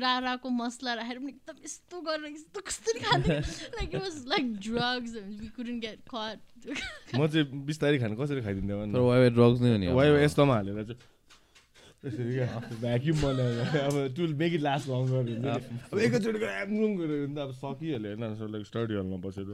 राराको 0.04 0.48
मसला 0.52 0.93
राखेर 1.00 1.18
पनि 1.24 1.32
एकदम 1.32 1.58
यस्तो 1.64 1.95
गरेर 2.04 2.28
यस्तो 2.36 2.60
खाँदैन 3.08 3.39
like 3.80 3.88
it 3.88 4.02
was 4.04 4.16
like 4.28 4.45
drugs 4.68 5.12
we 5.16 5.48
couldn't 5.56 5.80
get 5.88 6.00
म 7.16 7.28
चाहिँ 7.32 7.45
बिस्तारै 7.72 7.98
खानु 8.04 8.20
कसरी 8.20 8.41
खाइदिन्थेँ 8.43 9.32
ड्रग्स 9.32 9.60
नै 9.64 9.70
हो 9.72 9.78
नि। 9.80 9.88
वाइ 9.95 10.08
यस्तोमा 10.28 10.54
हालेर 10.60 10.84
चाहिँ 10.91 11.00
त्यसरी 12.04 12.34
क्या? 12.34 12.48
भ्याक्युम 12.82 13.18
बनाएर 13.22 13.58
अब 13.80 13.95
to 14.18 14.22
make 14.41 14.52
it 14.54 14.62
last 14.62 14.86
longer 14.89 15.14
हुन्छ। 15.30 15.45
अब 15.91 15.98
एकैचोटि 16.00 16.39
एमरुम 16.45 16.91
गरेर 17.00 17.26
भने 17.26 17.36
त 17.36 17.38
अब 17.39 17.52
सकिहाल्यो 17.64 18.10
होइन 18.14 18.36
सो 18.38 18.48
लाइक 18.54 18.64
स्टडी 18.68 18.93
हलमा 19.00 19.18
बसेर 19.26 19.45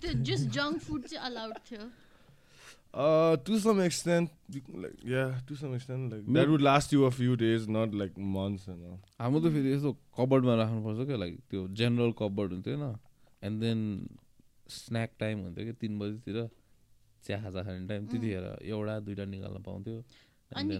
त्यो 0.00 0.12
जस्ट 0.28 0.46
जङ्क 0.58 0.76
फुड 0.82 1.02
चाहिँ 1.06 1.24
अलाउड 1.30 1.56
थियो। 1.70 1.84
To 3.46 3.58
some 3.60 3.80
extent 3.82 4.28
like 4.82 4.94
yeah 5.06 5.24
to 5.48 5.54
some 5.56 5.74
extent 5.74 6.12
like 6.12 6.22
that 6.34 6.48
would 6.48 6.62
last 6.62 6.92
you 6.92 7.02
a 7.04 7.10
few 7.16 7.34
days 7.42 7.66
not 7.70 7.94
like 8.02 8.12
months 8.36 8.68
होइन 8.68 9.00
हाम्रो 9.20 9.40
त 9.40 9.52
फेरि 9.54 9.72
यस्तो 9.72 9.92
कबर्डमा 10.18 10.54
राख्नुपर्छ 10.60 11.06
क्या 11.08 11.18
लाइक 11.24 11.34
त्यो 11.50 11.66
जेनरल 11.80 12.12
कबर्ड 12.20 12.52
हुन्थ्यो 12.52 12.76
होइन। 12.76 12.96
एन्ड 13.48 13.60
देन 13.62 13.80
स्न्याक 14.76 15.10
टाइम 15.20 15.36
हुन्थ्यो 15.42 15.64
कि 15.66 15.72
तिन 15.82 15.98
बजीतिर। 15.98 16.48
चिया 17.24 17.36
खाजा 17.42 17.62
खाने 17.62 17.86
टाइम 17.88 18.06
त्यतिखेर 18.06 18.44
एउटा 18.62 18.94
दुइटा 19.06 19.24
निकाल्न 19.30 19.62
पाउँथ्यो। 19.62 19.96
अनि 20.56 20.74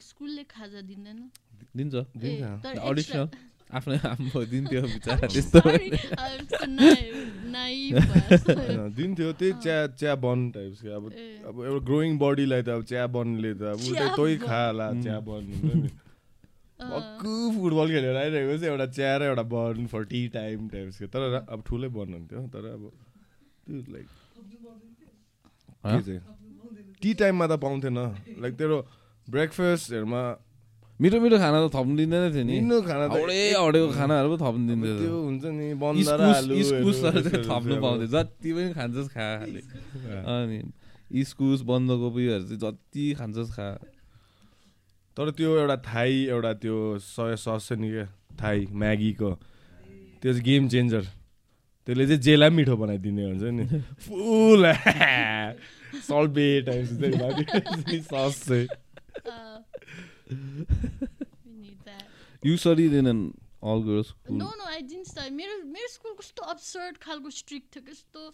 स्कुलले 0.00 0.42
खाजा 0.50 0.80
दिँदैन। 0.80 1.30
दिन्छ। 1.76 1.94
आफ्नै 3.66 3.98
आम्बो 3.98 4.44
दिन्थ्यो 4.46 4.82
बिचरा। 4.82 5.26
त्यस्तो। 5.34 5.60
दिन्थ्यो 8.96 9.32
त्यही 9.32 9.52
चिया 9.62 9.86
चिया 9.98 10.14
बन 10.22 10.50
टाइप्स 10.54 10.80
क्या 10.82 10.96
अब। 10.96 11.04
अब 11.50 11.54
एउटा 11.66 11.84
ग्रोइङ 11.86 12.18
बडीलाई 12.18 12.62
त 12.62 12.68
अब 12.78 12.82
चिया 12.90 13.06
बनले 13.10 13.54
त 13.54 13.62
अब 13.74 13.78
उसले 13.82 13.98
तै 13.98 14.06
बन। 14.14 14.36
खा 14.46 14.60
होला 14.66 14.86
चिया 15.02 15.18
बन 15.26 15.42
हुन्छ 15.50 15.74
नि 15.82 15.90
अँ, 16.76 16.88
भक्कु 16.92 17.32
फुटबल 17.56 17.86
खेलेर 17.90 18.16
आइरहेको 18.22 18.54
चाहिँ 18.60 18.70
एउटा 18.72 18.86
चिया 18.92 19.16
र 19.16 19.22
एउटा 19.32 19.42
बन 19.50 19.86
फर 19.92 20.02
टी 20.12 20.20
टाइम 20.36 20.68
टाइप्स 20.68 20.96
के। 21.00 21.06
तर 21.10 21.20
अब 21.42 21.58
ठुलै 21.66 21.88
बन 21.96 22.08
हुन्थ्यो। 22.14 22.40
तर 22.54 22.62
अब 22.72 22.82
त्यो 23.66 23.76
लाइक 23.92 24.06
हँ? 25.86 25.96
के 25.96 26.00
चाहिँ? 26.06 26.20
टी 27.02 27.14
टाइममा 27.14 27.46
त 27.46 27.52
पाउँथेन। 27.60 27.98
लाइक 28.42 28.54
तेरो 28.56 28.78
ब्रेकफास्टहरूमा 29.28 30.22
मिठो 31.00 31.18
मिठो 31.20 31.36
खाना 31.36 31.58
त 31.60 31.66
थप्नु 31.76 31.94
दिँदैन 31.96 32.24
थियो 32.32 32.44
नि। 32.48 32.56
खाना 32.88 33.04
हौडे 33.12 33.40
हौडेको 33.52 33.88
खानाहरू 33.92 34.28
पो 34.32 34.36
थप्नु 34.40 34.74
त्यो 34.80 35.16
हुन्छ 35.28 35.44
नि 35.52 35.66
इस्कुसहरू 36.60 37.20
चाहिँ 37.20 37.44
थप्नु 37.44 37.74
पाउँथ्यो। 37.84 38.08
जति 38.08 38.48
पनि 38.56 38.72
खान्छस् 38.72 39.08
खा 39.12 39.26
खाले। 39.40 39.60
अनि 40.32 40.58
इस्कुस 41.20 41.60
बन्दकोपीहरू 41.68 42.44
चाहिँ 42.48 42.60
जति 42.64 43.04
खान्छस् 43.18 43.50
खा। 43.52 43.68
तर 45.16 45.30
त्यो 45.36 45.50
एउटा 45.58 45.76
थाई 45.84 46.14
एउटा 46.32 46.52
त्यो 46.64 46.76
सोया 46.96 47.36
सस 47.44 47.68
नि 47.76 47.88
क्या 47.92 48.06
थाई 48.40 48.66
म्यागीको। 48.72 49.30
त्यो 50.22 50.32
चाहिँ 50.32 50.44
गेम 50.44 50.68
चेन्जर 50.68 51.04
त्यसले 51.86 52.04
चाहिँ 52.06 52.20
जेलाई 52.24 52.48
पनि 52.48 52.56
मिठो 52.56 52.76
बनाइदिने 52.76 53.22
हुन्छ 53.30 53.44
नि। 53.52 53.64
फुल 54.04 54.64
सल्ट 56.08 56.30
बे 56.38 56.46
टाइप्स 56.68 56.98
चाहिँ 56.98 58.02
सस 58.02 58.42
चाहिँ 58.48 58.68
Uh, 59.26 59.58
we 60.30 61.52
need 61.62 61.78
that. 61.86 62.04
You 62.42 62.56
सरिँदैनन् 62.64 63.22
all 63.72 63.80
girls 63.86 64.12
no 64.30 64.50
no 64.58 64.64
I 64.70 64.80
didn't 64.92 65.06
start 65.06 65.32
मेरो 65.32 65.56
मेरो 65.72 65.88
स्कुल 65.92 66.14
कस्तो 66.20 66.42
अब्सर्ड 66.52 66.96
खालको 67.06 67.30
स्ट्रिक्ट 67.38 67.74
थियो 67.76 67.82
कस्तो 67.90 68.28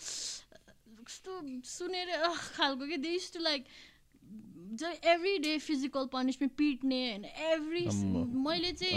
कस्तो 1.06 1.40
सुनेर 1.68 2.08
अह, 2.18 2.34
खालको 2.56 2.86
कि 2.86 2.96
दे 3.06 3.16
टु 3.34 3.40
लाइक 3.42 3.64
ज 4.82 4.92
एभ्री 5.14 5.38
डे 5.46 5.56
फिजिकल 5.68 6.06
पनिसमेन्ट 6.12 6.52
पिट्ने 6.58 7.00
होइन 7.08 7.24
एभ्री। 7.52 7.84
मैले 8.44 8.72
चाहिँ 8.72 8.96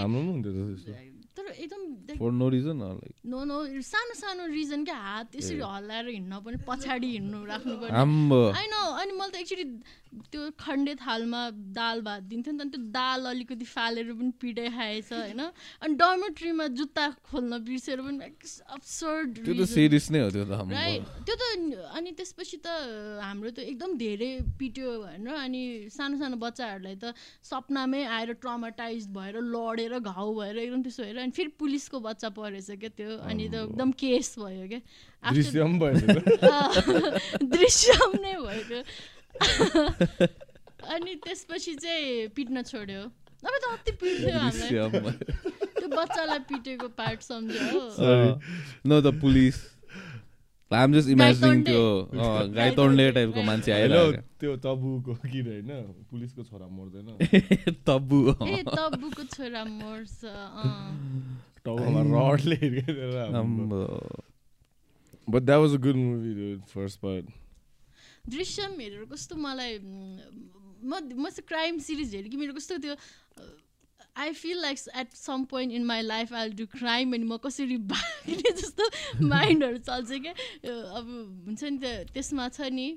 तर 1.37 1.47
एकदम 1.53 1.81
for 2.19 2.31
no 2.31 2.47
reason 2.49 2.79
like 2.81 3.13
no 3.33 3.43
no 3.45 3.57
सानो 3.91 4.13
सानो 4.19 4.45
रिजन 4.53 4.83
क्या? 4.85 4.95
हात 4.95 5.35
यसरी 5.35 5.59
हल्लाएर 5.59 6.07
हिँड्न 6.09 6.39
पनि 6.45 6.57
पछाडि 6.67 7.07
हिँड्नु 7.11 7.43
राख्नु 7.45 7.75
पर्ने 7.81 7.97
होइन 8.57 8.73
अनि 9.01 9.11
मैले 9.19 9.31
त 9.31 9.41
एक्चुली 9.43 9.65
त्यो 10.31 10.41
खण्डे 10.59 10.93
थालमा 10.95 11.39
दाल 11.75 12.01
भात 12.01 12.21
दिन्थ्यो 12.31 12.53
नि 12.53 12.59
त 12.59 12.61
अनि 12.61 12.71
त्यो 12.71 12.81
दाल 12.95 13.25
अलिकति 13.31 13.65
फालेर 13.67 14.13
पनि 14.15 14.31
पिटाइ 14.41 14.69
खाएछ 14.75 15.11
होइन? 15.13 15.41
अनि 15.81 15.93
डर्मेट्रीमा 15.95 16.67
जुत्ता 16.79 17.05
खोल्न 17.27 17.59
बिर्सेर 17.65 18.01
पनि 18.01 18.31
अब्सर्ड 18.71 19.43
राइट 20.71 21.03
त्यो 21.27 21.35
त 21.35 21.43
अनि 21.95 22.11
त्यसपछि 22.19 22.57
त 22.59 22.67
हाम्रो 23.21 23.49
त 23.51 23.59
एकदम 23.65 23.97
धेरै 23.97 24.31
पिट्यो 24.59 24.91
होइन 25.03 25.27
अनि 25.35 25.61
सानो 25.91 26.17
सानो 26.17 26.37
बच्चाहरूलाई 26.39 26.95
त 26.95 27.13
सपनामै 27.43 28.03
आएर 28.15 28.33
ट्रमाटाइज 28.41 29.07
भएर 29.11 29.35
लडेर 29.49 29.99
घाउ 30.01 30.33
भएर 30.39 30.57
एकदम 30.59 30.81
त्यसो 30.83 31.03
भएर 31.03 31.19
अनि 31.25 31.31
फेरि 31.33 31.49
पुलिसको 31.57 31.97
बच्चा 32.05 32.29
परेछ 32.37 32.69
क्या 32.85 32.89
त्यो 32.93 33.17
अनि 33.25 33.49
त 33.49 33.65
एकदम 33.65 33.91
केस 33.97 34.37
भयो 34.37 34.65
क्या। 34.69 34.81
दृश्यम 35.33 35.71
भयो 35.81 35.97
त्यो। 36.05 36.21
दृश्यम 37.49 38.11
नै 38.21 38.33
भएको। 38.45 38.79
अनि 40.85 41.15
त्यसपछि 41.25 41.73
चाहिँ 41.81 42.27
पिट्न 42.37 42.61
छोड्यो। 42.61 43.01
अब 43.01 43.53
त 43.57 43.65
अति 43.73 43.91
पिट्थ्यो 44.01 44.37
हामीलाई। 44.37 44.69
त्यो 45.81 45.87
बच्चालाई 45.97 46.39
पिटेको 46.49 46.87
part 46.93 47.19
सम्झ्यो 47.21 47.81
no 48.85 49.01
the 49.01 49.19
police. 49.21 49.57
Um 50.71 50.93
just 50.93 51.09
imagining 51.09 51.61
guy 51.61 51.63
त्यो 51.63 51.81
गाई 52.53 52.71
तोड्ने 52.75 53.11
टाइपको 53.11 53.41
मान्छे 53.43 53.71
आइरहेको 53.71 54.21
त्यो 54.39 54.55
तबुको 54.65 55.13
किन 55.25 55.45
होइन? 55.47 55.69
पुलिसको 56.11 56.43
छोरा 56.43 56.67
मर्दैन। 56.67 57.07
तब्बु 57.89 58.19
ए 58.47 58.63
तब्बुको 58.67 59.23
छोरा 59.35 59.63
मर्छ 59.65 60.25
अँ। 60.25 61.43
टाउकोमा 61.65 62.01
रडले 62.09 62.57
but 65.29 65.41
that 65.41 65.59
was 65.59 65.73
a 65.73 65.77
good 65.85 65.95
movie 65.95 66.55
first 66.73 66.99
part 66.99 67.25
Drishyam 68.29 68.79
हेरेर 68.79 69.05
कस्तो 69.13 69.35
मलाई 69.35 69.77
म 69.79 70.91
म 70.91 71.29
चाहिँ 71.29 71.45
क्राइम 71.47 71.79
सिरिज 71.79 72.15
हेरेँ 72.15 72.29
कि 72.31 72.37
मेरो 72.37 72.53
कस्तो 72.53 72.77
त्यो 72.77 72.95
I 74.15 74.31
feel 74.33 74.61
like 74.61 74.79
at 74.97 75.13
some 75.15 75.43
point 75.45 75.73
in 75.73 75.85
my 75.85 76.01
life 76.03 76.33
I 76.33 76.49
do 76.61 76.65
crime 76.73 77.13
अनि 77.13 77.23
म 77.23 77.37
कसरी 77.45 77.77
भाग्ने 77.89 78.51
जस्तो 78.61 78.89
माइन्डहरू 79.27 79.77
चल्छ 79.89 80.21
क्या? 80.21 80.33
अब 80.99 81.09
हुन्छ 81.47 81.63
नि 81.63 81.77
त्यो 81.79 82.03
त्यसमा 82.13 82.47
छ 82.49 82.69
नि 82.73 82.87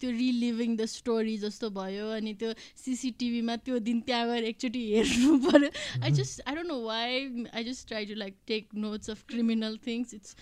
त्यो 0.00 0.10
रिलिभिङ 0.10 0.76
द 0.76 0.84
स्टोरी 0.88 1.36
जस्तो 1.38 1.68
भयो 1.70 2.08
अनि 2.10 2.32
त्यो 2.40 2.52
सिसिटिभीमा 2.76 3.56
त्यो 3.66 3.78
दिन 3.88 4.00
त्यहाँ 4.08 4.26
गएर 4.28 4.44
एकचोटि 4.44 4.82
हेर्नु 4.92 5.36
पऱ्यो 5.44 5.70
I 6.02 6.10
just 6.18 6.42
I 6.46 6.54
don't 6.54 6.68
know 6.68 6.78
why 6.82 7.44
I 7.52 7.64
just 7.64 7.88
try 7.88 8.06
to 8.06 8.14
like 8.14 8.36
take 8.46 8.68
notes 8.76 9.10
of 9.10 9.22
criminal 9.28 9.78
things 9.86 10.14
it's 10.14 10.36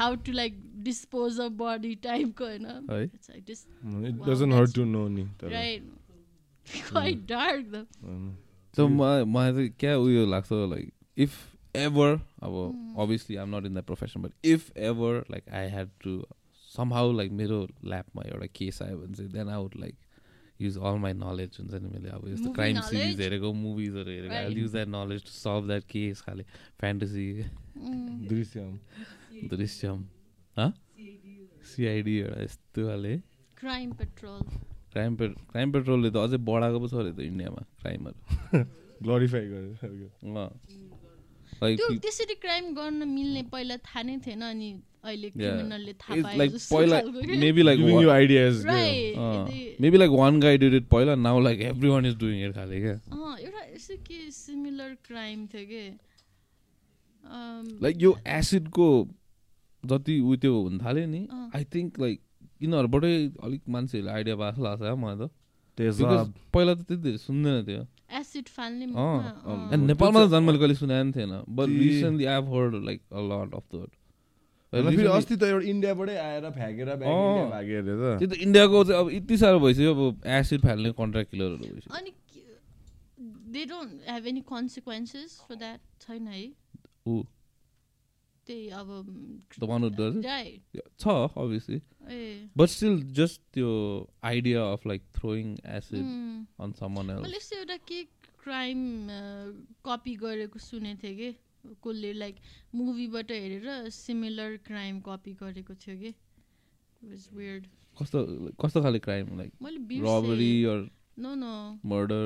how 0.00 0.14
to 0.26 0.32
like 0.32 0.60
dispose 0.84 1.40
of 1.40 1.52
body 1.60 1.94
टाइपको 2.08 2.44
होइन 2.44 2.66
It's 3.14 3.30
like 3.30 3.46
just 3.46 3.68
So 8.76 8.88
मलाई 8.88 9.24
मलाई 9.24 9.52
चाहिँ 9.52 9.70
क्या 9.80 9.96
उयो 9.98 10.26
लाग्छ 10.26 10.52
लाइक 10.52 10.92
इफ 11.18 11.32
एभर 11.76 12.12
अब. 12.42 12.54
Obviously 12.98 13.36
um 13.36 13.56
not 13.56 13.66
in 13.66 13.74
the 13.74 13.82
profession 13.86 14.22
but 14.22 14.46
if 14.46 14.76
ever 14.90 15.24
like 15.30 15.48
I 15.48 15.68
had 15.70 15.88
to 16.04 16.12
somehow 16.94 17.12
like 17.12 17.32
मेरो 17.40 17.58
ल्याबमा 17.84 18.22
एउटा 18.26 18.46
केस 18.56 18.82
आयो 18.82 18.98
भने 18.98 19.14
चाहिँ 19.14 19.32
then 19.32 19.48
I 19.48 19.62
would 19.62 19.74
like 19.80 19.96
use 20.60 20.76
all 20.78 20.98
my 20.98 21.12
knowledge 21.12 21.56
हुन्छ 21.60 21.74
नि 21.74 21.88
मैले 21.88 22.08
अब 22.10 22.28
यस्तो 22.28 22.52
क्राइम? 22.52 22.80
सिरिज 22.80 23.20
हेरेको 23.20 23.52
मुभिजहरू 23.52 24.10
हेरेको 24.10 24.34
I. 24.34 24.54
Use 24.54 24.72
that 24.72 24.88
knowledge 24.88 25.22
to 25.24 25.30
solve 25.30 25.66
that 25.66 25.84
case 25.90 26.20
खाले 26.28 26.44
फ्यान्टेसी. 26.80 27.26
दृश्यम 28.28 28.78
दृश्यम 29.54 30.04
सिआइडी 31.72 32.18
एउटा 32.18 32.42
यस्तो 32.42 32.86
खाले 32.88 33.20
Crime 33.58 33.92
Patrol. 34.00 34.42
क्राइम 34.92 35.16
पे 35.16 35.28
क्राइम 35.52 35.72
पेट्रोलले 35.72 36.10
त 36.10 36.16
अझै 36.26 36.38
बढाएको 36.50 36.78
पो 36.80 36.88
छ 36.88 36.94
अरे 37.04 37.12
त 37.12 37.20
इन्डियामा 37.28 37.62
क्राइमहरू। 37.82 38.18
ग्लोरिफाई 39.02 39.46
गरेर 39.48 39.74
त्यसरी 42.02 42.34
क्राइम 42.42 42.74
गर्न 42.74 43.08
मिल्ने 43.08 43.42
पहिला 43.52 43.76
थाहा 43.86 44.02
नै 44.02 44.16
थिएन 44.26 44.42
अनि 44.48 44.70
अहिले 45.04 45.28
क्रिमिनलले 45.30 45.92
थाहा 46.02 46.22
पाए 46.22 46.36
लाइक 46.38 46.50
जस्तो 46.52 46.76
पहिला 46.76 47.00
खालको 47.00 47.20
क्या। 47.22 47.38
Maybe 47.40 47.62
like 47.62 47.78
giving 47.80 48.00
you 48.02 48.10
ideas 48.10 48.54
Right. 48.66 49.18
यदि- 49.18 49.80
maybe 49.80 49.98
like 49.98 50.10
one 50.12 50.40
guy 50.40 50.58
did 50.58 50.74
it 50.74 50.86
पहिला 50.88 51.14
now 51.18 51.40
like 51.40 51.60
everyone 51.88 52.06
is 52.06 52.16
doing 52.18 52.44
it 52.48 52.54
खाले 52.54 52.80
क्या। 52.80 52.92
अँ, 52.92 53.36
एउटा 53.38 53.64
यसो 53.66 53.96
के 54.08 54.30
सिमिलर 54.30 54.96
क्राइम 55.06 55.46
थियो 55.46 55.64
कि? 55.66 55.84
लाइक 57.82 57.96
यो 58.02 58.14
एसिडको 58.38 58.88
जति 59.82 60.18
उ 60.20 60.36
त्यो 60.36 60.60
हुन 60.62 60.78
थाल्यो 60.78 61.06
नि। 61.06 61.26
आई 61.54 61.64
थिङ्क 61.74 61.98
लाइक 62.00 62.20
यिनीहरूबाटै 62.62 63.12
अलिक 63.46 63.62
मान्छेहरूले 63.74 64.12
आइडिया 64.16 64.36
भएको 64.42 64.60
लाग्छ 64.64 64.80
क्या 64.82 64.94
मलाई 65.04 65.16
त। 65.18 65.30
पहिला 65.78 66.72
त 66.74 66.80
त्यति 66.88 67.02
धेरै 67.02 67.18
सुन्दैन 67.22 67.56
थियो। 67.68 67.82
नेपालमा 69.86 70.18
त 70.18 70.28
झन् 70.32 70.44
मैले 70.46 70.58
कहिले 70.58 70.76
पनि 70.82 71.12
थिएन। 71.16 71.32
But 71.58 71.68
recently 71.68 72.24
I 72.34 72.40
heard 72.52 72.72
like 72.84 73.00
a 73.12 73.20
lot 73.30 73.50
of 73.54 73.66
the 73.74 73.74
फेरि 74.72 75.08
अस्ति 75.08 75.34
त 75.36 75.42
एउटा 75.48 75.66
इन्डियाबाटै 75.72 76.16
आएर 76.18 76.44
फ्याँकेर 76.52 76.88
त्यो 78.18 78.26
त 78.28 78.32
इन्डियाको 78.36 78.76
चाहिँ 78.84 79.00
अब 79.00 79.06
यति 79.12 79.36
साह्रो 79.38 79.58
भइसक्यो 79.60 79.92
अब 79.94 80.00
एसिड 80.38 80.60
फाल्ने 80.60 80.90
कन्ट्राक्ट 80.98 81.28
किलरहरू 81.30 81.64
भइसक्यो। 81.64 81.92
अनि 81.98 82.10
they 83.54 83.62
don't 83.64 83.90
have 84.10 84.26
any 84.26 84.42
consequences 84.50 85.30
for 85.48 85.54
that 85.56 85.80
छैन 86.02 86.26
है? 86.26 86.42
ऊ 87.06 87.22
त्यही 88.48 88.68
अब 88.80 88.88
who 89.58 89.90
does 89.96 90.14
it? 90.18 90.24
राइट 90.26 90.78
छ 91.00 91.16
अभियसली 91.42 91.80
बट 92.56 92.68
स्टिल 92.74 93.02
जस्ट 93.18 93.40
त्यो 93.54 93.70
idea 94.30 94.62
of 94.72 94.86
like 94.86 95.02
throwing 95.16 95.56
acid 95.78 96.04
on 96.64 96.72
someone 96.80 97.06
मैले 97.06 97.26
एल्स 97.26 97.36
यस्तो 97.36 97.56
एउटा 97.58 97.76
के 97.90 98.02
क्राइम 98.44 98.80
कपी 99.86 100.14
गरेको 100.24 100.58
सुनेको 100.58 101.02
थिएँ 101.02 101.16
कि? 101.16 101.30
कसले 101.84 102.12
लाइक 102.12 102.36
मुभीबाट 102.74 103.30
हेरेर 103.30 103.88
सिमिलर 103.94 104.56
क्राइम 104.66 105.00
कपी 105.08 105.32
गरेको 105.42 105.74
थियो 105.74 105.96
कि? 105.98 106.10
वाज 107.04 107.28
वियर्ड 107.34 107.66
कस्तो 108.00 108.18
कस्तो 108.62 108.82
खाले 108.82 108.98
क्राइम 109.08 109.36
लाइक 109.38 109.52
मैले 109.62 110.00
robbery 110.06 110.54
or 110.72 110.88
no 111.18 111.34
no 111.34 111.54
murder 111.92 112.24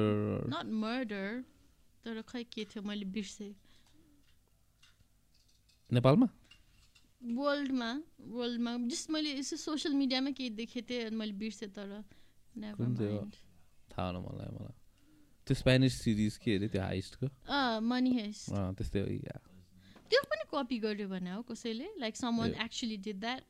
not 0.54 0.72
murder 0.84 1.44
तर 2.04 2.22
खै 2.28 2.42
के 2.54 2.64
थियो? 2.64 2.82
मैले 2.82 3.04
बिर्सेँ। 3.16 3.52
नेपालमा? 5.92 6.28
वर्ल्डमा 7.20 7.90
वर्ल्डमा। 8.36 8.70
जस्ट 8.92 9.10
मैले 9.10 9.30
यसो 9.38 9.56
सोसियल 9.56 9.94
मिडियामा 9.94 10.30
केही 10.36 10.50
देखेको 10.58 10.86
थिएँ 10.88 11.04
अनि 11.06 11.16
मैले 11.16 11.32
बिर्सेँ 11.38 11.68
तर. 11.76 11.90
थाहा 13.92 14.10
न 14.12 14.16
मलाई 14.24 14.50
मलाई। 14.56 14.74
त्यो 15.46 15.54
स्पेनिस 15.54 15.94
सिरिज 16.02 16.36
के 16.42 16.50
अरे 16.56 16.68
त्यो 16.72 16.82
हाइस्टको? 16.82 17.26
मनी 17.82 18.12
हेस 18.18 18.38
त्यस्तै 18.50 19.00
हो 19.00 19.06
त्यो 20.10 20.20
पनि 20.30 20.44
कपी 20.52 20.78
गर्यो 20.78 21.08
भने 21.08 21.30
हो 21.30 21.42
कसैले? 21.50 21.86
Like 22.00 22.16
someone 22.38 22.50
Yeah. 22.52 22.64
Actually 22.64 22.96
did 23.04 23.18
that 23.20 23.42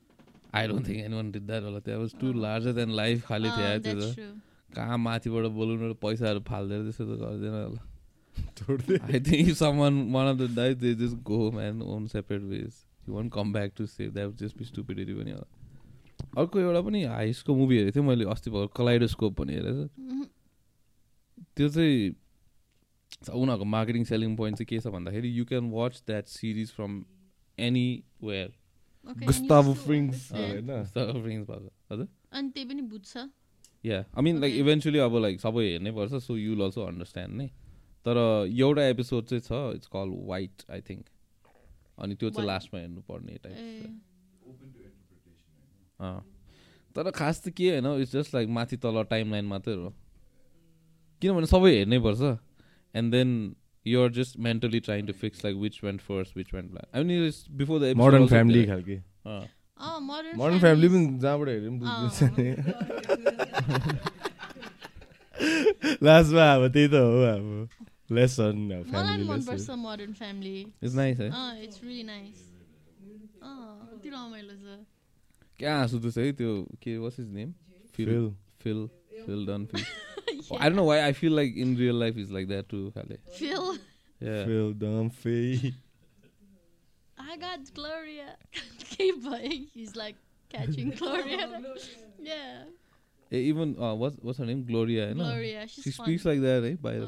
I 0.55 0.67
don't 0.69 0.87
think 0.89 1.01
anyone 1.15 1.31
did 1.33 1.47
that 1.47 1.63
होला। 1.63 1.81
त्यो 1.87 1.99
was 2.01 2.13
too 2.21 2.33
larger 2.43 2.73
than 2.73 2.91
life 3.01 3.27
खालि 3.27 3.49
थियो 3.57 3.79
त्यो 3.87 3.95
त। 4.01 4.43
कहाँ 4.75 4.99
माथिबाट 4.99 5.45
बोलाउनु 5.59 5.95
पैसाहरू 6.03 6.41
फाल्दैन 6.51 6.81
त्यस्तो 6.91 7.05
त 7.07 7.19
गर्दैन 7.23 7.55
होला। 7.55 7.83
I 9.09 9.19
think 9.19 9.49
if 9.49 9.57
someone 9.57 10.13
one 10.13 10.29
of 10.29 10.39
the 10.39 10.49
dies, 10.49 10.77
they 10.77 10.95
just 10.95 11.23
go 11.25 11.51
man 11.51 11.83
own 11.83 12.09
separate 12.09 12.49
ways. 12.49 12.85
You 13.07 13.15
won't 13.15 13.33
come 13.33 13.53
back 13.53 13.75
to 13.77 13.87
save. 13.87 14.15
That 14.15 14.27
would 14.27 14.39
just 14.39 14.57
be 14.57 14.65
stupidity 14.65 15.15
when 15.15 15.27
you're 15.27 15.47
अर्को 16.39 16.61
एउटा 16.61 16.81
पनि 16.81 17.03
हाइसको 17.05 17.55
मुभी 17.55 17.77
हेरेको 17.77 17.95
थिएँ 17.97 18.05
मैले 18.07 18.25
अस्ति 18.31 18.51
भएको 18.51 18.69
कलाइडोस्कोप 18.77 19.41
भन्ने 19.41 19.55
हेरेको 19.55 20.25
त्यो 21.57 21.69
चाहिँ 21.69 22.15
उनीहरूको 23.35 23.65
मार्केटिङ 23.75 24.05
सेलिङ 24.11 24.37
पोइन्ट 24.37 24.59
चाहिँ 24.59 24.67
के 24.67 24.79
छ 24.81 24.93
भन्दाखेरि 24.95 25.29
you 25.39 25.45
can 25.51 25.71
watch 25.71 26.03
that 26.07 26.27
series 26.35 26.71
from 26.77 26.93
anywhere 28.25 28.49
Gustavo 29.27 29.75
Fring's 29.85 30.31
हजुर 30.33 32.09
अनि 32.33 32.51
त्यही 32.51 32.67
पनि 32.69 32.83
बुझ्छ 32.95 33.29
yeah 33.85 33.99
I 33.99 34.23
mean 34.23 34.41
like 34.41 34.55
eventually 34.57 34.99
अब 35.09 35.17
लाइक 35.23 35.41
सबै 35.41 35.67
हेर्नै 35.71 35.93
पर्छ 35.99 36.23
सो 36.29 36.37
युल 36.37 36.61
अल्सो 36.69 36.87
अन्डरस्ट्यान्ड 36.87 37.37
नै 37.43 37.49
तर 38.07 38.17
एउटा 38.49 38.83
एपिसोड 38.89 39.23
चाहिँ 39.33 39.43
छ 39.49 39.51
it's 39.77 39.89
call 39.97 40.09
white 40.29 40.57
I 40.71 40.81
think 40.89 41.05
अनि 42.03 42.15
त्यो 42.15 42.29
चाहिँ 42.31 42.47
लास्टमा 42.49 42.81
हेर्नुपर्ने 42.81 43.33
टाइप 43.45 43.59
तर 46.97 47.11
खास 47.17 47.37
त 47.43 47.49
के 47.57 47.67
होइन 47.71 47.87
इट्स 48.03 48.13
जस्ट 48.13 48.31
लाइक 48.35 48.49
माथि 48.59 48.77
तल 48.77 48.97
टाइम 49.11 49.27
लाइन 49.33 49.45
मात्रै 49.47 49.75
हो। 49.75 49.91
किनभने 51.23 51.47
सबै 51.47 51.71
हेर्नै 51.77 51.99
पर्छ। 52.07 52.23
And 52.95 53.13
then 53.13 53.31
you 53.87 53.97
are 54.03 54.11
just 54.13 54.33
mentally 54.47 54.81
trying 54.89 55.03
to 55.07 55.13
fix 55.21 55.39
like 55.45 55.57
which 55.59 55.77
went 55.85 56.01
first 56.09 56.37
which 56.37 56.51
went 56.55 56.69
like 56.75 56.87
I 56.97 57.05
mean 57.05 57.31
before 57.59 57.77
the 57.81 57.83
modern 57.97 58.27
family 58.35 58.63
खालके। 58.67 58.97
मोडर्न 60.37 60.59
फ्यामिली 60.61 60.89
पनि 60.89 61.07
जहाँबाट 61.23 61.49
हेऱ्यो 61.49 61.71
पनि 61.71 61.79
बुझिन्छ 61.81 62.19
लास्टमा 66.03 66.45
अब 66.55 66.63
त्यही 66.73 66.89
त 66.89 66.95
हो 66.95 67.23
अब। 67.31 67.47
लेसन 68.19 68.57
मलाई 68.95 69.25
मनपर्छ 69.25 69.71
मोडर्न 69.85 70.13
फ्यामिली 70.23 70.59
इट्स 70.61 70.95
नाइस 70.95 71.21
है 71.21 71.29
इट्स 71.65 71.83
रियली 71.85 72.03
नाइस 72.13 72.49
कति 73.43 74.09
रमाइलो 74.17 74.55
छ 74.63 74.79
क्या 75.59 75.77
हाँसु 75.77 75.99
है 76.19 76.33
त्यो 76.41 76.55
के 76.83 76.97
was 76.99 77.21
his 77.21 77.29
name 77.35 77.55
Phil 77.97 78.33
Phil 78.63 78.89
Phil 79.27 79.47
Dunphy 79.75 79.85
I 80.55 80.69
don't 80.69 80.77
know 80.77 80.85
why 80.85 80.95
I 81.07 81.13
feel 81.19 81.33
like 81.33 81.57
in 81.57 81.77
real 81.77 81.95
life 81.95 82.17
is 82.17 82.31
like 82.37 82.49
that 82.49 82.69
too, 82.69 82.93
Khale. 82.95 83.17
Phil. 83.37 83.69
Yeah. 84.21 84.45
Phil 84.49 84.73
Dunphy. 84.75 85.75
I 87.19 87.37
got 87.37 87.73
Gloria. 87.75 88.37
Keep 88.91 89.23
He's 89.75 89.95
like 89.97 90.17
catching 90.51 90.91
Gloria. 90.91 91.49
yeah. 92.19 92.65
Even 93.39 93.77
uh, 93.79 93.95
what's 93.95 94.17
what's 94.21 94.39
her 94.39 94.47
name? 94.47 94.65
Gloria. 94.65 95.09
You 95.09 95.15
know? 95.15 95.25
Gloria. 95.25 95.67
She's 95.69 95.85
she 95.85 95.91
fun. 95.91 96.07
speaks 96.07 96.25
like 96.25 96.41
that, 96.41 96.65
eh? 96.65 96.77
By 96.81 96.97
uh. 96.99 97.07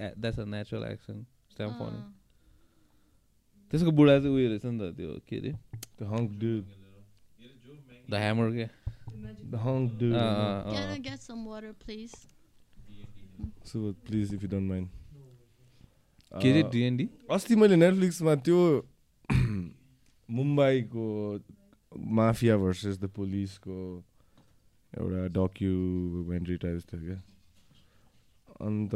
uh, 0.00 0.10
that's 0.16 0.38
a 0.38 0.46
natural 0.46 0.84
accent. 0.84 1.26
Stamp 1.48 1.74
uh. 1.74 1.84
funny. 1.84 2.02
त्यसको 3.70 3.90
बुढा 3.94 4.18
चाहिँ 4.18 4.34
उयो 4.34 4.48
रहेछ 4.50 4.64
नि 4.66 4.78
त 4.78 4.94
त्यो 4.98 5.10
के 5.30 5.36
अरे 5.38 5.50
the 6.00 6.06
hunk 6.12 6.30
dude 6.42 6.64
the 8.10 8.14
hammer 8.18 8.48
के 8.56 8.64
the 9.50 9.60
hunk 9.64 9.92
dude 10.00 10.14
Can 10.74 10.88
I 10.90 10.98
get 10.98 11.22
some 11.22 11.44
water 11.46 11.70
please? 11.84 12.16
So 13.62 13.94
please 14.08 14.32
if 14.32 14.42
you 14.42 14.50
don't 14.50 14.66
mind. 14.66 14.88
के 16.42 16.50
अरे 16.50 16.62
डिएनडी 16.72 17.08
अस्ति 17.30 17.56
मैले 17.62 17.76
नेटफ्लिक्समा 17.76 18.34
त्यो 18.48 18.58
मुम्बईको 20.30 21.06
माफिया 22.18 22.56
भर्सेस 22.56 22.98
द 22.98 23.10
पुलिसको 23.14 23.78
एउटा 24.98 25.26
डक्युमेन्ट्री 25.38 26.56
टाइप 26.64 26.80
थियो 26.92 27.00
क्या। 27.00 27.18
अन्त 28.66 28.92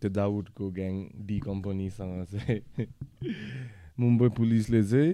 त्यो 0.00 0.10
दाउदको 0.10 0.70
ग्याङ 0.78 0.94
डी 1.26 1.38
कम्पनीसँग 1.40 2.24
चाहिँ 2.32 2.86
मुम्बई 4.02 4.28
पुलिसले 4.38 4.82
चाहिँ 4.90 5.12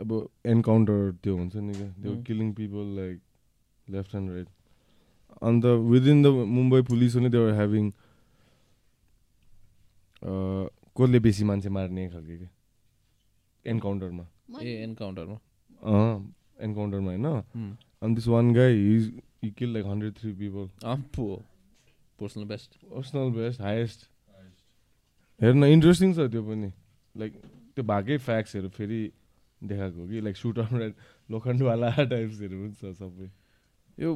अब 0.00 0.10
एन्काउन्टर 0.54 0.98
त्यो 1.22 1.36
हुन्छ 1.36 1.56
नि 1.56 1.72
क्या। 1.74 1.88
त्यो 2.02 2.12
killing 2.26 2.52
people 2.54 2.86
like 2.96 3.20
left 3.86 4.14
and 4.14 4.30
right 4.30 4.48
अन्त 5.42 5.64
विदिन 5.90 6.22
द 6.22 6.26
मुम्बई 6.56 6.82
पुलिस 6.88 7.16
पनि 7.16 7.28
देवर 7.34 7.52
ह्याभिङ 7.54 7.90
कसले 10.96 11.18
बेसी 11.20 11.44
मान्छे 11.44 11.68
मार्ने 11.76 12.08
खालके 12.08 12.36
क्या? 12.38 12.48
एन्काउन्टरमा 13.64 14.24
ए 14.62 14.70
एन्काउन्टरमा 14.82 15.36
एन्काउन्टरमा 16.66 17.10
होइन? 17.10 17.26
अनि 18.02 18.14
this 18.14 18.26
one 18.28 18.52
guy 18.54 18.74
his 18.76 19.04
he 19.44 19.50
kill 19.58 19.72
like 19.72 19.86
hundred 19.86 20.14
three 20.18 20.32
people 20.34 20.66
personal 22.20 22.44
best 22.46 22.76
personal 22.84 23.30
best 23.32 23.60
highest 23.60 24.08
हेर्न 25.40 25.64
इन्ट्रेस्टिङ 25.64 26.14
छ 26.14 26.30
त्यो 26.30 26.42
पनि. 26.42 26.70
लाइक 27.14 27.32
त्यो 27.74 27.84
भएकै 27.84 28.16
फ्याक्ट्सहरू 28.26 28.68
फेरि 28.78 29.00
देखाएको 29.60 30.06
कि 30.08 30.20
लाइक 30.20 30.36
सुटर 30.36 30.94
लोखण्डवाला 31.30 31.90
टाइप्सहरू 31.96 32.56
पनि 32.62 32.74
छ 32.80 32.94
सबै। 32.98 33.28
यो 33.98 34.10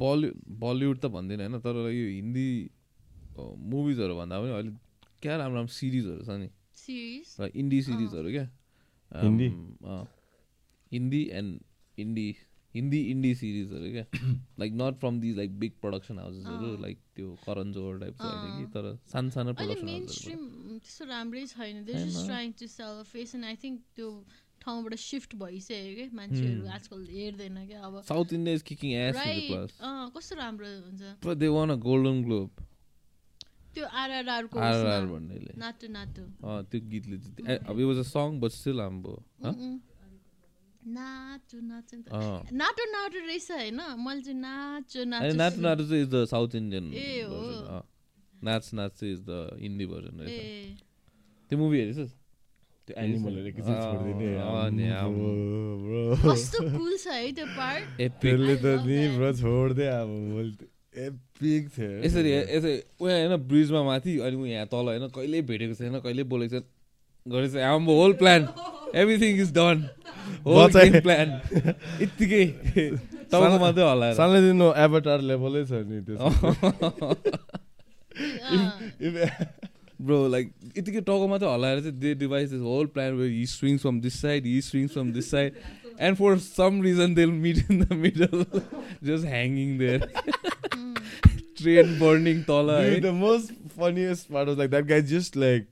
बलिउड 0.00 0.34
बलिउड 0.60 0.98
त 0.98 1.06
भन्दैन 1.14 1.40
होइन 1.40 1.58
तर 1.60 1.76
यो 1.90 2.06
हिन्दी 2.08 2.48
मुभिजहरू 3.72 4.14
भन्दा 4.16 4.40
पनि 4.40 4.50
अहिले 4.50 4.72
क्या 5.22 5.36
राम्रो 5.36 5.56
राम्रो 5.56 5.74
सिरिजहरू 5.74 6.22
छ 6.24 6.30
नि? 6.40 6.48
इन्डी 7.60 7.80
सिरिजहरू 7.82 8.30
क्या? 8.30 8.46
Hindi 9.12 9.48
Hindi 10.92 11.22
and 11.40 11.60
indie 11.98 12.28
Hindi 12.74 13.00
indie 13.10 13.34
सिरिजहरू 13.34 13.90
क्या 13.92 14.06
like 14.60 14.72
not 14.80 14.98
from 15.00 15.20
these 15.20 15.36
like 15.36 15.58
big 15.60 15.72
production 15.82 16.18
हाउसेसहरू 16.18 16.76
like 16.82 16.98
त्यो 17.16 17.28
करण 17.46 17.72
जोहर 17.72 17.94
टाइप 18.00 18.14
छ 18.18 18.32
कि 18.58 18.66
तर 18.74 18.84
सानो 19.12 19.30
सानो 19.36 19.54
प्रडक्सन 19.60 19.86
त्यस्तो 20.78 21.04
राम्रै 21.06 21.44
छैन. 21.46 21.76
आई 23.44 23.56
थिङ्क 23.64 23.80
त्यो 23.96 24.10
ठाउँबाट 24.60 24.94
सिफ्ट 25.00 25.34
भइसक्यो 25.40 25.94
क्या 25.96 26.08
मान्छेहरू 26.20 26.60
hmm. 26.60 26.74
आजकल 26.74 27.00
हेर्दैन 27.10 27.58
क्या? 27.66 27.80
अब 27.88 28.02
South 28.08 28.32
India 28.38 28.54
is 28.54 28.62
kicking 28.70 28.90
ass 29.00 29.16
कस्तो 30.16 30.34
राम्रो 30.36 30.68
हुन्छ। 30.68 31.02
पर 31.24 31.34
they 31.34 31.48
won 31.56 31.70
a 31.70 31.76
golden 31.88 32.22
globe 32.24 32.50
त्यो 33.74 33.84
आरआरआर 34.02 34.44
भन्नेले। 35.06 35.52
नाटु 35.58 35.86
नाटु 35.98 36.22
अ 36.22 36.62
त्यो 36.70 36.80
गीतले 36.94 37.16
अब 37.56 37.80
it 37.80 37.86
was 37.86 37.98
a 37.98 38.08
song 38.14 38.40
but 38.40 38.50
still 38.52 38.80
हाम्रो 38.80 39.14
नाचु 40.96 41.56
नाचु 41.70 41.94
नाटो 42.60 42.84
नाटो 42.92 43.18
रहेछ 43.26 43.50
होइन? 43.50 43.80
मैले 44.04 44.20
चाहिँ 44.26 44.40
नाचो 44.40 45.00
नाचु 45.04 45.34
नाटु 45.36 45.58
नाटु 45.66 45.82
चाहिँ 45.88 46.02
इज 46.02 46.08
द 46.14 46.24
साउथ 46.32 46.54
इन्डियन 46.60 46.84
ए 46.94 47.22
हो। 47.28 47.40
नाच 48.44 48.64
नाच 48.78 48.92
चाहिँ 49.00 49.12
इज 49.14 49.20
द 49.28 49.30
हिन्दी 49.62 49.86
भर्जन 49.92 50.14
रहेछ। 50.20 50.36
त्यो 51.50 51.56
मुभी 51.58 51.76
हेरेछस् 51.80 52.14
त्यो 52.88 52.94
एनिमलहरू 53.02 53.46
एकैछिन 53.50 53.74
छोडिदिने। 53.84 54.28
कस्तो 56.24 56.58
कुल 56.78 56.94
छ 56.96 57.06
है 57.06 57.32
त्यो 57.36 57.46
पार्ट 57.58 57.84
त्यसले 58.22 58.54
त 58.56 58.66
नि 58.86 58.98
ब्रो 59.16 59.30
छोड्दै 59.42 59.86
अब 59.98 60.08
मैले 60.08 60.66
एपिक 61.06 61.62
थियो 61.76 61.90
यसरी 62.04 62.30
यसरी 62.32 62.74
उहाँ 63.00 63.16
होइन 63.18 63.34
ब्रिजमा 63.50 63.80
माथि 63.90 64.12
अनि 64.24 64.36
ऊ 64.36 64.44
यहाँ 64.46 64.66
तल 64.72 64.86
होइन 64.92 65.04
कहिले 65.14 65.38
भेटेको 65.50 65.74
छैन 65.80 66.00
कहिले 66.00 66.22
बोलेको 66.32 66.52
छैन। 66.54 66.64
गरेको 67.26 67.52
छ 67.52 67.56
आम 67.68 67.84
whole 67.92 68.12
plan 68.22 68.42
everything 68.94 69.40
is 69.40 69.52
done 69.52 69.76
plan 71.00 71.28
यत्तिकै 72.02 72.44
तपाईँको 73.30 73.58
मात्रै 73.60 73.84
होला 73.84 74.12
सानैदेखि 74.14 74.68
एभटार 74.84 75.20
लेभलै 75.30 75.62
छ 75.64 75.72
नि 75.88 75.98
त्यो 76.06 76.16
ब्रो 80.00 80.18
लाइक 80.28 80.52
यतिकै 80.76 81.00
टाउको 81.06 81.26
मात्रै 81.28 81.48
हल्लाएर 81.50 81.80
चाहिँ 81.80 81.98
they 82.00 82.14
devise 82.18 82.50
this 82.50 82.60
whole 82.62 82.86
plan 82.94 83.12
way 83.18 83.28
he 83.28 83.44
swings 83.52 83.80
from 83.82 84.00
this 84.00 84.20
side 84.22 84.46
he 84.46 84.60
swings 84.62 84.92
from 84.92 85.12
this 85.12 85.30
side 85.30 85.50
and 86.00 86.16
for 86.16 86.38
some 86.40 86.82
reason 86.82 87.14
they 87.14 87.26
meet 87.38 87.58
in 87.70 87.84
the 87.84 87.98
middle 88.02 88.44
just 89.04 89.24
hanging 89.26 89.78
there 89.78 90.06
train 91.58 91.98
burning 91.98 92.42
तल 92.50 92.70
the 93.00 93.12
most 93.16 93.52
funniest 93.78 94.32
part 94.32 94.48
was 94.48 94.58
like 94.58 94.70
that 94.70 94.86
guy 94.86 95.02
just 95.12 95.36
like 95.36 95.68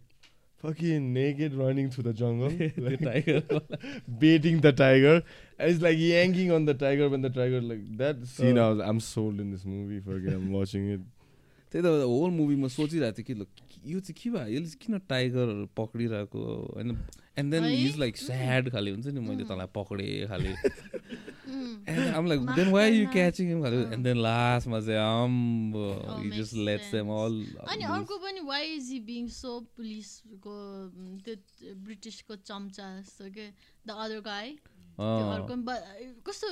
fucking 0.66 1.12
naked 1.12 1.54
running 1.54 1.90
through 1.90 2.04
the 2.04 2.12
jungle. 2.12 2.48
the 2.50 2.96
tiger. 2.96 3.42
baiting 4.18 4.60
the 4.60 4.72
tiger. 4.72 5.22
And 5.58 5.70
it's 5.70 5.82
like 5.82 5.98
yanking 5.98 6.50
on 6.52 6.64
the 6.64 6.74
tiger 6.74 7.08
when 7.08 7.22
the 7.22 7.30
tiger 7.30 7.60
like 7.60 7.84
that 7.98 8.26
scene 8.26 8.58
I 8.58 8.70
was 8.70 8.80
I'm 8.80 9.00
sold 9.00 9.40
in 9.40 9.50
this 9.50 9.64
movie 9.64 10.00
for 10.00 10.16
I'm 10.16 10.50
watching 10.52 10.90
it. 10.90 11.00
त्यही 11.70 11.82
त 11.82 11.86
whole 12.06 12.30
movie 12.30 12.56
म 12.56 12.68
सोचिरहेको 12.70 13.22
थिएँ 13.26 13.26
कि 13.26 13.92
यो 13.92 14.00
चाहिँ 14.00 14.14
के 14.14 14.30
भयो 14.30 14.48
यसले 14.54 14.78
किन 14.82 14.98
टाइगरहरू 15.10 15.66
पक्रिरहेको 15.76 16.40
होइन 16.76 16.88
and 17.38 17.52
then 17.54 17.64
is 17.64 17.98
like 17.98 18.16
sad 18.16 18.70
खाले 18.72 18.90
हुन्छ 18.90 19.06
नि 19.06 19.20
मैले 19.28 19.44
तँलाई 19.50 19.68
पक्रेँ 19.74 20.26
खाले। 20.28 20.52
And 21.88 22.14
um 22.16 22.26
like 22.28 22.40
then 22.56 22.70
why 22.72 22.86
you 22.92 23.06
catching 23.12 23.48
him 23.48 23.62
खाले 23.64 23.82
एन्ड 23.96 24.04
देन 24.04 24.18
लास्टमा 24.22 24.80
चाहिँ 24.86 25.00
आम 25.00 25.34
you 26.24 26.30
just 26.36 26.54
let's 26.68 26.92
them 26.92 27.08
all 27.18 27.34
अनि 27.66 27.84
अर्को 27.98 28.18
पनि 28.24 28.40
why 28.46 28.64
is 28.76 28.90
he 28.92 29.00
being 29.10 29.28
so 29.36 29.58
पुलिसको 29.76 30.56
त्यो 31.26 31.34
ब्रिटिसको 31.90 32.36
चम्चा 32.50 32.86
जस्तो 33.00 33.30
के 33.36 33.46
द 33.86 33.88
अदर 34.06 34.20
गाई 34.30 34.56
अर्को 34.98 35.54
कस्तो 36.26 36.48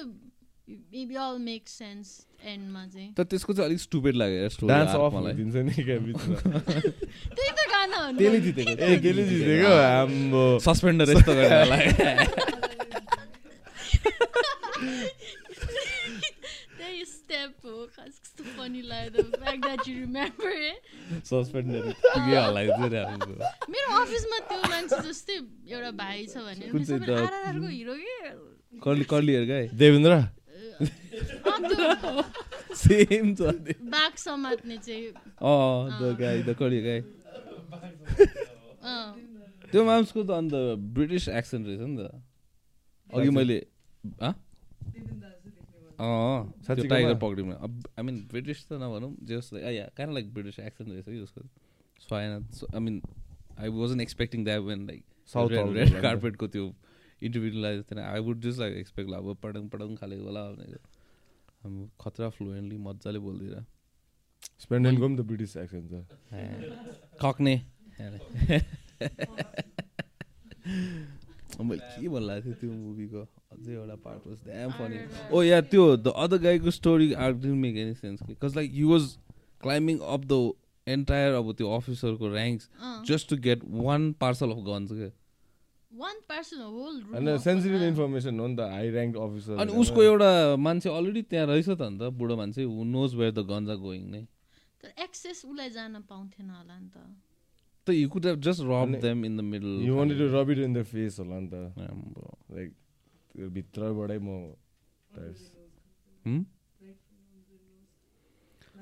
मेबी 0.69 1.15
अल 1.21 1.39
मेक 1.41 1.69
सेन्स 1.69 2.11
एन्डमा 2.43 2.85
चाहिँ 2.93 3.13
तर 3.17 3.25
त्यसको 3.33 3.53
चाहिँ 3.55 3.69
अलिक 3.69 3.81
स्टुपेड 3.81 4.15
लाग्यो 4.17 4.69
डान्स 4.69 4.95
अफ 4.97 5.13
दिन्छ 5.37 5.57
नि 5.67 5.83
क्या 5.85 5.99
बिचमा। 6.07 6.37
त्यही 7.37 7.51
त 7.51 7.67
गाना 7.73 7.97
हो 7.97 8.13
त्यसले 8.19 8.41
जितेको? 8.41 8.71
ए 8.71 8.97
त्यसले 9.03 9.25
जितेको? 9.29 9.73
हाम्रो 9.85 10.45
सस्पेन्डर 10.67 11.11
यस्तो 11.11 11.33
गरेर 11.35 11.73
त्यही 15.75 17.05
स्टेप 17.05 17.53
हो। 17.65 17.75
खास 17.97 18.15
कस्तो 18.23 18.45
फनी 18.57 18.81
लाग्यो 18.89 19.23
fact 19.35 19.61
that 19.65 19.89
you 19.89 19.95
remember 19.99 20.53
it 20.63 21.25
suspended 21.31 21.85
पुगे 22.05 22.37
हलाइदियो 22.39 22.89
रे 22.95 23.01
हाम्रो 23.05 23.35
मेरो 23.75 23.89
अफिसमा 24.01 24.39
त्यो 24.51 24.61
मान्छे 24.73 24.99
जस्तै 25.09 25.37
एउटा 25.75 25.91
भाइ 26.03 26.27
छ 26.27 26.45
भने 26.49 26.71
कुन 26.73 26.85
चाहिँ 26.85 27.01
द- 27.07 27.19
आरआरको 27.21 27.69
हिरो 27.69 27.95
कि? 28.01 28.17
कर्ली 28.85 29.05
कर्ली 29.13 29.33
हेर 29.35 29.45
गाई? 29.49 29.69
देवेन्द्र? 29.83 30.15
सेम 32.75 33.35
छ 33.35 33.41
बाघ 33.95 34.13
समात्ने 34.19 34.77
चाहिँ 34.79 35.07
अँ 35.09 36.01
द 36.01 36.03
गाई 36.21 36.39
द 36.43 36.51
गाई? 36.87 37.01
त्यो 39.71 39.81
मान्छेको 39.85 40.23
त 40.25 40.31
अन्त 40.31 40.55
ब्रिटिस 40.95 41.25
एक्सेन्ट 41.29 41.67
रहेछ 41.67 41.81
नि 41.81 41.97
त। 41.99 42.01
अघि 43.11 43.31
मैले 43.31 43.59
अँ? 44.21 44.33
टाइगर 46.91 47.13
मा? 47.13 47.19
पक्रिमा 47.19 47.55
आई 47.55 48.03
मिन 48.05 48.17
ब्रिटिस 48.31 48.59
त 48.69 48.71
नभनौँ 48.83 49.13
जस 49.25 49.51
या 49.55 49.85
कान 49.97 50.09
लाइक 50.15 50.27
ब्रिटिस 50.35 50.59
एक्सेन्ट 50.61 50.91
रहेछ 50.93 51.07
कि 51.07 51.21
उसको। 51.21 51.41
So 52.03 52.11
I 52.17 52.81
mean 52.81 53.03
I 53.59 53.69
wasn't 53.69 54.01
expecting 54.01 54.45
that 54.45 54.61
when 54.61 54.87
like 54.87 55.03
South 55.35 55.51
red. 55.51 56.01
कार्पेटको 56.03 56.47
त्यो 56.47 56.65
इन्टरभ्यू 57.23 57.61
लाइक 57.63 57.85
थिएन 57.91 58.01
I 58.01 58.21
would 58.23 58.41
just 58.43 58.59
like 58.61 58.77
expect 58.77 59.13
अब 59.15 59.37
पडङ 59.43 59.69
पडङ 59.69 59.95
खालेको 59.97 60.25
होला 60.25 60.51
भनेर 60.53 60.79
अब 61.65 61.89
खतरा 62.01 62.29
फ्लुएन्टली 62.31 62.77
मजाले 62.81 63.19
बोलिदिएर 63.21 63.65
स्पेन्डेनको 64.61 65.03
पनि 65.03 65.17
त 65.17 65.27
ब्रिटिस 65.27 65.57
एक्सेन्ट 65.59 65.87
छ 65.91 65.95
खक्ने 67.21 67.55
मैले 71.61 71.79
के 71.95 72.09
भन्नु 72.09 72.41
थियो 72.43 72.55
त्यो 72.55 72.73
मुभीको 72.73 73.21
अझै 73.53 73.73
एउटा 73.75 73.97
part 74.05 74.27
was 74.27 74.39
damn 74.45 74.71
funny 74.73 74.99
oh 75.33 75.43
yeah 75.45 75.61
त्यो 75.73 75.85
द 75.99 76.15
अदर 76.19 76.39
गाईको 76.43 76.71
story 76.73 77.13
arc 77.27 77.37
didn't 77.43 77.59
make 77.59 77.77
any 77.79 77.95
sense 77.97 78.23
because 78.25 78.57
like 78.57 78.71
you 78.75 78.89
was 78.91 79.11
climbing 79.63 79.99
up 80.11 80.25
the 80.27 80.41
entire 80.87 81.35
अब 81.35 81.53
त्यो 81.59 81.71
अफिसरको 81.73 82.31
ranks 82.33 82.71
just 83.07 83.29
to 83.29 83.37
get 83.43 83.61
one 83.83 84.13
parcel 84.21 84.51
of 84.51 84.65
guns 84.67 84.93
क्या 84.93 85.11
होइन 85.95 87.37
सेन्सिटिभ 87.39 87.83
इन्फर्मेसन 87.83 88.41
हो 88.41 88.47
नि 88.47 88.57
त 88.57 88.61
high 88.71 88.89
rank 88.91 89.17
officer 89.17 89.61
अनि 89.63 89.73
उसको 89.83 90.03
एउटा 90.03 90.31
मान्छे 90.59 90.89
अलरेडी 90.91 91.23
त्यहाँ 91.31 91.47
रहेछ 91.47 91.69
त 91.69 91.83
अन्त 91.83 92.03
बुढो 92.19 92.37
मान्छे 92.37 92.63
who 92.65 92.85
knows 92.91 93.15
where 93.15 93.33
the 93.33 93.45
guns 93.51 93.71
are 93.71 93.79
going 93.85 94.03
नै। 94.11 94.23
तर 94.83 94.89
एक्सेस 95.05 95.45
उसलाई 95.45 95.71
जान 95.71 96.03
पाउँथेन 96.09 96.51
होला 96.51 96.79
नि 96.79 96.89
त। 96.91 96.99
त 97.87 97.89
you 97.93 98.09
could 98.09 98.27
have 98.27 98.41
just 98.41 98.61
rob 98.65 98.99
them 99.01 99.25
in 99.25 99.37
the 99.37 99.41
middle 99.53 99.73
you 99.87 99.95
wanted 99.97 100.19
to 100.19 100.27
rob 100.35 100.51
it 100.51 100.59
in 100.59 100.73
the 100.75 100.83
face 100.91 101.19
होला 101.21 101.39
नि 101.41 101.49
त। 101.49 101.55
लाइक 102.51 102.71
त्यो 103.35 103.49
भित्रबाटै 103.51 104.19
म। 104.19 104.29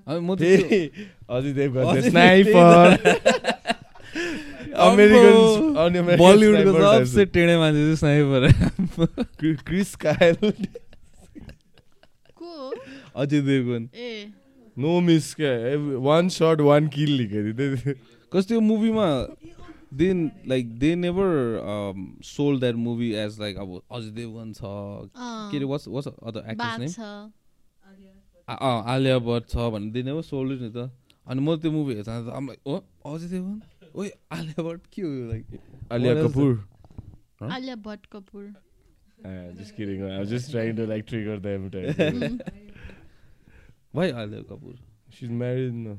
अनि 0.07 0.21
म 0.21 0.35
त 0.35 0.39
त्यो- 0.41 0.61
फेरि 0.61 1.07
अझै 1.31 1.53
देव 1.53 1.79
अझै 1.79 1.85
गर्छ 1.85 1.93
त्यही 1.95 2.11
स्नाइपर 2.11 2.87
अमेरिकन 4.83 5.37
अनि 5.85 6.01
बलिउडको 6.19 6.73
सबसे 6.81 7.25
टेढे 7.35 7.57
मान्छे 7.59 7.83
चाहिँ 7.83 7.97
स्नाइपर 7.97 8.43
क्रिस 9.67 9.91
कायल 10.05 10.37
को 12.37 12.51
अजय 13.17 13.41
देवगन। 13.41 13.83
नो 14.77 15.01
मिस 15.01 15.35
क्या 15.35 15.53
वान 16.01 16.29
सर्ट 16.33 16.61
वान 16.69 16.89
किल 16.89 17.11
लेखेको 17.17 17.93
कस 18.33 18.43
त्यो 18.49 18.61
मुभीमा 18.63 19.07
they 19.93 20.09
like 20.49 20.65
they 20.79 20.95
never 20.97 21.31
sold 22.25 22.61
that 22.61 22.75
movie 22.85 23.09
as 23.23 23.33
like 23.41 23.57
अब 23.59 23.81
अजय 23.93 24.11
देवगन 24.11 24.53
छ। 24.53 24.61
के 24.63 25.57
अरे 25.57 25.67
what's 25.73 25.89
what's 25.89 26.09
other 26.09 26.51
actress 26.51 26.79
name 26.81 27.31
अँ 28.49 28.79
आलिया 28.93 29.19
भट्ट 29.27 29.45
छ 29.51 29.57
भने 29.75 29.91
दे 29.93 30.03
नेभर 30.03 30.23
सोल्ड 30.25 30.63
नि 30.63 30.71
त। 30.71 30.91
अनि 31.27 31.41
म 31.41 31.57
त्यो 31.57 31.71
movie 31.73 31.93
um 32.09 32.47
like 32.49 32.61
oh 32.67 32.69
Ajay 33.15 33.29
Devgan? 33.29 33.61
ओए 33.97 34.11
आलिया 34.33 34.63
भट्ट 34.69 34.87
के 34.95 35.03
हो 35.03 35.09
like 35.31 35.47
Alia 35.93 36.13
What 36.15 36.23
else? 36.23 36.33
Kapoor 36.33 36.53
Huh? 37.43 37.51
Alia 37.53 37.75
Bhatt 37.89 38.07
Kapoor 38.13 38.53
just 39.59 39.73
kidding 39.77 40.03
I 40.05 40.19
was 40.21 40.31
just 40.35 40.51
trying 40.53 40.77
to 40.81 40.87
like 40.93 41.07
trigger 41.13 41.39
them 41.47 41.69
भाइ 43.97 44.11
Alia 44.23 44.43
Kapoor 44.53 44.79
she's 45.17 45.33
married 45.45 45.75
no 45.87 45.97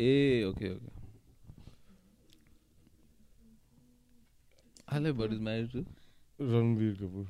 A 0.00 0.10
okay 0.48 0.70
okay 0.74 0.90
Alia 4.96 5.12
Bhatt 5.20 5.32
is 5.32 5.40
married 5.48 5.70
to 5.72 5.84
Ranbir 6.52 6.94
Kapoor 7.02 7.26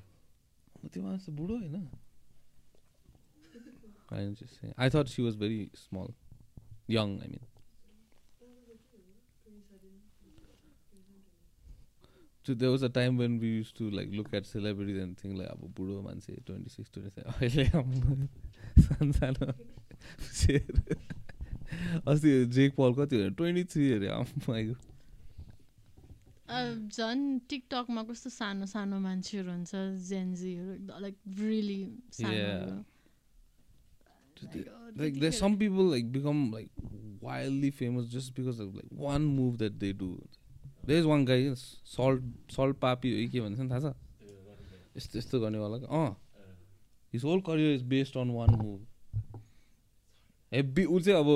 त्यो 0.92 1.02
मान्छे 1.02 1.32
बुढो 1.40 1.56
होइन 1.58 1.88
I 4.80 4.90
thought 4.94 5.08
she 5.14 5.22
was 5.22 5.36
very 5.44 5.60
small 5.76 6.12
young 6.96 7.18
I 7.20 7.28
mean 7.28 7.46
So 12.48 12.54
there 12.60 12.70
was 12.74 12.82
a 12.82 12.88
time 12.88 13.16
when 13.22 13.38
we 13.44 13.48
used 13.54 13.76
to 13.78 13.90
like 13.90 14.12
look 14.18 14.32
at 14.40 14.46
celebrities 14.50 14.98
and 15.04 15.16
think 15.22 15.38
like 15.38 15.50
अब 15.54 15.64
बुढो 15.78 15.96
मान्छे 16.02 16.36
twenty 16.46 16.70
six 16.74 16.90
twenty 16.94 17.10
seven 17.16 17.32
अहिले 17.38 17.64
सानसानो। 18.84 19.48
अस्ति 22.12 22.30
जेक 22.58 22.74
पल 22.78 22.94
कति 22.98 23.22
हो 23.22 23.28
ट्वेन्टी 23.40 23.64
थ्री 23.72 23.90
अरे 23.96 24.08
आम्माइको 24.18 24.74
अँ, 26.48 26.70
झन् 26.96 27.24
टिकटकमा 27.48 28.02
कस्तो 28.10 28.30
सानो 28.30 28.66
सानो 28.72 28.96
मान्छेहरू 29.06 29.50
हुन्छ 29.52 29.72
जेन्जीहरू 30.08 31.00
like 31.06 31.16
really 31.40 31.80
like 34.96 35.16
there's 35.20 35.38
some 35.44 35.54
people 35.60 35.84
like 35.92 36.10
become 36.12 36.40
like 36.56 36.70
wildly 37.20 37.70
famous 37.78 38.06
just 38.16 38.34
because 38.34 38.58
of 38.64 38.74
like 38.74 38.90
one 39.06 39.24
move 39.38 39.58
that 39.62 39.78
they 39.80 39.92
do 40.02 40.10
there's 40.88 41.06
one 41.06 41.24
guy 41.28 41.40
salt 41.94 42.22
salt 42.56 42.76
papi 42.84 43.08
हो 43.14 43.28
कि 43.32 43.40
भन्छ 43.40 43.58
नि 43.60 43.68
थाहा 43.70 43.80
छ 43.80 43.94
यस्तो 44.96 45.18
यस्तो 45.18 45.40
गर्नेवाला 45.40 45.76
अँ 45.98 46.10
his 47.12 47.22
whole 47.24 47.40
career 47.48 47.74
is 47.74 47.82
based 47.92 48.16
on 48.18 48.30
one 48.36 48.50
move 48.62 48.80
heavy 50.52 50.84
ऊ 50.84 51.00
चाहिँ 51.00 51.18
अब 51.20 51.28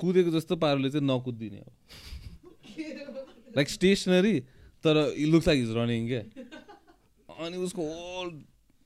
कुदेको 0.00 0.30
जस्तो 0.30 0.56
पाराले 0.62 0.90
चाहिँ 0.90 1.06
नकुदिने 1.06 1.58
अब। 1.58 1.72
लाइक 3.56 3.68
स्टेसनरी 3.70 4.36
तर 4.84 4.94
लुक्स 5.32 5.46
लाइक 5.48 5.60
इज 5.62 5.70
रनिङ 5.76 6.06
क्या? 6.08 6.22
अनि 7.44 7.56
उसको 7.66 7.82
होल 7.82 8.28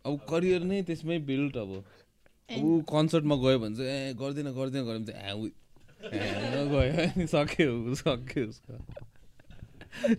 अब 0.05 0.13
करियर 0.31 0.61
नै 0.65 0.83
त्यसमै 0.89 1.19
बिल्ड 1.31 1.57
अब। 1.57 1.71
ऊ 2.61 2.81
कन्सर्टमा 2.93 3.37
गयो 3.45 3.59
भने 3.65 3.75
चाहिँ 3.77 3.91
ए 3.91 4.15
गर्दैन 4.21 4.49
गर्दैन 4.59 4.83
गऱ्यो 4.85 4.99
भने 4.99 5.07
चाहिँ 5.13 5.21
ह्या 6.13 6.63
गयो 6.73 7.27
सक्यो 7.35 7.95
सक्यो 7.95 8.45
उसको। 8.49 8.75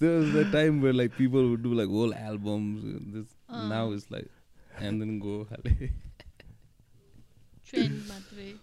there 0.00 0.18
was 0.18 0.34
a 0.34 0.50
time 0.50 0.82
where 0.82 0.92
like 0.92 1.16
people 1.16 1.48
would 1.50 1.62
do 1.62 1.74
like 1.74 1.88
whole 1.88 2.14
albums. 2.14 2.84
And 2.84 3.14
this 3.14 3.34
uh. 3.48 3.68
now 3.68 3.92
it's 3.92 4.10
like, 4.10 4.28
and 4.78 5.00
then 5.00 5.18
go 5.18 5.46
hale. 5.50 5.88
Trend 7.66 8.02
matre. 8.08 8.58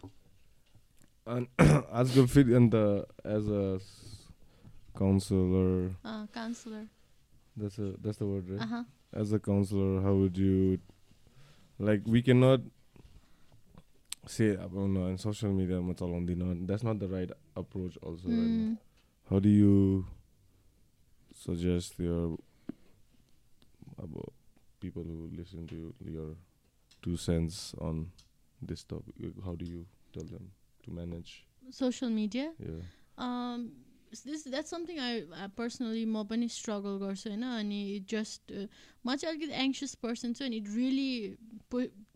And 1.26 1.48
as 1.94 2.12
good 2.12 2.30
fit 2.30 2.48
and 2.48 2.72
the 2.72 3.06
as 3.24 3.48
a 3.48 3.80
counselor. 4.98 5.92
Uh, 6.04 6.28
counselor. 6.34 6.88
That's 7.56 7.78
a 7.78 7.94
that's 8.02 8.18
the 8.18 8.26
word, 8.26 8.50
right? 8.50 8.62
Uh-huh. 8.62 8.84
As 9.14 9.34
a 9.34 9.40
counselor, 9.40 10.02
how 10.02 10.14
would 10.14 10.38
you, 10.38 10.80
like, 11.80 12.02
we 12.06 12.22
cannot 12.22 12.62
say 14.28 14.56
uh, 14.56 14.60
oh, 14.62 14.66
I 14.66 14.68
don't 14.68 14.94
know, 14.94 15.06
and 15.08 15.20
social 15.20 15.52
media 15.52 15.82
much 15.82 16.02
along 16.02 16.28
the 16.28 16.36
That's 16.68 16.84
not 16.84 17.00
the 17.00 17.08
right 17.08 17.30
approach, 17.56 17.98
also. 18.04 18.28
Mm. 18.28 18.70
Right? 18.70 18.78
How 19.30 19.40
do 19.40 19.50
you 19.50 20.06
suggest 21.40 22.00
your 22.00 22.38
about 23.98 24.34
people 24.82 25.04
who 25.04 25.30
listen 25.36 25.68
to 25.68 25.94
your 26.06 26.30
two 27.02 27.16
cents 27.18 27.74
on 27.80 28.08
this 28.62 28.84
topic 28.84 29.16
how 29.46 29.56
do 29.56 29.66
you 29.66 29.86
tell 30.14 30.28
them 30.36 30.50
to 30.84 30.92
manage 30.92 31.46
social 31.78 32.12
media 32.12 32.46
yeah 32.60 32.82
um, 33.18 33.72
this 34.12 34.44
that's 34.44 34.70
something 34.70 35.00
I, 35.00 35.12
I 35.44 35.48
personally 35.56 36.06
म 36.06 36.24
पनि 36.30 36.48
struggle 36.50 36.98
गर्छु 37.04 37.30
होइन 37.30 37.44
अनि 37.44 37.82
just 38.10 38.54
म 39.06 39.16
चाहिँ 39.16 39.36
अलिकति 39.36 39.54
anxious 39.64 39.96
person 40.06 40.34
छु 40.34 40.46
अनि 40.46 40.58
it 40.58 40.70
really 40.76 41.12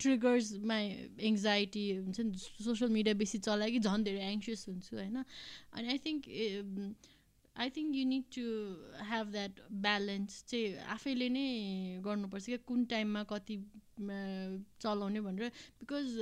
triggers 0.03 0.53
my 0.71 0.89
anxiety 1.31 1.85
हुन्छ 1.97 2.19
नि 2.19 2.37
सोसियल 2.67 2.91
मिडिया 2.97 3.15
बेसी 3.23 3.39
चलायो 3.47 3.71
कि 3.77 3.79
झन् 3.79 4.05
धेरै 4.09 4.31
एङ्सियस 4.31 4.67
हुन्छु 4.69 4.97
होइन 4.97 5.23
अनि 5.23 5.87
I 5.95 5.99
think 6.07 6.29
I 7.55 7.69
think 7.75 7.95
you 7.95 8.05
need 8.07 8.23
to 8.35 8.45
have 9.09 9.31
that 9.31 9.59
balance 9.81 10.43
चाहिँ 10.47 10.88
आफैले 10.95 11.30
नै 11.35 11.45
गर्नुपर्छ 12.07 12.45
क्या 12.45 12.57
कुन 12.71 12.85
टाइममा 12.93 13.23
कति 13.34 13.57
uh, 13.57 14.49
चलाउने 14.81 15.21
भनेर 15.21 15.51
because 15.84 16.17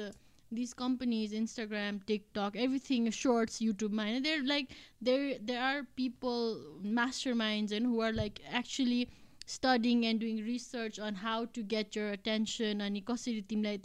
these 0.52 0.74
companies 0.74 1.34
instagram 1.34 2.00
tiktok 2.06 2.58
everything 2.58 3.10
shorts 3.10 3.60
youtube 3.60 3.94
man 4.00 4.22
they're 4.24 4.44
like 4.44 4.74
there 5.02 5.38
there 5.42 5.62
are 5.64 5.84
people 5.96 6.50
masterminds 6.98 7.72
and 7.72 7.86
who 7.86 8.02
are 8.02 8.14
like 8.14 8.42
actually 8.62 9.02
studying 9.48 10.04
and 10.06 10.22
doing 10.22 10.38
research 10.46 11.00
on 11.06 11.16
how 11.22 11.46
to 11.56 11.64
get 11.70 11.98
your 11.98 12.12
attention 12.12 12.80
अनि 12.82 13.02
कसरी 13.08 13.42
तिमीलाई 13.50 13.78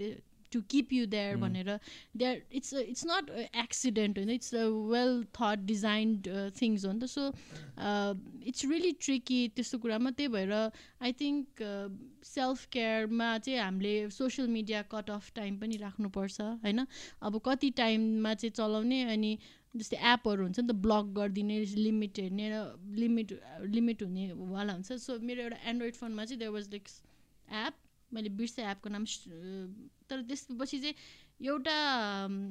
to 0.56 0.62
keep 0.74 0.92
you 0.92 1.06
there 1.14 1.36
भनेर. 1.44 1.70
There 2.16 2.42
it's 2.52 2.74
it's 2.74 3.06
not 3.12 3.30
accident 3.64 4.18
होइन 4.18 4.30
it's 4.30 4.54
a 4.54 4.66
well 4.92 5.22
thought 5.40 5.66
designed 5.66 6.28
things 6.60 6.84
हो 6.84 6.92
नि 6.92 7.00
त 7.00 7.06
so 7.14 7.24
it's 8.46 8.64
really 8.64 8.92
tricky 9.06 9.40
त्यस्तो 9.56 9.78
कुरामा. 9.78 10.10
त्यही 10.10 10.28
भएर 10.34 10.52
आई 10.56 11.12
थिङ्क 11.20 11.62
सेल्फ 12.26 12.66
केयरमा 12.72 13.28
चाहिँ 13.38 13.60
हामीले 13.60 13.94
social 14.10 14.48
media 14.50 14.82
cut 14.92 15.10
off 15.10 15.30
time 15.34 15.58
पनि 15.60 15.76
राख्नुपर्छ 15.78 16.40
होइन? 16.64 16.86
अब 17.22 17.40
कति 17.46 17.70
टाइममा 17.78 18.34
चाहिँ 18.34 18.52
चलाउने 18.56 19.02
अनि 19.12 19.32
जस्तै 19.76 19.96
एपहरू 20.12 20.42
हुन्छ 20.42 20.58
नि 20.58 20.66
त 20.68 20.74
ब्लक 20.84 21.06
गरिदिने 21.16 21.56
लिमिट 21.76 22.18
हेर्ने 22.18 22.46
र 22.50 22.60
लिमिट 23.00 23.32
लिमिट 23.74 24.02
हुनेवाला 24.02 24.72
हुन्छ. 24.72 24.92
सो 24.92 25.18
मेरो 25.20 25.42
एउटा 25.42 25.58
एन्ड्रोइड 25.70 25.94
फोनमा 25.94 26.24
चाहिँ 26.24 26.38
देयर 26.40 26.50
वाज 26.50 26.70
लाइक 26.72 26.88
एप 27.66 27.74
मैले 28.14 28.28
बिर्सेँ 28.38 28.64
एपको 28.70 28.88
नाम 28.90 29.04
तर 30.10 30.22
त्यसपछि 30.22 30.78
चाहिँ 30.80 30.94
एउटा 31.46 31.76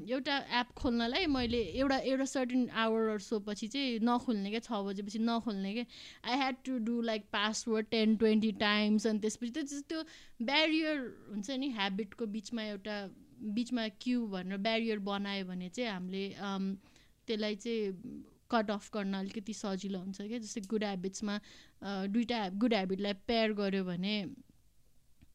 एउटा 0.09 0.37
एप 0.59 0.71
खोल्नलाई 0.77 1.25
मैले 1.25 1.61
एउटा 1.81 1.97
एउटा 1.97 2.25
सर्टेन 2.31 2.69
आवर 2.83 3.19
सो 3.27 3.39
पछि 3.47 3.67
चाहिँ 3.67 3.99
नखोल्ने 4.03 4.49
क्या 4.49 4.59
छ 4.59 4.81
बजेपछि 4.87 5.19
नखोल्ने 5.19 5.73
क्या। 5.73 5.85
I 6.29 6.37
had 6.37 6.55
to 6.65 6.77
do 6.85 7.01
like 7.01 7.25
password 7.33 7.87
ten 7.91 8.15
twenty 8.21 8.51
times 8.61 9.07
अनि 9.07 9.19
त्यसपछि 9.19 9.51
त्यो 9.51 9.81
त्यो 9.89 10.03
ब्यारियर 10.45 10.97
हुन्छ 11.31 11.49
नि 11.63 11.69
ह्याबिटको 11.79 12.25
बिचमा 12.37 12.63
एउटा 12.63 12.97
बिचमा 13.57 13.87
क्यु 14.01 14.27
भनेर 14.27 14.57
ब्यारियर 14.69 14.99
बनायो 15.09 15.45
भने 15.45 15.69
चाहिँ 15.69 15.91
हामीले 15.91 16.23
त्यसलाई 17.27 17.55
चाहिँ 17.55 18.23
कट 18.51 18.71
अफ 18.71 18.89
गर्न 18.93 19.13
अलिकति 19.13 19.53
सजिलो 19.53 19.99
हुन्छ 19.99 20.21
क्या। 20.21 20.37
जस्तै 20.39 20.61
गुड 20.69 20.83
हेबिट्समा 20.83 21.39
दुइटा 22.13 22.47
गुड 22.61 22.73
हेबिटलाई 22.73 23.13
पेयर 23.27 23.53
गऱ्यो 23.59 23.83
भने 23.83 24.15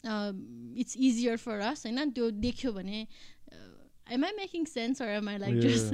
इट्स 0.04 0.96
इजियर 0.96 1.36
फर 1.36 1.60
अस 1.68 1.86
होइन? 1.86 2.10
त्यो 2.10 2.30
देख्यो 2.30 2.72
भने 2.72 3.06
am 4.12 4.24
I 4.24 4.32
making 4.36 4.64
sense 4.66 5.02
or 5.02 5.08
am 5.08 5.28
I 5.28 5.38
like 5.38 5.58
just 5.60 5.92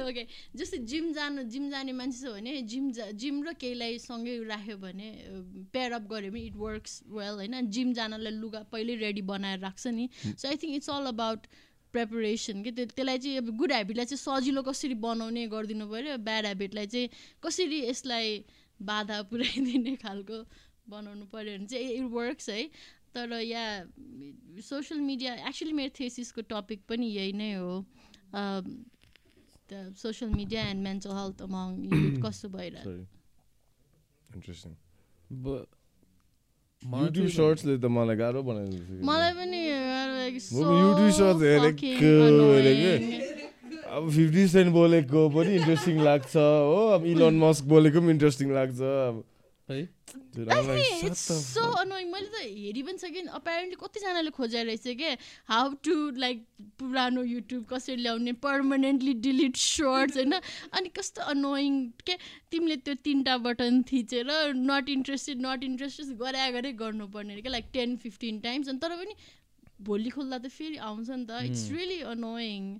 okay 0.00 0.26
जस्तै 0.56 0.78
जिम 0.90 1.12
जानु 1.12 1.42
जिम 1.54 1.68
जाने 1.70 1.92
मान्छे 1.92 2.18
छ 2.20 2.32
भने 2.34 2.60
जिम 2.72 2.90
जा 2.98 3.10
जिम 3.22 3.42
र 3.44 3.52
केहीलाई 3.60 3.98
सँगै 4.04 4.36
राख्यो 4.50 4.76
भने 4.84 5.08
पेयर 5.72 5.92
अप 5.92 6.06
गऱ्यो 6.12 6.30
भने 6.30 6.40
इट 6.46 6.56
वर्क्स 6.56 7.02
वेल 7.08 7.34
होइन? 7.40 7.60
जिम 7.68 7.92
जानलाई 7.98 8.32
लुगा 8.38 8.62
पहिल्यै 8.72 8.96
रेडी 9.02 9.22
बनाएर 9.32 9.58
राख्छ 9.60 9.86
नि। 9.88 10.08
So 10.24 10.48
I 10.48 10.56
think 10.62 10.74
it's 10.76 10.90
all 10.90 11.06
about 11.12 11.46
preparation 11.92 12.62
के 12.62 12.70
त्यो 12.72 12.86
त्यसलाई 12.86 13.18
चाहिँ 13.18 13.36
अब 13.38 13.50
गुड 13.58 13.72
हेबिटलाई 13.72 14.06
चाहिँ 14.06 14.22
सजिलो 14.24 14.62
कसरी 14.62 14.94
बनाउने 15.04 15.46
गरिदिनु 15.52 15.86
पऱ्यो 15.92 16.16
ब्याड 16.30 16.46
हेबिटलाई 16.46 16.86
चाहिँ 16.86 17.08
कसरी 17.44 17.80
यसलाई 17.84 18.44
बाधा 18.80 19.22
पुऱ्याइदिने 19.30 19.94
खालको 20.00 20.38
बनाउनु 20.88 21.26
पऱ्यो 21.34 21.58
भने 21.58 21.66
चाहिँ 21.66 21.88
इट 21.94 22.06
वर्क्स 22.12 22.48
है। 22.48 22.62
तर 23.14 23.26
या 23.42 23.64
सोसियल 24.62 25.00
मिडिया 25.00 25.30
एक्चुली 25.48 25.72
मेरो 25.72 25.90
थेसिसको 26.00 26.40
टपिक 26.50 26.80
पनि 26.88 27.06
यही 27.16 27.32
नै 27.32 27.52
हो। 27.54 27.74
Social 30.02 30.30
media 30.34 30.60
and 30.68 30.80
mental 30.82 31.12
health 31.18 31.42
among 31.42 31.66
कस्तो 32.22 32.46
भइरहेको? 32.54 32.92
युट्युब 36.82 37.28
सर्ट्सले 37.28 37.74
त 37.76 37.84
मलाई 37.96 38.16
गाह्रो 38.16 38.40
बनाइदिन्छ 38.42 38.88
मलाई 39.10 39.32
पनि 39.38 39.60
युट्युब 39.68 41.10
सर्ट्स 41.18 41.42
हेरेको 41.42 42.14
अब 43.90 44.02
फिफ्टी 44.10 44.44
सेन्ट 44.48 44.70
बोलेको 44.72 45.20
पनि 45.34 45.50
इन्ट्रेस्टिङ 45.56 45.96
लाग्छ 46.04 46.32
हो। 46.36 46.80
अब 46.94 47.02
इलोन 47.12 47.34
मस्क 47.38 47.62
बोलेको 47.74 47.98
पनि 48.00 48.10
इन्ट्रेस्टिङ 48.10 48.48
लाग्छ। 48.54 48.80
अब 48.80 49.16
सो 50.34 51.62
अनोइङ 51.76 52.10
मैले 52.10 52.28
त 52.28 52.42
हेरि 52.56 52.82
पनि 52.82 52.98
सकेँ 52.98 53.22
अपेरेन्टली 53.34 53.78
कतिजनाले 53.78 54.30
खोजेर 54.30 54.66
रहेछ 54.66 54.96
क्या 54.96 55.14
हाउ 55.48 55.72
टु 55.82 55.94
लाइक 56.16 56.44
पुरानो 56.78 57.22
युट्युब 57.24 57.64
कसरी 57.70 57.96
ल्याउने 57.98 58.32
पर्मानेन्टली 58.44 59.14
डिलिट 59.20 59.56
सर्ट्स 59.58 60.16
होइन 60.16 60.32
अनि 60.32 60.88
कस्तो 60.98 61.22
अनोइङ 61.32 61.80
के 62.06 62.16
तिमीले 62.50 62.76
त्यो 62.78 62.94
तिनवटा 63.02 63.36
बटन 63.40 63.82
थिचेर 63.90 64.30
नट 64.62 64.88
इन्ट्रेस्टेड 64.90 65.42
नट 65.46 65.64
इन्ट्रेस्टेड 65.64 66.16
गरे 66.22 66.50
गरे 66.52 66.72
गर्नुपर्ने 66.78 67.40
क्या 67.40 67.52
लाइक 67.52 67.70
टेन 67.72 67.96
फिफ्टिन 67.98 68.40
टाइम्स 68.40 68.68
अनि 68.68 68.78
तर 68.78 68.96
पनि 68.96 69.14
भोलि 69.82 70.10
खोल्दा 70.10 70.38
त 70.38 70.52
फेरि 70.52 70.76
आउँछ 70.84 71.10
नि 71.10 71.26
त 71.26 71.42
इट्स 71.44 71.70
रियली 71.72 72.00
अनोइङ 72.08 72.70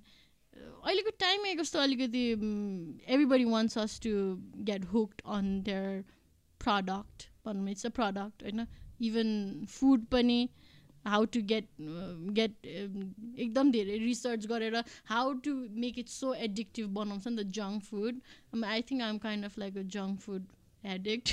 अहिलेको 0.53 1.11
टाइमै 1.19 1.55
कस्तो 1.55 1.79
अलिकति 1.81 2.23
everybody 2.29 3.45
wants 3.47 3.77
us 3.79 3.99
to 4.03 4.15
get 4.65 4.85
hooked 4.93 5.21
on 5.35 5.51
their 5.63 6.01
product 6.61 7.30
भनौँ 7.45 7.69
इट्स 7.71 7.85
अ 7.85 7.89
प्रडक्ट 7.91 8.43
होइन 8.43 8.67
इभन 9.01 9.65
फुड 9.69 10.05
पनि 10.07 10.39
हाउ 11.05 11.25
टु 11.25 11.41
गेट 11.43 11.67
गेट 12.33 12.65
एकदम 12.65 13.71
धेरै 13.71 13.97
रिसर्च 13.99 14.45
गरेर 14.45 14.83
how 15.05 15.33
to 15.43 15.53
make 15.79 15.99
it 15.99 16.09
so 16.11 16.33
addictive 16.41 16.87
बनाउँछ 16.93 17.27
नि 17.27 17.43
त 17.43 17.47
junk 17.51 17.83
food 17.83 18.21
I 18.65 18.81
think 18.81 19.01
I'm 19.01 19.17
kind 19.19 19.45
of 19.45 19.57
like 19.59 19.77
a 19.77 19.83
junk 19.91 20.19
food 20.19 20.47
addict 20.83 21.29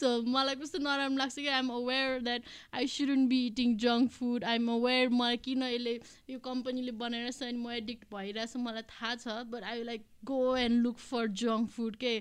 so 0.00 0.08
मलाई 0.24 0.54
कस्तो 0.54 0.78
नराम्रो 0.78 1.18
लाग्छ 1.18 1.34
कि 1.34 1.46
I'm 1.48 1.68
aware 1.72 2.20
that 2.22 2.42
I 2.74 2.86
shouldn't 2.88 3.28
be 3.28 3.44
eating 3.46 3.76
junk 3.78 4.10
food 4.10 4.44
I'm 4.44 4.70
aware 4.70 5.08
मलाई 5.14 5.36
किन 5.44 5.62
यसले 5.64 5.94
यो 6.30 6.38
कम्पनीले 6.40 6.92
बनाइरहेछ 7.00 7.42
अनि 7.42 7.58
म 7.58 7.70
एडिक्ट 7.74 8.04
भइरहेछ 8.14 8.56
मलाई 8.58 8.88
थाहा 8.90 9.14
छ 9.16 9.40
but 9.50 9.64
I 9.64 9.82
like 9.84 10.06
go 10.24 10.40
and 10.58 10.82
look 10.82 10.98
for 11.04 11.28
junk 11.42 11.70
food 11.70 11.96
के 11.96 12.14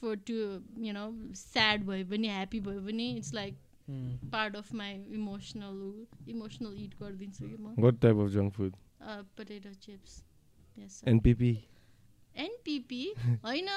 for 0.00 0.16
to 0.26 0.34
you 0.82 0.92
know 0.92 1.06
sad 1.36 1.84
भयो 1.86 2.04
भने 2.06 2.28
ह्याप्पी 2.30 2.60
भयो 2.62 2.80
भने 2.82 3.10
it's 3.12 3.34
like 3.34 3.56
part 4.32 4.56
of 4.56 4.72
my 4.74 4.94
emotional 5.12 6.30
emotional 6.30 6.84
it 6.84 6.94
गरिदिन्छु 7.00 7.44
कि 7.46 7.56
म 7.56 7.74
what 7.78 8.00
type 8.00 8.16
of 8.18 8.30
junk 8.32 8.52
food 8.54 8.76
potato 9.36 9.72
chips 9.80 10.22
yes 10.76 11.02
NPP 11.06 11.52
NPP 12.38 13.04
होइन 13.44 13.68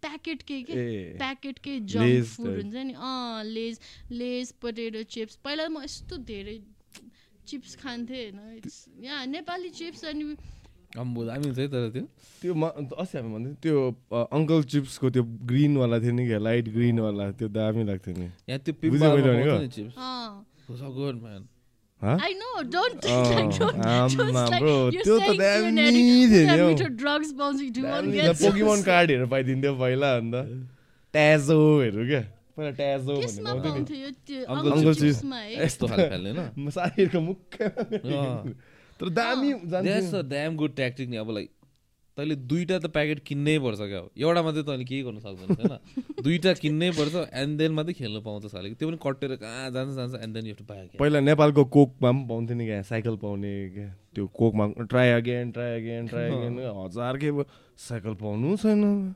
packet 0.00 0.42
के 0.42 0.62
के 0.62 0.74
प्याकेट 1.16 1.58
के 1.58 1.78
जङ्क 1.88 2.24
फुड 2.26 2.48
हुन्छ 2.52 2.74
नि 2.86 2.94
अँ 3.00 3.44
लेज 3.46 3.80
लेज 4.12 4.52
पोटेटो 4.60 5.02
चिप्स 5.08 5.36
पहिला 5.44 5.68
म 5.68 5.82
यस्तो 5.84 6.16
धेरै 6.26 6.58
चिप्स 7.46 7.76
खान्थेँ 7.76 8.30
होइन 8.30 9.04
यहाँ 9.04 9.26
नेपाली 9.28 9.70
चिप्स 9.72 10.04
अनि 10.04 10.34
अम्बो 10.96 11.24
दामी 11.24 11.44
हुन्छ 11.46 11.58
है 11.58 11.68
तर 11.68 11.88
त्यो। 11.92 12.04
त्यो 12.42 12.52
अस्ति 12.96 13.18
हामी 13.18 13.30
भन्थ्यौँ 13.34 13.54
त्यो 13.62 13.76
अङ्कल 14.32 14.62
चिप्सको 14.72 15.10
त्यो 15.10 15.22
ग्रिनवाला 15.44 15.98
थियो 16.00 16.12
नि 16.12 16.24
क्या 16.26 16.38
लाइट 16.38 16.68
ग्रिनवाला 16.74 17.30
त्यो 17.38 17.48
दामी 17.48 17.84
लाग्थ्यो 17.84 18.14
नि। 18.16 18.28
यहाँ 18.48 18.58
त्यो 18.64 18.72
चिप्स? 19.68 19.94
पोकेमोन 28.40 28.82
कार्डहरू 28.88 29.26
पाइदिन्थ्यो 29.34 29.72
पहिला 29.76 30.08
अन्त। 30.16 30.34
ट्याजोहरू 31.14 32.02
क्या 32.06 32.22
पहिला 32.56 32.70
ट्याजो 32.80 33.14
चिप्समा 34.94 35.38
यस्तो 35.42 35.86
मुख्य 37.28 37.58
तर 39.00 39.08
दामी 39.08 39.52
that's 39.52 40.14
a 40.14 40.22
damn 40.22 40.56
good 40.56 40.74
tactic 40.74 41.08
नि 41.08 41.16
अब 41.16 41.30
लाइक 41.30 41.50
तैँले 42.16 42.34
दुइटा 42.50 42.78
त 42.78 42.86
प्याकेट 42.86 43.18
किन्नै 43.26 43.58
पर्छ 43.58 43.78
क्या 43.78 43.98
एउटा 44.18 44.42
मात्रै 44.42 44.62
तैँले 44.62 44.84
केही 44.84 45.02
गर्नु 45.02 45.20
सक्दैन 45.20 45.54
होइन 45.60 46.22
दुइटा 46.24 46.52
किन्नै 46.52 46.90
पर्छ 46.90 47.14
एन्ड 47.42 47.58
देन 47.58 47.72
मात्रै 47.72 47.94
खेल्नु 47.94 48.20
पाउँछ 48.20 48.46
साले 48.46 48.72
त्यो 48.74 48.88
पनि 48.88 48.98
कटेर 49.02 49.36
कहाँ 49.36 49.70
जान्छ 49.70 49.94
जान्छ 49.94 50.22
एन्ड 50.22 50.38
देन 50.38 50.64
पायो 50.70 50.98
पहिला 50.98 51.20
नेपालको 51.20 51.64
कोकमा 51.64 52.10
पनि 52.10 52.26
पाउँथ्यो 52.28 52.56
नि 52.56 52.66
क्या 52.66 52.82
साइकल 52.82 53.16
पाउने 53.16 53.52
क्या। 53.74 53.88
त्यो 54.14 54.26
कोकमा 54.26 54.66
try 54.82 55.08
again 55.10 55.50
try 55.50 55.80
again 55.80 56.06
try 56.06 56.30
again 56.30 56.58
हजार 56.84 57.16
के 57.16 57.30
साइकल 57.88 58.14
पाउनु 58.14 58.56
छैन। 58.56 59.14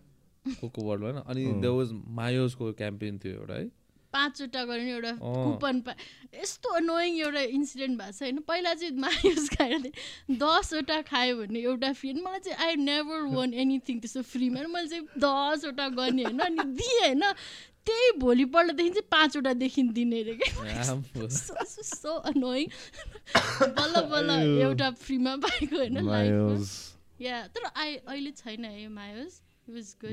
कोकको 0.60 0.82
वर्ल्डमा 0.82 1.10
होइन? 1.10 1.22
अनि 1.26 1.60
देयर 1.60 1.72
वाज 1.72 1.90
मायोजको 1.92 2.72
क्याम्पेन 2.72 3.18
थियो 3.18 3.34
एउटा 3.34 3.54
है। 3.54 3.81
पाँचवटा 4.12 4.64
गरेर 4.64 4.88
एउटा 4.88 5.12
कुपन 5.20 5.80
पा 5.80 5.92
यस्तो 6.34 6.68
अनोइङ 6.76 7.12
एउटा 7.18 7.42
इन्सिडेन्ट 7.58 7.94
भएको 7.98 8.12
छ 8.12 8.22
होइन? 8.22 8.38
पहिला 8.48 8.74
चाहिँ 8.74 8.94
मायुस 8.98 9.48
खाएर 9.56 9.90
दसवटा 10.38 11.00
खायो 11.10 11.36
भने 11.36 11.58
एउटा 11.60 11.92
फ्री 11.92 12.10
अनि 12.10 12.22
मलाई 12.22 12.40
चाहिँ 12.46 12.58
आई 12.66 12.76
नेभर 12.84 13.20
वान 13.34 13.50
एनिथिङ 13.64 13.96
त्यस्तो 14.00 14.22
फ्रीमा 14.30 14.60
मैले 14.68 14.88
चाहिँ 14.88 15.04
दसवटा 15.18 15.86
गर्ने 15.98 16.22
होइन? 16.24 16.40
अनि 16.40 16.62
दिएँ 16.78 17.00
होइन? 17.00 17.24
त्यही 17.86 18.10
भोलिपल्टदेखि 18.18 18.90
चाहिँ 18.90 19.08
पाँचवटादेखि 19.10 19.82
दिने 19.94 20.20
अरे 20.22 20.34
क्या। 20.38 21.28
सो 21.28 22.10
अनोइङ 22.30 22.66
बल्ल 23.78 24.02
बल्ल 24.12 24.30
एउटा 24.62 24.88
फ्रीमा 25.02 25.32
पाएको 25.42 25.76
होइन 25.76 25.96
या 27.20 27.36
तर 27.54 27.62
आई 27.76 27.90
अहिले 27.96 28.30
छैन 28.38 28.64
है 28.64 28.88
मायोस। 28.88 29.34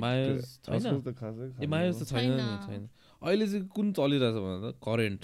मायोस 0.02 0.58
त 0.62 2.04
छैन। 2.10 2.90
अहिले 3.22 3.46
चाहिँ 3.48 3.68
कुन 3.76 3.92
चलिरहेछ 3.94 4.36
भन्दा 4.44 4.70
करेन्ट 4.84 5.22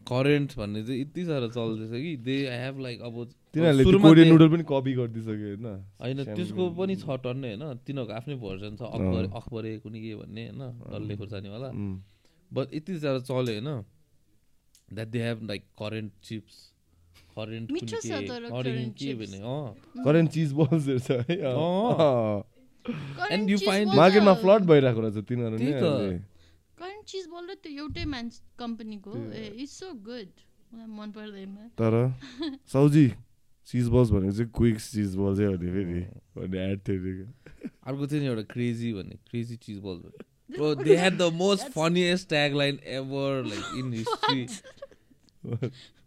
करेन्ट 0.00 0.50
भन्ने 0.58 0.80
चाहिँ 0.84 1.00
यति 1.00 1.22
साह्रो 1.24 1.48
चल्दैछ 1.48 1.92
कि 2.02 2.12
दे 2.24 2.36
हेभ 2.52 2.78
लाइक 2.80 3.00
अब 3.02 3.14
तिनीहरूले 3.54 3.84
कोरियन 4.04 4.28
नुडल 4.28 4.48
पनि 4.52 4.64
कपी 4.68 4.92
गरिदिइसक्यो 4.94 5.46
होइन। 5.48 5.66
होइन 6.00 6.18
त्यसको 6.30 6.62
पनि 6.78 6.94
छ 7.02 7.06
टन्नै 7.24 7.50
होइन 7.54 7.64
तिनीहरूको 7.86 8.14
आफ्नै 8.14 8.36
भर्जन 8.44 8.72
छ 8.76 8.82
अकबर 8.94 9.22
अकबरे 9.40 9.72
कुनै 9.82 10.00
के 10.04 10.14
भन्ने 10.20 10.42
होइन 10.48 10.62
डल्ले 10.92 11.14
खोर्सानीवाला। 11.18 11.68
बट 12.50 12.66
यति 12.74 12.92
साह्रो 13.00 13.20
चल्यो 13.30 13.52
होइन 13.54 13.70
that 14.94 15.08
they 15.08 15.18
have 15.26 15.38
like 15.50 15.62
current 15.82 16.10
chips 16.22 16.56
current 17.34 17.66
के 18.98 19.14
भने 19.18 19.38
करेन्ट 20.04 20.30
चिज 20.30 20.52
बल्सहरू 20.54 20.98
छ 20.98 21.10
है। 21.30 21.36
एन्ड 23.30 23.50
यु 23.50 23.58
फाइन्ड 23.58 23.94
मार्केटमा 23.94 24.34
फ्लड 24.44 24.62
भइरहेको 24.70 25.00
रहेछ 25.00 25.24
तिनीहरू 25.28 25.56
नि 25.58 25.72
करेन्ट 26.80 27.04
चिज 27.06 27.26
बल 27.32 27.50
र 27.50 27.54
त्यो 27.62 27.72
एउटै 27.84 28.04
मान्छे 28.04 28.42
कम्पनीको। 28.58 29.12
इट्स 29.62 29.78
सो 29.80 29.92
गुड 30.08 30.30
मन 30.98 31.10
पर्दैन। 31.16 31.56
तर 31.80 31.92
सौजी 32.72 33.06
चिज 33.68 33.88
बल्स 33.88 34.10
भनेको 34.10 34.32
चाहिँ 34.36 34.50
क्विक 34.56 34.78
चिज 34.80 35.16
बल 35.16 35.36
चाहिँ 35.36 35.56
भने 35.56 35.70
फेरि। 35.72 36.00
भन्ने 36.36 36.58
एड 36.72 36.80
थियो 36.88 37.26
अर्को 37.86 38.06
चाहिँ 38.06 38.26
एउटा 38.26 38.42
क्रेजी 38.52 38.92
भन्ने 38.92 39.16
क्रेजी 39.30 39.56
चिज 39.56 39.78
बल 39.78 39.96
भन्ने 40.04 40.32
Bro, 40.56 40.74
they 40.74 40.96
had 40.96 41.16
the 41.18 41.30
most 41.30 41.68
funniest 41.70 42.28
tagline 42.28 42.78
ever 42.84 43.42
like 43.42 43.68
in 43.78 43.92
history. 43.98 44.46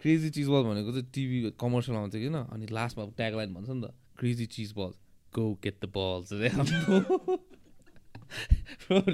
Crazy 0.02 0.30
cheese 0.30 0.48
ball 0.48 0.64
भनेको 0.64 0.91
चाहिँ 0.91 1.08
टिभी 1.14 1.52
कमर्सियल 1.60 1.98
आउँछ 1.98 2.12
किन 2.14 2.36
अनि 2.36 2.68
लास्टमा 2.72 3.06
ट्यागलाइन 3.18 3.54
भन्छ 3.54 3.70
नि 3.70 3.82
त 3.82 3.94
crazy 4.20 4.45
cheese 4.56 4.74
ball 4.78 4.91
go 5.36 5.44
get 5.65 5.77
the 5.85 5.89
balls 5.97 6.32
अरे 6.32 6.49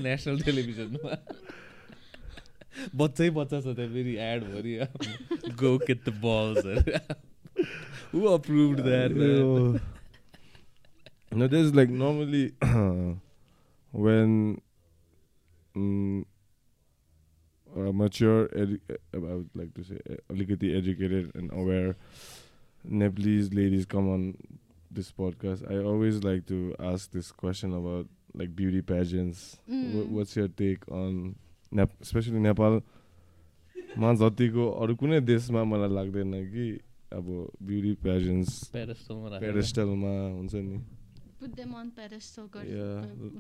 नेसनल 0.08 0.40
टेलिभिजनमा 0.48 1.16
बच्चै 3.02 3.28
बच्चा 3.38 3.60
छ 3.60 3.74
त्यहाँ 3.78 3.92
फेरि 3.94 4.14
एडभरि 4.30 4.74
गो 5.62 5.76
गेट 5.86 6.04
द 6.08 6.14
बल्स 6.26 6.66
अरे 6.66 7.00
Who 8.10 8.20
approved 8.32 8.78
that? 8.84 9.14
Man? 9.20 9.80
no, 11.40 11.46
there's 11.54 11.72
like 11.78 11.90
normally 12.02 12.42
when 13.92 14.36
um, 15.80 16.24
uh, 17.76 17.92
mature, 18.02 18.46
edu- 18.62 18.80
I 19.12 19.18
would 19.18 19.50
like 19.62 19.74
to 19.74 19.84
say, 19.88 19.98
alikati 20.30 20.70
educated 20.78 21.28
and 21.34 21.52
aware 21.52 21.90
Nepalese 23.02 23.52
ladies 23.60 23.84
come 23.96 24.08
on 24.14 24.24
this 24.93 25.11
podcast, 25.11 25.69
I 25.69 25.83
always 25.83 26.23
like 26.23 26.45
to 26.47 26.75
ask 26.79 27.11
this 27.11 27.31
question 27.31 27.73
about 27.73 28.07
like 28.33 28.55
beauty 28.55 28.81
pageants. 28.81 29.57
Mm. 29.69 30.09
what's 30.09 30.35
your 30.35 30.47
take 30.47 30.89
on, 30.91 31.35
Nep- 31.71 32.01
especially 32.01 32.39
Nepal? 32.39 32.81
मा 33.97 34.13
जतिको 34.17 34.63
अरू 34.81 34.95
कुनै 34.97 35.19
देशमा 35.21 35.63
मलाई 35.69 35.89
लाग्दैन 35.93 36.33
कि 36.53 36.65
अब 37.13 37.25
beauty 37.61 37.93
pageants 38.05 38.53
पेरेस्टलमा 38.73 40.13
हुन्छ 40.37 40.53
नि 40.55 40.77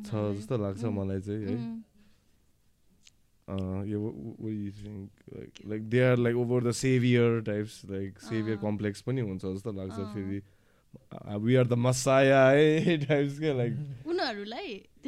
छ 0.05 0.21
जस्तो 0.37 0.57
लाग्छ 0.65 0.83
मलाई 0.99 1.21
चाहिँ 1.25 1.45
है 1.47 1.57
uh, 3.47 3.81
yeah, 3.83 3.97
what, 3.97 4.15
what, 4.15 4.49
do 4.49 4.55
you 4.55 4.71
think? 4.71 5.09
Like, 5.29 5.59
like 5.65 5.89
they 5.89 5.99
are 5.99 6.15
like 6.15 6.35
over 6.35 6.61
the 6.61 6.73
savior 6.73 7.41
types, 7.41 7.83
like 7.87 8.19
savior 8.19 8.55
uh, 8.55 8.61
complex 8.61 9.01
पनि 9.01 9.21
हुन्छ 9.21 9.41
जस्तो 9.45 9.71
लाग्छ 9.79 9.97
फेरि 10.13 10.41
वी 11.43 11.55
आर 11.55 11.67
द 11.67 11.73
मसाया 11.85 12.41
है 12.47 12.97
टाइप्स 13.05 13.39
क्या 13.39 13.53
लाइक 13.53 13.73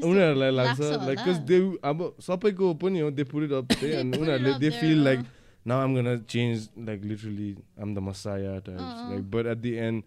उनीहरूलाई 0.03 0.52
लाग्छ 0.52 0.80
लाइक 0.82 1.20
कज 1.28 1.38
दे 1.52 1.60
अब 1.91 2.03
सबैको 2.22 2.74
पनि 2.84 2.99
हो 2.99 3.12
दे 3.12 3.24
पुट 3.34 3.44
इट 3.44 3.52
अप 3.60 3.72
त्यही 3.74 3.94
अनि 3.94 4.18
उनीहरूले 4.18 4.53
they 4.60 4.70
feel 4.80 5.03
like 5.03 5.26
now 5.68 5.84
I'm 5.84 5.95
gonna 5.95 6.18
change 6.30 6.70
like 6.90 7.03
literally 7.12 7.56
I'm 7.82 7.95
the 7.95 8.06
messiah 8.07 8.57
types 8.70 9.03
like 9.12 9.30
but 9.36 9.52
at 9.53 9.57
the 9.57 9.74
end 9.90 10.03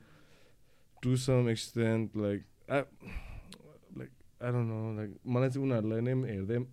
to 1.02 1.16
some 1.26 1.48
extent 1.50 2.16
like 2.16 2.44
like 2.70 4.10
I 4.44 4.52
don't 4.52 4.68
know 4.72 4.96
like 4.96 5.16
मलाई 5.26 5.48
चाहिँ 5.48 5.66
उनीहरूलाई 5.68 6.00
नै 6.00 6.18
हेर्दै 6.32 6.64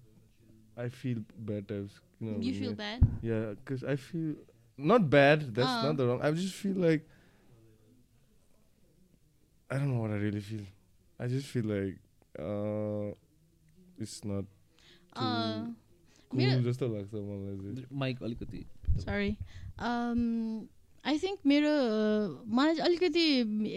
bad 1.39 1.67
times. 1.67 1.91
You, 2.19 2.31
know, 2.31 2.37
you 2.39 2.53
feel 2.53 2.69
yeah. 2.69 2.75
bad? 2.75 2.99
Yeah, 3.21 3.53
because 3.59 3.83
I 3.83 3.95
feel 3.95 4.35
not 4.77 5.09
bad. 5.09 5.55
That's 5.55 5.67
uh. 5.67 5.83
not 5.83 5.97
the 5.97 6.07
wrong. 6.07 6.21
I 9.75 9.77
don't 9.77 9.93
know 9.93 10.01
what 10.01 10.11
I 10.11 10.15
really 10.15 10.39
feel. 10.39 10.65
I 11.19 11.27
just 11.27 11.47
feel 11.47 11.65
like 11.65 11.95
uh, 12.39 13.11
it's 13.99 14.23
not 14.23 14.45
too 15.15 15.25
uh, 15.25 15.65
cool 16.31 16.61
जस्तो 16.67 16.87
लाग्छ 16.87 17.13
मलाई 17.13 17.75
चाहिँ 17.75 17.87
mic 18.03 18.23
अलिकति 18.23 18.65
sorry 19.03 19.29
I 21.05 21.19
think 21.23 21.39
मेरो 21.51 21.73
मलाई 22.59 22.77
अलिकति 22.87 23.25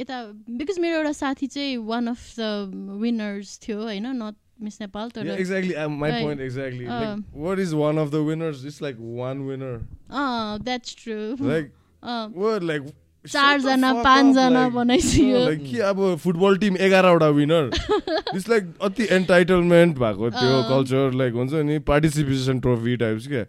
यता 0.01 0.19
because 0.61 0.79
मेरो 0.85 0.97
एउटा 0.97 1.13
साथी 1.23 1.47
चाहिँ 1.57 1.77
वान 1.91 2.07
अफ 2.15 2.23
द 2.39 2.99
विनर्स 3.03 3.59
थियो 3.67 3.83
होइन 3.83 4.07
not 4.23 4.37
Miss 4.61 4.81
Nepal. 4.81 5.11
Yeah, 5.15 5.35
exactly. 5.35 5.75
Uh, 5.77 5.89
my 5.89 6.11
right. 6.11 6.23
point 6.23 6.41
exactly. 6.45 6.87
Uh, 6.87 7.01
like, 7.01 7.25
what 7.33 7.61
is 7.65 7.75
one 7.81 7.97
of 7.97 8.11
the 8.11 8.23
winners? 8.29 8.65
It's 8.65 8.81
like 8.81 8.97
one 8.97 9.47
winner. 9.47 9.83
चारजना 13.25 13.93
पाँचजना 14.03 14.69
बनाइसक्यो 14.71 15.41
कि 15.65 15.79
अब 15.91 15.99
फुटबल 16.23 16.57
टिम 16.59 16.77
एघारवटा 16.87 17.29
विनर 17.39 17.71
इट्स 18.35 18.49
लाइक 18.49 18.65
अति 18.83 19.07
entitlement 19.17 19.99
भएको 19.99 20.31
त्यो 20.39 20.63
कल्चर 20.69 21.13
लाइक 21.21 21.35
हुन्छ 21.35 21.53
नि 21.71 21.79
पार्टिसिपेसन 21.89 22.61
ट्रफी 22.67 22.97
टाइप्स 23.05 23.27
क्या 23.29 23.45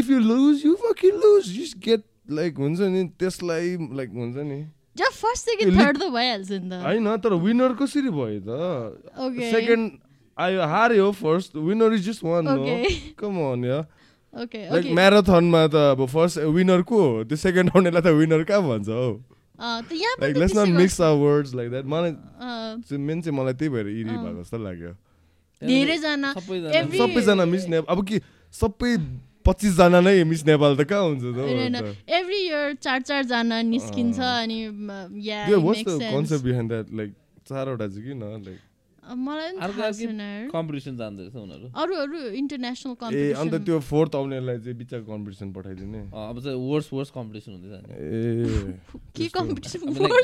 if 0.00 0.10
you 0.10 0.18
lose 0.18 0.66
you 0.66 0.74
fucking 0.82 1.12
lose 1.24 1.44
you 1.58 1.64
get 1.86 2.02
like 2.40 2.58
हुन्छ 2.58 2.80
नि 2.80 3.04
त्यसलाई 3.18 3.76
लाइक 3.96 4.10
हुन्छ 4.16 4.36
नि। 4.36 4.60
फर्स्ट 4.98 5.44
सेकेन्ड 5.44 5.80
थर्ड 5.80 5.96
त 5.98 6.10
भइहाल्छ 6.12 6.50
नि 6.50 6.68
त। 6.70 6.82
होइन 6.84 7.16
तर 7.24 7.32
विनर 7.42 7.72
कसरी 7.80 8.10
भयो 8.10 8.40
त? 8.46 8.50
सेकेन्ड 9.52 9.90
आयो 10.38 10.66
हार्यो 10.70 11.10
first 11.18 11.56
winner 11.56 11.94
is 11.94 12.08
just 12.08 12.24
one 12.24 12.44
come 13.18 13.38
on 13.52 13.64
ya 13.64 13.78
like 14.38 14.92
म्याराथनमा 14.94 15.66
त 15.66 15.74
अब 15.98 16.06
फर्स्ट 16.06 16.38
विनर 16.38 16.82
को 16.82 16.96
हो? 17.02 17.24
त्यो 17.24 17.36
सेकेन्ड 17.36 17.70
आउनेलाई 17.76 18.02
त 18.02 18.14
विनर 18.18 18.42
कहाँ 18.46 18.62
भन्छ 18.68 18.88
हौ? 18.88 19.10
Like 19.58 20.36
let's 20.36 20.56
not 20.56 20.68
mix 20.78 21.00
our 21.00 21.18
words 21.18 21.54
like 21.54 21.70
that 21.70 21.86
मलाई 21.94 22.12
मेन 22.98 23.20
चाहिँ 23.22 23.36
मलाई 23.38 23.54
त्यही 23.58 23.70
भएर 23.74 23.86
इरी 23.88 24.04
भएको 24.04 24.42
जस्तो 24.42 24.58
लाग्यो। 24.64 24.92
धेरैजना 25.62 26.32
सबैजना। 26.38 27.44
मिस 27.44 27.64
ने 27.68 27.76
अब 27.88 27.98
कि 28.06 28.20
सबै 28.54 28.96
पच्चिसजना 29.46 30.00
नै 30.06 30.22
मिस 30.30 30.44
नेपाल 30.46 30.76
त 30.76 30.86
कहाँ 30.86 31.02
हुन्छ 31.08 31.24
त 31.34 31.98
एभ्री 32.06 32.38
इयर 32.38 32.74
चार 32.78 33.00
चारजना 33.02 33.56
निस्किन्छ 33.74 34.18
अनि 34.20 34.58
कन्सेप्ट 35.18 36.44
बिहाइन्ड 36.44 36.68
द्याट 36.70 36.86
लाइक 36.94 37.10
चारवटा 37.48 37.86
चाहिँ 37.88 38.04
किन? 38.06 38.22
लाइक 38.46 38.58
मलाई 39.16 39.52
कम्पिटिसन 40.52 40.96
जाँदैछ 40.96 41.34
उनीहरू। 41.34 41.70
अरू 41.82 41.94
अरू 41.96 42.18
इन्टरनेसनल 42.42 43.14
ए 43.14 43.32
अन्त 43.32 43.54
त्यो 43.64 43.78
फोर्थ 43.80 44.14
आउनेलाई 44.14 44.58
चाहिँ 44.58 44.76
बिचको 44.78 45.04
कम्पिटिसन 45.12 45.52
पठाइदिने। 45.52 46.00
अब 46.12 46.40
चाहिँ 46.44 46.58
वर्स 46.70 46.92
वर्स 46.92 47.10
कम्पिटिसन 47.16 47.52
हुँदैछ 47.52 47.72
ए। 47.90 48.78
के 49.16 49.28
competition 49.28 49.78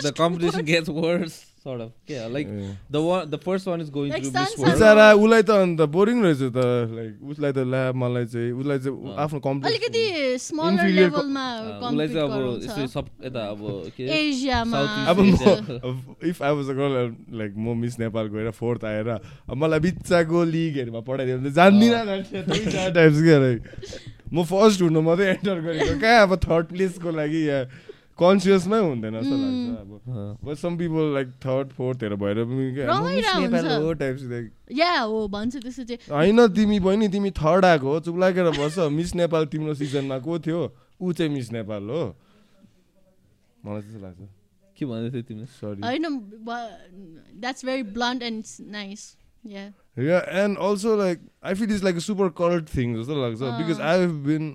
the 0.05 0.15
competition 0.19 0.63
gets 0.65 0.89
worse 0.89 1.54
sort 1.65 1.81
of. 1.81 1.93
Yeah 2.07 2.27
like 2.27 2.47
yeah. 2.47 2.73
the 2.91 3.01
one 3.01 3.31
the 3.31 3.39
first 3.39 3.67
one 3.67 3.81
is 3.81 3.89
going 3.89 4.11
like 4.13 4.23
through 4.23 4.33
Miss 4.33 4.57
World. 4.59 4.73
बिचारा 4.73 5.07
उलाई 5.25 5.43
त 5.49 5.51
अन्त 5.65 5.81
बोरिङ 5.97 6.19
रहेछ 6.25 6.43
त 6.53 6.65
लाइक 6.97 7.13
उसलाई 7.33 7.53
त 7.57 7.65
ल्या 7.73 7.83
मलाई 7.97 8.27
चाहिँ 8.33 8.51
उसलाई 8.61 8.79
चाहिँ 8.85 9.15
आफ्नो 9.25 9.39
कम्पिटिसन 9.47 9.73
अलिकति 9.73 10.05
स्मलर 10.45 10.89
लेभलमा 10.99 11.47
उसलाई 11.89 12.09
चाहिँ 12.13 12.25
अब 12.29 12.35
यसो 12.65 12.87
सब 12.97 13.07
यता 13.25 13.43
अब 13.55 13.63
के 13.97 14.03
एसियामा 14.05 14.83
अब 15.09 15.17
if 16.31 16.43
I 16.43 16.53
was 16.53 16.69
a 16.69 16.77
girl 16.81 16.97
like 17.41 17.53
म 17.57 17.77
मिस 17.81 17.99
नेपाल 18.05 18.27
गएर 18.37 18.51
फोर्थ 18.61 18.85
आएर 18.93 19.09
मलाई 19.57 19.81
बिच्चाको 19.89 20.45
लिगहरूमा 20.53 21.01
पठाइदियो 21.09 21.39
भने 21.41 21.51
जान्दिनँ 21.61 22.05
टाइप्स 22.93 23.19
के 23.25 23.41
लाइक 23.47 23.61
म 24.35 24.45
फर्स्ट 24.53 24.79
हुनु 24.83 25.01
मात्रै 25.09 25.27
एन्टर 25.33 25.57
गरेको 25.65 25.99
कहाँ 26.05 26.23
अब 26.29 26.37
थर्ड 26.45 26.67
प्लेसको 26.77 27.11
लागि 27.17 27.43
यहाँ 27.49 27.65
कन्सियसमै 28.19 28.79
हुँदैन 28.79 29.15
जस्तो 29.21 29.37
लाग्छ 29.37 29.69
अब। 29.81 29.91
But 30.45 30.57
some 30.59 30.77
people 30.79 31.05
like 31.15 31.29
third 31.45 31.69
फोर्थहरू 31.79 32.17
भएर 32.17 32.39
पनि 32.47 32.65
होइन 36.11 36.39
तिमी 36.55 36.79
बहिनी 36.81 37.09
तिमी 37.09 37.31
थर्ड 37.31 37.65
आएको 37.65 37.87
हो 37.89 38.01
चुप 38.01 38.17
लागेर 38.19 38.51
बस। 38.59 38.79
मिस 38.93 39.15
नेपाल 39.15 39.47
तिम्रो 39.47 39.75
सिजनमा 39.75 40.19
को 40.19 40.39
थियो? 40.39 40.61
ऊ 41.03 41.13
चाहिँ 41.13 41.31
मिस 41.35 41.53
नेपाल 41.53 41.83
हो। 41.91 42.05
मलाई 43.67 43.81
त्यस्तो 43.83 44.01
लाग्छ। 44.03 44.19
के 44.79 44.85
भन्दै 44.87 45.11
थियो 45.11 45.23
तिमीले? 45.23 45.47
सरी 45.47 45.81
होइन 45.87 46.05
that's 47.41 47.65
very 47.65 47.83
blunt 47.95 48.23
and 48.23 48.45
nice 48.71 49.01
ya 49.47 49.73
Yeah, 49.97 50.25
and 50.35 50.59
also 50.59 50.97
like 50.97 51.21
I 51.41 51.55
feel 51.55 51.71
it's 51.71 51.85
like 51.85 51.95
a 51.95 52.01
super 52.01 52.29
cult 52.29 52.69
thing, 52.69 52.95
जस्तो 52.97 53.15
लाग्छ। 53.15 53.41
because 53.59 53.81
I've 53.81 54.17
been 54.25 54.47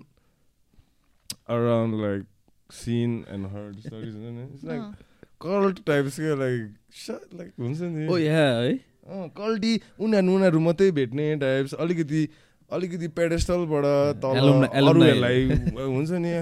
around 1.48 1.95
like 2.69 2.77
seen 2.77 3.25
and 3.29 3.45
heard 3.47 3.79
stories 3.81 4.15
and 4.15 4.39
it's 4.43 4.63
like 4.63 4.81
cult 5.39 5.85
types 5.85 6.19
के 6.19 6.35
like 6.37 6.69
like 7.39 7.53
हुन्छ 7.59 7.81
नि 7.81 8.07
ओ 8.07 8.17
या 8.17 8.37
है 8.37 8.79
कल्टी 9.37 9.79
उनीहरू 9.99 10.35
उनीहरू 10.35 10.59
मात्रै 10.59 10.91
भेट्ने 10.91 11.35
टाइप्स 11.43 11.73
अलिकति 11.73 12.27
अलिकति 12.71 13.07
पेडेस्टलबाट 13.19 13.85
तल 14.25 14.37
अरूहरूलाई 14.65 15.45
हुन्छ 15.77 16.11
नि 16.11 16.33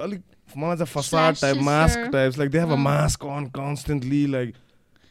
अलिक 0.00 0.22
मलाई 0.56 0.76
चाहिँ 0.76 0.92
facade 0.94 1.34
type 1.40 1.62
mask 1.62 2.10
types 2.12 2.38
like 2.38 2.50
they 2.50 2.58
have 2.58 2.72
a 2.72 2.76
mask 2.86 3.24
on 3.36 3.46
constantly 3.60 4.26
like 4.32 4.54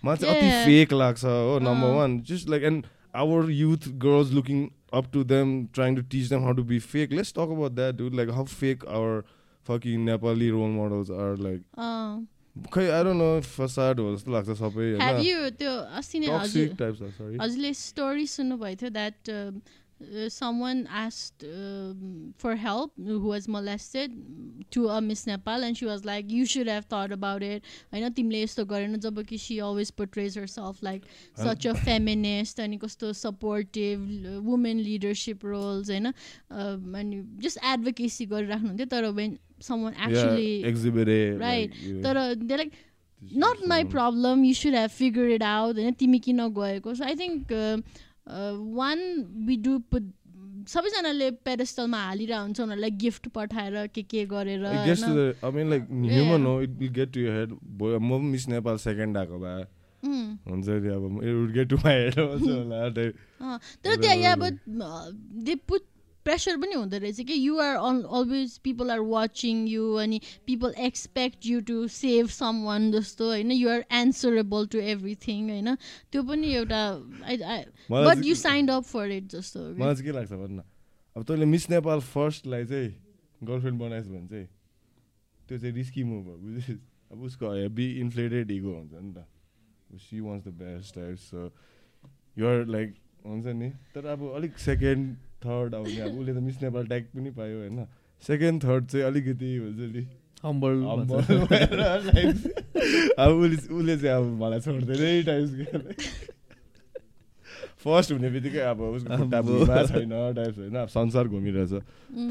मलाई 0.03 0.17
चाहिँ 0.17 0.35
अति 0.35 0.65
फेक 0.65 0.93
लाग्छ 0.93 1.23
हो 1.25 1.59
number 1.69 1.95
one 1.95 2.19
just 2.31 2.49
like 2.49 2.63
and 2.71 2.85
our 3.15 3.49
youth 3.51 3.89
girls 4.07 4.31
looking 4.33 4.67
up 4.91 5.11
to 5.11 5.23
them, 5.23 5.69
trying 5.71 5.95
to 5.95 6.03
teach 6.03 6.29
them 6.29 6.41
how 6.43 6.53
to 6.53 6.63
be 6.63 6.79
fake. 6.79 7.11
Let's 7.11 7.31
talk 7.31 7.51
about 7.51 7.75
that, 7.75 7.97
dude. 7.97 8.15
Like 8.15 8.31
how 8.31 8.45
fake 8.45 8.85
our 8.87 9.23
fucking 9.69 10.05
Nepali 10.11 10.51
role 10.57 10.75
models 10.81 11.15
are. 11.21 11.35
Like, 11.47 11.63
खै 12.73 12.85
I 12.91 13.03
don't 13.07 13.21
know 13.21 13.29
facade 13.47 13.99
हो 14.03 14.13
जस्तो 14.15 14.31
लाग्छ 14.31 14.55
सबै 14.61 14.87
होइन 15.01 15.51
त्यो 15.59 15.73
अस्ति 15.99 16.19
नै 16.23 16.31
हजुरले 16.31 17.73
स्टोरी 17.81 18.25
सुन्नुभएको 18.37 18.79
थियो 18.81 18.89
that 18.97 19.37
uh, 19.99 20.29
someone 20.29 20.87
asked 20.91 21.43
uh, 21.43 21.93
for 22.37 22.55
help 22.55 22.91
who 22.97 23.19
was 23.19 23.47
molested 23.47 24.13
to 24.71 24.87
a 24.87 24.99
Miss 25.01 25.25
Nepal 25.27 25.63
and 25.63 25.77
she 25.77 25.85
was 25.85 26.05
like 26.05 26.31
you 26.31 26.45
should 26.45 26.67
have 26.67 26.85
thought 26.85 27.11
about 27.11 27.43
it 27.43 27.63
होइन 27.93 28.13
तिमीले 28.19 28.43
यस्तो 28.43 28.65
गरेन 28.65 28.99
जब 29.07 29.23
कि 29.31 29.37
she 29.45 29.59
always 29.67 29.91
portrays 29.97 30.39
herself 30.41 30.81
like 30.89 31.09
such 31.43 31.65
a 31.65 31.75
feminist 31.89 32.59
अनि 32.59 32.77
कस्तो 32.85 33.13
supportive 33.23 34.07
women 34.51 34.83
leadership 34.89 35.43
roles 35.43 35.89
होइन 35.89 36.13
अनि 36.13 37.21
just 37.47 37.63
advocacy 37.75 38.29
गरिराख्नुहुन्थ्यो 38.35 38.89
तर 38.95 39.13
when 39.21 39.37
someone 39.61 39.93
actually 39.95 40.63
exhibited 40.63 41.39
right. 41.39 41.71
तर 42.03 42.13
they're 42.35 42.61
like 42.63 42.77
not 43.45 43.57
my 43.67 43.83
problem. 43.83 44.43
You 44.43 44.53
should 44.53 44.73
have 44.73 44.91
figured 44.91 45.31
it 45.31 45.43
out. 45.53 45.75
होइन 45.75 45.93
तिमी 46.03 46.19
किन 46.27 46.39
गएको 46.59 46.95
so 46.97 47.03
I 47.05 47.15
think 47.15 47.51
uh, 47.51 47.77
one 48.79 48.99
we 49.47 49.55
do 49.67 49.73
सबैजनाले 50.67 51.27
पेरेस्टलमा 51.47 51.99
हालिरहेको 52.03 52.41
हुन्छ 52.43 52.59
उनीहरूलाई 52.59 52.91
गिफ्ट 53.03 53.27
पठाएर 53.35 53.75
के 53.95 54.01
के 54.03 54.25
गरेर 54.31 54.63
इट 57.41 57.49
म 58.01 58.21
मिस 58.31 58.47
नेपाल 58.49 58.77
सेकेन्ड 58.77 59.17
आएको 59.17 59.37
भए। 59.39 59.63
हुन्छ 60.03 60.67
नि 60.69 60.89
अब 60.95 61.03
गेट 61.53 61.67
टु 61.69 61.77
माई 61.85 61.95
हेड 61.95 62.15
तर 63.83 63.95
त्यहाँ 64.01 64.31
अब 64.31 64.41
दे 65.47 65.55
पुट 65.67 65.83
प्रेसर 66.29 66.57
पनि 66.61 66.73
हुँदो 66.77 66.97
रहेछ 67.01 67.19
कि 67.25 67.35
you're 67.47 67.75
on 67.89 68.01
always 68.21 68.57
people 68.69 68.91
are 68.91 68.99
watching 69.11 69.67
you 69.67 69.93
अनि 70.05 70.21
people 70.47 70.73
expect 70.87 71.45
you 71.45 71.61
to 71.67 71.87
save 71.97 72.27
someone 72.63 72.91
जस्तो 72.91 73.27
होइन? 73.29 73.51
युआर 73.51 73.85
एन्सरेबल 73.99 74.67
टु 74.71 74.79
एभ्रिथिङ 74.93 75.49
होइन? 75.49 75.75
त्यो 76.11 76.23
पनि 76.23 76.53
एउटा 76.55 76.81
but 77.91 78.25
you 78.25 78.35
signed 78.35 78.71
up 78.71 78.83
for 78.91 79.11
it 79.11 79.25
जस्तो 79.31 79.59
मलाई 79.79 79.95
चाहिँ 79.95 80.05
के 80.05 80.11
लाग्छ 80.17 80.31
भन्न 80.31 80.63
अब 81.15 81.23
तैँले 81.27 81.45
मिस 81.45 81.69
नेपाल 81.69 81.99
फर्स्टलाई 82.07 82.65
चाहिँ 82.65 82.89
गर्लफ्रेन्ड 83.43 83.79
बनाइस् 83.79 84.07
भने 84.07 84.27
चाहिँ 84.27 84.47
त्यो 85.47 85.57
चाहिँ 85.57 85.73
रिस्की 85.75 86.03
मुभ 86.03 86.25
हो 86.27 86.35
बुझिस् 86.37 86.69
अब 87.11 87.21
उसको 87.25 87.51
हेभी 87.51 87.87
इन्फ्लेटेड 87.99 88.51
इगो 88.51 88.73
हुन्छ 88.73 88.93
नि 88.93 89.13
त। 89.13 89.25
She 89.97 90.19
wants 90.21 90.47
the 90.47 90.53
best 90.61 90.97
you're 92.37 92.65
like 92.75 92.93
हुन्छ 93.25 93.45
नि? 93.61 93.69
तर 93.95 94.05
अब 94.05 94.19
अलिक 94.35 94.57
सेकेन्ड 94.59 95.15
थर्ड 95.45 95.75
आउने 95.75 95.99
अब 95.99 96.19
उसले 96.19 96.33
त 96.33 96.37
मिस 96.47 96.61
नेपाल 96.63 96.83
ट्याग 96.87 97.03
पनि 97.15 97.31
पायो 97.31 97.57
होइन। 97.59 97.85
सेकेन्ड 98.23 98.63
थर्ड 98.63 98.85
चाहिँ 98.85 99.05
अलिकति 99.05 99.49
हुन्छ 99.57 99.79
नि 99.95 100.03
हम्बल 100.43 100.73
अब 103.19 103.31
उसले 103.35 103.55
उसले 103.75 103.97
चाहिँ 103.97 104.15
अब 104.15 104.25
मलाई 104.41 104.59
छोड्दैन 104.61 105.23
टाइप्स 105.25 105.51
फर्स्ट 107.83 108.11
हुने 108.11 108.29
बित्तिकै 108.29 108.59
अब 108.69 108.81
उसको 108.81 109.15
छैन 109.87 110.09
टाइप्स 110.35 110.57
होइन। 110.57 110.75
अब 110.75 110.87
संसार 110.87 111.27
घुमिरहेछ। 111.27 111.71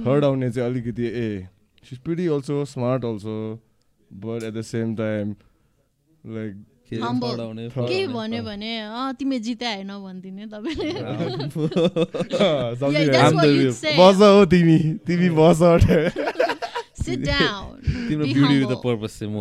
थर्ड 0.07 0.25
आउने 0.25 0.51
चाहिँ 0.51 0.71
अलिकति 0.71 1.07
ए 1.07 1.49
सिज 1.85 1.99
पिडी 2.05 2.27
also 2.37 2.65
smart 2.65 3.05
also 3.05 3.37
but 4.11 4.43
at 4.45 4.55
the 4.55 4.61
same 4.71 4.95
time 4.97 5.27
like 6.37 6.53
के 6.91 8.07
भन्यो 8.07 8.43
भने 8.43 8.89
तिमी 9.19 9.39
जिता 9.39 9.69
होइन 9.69 9.89
भनिदिने 9.89 10.47
तपाईँले। 10.47 10.93
बस 13.99 14.23
हो 14.23 14.47
तिमी। 14.47 14.95
तिमी 14.95 15.31
बस 15.31 15.63
तिम्रो 18.09 18.25
ब्युटी 18.25 18.65
विथ 18.65 18.77
पर्पस 18.77 19.19
चाहिँ 19.19 19.35
म 19.35 19.37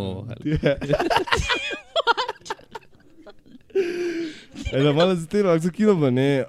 होइन 4.68 4.96
मलाई 4.96 5.16
चाहिँ 5.16 5.26
त्यही 5.26 5.44
लाग्छ 5.44 5.70
किनभने 5.70 6.40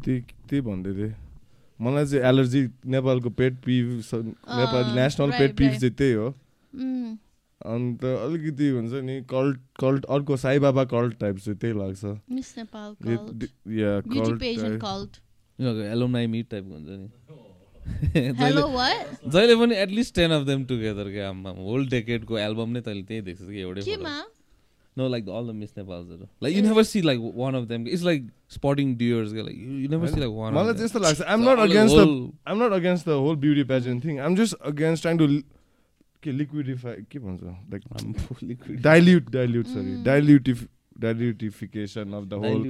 त्यही 0.04 0.20
त्यही 0.20 0.60
भन्दै 0.60 0.92
थिएँ। 0.94 1.14
मलाई 1.80 2.06
चाहिँ 2.06 2.24
एलर्जी 2.28 2.62
नेपालको 2.86 3.30
पेट 3.30 3.54
पिभ 3.64 3.86
नेपाल 4.14 4.84
नेसनल 4.98 5.30
पेट 5.38 5.56
पिभ 5.56 5.72
चाहिँ 5.80 5.94
त्यही 5.94 6.12
हो। 6.12 6.28
अन्त 7.60 8.04
अलिकति 8.04 8.68
हुन्छ 8.68 8.92
नि 9.06 9.14
कल्ट 9.30 9.60
कल्ट 9.80 10.04
अर्को 10.04 10.36
साई 10.36 10.58
बाबा 10.58 10.84
कल्ट 10.92 11.12
टाइप 11.18 11.36
चाहिँ 11.38 11.58
त्यही 11.58 11.74
लाग्छ। 11.78 12.02
एलोनाइ 15.92 16.26
मिट 16.26 16.46
टाइपको 16.50 16.74
हुन्छ 16.74 16.88
नि। 16.88 17.08
जहिले 18.12 19.54
पनि 19.56 19.74
at least 19.74 20.14
ten 20.14 20.30
of 20.30 20.42
them 20.46 20.64
together 20.64 21.10
क्या 21.10 21.28
होल 21.56 21.86
डेकेडको 21.88 22.38
एल्बम 22.38 22.68
नै 22.68 22.80
तैँले 22.80 23.02
त्यही 23.02 23.20
देख्छ 23.20 23.42
कि 23.42 23.60
एउटै 23.60 23.80
No, 24.96 25.06
like 25.06 25.28
all 25.28 25.46
the 25.46 25.54
Miss 25.54 25.74
Nepals. 25.76 26.08
Like 26.40 26.54
you 26.54 26.62
never 26.62 26.84
see 26.84 27.00
like 27.02 27.18
one 27.18 27.54
of 27.54 27.68
them. 27.68 27.86
It's 27.86 28.02
like 28.02 28.24
spotting 28.48 28.96
deers. 28.96 29.32
Like 29.32 29.56
you, 29.56 29.88
never 29.88 30.08
see 30.08 30.20
like 30.20 30.34
one. 30.42 30.54
मलाई 30.54 30.74
त्यस्तो 30.80 31.00
लाग्छ 31.00 31.22
I'm 31.34 31.44
not 31.48 31.62
against 31.64 31.96
the 31.96 32.06
I'm 32.46 32.58
not 32.58 32.74
against 32.78 33.06
the 33.06 33.18
whole 33.18 33.36
beauty 33.46 33.64
pageant 33.64 34.02
thing. 34.02 34.20
I'm 34.20 34.36
just 34.36 34.54
against 34.72 35.08
trying 35.08 35.22
to 35.24 35.42
के 36.22 36.32
liquidify 36.32 37.04
के 37.10 37.18
भन्छ 37.18 37.42
like 37.72 38.82
dilute 38.82 39.30
dilute 39.30 39.66
sorry 39.66 40.02
dilutify 40.04 40.66
dilutification 41.04 42.12
of 42.18 42.24
the 42.24 42.34
whole 42.44 42.60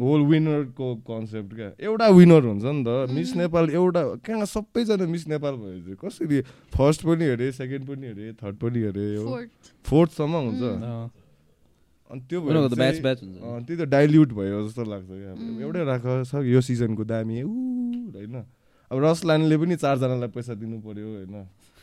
whole 0.00 0.20
विनरको 0.30 0.86
concept 1.08 1.50
क्या? 1.54 1.70
एउटा 1.80 2.08
winner 2.08 2.42
हुन्छ 2.46 2.64
नि 2.64 2.82
त। 2.84 3.10
मिस 3.10 3.30
नेपाल 3.36 3.70
एउटा 3.70 4.02
कहाँ 4.22 4.46
सबैजना 4.46 5.06
मिस 5.08 5.24
नेपाल 5.28 5.54
भयो 5.56 5.78
चाहिँ 5.82 5.96
कसरी 6.04 6.40
फर्स्ट 6.74 7.00
पनि 7.06 7.24
हेरेँ 7.24 7.50
सेकेन्ड 7.58 7.84
पनि 7.88 8.06
हेरेँ 8.06 8.32
थर्ड 8.36 8.56
पनि 8.62 8.78
हेरेँ 8.86 9.12
फोर्थसम्म 9.84 10.34
हुन्छ। 10.46 10.62
अनि 12.10 12.20
त्यो 12.30 12.38
भयो 12.40 12.68
त्यही 12.68 13.76
त 13.76 13.82
डाइल्युट 13.90 14.30
भयो 14.32 14.62
जस्तो 14.66 14.84
लाग्छ 14.84 15.08
क्या। 15.10 15.32
एउटै 15.64 15.82
राख 15.84 16.04
छ 16.30 16.44
यो 16.46 16.60
सिजनको 16.60 17.04
दामी 17.04 17.42
ऊ 17.42 17.50
होइन। 18.14 18.36
अब 18.90 18.96
रसलानले 19.02 19.56
पनि 19.58 19.74
चारजनालाई 19.82 20.30
पैसा 20.30 20.54
दिनु 20.54 20.78
पऱ्यो 20.78 21.08
होइन। 21.18 21.34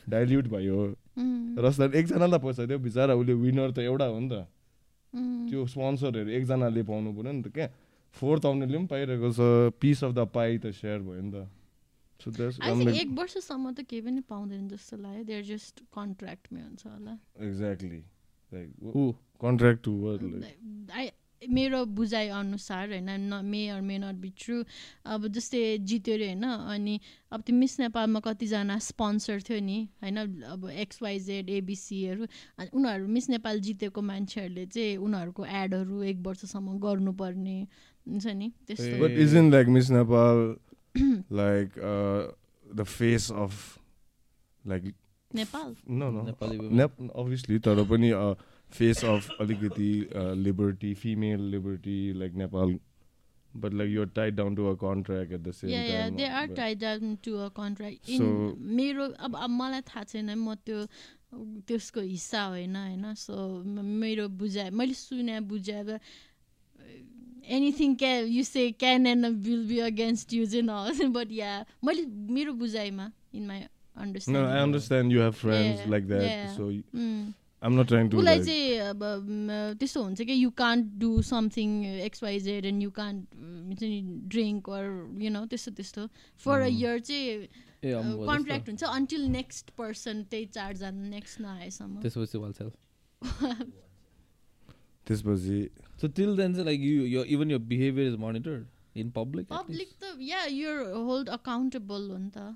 डाइल्युट 0.07 0.47
भयो। 0.47 0.77
रसलान 1.59 1.89
एकजनालाई 1.99 2.39
पैसा 2.39 2.61
दियो 2.65 2.79
बिचरा 2.79 3.13
उसले 3.19 3.33
विनर 3.33 3.69
त 3.75 3.79
एउटा 3.83 4.05
हो 4.05 4.19
नि 4.19 4.29
त। 4.31 4.47
त्यो 5.13 5.65
स्पोन्सरहरू 5.73 6.29
एकजनाले 6.29 6.81
पाउनु 6.83 7.09
पऱ्यो 7.13 7.31
नि 7.31 7.41
त 7.45 7.47
क्या। 7.53 7.67
फोर्थ 8.13 8.45
आउनेले 8.45 8.77
पनि 8.77 8.87
पाइरहेको 8.93 9.29
छ 9.33 9.39
पिस 9.81 10.03
अफ 10.03 10.11
द 10.13 10.19
पाइ 10.33 10.57
त 10.57 10.65
सेयर 10.73 10.99
भयो 11.01 11.21
नि 11.21 11.31
त। 11.33 11.35
एक 12.23 13.09
वर्षसम्म 13.19 13.65
त 13.73 13.83
केही 13.83 14.01
पनि 14.01 14.21
पाउँदैन 14.23 14.67
जस्तो 14.71 14.95
लाग्यो। 14.97 15.23
देयर 15.27 15.43
जस्ट 15.43 15.75
कन्ट्र्याक्टमै 15.91 16.61
हुन्छ 16.61 16.83
होला। 16.87 17.13
एक्ज्याक्टली 17.47 18.01
लाइक 18.51 18.69
कन्ट्र्याक्ट 19.43 19.79
टु 19.83 19.93
मेरो 21.49 21.85
बुझाइ 21.85 22.27
अनुसार 22.27 22.89
होइन 22.89 23.09
न 23.09 23.41
may 23.45 23.67
or 23.67 23.81
may 23.81 23.97
not 23.97 24.15
be 24.15 24.29
true 24.37 24.63
अब 25.05 25.27
जस्तै 25.27 25.77
जित्यो 25.77 26.13
अरे 26.15 26.27
होइन 26.27 26.43
अनि 26.43 26.99
अब 27.31 27.41
त्यो 27.41 27.55
मिस 27.55 27.79
नेपालमा 27.79 28.19
कतिजना 28.19 28.77
स्पोन्सर 28.79 29.41
थियो 29.41 29.59
नि 29.59 29.79
होइन 30.03 30.17
अब 30.45 30.69
एक्सवाइजेड 30.69 31.49
एबिसीहरू 31.49 32.27
उनीहरू 32.73 33.07
मिस 33.07 33.29
नेपाल 33.29 33.59
जितेको 33.59 34.01
मान्छेहरूले 34.01 34.65
चाहिँ 34.65 34.97
उनीहरूको 34.97 35.45
एडहरू 35.45 36.01
एक 36.03 36.17
वर्षसम्म 36.23 36.79
गर्नुपर्ने 36.79 37.59
हुन्छ 38.07 38.27
नि 38.27 38.51
त्यस्तो। 38.67 39.49
Like 39.49 39.67
Miss 39.67 39.89
Nepal 39.89 40.55
like 41.31 41.79
the 42.75 42.83
face 42.83 43.31
of 43.31 43.79
like 44.67 44.93
Nepal 45.31 45.75
no 45.89 46.09
no 46.11 46.21
obviously 47.15 47.59
तर 47.59 47.83
पनि 47.83 48.11
फेस 48.73 49.03
अफ 49.05 49.29
अलिकति 49.41 49.91
liberty 50.45 50.93
female 51.03 51.41
liberty 51.51 52.01
like 52.19 52.33
Nepal 52.43 52.79
but 53.53 53.73
like 53.73 53.89
you're 53.89 54.07
tied 54.07 54.35
down 54.35 54.55
to 54.55 54.69
a 54.69 54.75
contract 54.75 55.31
at 55.31 55.43
the 55.43 55.53
same 55.53 55.69
yeah, 55.69 55.81
time. 55.81 55.89
Yeah, 55.89 56.09
they 56.17 56.29
are 56.37 56.47
tied 56.47 56.79
down 56.79 57.19
to 57.21 57.41
a 57.41 57.49
contract. 57.49 58.09
In 58.09 58.23
मेरो 58.79 59.05
अब 59.27 59.35
अब 59.35 59.49
मलाई 59.49 59.81
थाहा 59.81 60.03
छैन 60.03 60.33
म 60.37 60.55
त्यो 60.65 60.87
त्यसको 61.67 62.01
हिस्सा 62.01 62.43
होइन 62.43 62.75
होइन? 62.75 63.13
सो 63.13 63.63
मेरो 64.01 64.27
बुझाइ 64.41 64.69
मैले 64.69 64.93
सुने 64.93 65.39
बुझाएर 65.53 65.99
एनिथिङ 67.57 67.95
क्या 67.95 68.17
you 68.33 68.43
say 68.43 68.71
can 68.71 69.07
and 69.07 69.25
will 69.45 69.67
be 69.67 69.79
against 69.91 70.33
you 70.33 70.45
चाहिँ 70.45 71.09
बट 71.13 71.31
या 71.31 71.65
मैले 71.85 72.05
मेरो 72.33 72.53
बुझाइमा 72.53 73.11
in 73.35 73.47
my 73.47 73.61
understand 73.95 74.41
No, 74.41 74.49
I 74.49 74.59
understand 74.63 75.11
you 75.11 75.19
have 75.19 75.35
friends 75.35 75.79
yeah, 75.79 75.89
like 75.89 76.07
that. 77.63 77.71
Yeah. 77.71 77.71
So. 77.71 77.71
I'm 77.71 77.75
not 77.75 77.87
trying 77.87 78.09
to. 78.09 78.17
उसलाई 78.17 78.37
like- 78.37 78.45
चाहिँ 78.45 78.79
अब 78.79 79.03
त्यस्तो 79.79 80.03
हुन्छ 80.03 80.21
कि 80.21 80.33
you 80.33 80.49
can't 80.49 80.85
do 80.99 81.21
something 81.21 81.85
XYZ 81.85 82.65
and 82.65 82.83
you 82.83 82.91
can't 82.91 83.25
हुन्छ 83.35 83.83
नि 83.83 84.01
ड्रिङ्क 84.27 84.69
अर 84.69 84.85
यु 85.21 85.29
नो 85.29 85.45
त्यस्तो 85.45 85.71
त्यस्तो 85.71 86.07
फर 86.37 86.61
अ. 86.61 86.67
इयर 86.67 86.99
चाहिँ 86.99 87.47
कन्ट्र्याक्ट 87.83 88.67
हुन्छ 88.69 88.83
अन्टिल 88.83 89.27
नेक्स्ट 89.27 89.69
पर्सन 89.77 90.23
त्यही 90.23 90.45
चारजना 90.45 91.09
नेक्स्ट 91.09 91.41
नआएसम्म 91.41 92.01
त्यसपछि 92.01 92.37
त्यसपछि 95.07 95.69
सो 96.01 96.07
टिल 96.07 96.35
देन 96.37 96.53
चाहिँ 96.53 96.65
लाइक 96.65 96.81
यु 96.81 97.05
यो 97.05 97.23
इभन 97.23 97.51
यो 97.51 97.59
behavior 97.59 98.07
is 98.07 98.15
monitored 98.19 98.65
in 98.95 99.09
public 99.11 99.47
public 99.47 99.89
त 100.03 100.17
या 100.21 100.43
युर 100.45 100.91
होल्ड 100.95 101.29
अकाउन्टेबल 101.29 102.09
हो 102.11 102.17
नि 102.17 102.29
त 102.37 102.55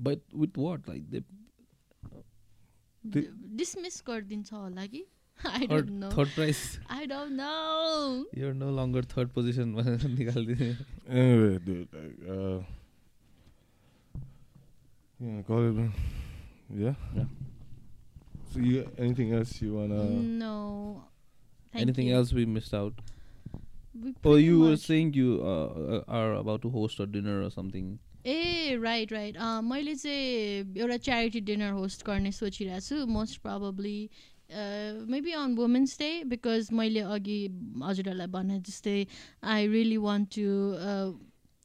but 0.00 0.18
with 0.34 0.58
what 0.58 0.88
like 0.88 1.24
dismiss 3.05 4.01
गरिदिन्छ 4.07 4.53
होला 4.53 4.85
कि 4.93 5.03
I 5.49 5.67
don't 5.67 5.89
know 6.03 6.09
third 6.17 6.29
prize 6.35 6.59
I 6.97 7.05
don't 7.13 7.31
know 7.39 7.51
you're 8.41 8.53
no 8.63 8.69
longer 8.79 9.05
third 9.15 9.29
position 9.37 9.75
निकालिदिने 10.19 10.69
anyway, 11.21 11.57
dude. 11.65 11.95
Like, 11.95 12.19
uh, 12.35 12.59
yeah, 15.19 15.41
call 15.49 15.67
it. 15.69 15.73
man. 15.79 15.91
Yeah. 16.83 16.95
Yeah. 17.15 17.25
So 18.53 18.59
you 18.59 18.85
anything 18.97 19.33
else 19.39 19.51
you 19.61 19.73
wanna? 19.73 20.03
No. 20.43 20.53
Thank 21.73 21.81
Anything 21.83 22.07
you. 22.07 22.15
else 22.21 22.31
we 22.39 22.45
missed 22.55 22.73
out? 22.79 23.01
We 24.03 24.09
Oh, 24.09 24.13
pretty 24.25 24.43
you 24.47 24.57
were 24.63 24.71
much- 24.71 24.85
saying 24.87 25.13
you 25.19 25.29
uh, 25.51 26.01
are 26.19 26.33
about 26.39 26.61
to 26.65 26.69
host 26.77 26.99
a 27.05 27.07
dinner 27.17 27.35
or 27.45 27.49
something. 27.55 27.87
Ah 28.28 28.76
right 28.82 29.12
right 29.12 29.36
मैले 29.64 29.94
चाहिँ 29.94 30.74
एउटा 30.78 30.96
charity 31.06 31.40
dinner 31.50 31.70
host 31.72 32.04
गर्ने 32.06 32.32
सोचिरहेको 32.32 32.86
छु 32.88 33.06
most 33.12 33.40
probably 33.42 33.98
maybe 35.12 35.32
on 35.38 35.54
women's 35.56 35.98
day 35.98 36.10
because 36.26 36.68
मैले 36.72 37.00
अघि 37.16 37.38
हजुरहरूलाई 37.84 38.26
भने 38.34 38.58
जस्तै 38.68 38.96
I 39.54 39.66
really 39.68 39.96
want 40.04 40.28
to 40.34 40.46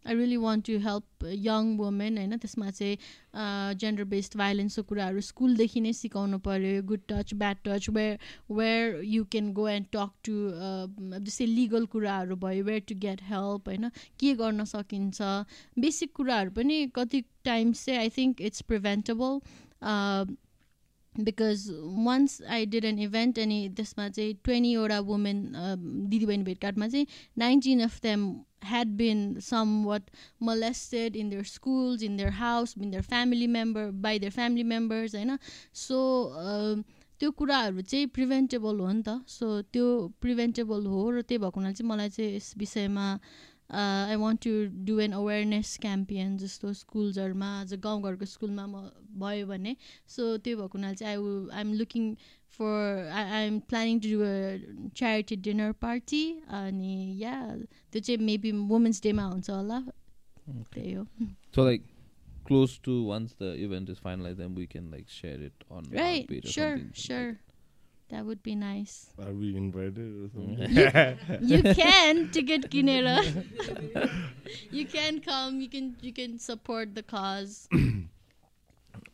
I 0.06 0.16
really 0.16 0.38
want 0.38 0.66
to 0.68 0.78
help 0.86 1.26
young 1.46 1.76
women 1.78 2.18
होइन 2.18 2.38
त्यसमा 2.38 2.70
चाहिँ 2.72 3.78
जेन्डर 3.82 4.04
बेस्ड 4.14 4.38
भाइलेन्सको 4.38 4.84
कुराहरू 4.84 5.22
स्कुलदेखि 5.28 5.82
नै 5.82 5.94
सिकाउनु 5.94 6.40
पऱ्यो 6.48 6.84
good 6.84 7.04
touch 7.10 7.34
bad 7.36 7.58
touch 7.66 7.90
where 7.90 8.18
where 8.52 9.02
you 9.08 9.24
can 9.32 9.52
go 9.54 9.68
and 9.70 9.88
talk 9.94 10.12
to 10.24 10.36
जस्तै 11.20 11.46
लिगल 11.52 11.86
कुराहरू 11.96 12.36
भयो 12.46 12.64
वेयर 12.66 12.86
टु 12.88 12.96
गेट 13.08 13.22
हेल्प 13.30 13.70
होइन 13.70 13.90
के 14.20 14.34
गर्न 14.36 14.66
सकिन्छ। 14.74 15.22
बेसिक 15.80 16.14
कुराहरू 16.16 16.52
पनि 16.52 16.86
कति 16.96 17.24
टाइम्स 17.46 17.86
चाहिँ 17.86 18.00
I 18.00 18.10
think 18.18 18.42
it's 18.42 18.62
preventable 18.72 19.40
because 21.20 21.68
once 22.06 22.42
I 22.50 22.66
did 22.66 22.86
an 22.86 23.00
event 23.00 23.40
अनि 23.40 23.70
त्यसमा 23.78 24.10
चाहिँ 24.10 24.34
ट्वेन्टीवटा 24.44 25.00
वुमेन 25.00 25.52
दिदीबहिनी 26.10 26.44
भेटघाटमा 26.44 26.88
चाहिँ 26.88 27.08
nineteen 27.38 27.82
of 27.82 28.00
them 28.02 28.34
had 28.64 28.92
been 28.96 29.42
somewhat 29.42 30.04
molested 30.40 31.18
in 31.18 31.30
their 31.30 31.44
schools, 31.44 32.02
in 32.02 32.16
their 32.16 32.32
house, 32.32 32.76
in 32.78 32.92
their 32.92 33.04
family 33.04 33.46
member, 33.46 33.92
by 33.92 34.18
their 34.18 34.32
family 34.32 34.64
members, 34.64 35.16
होइन? 35.16 35.38
So 35.74 35.98
त्यो 37.20 37.32
कुराहरू 37.32 37.82
चाहिँ 37.82 38.08
प्रिभेन्टेबल 38.08 38.80
हो 38.80 38.92
नि 38.92 39.04
त। 39.04 39.20
सो 39.28 39.62
त्यो 39.74 39.88
प्रिभेन्टेबल 40.22 40.86
हो 40.86 41.10
र 41.12 41.22
त्यही 41.22 41.38
भएको 41.44 41.60
हुनाले 41.60 41.76
चाहिँ 41.76 41.90
मलाई 41.90 42.10
चाहिँ 42.10 42.36
यस 42.36 42.54
विषयमा 42.58 43.20
I 43.72 44.16
want 44.16 44.44
to 44.44 44.52
do 44.86 45.00
an 45.00 45.12
awareness 45.20 45.78
campaign 45.82 46.38
जस्तो 46.38 46.74
स्कुल्सहरूमा 46.74 47.50
अझ 47.62 47.74
गाउँघरको 47.86 48.26
स्कुलमा 48.26 48.66
म 48.66 48.90
भयो 49.24 49.48
भने। 49.48 49.76
सो 50.08 50.38
त्यो 50.38 50.58
भएको 50.58 50.78
हुनाले 50.78 50.96
चाहिँ 50.96 51.18
I 51.18 51.22
I 51.54 51.62
am 51.62 51.74
looking 51.74 52.14
for 52.58 53.10
I 53.14 53.24
I 53.24 53.48
am 53.48 53.60
planning 53.70 54.00
to 54.00 54.10
do 54.10 54.90
charity 54.96 55.36
dinner 55.48 55.72
party 55.82 56.24
अनि 56.60 56.94
या 57.22 57.36
त्यो 57.92 58.02
चाहिँ 58.02 58.20
मेबी 58.26 58.52
वुमेन्स 58.74 59.02
डेमा 59.04 59.24
हुन्छ 59.24 59.50
होला। 59.50 59.80
त्यही 60.50 60.94
हो। 60.94 61.08
So 61.56 61.64
like 61.64 61.84
close 62.46 62.78
to 62.80 63.04
once 63.04 63.34
the 63.40 63.54
event 63.66 63.90
is 63.90 64.00
finalized, 64.00 64.38
then 64.38 64.54
we 64.54 64.68
can 64.68 64.92
like 64.92 65.10
share 65.10 65.42
it 65.42 65.54
on 65.70 65.86
our 65.88 65.96
right 65.96 66.46
something. 66.46 66.92
sure 66.94 67.38
that 68.14 68.26
would 68.30 68.42
be 68.48 68.54
nice 68.62 68.96
Are 69.26 69.34
we 69.42 69.50
invited 69.60 70.10
or 70.24 70.30
something? 70.34 70.74
Mm. 70.74 71.50
you 71.52 71.62
can 71.82 72.20
ticket 72.38 72.66
kinera 72.74 73.16
you 74.80 74.86
can 74.96 75.20
come 75.30 75.60
you 75.66 75.70
can 75.76 75.88
you 76.08 76.14
can 76.22 76.38
support 76.48 76.94
the 77.00 77.04
cause 77.14 77.56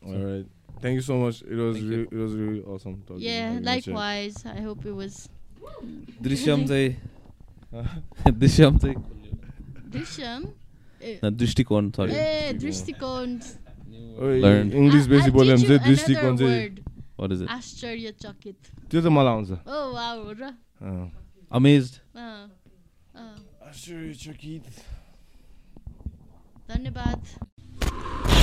All 0.06 0.16
right. 0.24 0.46
Thank 0.82 0.94
you 0.96 1.02
so 1.06 1.16
much. 1.20 1.38
It 1.42 1.56
was 1.60 1.76
Thank 1.76 1.90
you. 1.92 1.96
re- 1.98 2.08
it 2.10 2.20
was 2.24 2.34
really 2.42 2.60
awesome 2.74 2.92
talking. 3.08 3.22
yeah 3.22 3.58
likewise 3.70 4.36
i 4.52 4.60
hope 4.68 4.86
it 4.92 4.96
was 5.02 5.18
Drishyam 6.28 6.66
चाहिँ 6.68 8.32
दृश्यम 8.42 8.78
चाहिँ 8.84 8.96
drishyam 9.96 10.46
eh, 11.02 11.18
न, 11.24 11.30
दृष्टिकोण 11.42 11.90
सरी 11.98 12.12
eh 12.22 12.52
दृष्टिकोण. 12.62 13.34
English 14.80 15.04
I- 15.04 15.10
बेसी 15.10 15.30
बोल्यो 15.36 15.56
भने 15.56 15.66
teach 15.66 15.70
you 15.70 15.78
चाहिँ 15.78 15.88
दृष्टिकोण 15.88 16.32
another 16.32 16.48
चाहिँ 16.48 16.68
वाट 17.20 17.32
इज 17.32 17.42
इट 17.42 17.48
आश्चर्यचकित 17.50 18.58
त्यो 18.90 19.00
चाहिँ 19.00 19.14
मलाई 19.16 19.32
आउँछ। 19.32 19.50
ओ 19.50 19.92
वाउ 19.94 20.24
हो 20.24 20.32
र? 20.32 20.42
अँ। 20.80 21.10
अमेज्ड 21.50 21.94
अँ, 22.16 22.50
अँ। 23.14 23.36
आश्चर्यचकित 23.68 24.64
धन्यवाद। 26.70 28.39